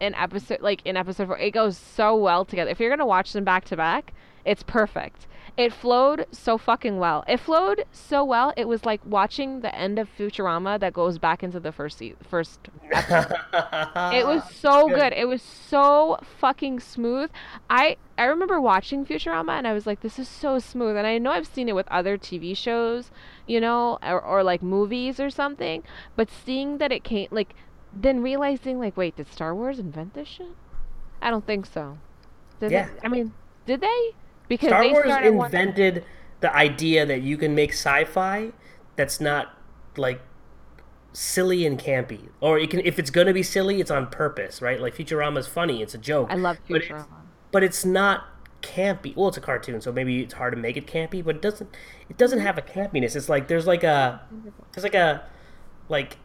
in 0.00 0.14
episode 0.14 0.60
like 0.60 0.82
in 0.84 0.96
episode 0.96 1.28
4. 1.28 1.38
It 1.38 1.50
goes 1.52 1.76
so 1.76 2.16
well 2.16 2.44
together. 2.44 2.70
If 2.70 2.80
you're 2.80 2.90
going 2.90 2.98
to 2.98 3.06
watch 3.06 3.32
them 3.32 3.44
back 3.44 3.64
to 3.66 3.76
back, 3.76 4.12
it's 4.44 4.62
perfect. 4.62 5.26
It 5.56 5.72
flowed 5.72 6.26
so 6.32 6.58
fucking 6.58 6.98
well. 6.98 7.22
It 7.28 7.38
flowed 7.38 7.84
so 7.92 8.24
well. 8.24 8.52
It 8.56 8.66
was 8.66 8.84
like 8.84 9.00
watching 9.04 9.60
the 9.60 9.72
end 9.72 10.00
of 10.00 10.08
Futurama 10.18 10.80
that 10.80 10.92
goes 10.92 11.18
back 11.18 11.44
into 11.44 11.60
the 11.60 11.70
first 11.70 11.98
se- 11.98 12.16
first 12.28 12.58
episode. 12.90 13.36
it 14.12 14.26
was 14.26 14.42
so 14.52 14.88
good. 14.88 15.12
It 15.12 15.28
was 15.28 15.42
so 15.42 16.18
fucking 16.40 16.80
smooth. 16.80 17.30
I 17.70 17.98
I 18.18 18.24
remember 18.24 18.60
watching 18.60 19.06
Futurama 19.06 19.52
and 19.52 19.66
I 19.66 19.72
was 19.72 19.86
like, 19.86 20.00
this 20.00 20.18
is 20.18 20.28
so 20.28 20.58
smooth. 20.58 20.96
And 20.96 21.06
I 21.06 21.18
know 21.18 21.30
I've 21.30 21.46
seen 21.46 21.68
it 21.68 21.76
with 21.76 21.86
other 21.86 22.18
TV 22.18 22.56
shows, 22.56 23.12
you 23.46 23.60
know, 23.60 23.98
or, 24.02 24.20
or 24.20 24.42
like 24.42 24.60
movies 24.60 25.20
or 25.20 25.30
something. 25.30 25.84
But 26.16 26.30
seeing 26.30 26.78
that 26.78 26.90
it 26.90 27.04
came, 27.04 27.28
like, 27.30 27.54
then 27.96 28.22
realizing, 28.22 28.78
like, 28.78 28.96
wait, 28.96 29.16
did 29.16 29.30
Star 29.32 29.54
Wars 29.54 29.78
invent 29.78 30.14
this 30.14 30.28
shit? 30.28 30.54
I 31.22 31.30
don't 31.30 31.46
think 31.46 31.66
so. 31.66 31.98
Did 32.60 32.72
Yeah. 32.72 32.86
They, 32.86 33.00
I 33.04 33.08
mean, 33.08 33.32
did 33.66 33.80
they? 33.80 34.10
Because 34.48 34.68
Star 34.68 34.82
they 34.82 34.90
Wars 34.90 35.06
started 35.06 35.34
one- 35.34 35.46
invented 35.46 36.04
the 36.40 36.54
idea 36.54 37.06
that 37.06 37.22
you 37.22 37.36
can 37.36 37.54
make 37.54 37.72
sci-fi 37.72 38.52
that's 38.96 39.20
not 39.20 39.58
like 39.96 40.20
silly 41.12 41.64
and 41.64 41.78
campy, 41.78 42.28
or 42.40 42.58
it 42.58 42.70
can 42.70 42.80
if 42.80 42.98
it's 42.98 43.10
going 43.10 43.26
to 43.26 43.32
be 43.32 43.42
silly, 43.42 43.80
it's 43.80 43.90
on 43.90 44.08
purpose, 44.08 44.60
right? 44.60 44.80
Like 44.80 44.94
Futurama's 44.94 45.46
funny, 45.46 45.82
it's 45.82 45.94
a 45.94 45.98
joke. 45.98 46.28
I 46.30 46.34
love 46.34 46.58
but 46.68 46.82
it's- 46.82 46.90
Futurama. 46.90 47.06
but 47.52 47.62
it's 47.62 47.84
not 47.84 48.24
campy. 48.62 49.14
Well, 49.16 49.28
it's 49.28 49.36
a 49.36 49.40
cartoon, 49.40 49.80
so 49.80 49.92
maybe 49.92 50.22
it's 50.22 50.34
hard 50.34 50.54
to 50.54 50.60
make 50.60 50.76
it 50.76 50.86
campy, 50.86 51.24
but 51.24 51.36
it 51.36 51.42
doesn't. 51.42 51.70
It 52.08 52.18
doesn't 52.18 52.38
mm-hmm. 52.38 52.46
have 52.46 52.58
a 52.58 52.62
campiness. 52.62 53.14
It's 53.16 53.28
like 53.28 53.48
there's 53.48 53.66
like 53.66 53.84
a 53.84 54.20
there's 54.72 54.84
like 54.84 54.94
a 54.94 55.22
like 55.88 56.18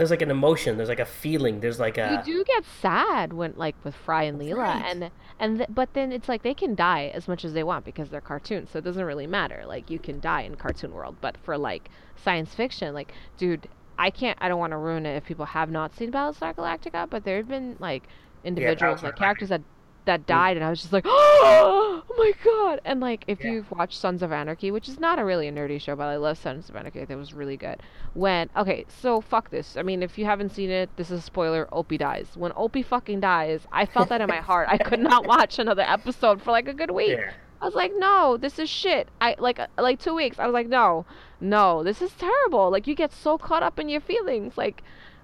there's 0.00 0.10
like 0.10 0.22
an 0.22 0.30
emotion. 0.30 0.76
There's 0.76 0.88
like 0.88 0.98
a 0.98 1.04
feeling. 1.04 1.60
There's 1.60 1.78
like 1.78 1.98
a 1.98 2.22
you 2.26 2.32
do 2.34 2.44
get 2.44 2.64
sad 2.80 3.32
when 3.32 3.52
like 3.56 3.76
with 3.84 3.94
Fry 3.94 4.22
and 4.24 4.40
Leela 4.40 4.56
Right. 4.56 4.82
and 4.84 5.10
and 5.38 5.58
th- 5.58 5.68
but 5.72 5.92
then 5.94 6.10
it's 6.10 6.28
like 6.28 6.42
they 6.42 6.54
can 6.54 6.74
die 6.74 7.10
as 7.14 7.28
much 7.28 7.44
as 7.44 7.52
they 7.52 7.62
want 7.62 7.84
because 7.84 8.08
they're 8.10 8.20
cartoons 8.20 8.70
so 8.70 8.78
it 8.78 8.84
doesn't 8.84 9.04
really 9.04 9.26
matter 9.26 9.62
like 9.66 9.90
you 9.90 9.98
can 9.98 10.20
die 10.20 10.42
in 10.42 10.54
cartoon 10.54 10.92
world 10.92 11.16
but 11.20 11.36
for 11.38 11.56
like 11.56 11.88
science 12.16 12.54
fiction 12.54 12.92
like 12.94 13.12
dude 13.38 13.68
I 13.98 14.10
can't 14.10 14.36
I 14.40 14.48
don't 14.48 14.58
want 14.58 14.72
to 14.72 14.76
ruin 14.78 15.04
it 15.06 15.16
if 15.16 15.24
people 15.24 15.46
have 15.46 15.70
not 15.70 15.94
seen 15.94 16.10
Battlestar 16.12 16.54
Galactica 16.54 17.08
but 17.08 17.24
there 17.24 17.36
have 17.38 17.48
been 17.48 17.76
like 17.78 18.04
individuals 18.44 19.00
Battlestar 19.00 19.04
like 19.04 19.16
characters 19.16 19.48
that 19.50 19.62
that 20.10 20.26
died 20.26 20.56
and 20.56 20.64
I 20.64 20.70
was 20.70 20.80
just 20.80 20.92
like 20.92 21.04
oh 21.08 22.02
my 22.18 22.32
god 22.44 22.80
and 22.84 22.98
like 23.00 23.24
if 23.28 23.44
Yeah. 23.44 23.52
you've 23.52 23.70
watched 23.70 23.96
Sons 23.96 24.22
of 24.22 24.32
Anarchy 24.32 24.72
which 24.72 24.88
is 24.88 24.98
not 24.98 25.20
a 25.20 25.24
really 25.24 25.46
a 25.46 25.52
nerdy 25.52 25.80
show 25.80 25.94
but 25.94 26.04
I 26.08 26.16
love 26.16 26.36
Sons 26.36 26.68
of 26.68 26.74
Anarchy 26.74 27.04
that 27.04 27.16
was 27.16 27.32
really 27.32 27.56
good 27.56 27.78
when 28.14 28.50
okay 28.56 28.84
so 28.88 29.20
fuck 29.20 29.50
this 29.50 29.76
I 29.76 29.82
mean 29.82 30.02
if 30.02 30.18
you 30.18 30.24
haven't 30.24 30.50
seen 30.50 30.68
it 30.70 30.90
this 30.96 31.10
is 31.12 31.20
a 31.20 31.22
spoiler 31.22 31.68
Opie 31.72 31.98
dies 31.98 32.28
when 32.34 32.52
Opie 32.56 32.82
fucking 32.82 33.20
dies 33.20 33.60
I 33.70 33.86
felt 33.86 34.08
that 34.08 34.20
in 34.20 34.28
my 34.28 34.38
heart 34.40 34.68
I 34.68 34.78
could 34.78 35.00
not 35.00 35.26
watch 35.34 35.58
another 35.60 35.82
episode 35.82 36.42
for 36.42 36.50
like 36.50 36.66
a 36.66 36.74
good 36.74 36.90
week 36.90 37.18
yeah. 37.18 37.32
I 37.62 37.66
was 37.66 37.74
like, 37.74 37.92
no, 37.94 38.38
this 38.38 38.58
is 38.58 38.70
shit. 38.70 39.08
I 39.20 39.36
like 39.38 39.58
uh, 39.58 39.66
like 39.76 40.00
two 40.00 40.14
weeks. 40.14 40.38
I 40.38 40.46
was 40.46 40.54
like, 40.54 40.66
no, 40.66 41.04
no, 41.42 41.82
this 41.82 42.00
is 42.00 42.10
terrible. 42.14 42.70
Like 42.70 42.86
you 42.86 42.94
get 42.94 43.12
so 43.12 43.36
caught 43.36 43.62
up 43.62 43.78
in 43.78 43.90
your 43.90 44.00
feelings. 44.00 44.56
Like, 44.56 44.82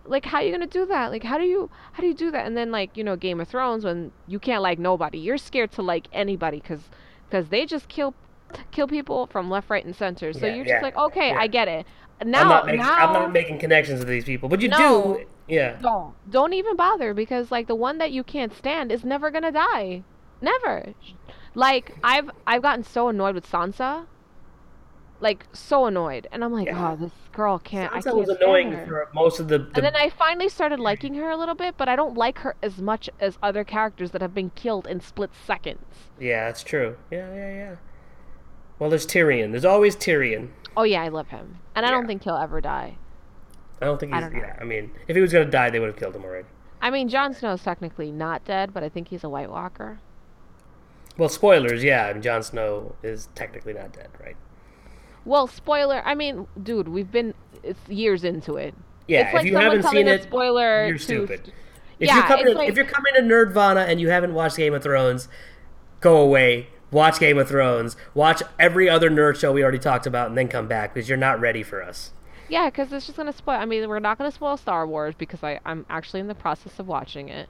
like 0.09 0.24
how 0.26 0.38
are 0.38 0.42
you 0.42 0.52
gonna 0.52 0.66
do 0.66 0.86
that? 0.86 1.11
Like 1.11 1.24
how 1.24 1.38
do 1.38 1.44
you 1.44 1.70
how 1.92 2.00
do 2.02 2.07
you 2.09 2.14
do 2.14 2.30
that? 2.30 2.46
And 2.46 2.57
then 2.57 2.70
like 2.70 2.96
you 2.96 3.04
know 3.04 3.16
Game 3.16 3.40
of 3.40 3.48
Thrones 3.48 3.84
when 3.84 4.12
you 4.26 4.38
can't 4.38 4.62
like 4.62 4.78
nobody. 4.78 5.18
You're 5.18 5.38
scared 5.38 5.72
to 5.72 5.82
like 5.82 6.09
anybody 6.12 6.61
because 6.61 6.90
because 7.28 7.48
they 7.48 7.66
just 7.66 7.88
kill 7.88 8.14
kill 8.70 8.86
people 8.86 9.26
from 9.26 9.50
left, 9.50 9.70
right, 9.70 9.84
and 9.84 9.94
center. 9.94 10.32
So 10.32 10.46
Yeah, 10.46 10.54
you're 10.54 10.64
yeah, 10.64 10.72
just 10.74 10.82
like, 10.82 10.96
okay, 10.96 11.30
yeah. 11.30 11.38
I 11.38 11.46
get 11.46 11.68
it. 11.68 11.86
Now 12.24 12.40
I'm 12.42 12.48
not 12.48 12.66
making 12.66 12.78
now 12.78 12.96
I'm 12.96 13.12
not 13.12 13.32
making 13.32 13.59
connections 13.59 13.98
with 14.00 14.09
these 14.09 14.24
people, 14.24 14.48
but 14.48 14.61
you 14.62 14.68
No. 14.68 15.16
do. 15.18 15.26
Yeah. 15.48 15.78
don't 15.80 16.14
don't 16.28 16.52
even 16.54 16.76
bother 16.76 17.14
because 17.14 17.50
like 17.52 17.66
the 17.68 17.74
one 17.76 17.98
that 17.98 18.11
you 18.12 18.24
can't 18.24 18.52
stand 18.52 18.90
is 18.90 19.04
never 19.04 19.30
gonna 19.30 19.52
die 19.52 20.02
never 20.40 20.94
like 21.54 21.92
i've 22.02 22.30
i've 22.46 22.62
gotten 22.62 22.82
so 22.84 23.09
annoyed 23.09 23.34
with 23.34 23.50
sansa 23.50 24.07
like 25.20 25.46
so 25.52 25.86
annoyed 25.86 26.26
and 26.30 26.44
i'm 26.44 26.52
like 26.52 26.66
Yeah. 26.66 26.92
oh 26.92 26.96
this 26.96 27.12
girl 27.32 27.58
can't 27.58 27.92
i 27.92 28.00
can't 28.02 28.16
was 28.16 28.28
annoying 28.28 28.72
for 28.86 29.08
most 29.14 29.40
of 29.40 29.48
the. 29.48 29.58
the 29.58 29.64
and 29.76 29.84
then 29.84 29.96
i 29.96 30.10
finally 30.10 30.48
started 30.48 30.78
liking 30.78 31.14
her 31.14 31.30
a 31.30 31.36
little 31.36 31.54
bit 31.54 31.76
but 31.78 31.88
i 31.88 31.96
don't 31.96 32.16
like 32.16 32.38
her 32.40 32.54
as 32.62 32.78
much 32.78 33.08
as 33.20 33.38
other 33.42 33.64
characters 33.64 34.10
that 34.10 34.20
have 34.20 34.34
been 34.34 34.50
killed 34.50 34.86
in 34.86 35.00
split 35.00 35.30
seconds 35.46 35.84
yeah, 36.18 36.46
that's 36.46 36.62
true. 36.62 36.96
Yeah, 37.10 37.32
yeah, 37.34 37.52
yeah. 37.54 37.76
Well, 38.78 38.88
there's 38.88 39.06
Tyrion. 39.06 39.50
There's 39.50 39.64
always 39.66 39.94
Tyrion. 39.96 40.48
oh 40.76 40.82
yeah 40.84 41.02
i 41.02 41.08
love 41.08 41.28
him 41.28 41.58
and 41.74 41.84
i 41.86 41.90
don't 41.90 42.06
think 42.06 42.24
he'll 42.24 42.36
ever 42.36 42.60
die 42.60 42.96
I 43.80 43.84
don't 43.84 44.00
think 44.00 44.12
I 44.12 44.16
he's. 44.16 44.24
don't 44.24 44.32
know. 44.34 44.38
yeah, 44.40 44.56
I 44.58 44.64
mean, 44.64 44.90
if 45.06 45.14
he 45.16 45.20
was 45.20 45.32
gonna 45.34 45.44
die, 45.44 45.68
they 45.68 45.78
would 45.78 45.88
have 45.88 45.98
killed 45.98 46.16
him 46.16 46.24
already. 46.24 46.46
i 46.80 46.90
mean 46.90 47.08
Jon 47.08 47.32
snow's 47.34 47.62
technically 47.62 48.10
not 48.10 48.44
dead 48.44 48.72
but 48.74 48.82
i 48.82 48.88
think 48.88 49.08
he's 49.08 49.24
a 49.24 49.28
white 49.28 49.50
walker 49.50 49.98
Well, 51.18 51.28
spoilers. 51.30 51.82
Yeah, 51.82 52.06
I 52.06 52.12
mean, 52.12 52.20
Jon 52.22 52.42
Snow 52.42 52.94
is 53.02 53.28
technically 53.34 53.72
not 53.72 53.92
dead, 53.92 54.08
right? 54.20 54.36
Well 55.26 55.46
spoiler 55.46 56.00
i 56.06 56.14
mean 56.14 56.46
dude 56.62 56.88
we've 56.88 57.10
been 57.12 57.34
it's 57.62 57.86
years 57.88 58.24
into 58.24 58.56
it 58.56 58.74
Yeah. 59.08 59.26
it's 59.26 59.34
like 59.34 59.44
if 59.44 59.50
you 59.50 59.58
haven't 59.58 59.82
seen 59.82 60.08
it, 60.08 60.22
spoiler 60.22 60.86
you're 60.86 60.96
to- 60.96 61.02
stupid. 61.04 61.52
If 61.98 62.08
Yeah, 62.08 62.16
you're 62.16 62.26
coming, 62.26 62.46
to, 62.46 62.52
like- 62.52 62.68
if 62.68 62.76
you're 62.76 62.84
coming 62.84 63.14
to 63.14 63.22
Nerdvana 63.22 63.86
and 63.88 64.00
you 64.00 64.08
haven't 64.10 64.34
watched 64.34 64.56
Game 64.58 64.74
of 64.74 64.82
Thrones, 64.82 65.28
go 66.00 66.18
away. 66.18 66.68
Watch 66.90 67.18
Game 67.18 67.38
of 67.38 67.48
Thrones. 67.48 67.96
Watch 68.14 68.42
every 68.58 68.88
other 68.88 69.08
nerd 69.10 69.36
show 69.40 69.50
we 69.52 69.62
already 69.62 69.78
talked 69.78 70.06
about, 70.06 70.28
and 70.28 70.36
then 70.36 70.46
come 70.48 70.68
back 70.68 70.92
because 70.92 71.08
you're 71.08 71.16
not 71.16 71.40
ready 71.40 71.62
for 71.62 71.82
us. 71.82 72.12
Yeah, 72.50 72.66
because 72.68 72.92
it's 72.92 73.06
just 73.06 73.16
gonna 73.16 73.32
spoil. 73.32 73.56
I 73.56 73.64
mean, 73.64 73.88
we're 73.88 73.98
not 73.98 74.18
gonna 74.18 74.30
spoil 74.30 74.56
Star 74.58 74.86
Wars 74.86 75.14
because 75.16 75.42
I 75.42 75.58
I'm 75.64 75.86
actually 75.88 76.20
in 76.20 76.28
the 76.28 76.34
process 76.34 76.78
of 76.78 76.86
watching 76.86 77.28
it, 77.30 77.48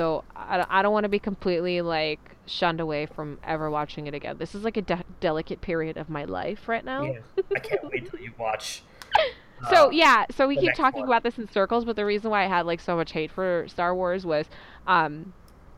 so 0.00 0.24
I, 0.34 0.56
don't- 0.56 0.70
I 0.70 0.82
don't 0.82 0.92
want 0.92 1.04
to 1.04 1.08
be 1.10 1.18
completely 1.18 1.82
like 1.82 2.36
shunned 2.46 2.80
away 2.80 3.06
from 3.06 3.38
ever 3.44 3.70
watching 3.70 4.06
it 4.06 4.14
again. 4.14 4.36
This 4.38 4.54
is 4.54 4.64
like 4.64 4.76
a 4.78 4.82
de- 4.82 5.04
delicate 5.20 5.60
period 5.60 5.96
of 5.98 6.08
my 6.08 6.24
life 6.24 6.68
right 6.68 6.84
now. 6.84 7.02
Yeah. 7.04 7.18
I 7.54 7.58
can't 7.60 7.84
wait 7.84 8.10
till 8.10 8.20
you 8.20 8.32
watch. 8.38 8.82
So 9.68 9.88
uh, 9.88 9.90
yeah, 9.90 10.24
so 10.30 10.48
we 10.48 10.56
keep 10.56 10.72
talking 10.72 11.00
one. 11.00 11.08
about 11.10 11.22
this 11.22 11.36
in 11.36 11.46
circles, 11.46 11.84
but 11.84 11.94
the 11.94 12.06
reason 12.06 12.30
why 12.30 12.44
I 12.44 12.46
had 12.48 12.64
like 12.64 12.80
so 12.80 12.96
much 12.96 13.12
hate 13.12 13.30
for 13.30 13.66
Star 13.68 13.94
Wars 13.94 14.24
was, 14.24 14.46
um, 14.86 15.34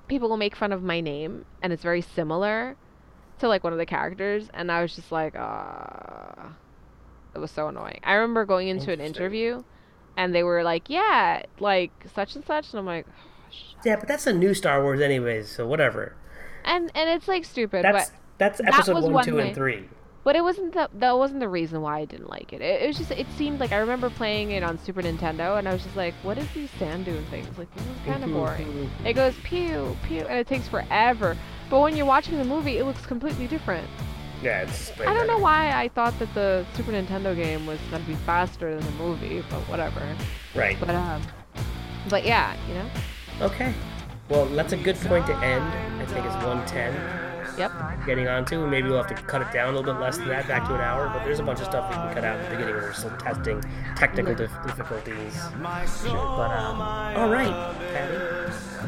people 0.07 0.29
will 0.29 0.37
make 0.37 0.55
fun 0.55 0.71
of 0.71 0.85
my 0.85 1.01
name, 1.01 1.45
and 1.61 1.73
it's 1.73 1.83
very 1.83 2.01
similar 2.01 2.77
to 3.41 3.49
like 3.49 3.65
one 3.65 3.73
of 3.73 3.81
the 3.81 3.85
characters, 3.87 4.49
and 4.55 4.71
I 4.71 4.83
was 4.83 4.95
just 4.95 5.11
like, 5.11 5.35
ah, 5.37 6.53
it 7.35 7.41
was 7.41 7.51
so 7.51 7.67
annoying. 7.67 7.99
I 8.05 8.13
remember 8.13 8.45
going 8.45 8.69
into 8.69 8.93
an 8.93 9.01
interview, 9.01 9.65
and 10.17 10.33
they 10.33 10.45
were 10.45 10.63
like, 10.63 10.89
yeah, 10.89 11.43
like 11.59 11.91
such 12.15 12.37
and 12.37 12.45
such, 12.47 12.71
and 12.71 12.79
I'm 12.79 12.87
like, 12.87 13.07
Yeah, 13.85 13.97
but 13.97 14.09
that's 14.09 14.27
a 14.27 14.33
new 14.33 14.55
Star 14.55 14.83
Wars, 14.83 15.01
anyways. 15.01 15.49
So 15.49 15.67
whatever. 15.67 16.15
and 16.65 16.91
and 16.95 17.09
it's 17.11 17.29
like 17.29 17.45
stupid, 17.45 17.85
That's 17.85 18.11
but 18.11 18.19
that's 18.39 18.59
that 18.59 18.69
episode 18.75 18.95
was 18.95 19.05
one, 19.05 19.13
one 19.15 19.25
two, 19.25 19.37
thing. 19.37 19.47
and 19.49 19.55
three. 19.55 19.89
But 20.25 20.37
it 20.37 20.43
wasn't 20.43 20.73
the 20.75 20.89
that 20.95 21.19
wasn't 21.19 21.41
the 21.41 21.49
reason 21.49 21.81
why 21.81 21.99
I 21.99 22.05
didn't 22.05 22.29
like 22.31 22.53
it. 22.53 22.61
it. 22.63 22.83
It 22.83 22.87
was 22.87 22.97
just 22.97 23.11
it 23.11 23.27
seemed 23.37 23.59
like 23.59 23.73
I 23.73 23.79
remember 23.79 24.09
playing 24.09 24.53
it 24.53 24.63
on 24.63 24.79
Super 24.79 25.03
Nintendo 25.03 25.59
and 25.59 25.69
I 25.69 25.73
was 25.73 25.83
just 25.83 25.97
like, 25.97 26.15
what 26.23 26.39
is 26.39 26.47
these 26.55 26.71
sand 26.79 27.07
dune 27.07 27.25
things? 27.31 27.49
Like 27.59 27.75
this 27.75 27.85
is 27.85 27.97
kind 28.07 28.23
of 28.23 28.31
Mhm, 28.31 28.35
boring. 28.35 28.91
It 29.05 29.15
goes 29.15 29.35
pew 29.43 29.97
pew 30.07 30.21
and 30.21 30.39
it 30.39 30.47
takes 30.47 30.69
forever. 30.69 31.37
But 31.69 31.81
when 31.81 31.97
you're 31.97 32.07
watching 32.07 32.39
the 32.39 32.45
movie, 32.45 32.79
it 32.79 32.85
looks 32.85 33.05
completely 33.05 33.49
different. 33.49 33.89
Yeah, 34.45 34.63
it's. 34.63 34.93
I 35.01 35.13
don't 35.15 35.27
know 35.27 35.39
why 35.39 35.73
I 35.73 35.89
thought 35.89 36.17
that 36.21 36.33
the 36.35 36.65
Super 36.75 36.93
Nintendo 36.93 37.35
game 37.35 37.67
was 37.67 37.81
gonna 37.91 38.05
be 38.05 38.15
faster 38.15 38.75
than 38.77 38.85
the 38.85 38.93
movie, 39.03 39.43
but 39.51 39.61
whatever. 39.69 40.03
Right. 40.55 40.77
But 40.79 40.91
um, 40.91 41.23
but 42.09 42.25
yeah, 42.25 42.55
you 42.69 42.75
know. 42.75 42.87
Okay. 43.43 43.75
Well, 44.29 44.47
that's 44.47 44.73
a 44.73 44.77
good 44.77 44.97
point 44.97 45.27
to 45.27 45.35
end. 45.39 45.65
I 46.01 46.07
think 46.07 46.25
it's 46.25 46.35
110 46.37 46.95
Yep. 47.59 47.73
getting 48.07 48.29
onto. 48.29 48.67
Maybe 48.67 48.89
we'll 48.89 49.03
have 49.03 49.09
to 49.15 49.15
cut 49.15 49.43
it 49.43 49.53
down 49.53 49.75
a 49.75 49.77
little 49.77 49.93
bit 49.93 50.01
less 50.01 50.17
than 50.17 50.29
that, 50.29 50.47
back 50.49 50.67
to 50.69 50.75
an 50.75 50.81
hour. 50.81 51.09
But 51.13 51.25
there's 51.25 51.41
a 51.41 51.43
bunch 51.43 51.59
of 51.61 51.67
stuff 51.67 51.89
we 51.91 51.97
can 51.97 52.15
cut 52.15 52.25
out 52.25 52.39
at 52.39 52.45
the 52.49 52.57
beginning. 52.57 52.75
We're 52.77 52.93
still 52.93 53.11
testing 53.19 53.63
technical 53.97 54.35
dif- 54.35 54.51
difficulties. 54.65 55.39
But, 55.61 56.51
um, 56.51 56.81
all 56.81 57.29
right, 57.29 57.53
Patty. 57.93 58.17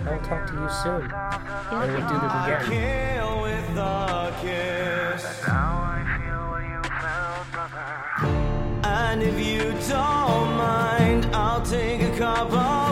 I'll 0.09 0.21
talk 0.21 0.47
to 0.47 0.55
you 0.55 0.69
soon. 0.83 1.11
And 1.13 1.93
we'll 1.93 2.09
do 2.09 2.19
this 2.21 2.33
again. 2.33 3.17
Kill 3.19 3.43
with 3.43 3.77
a 3.77 4.35
kiss. 4.41 5.45
And 8.87 9.23
if 9.23 9.39
you 9.47 9.73
don't 9.89 10.57
mind, 10.57 11.27
I'll 11.35 11.63
take 11.63 12.03
a 12.03 12.17
cup 12.19 12.53
of 12.53 12.84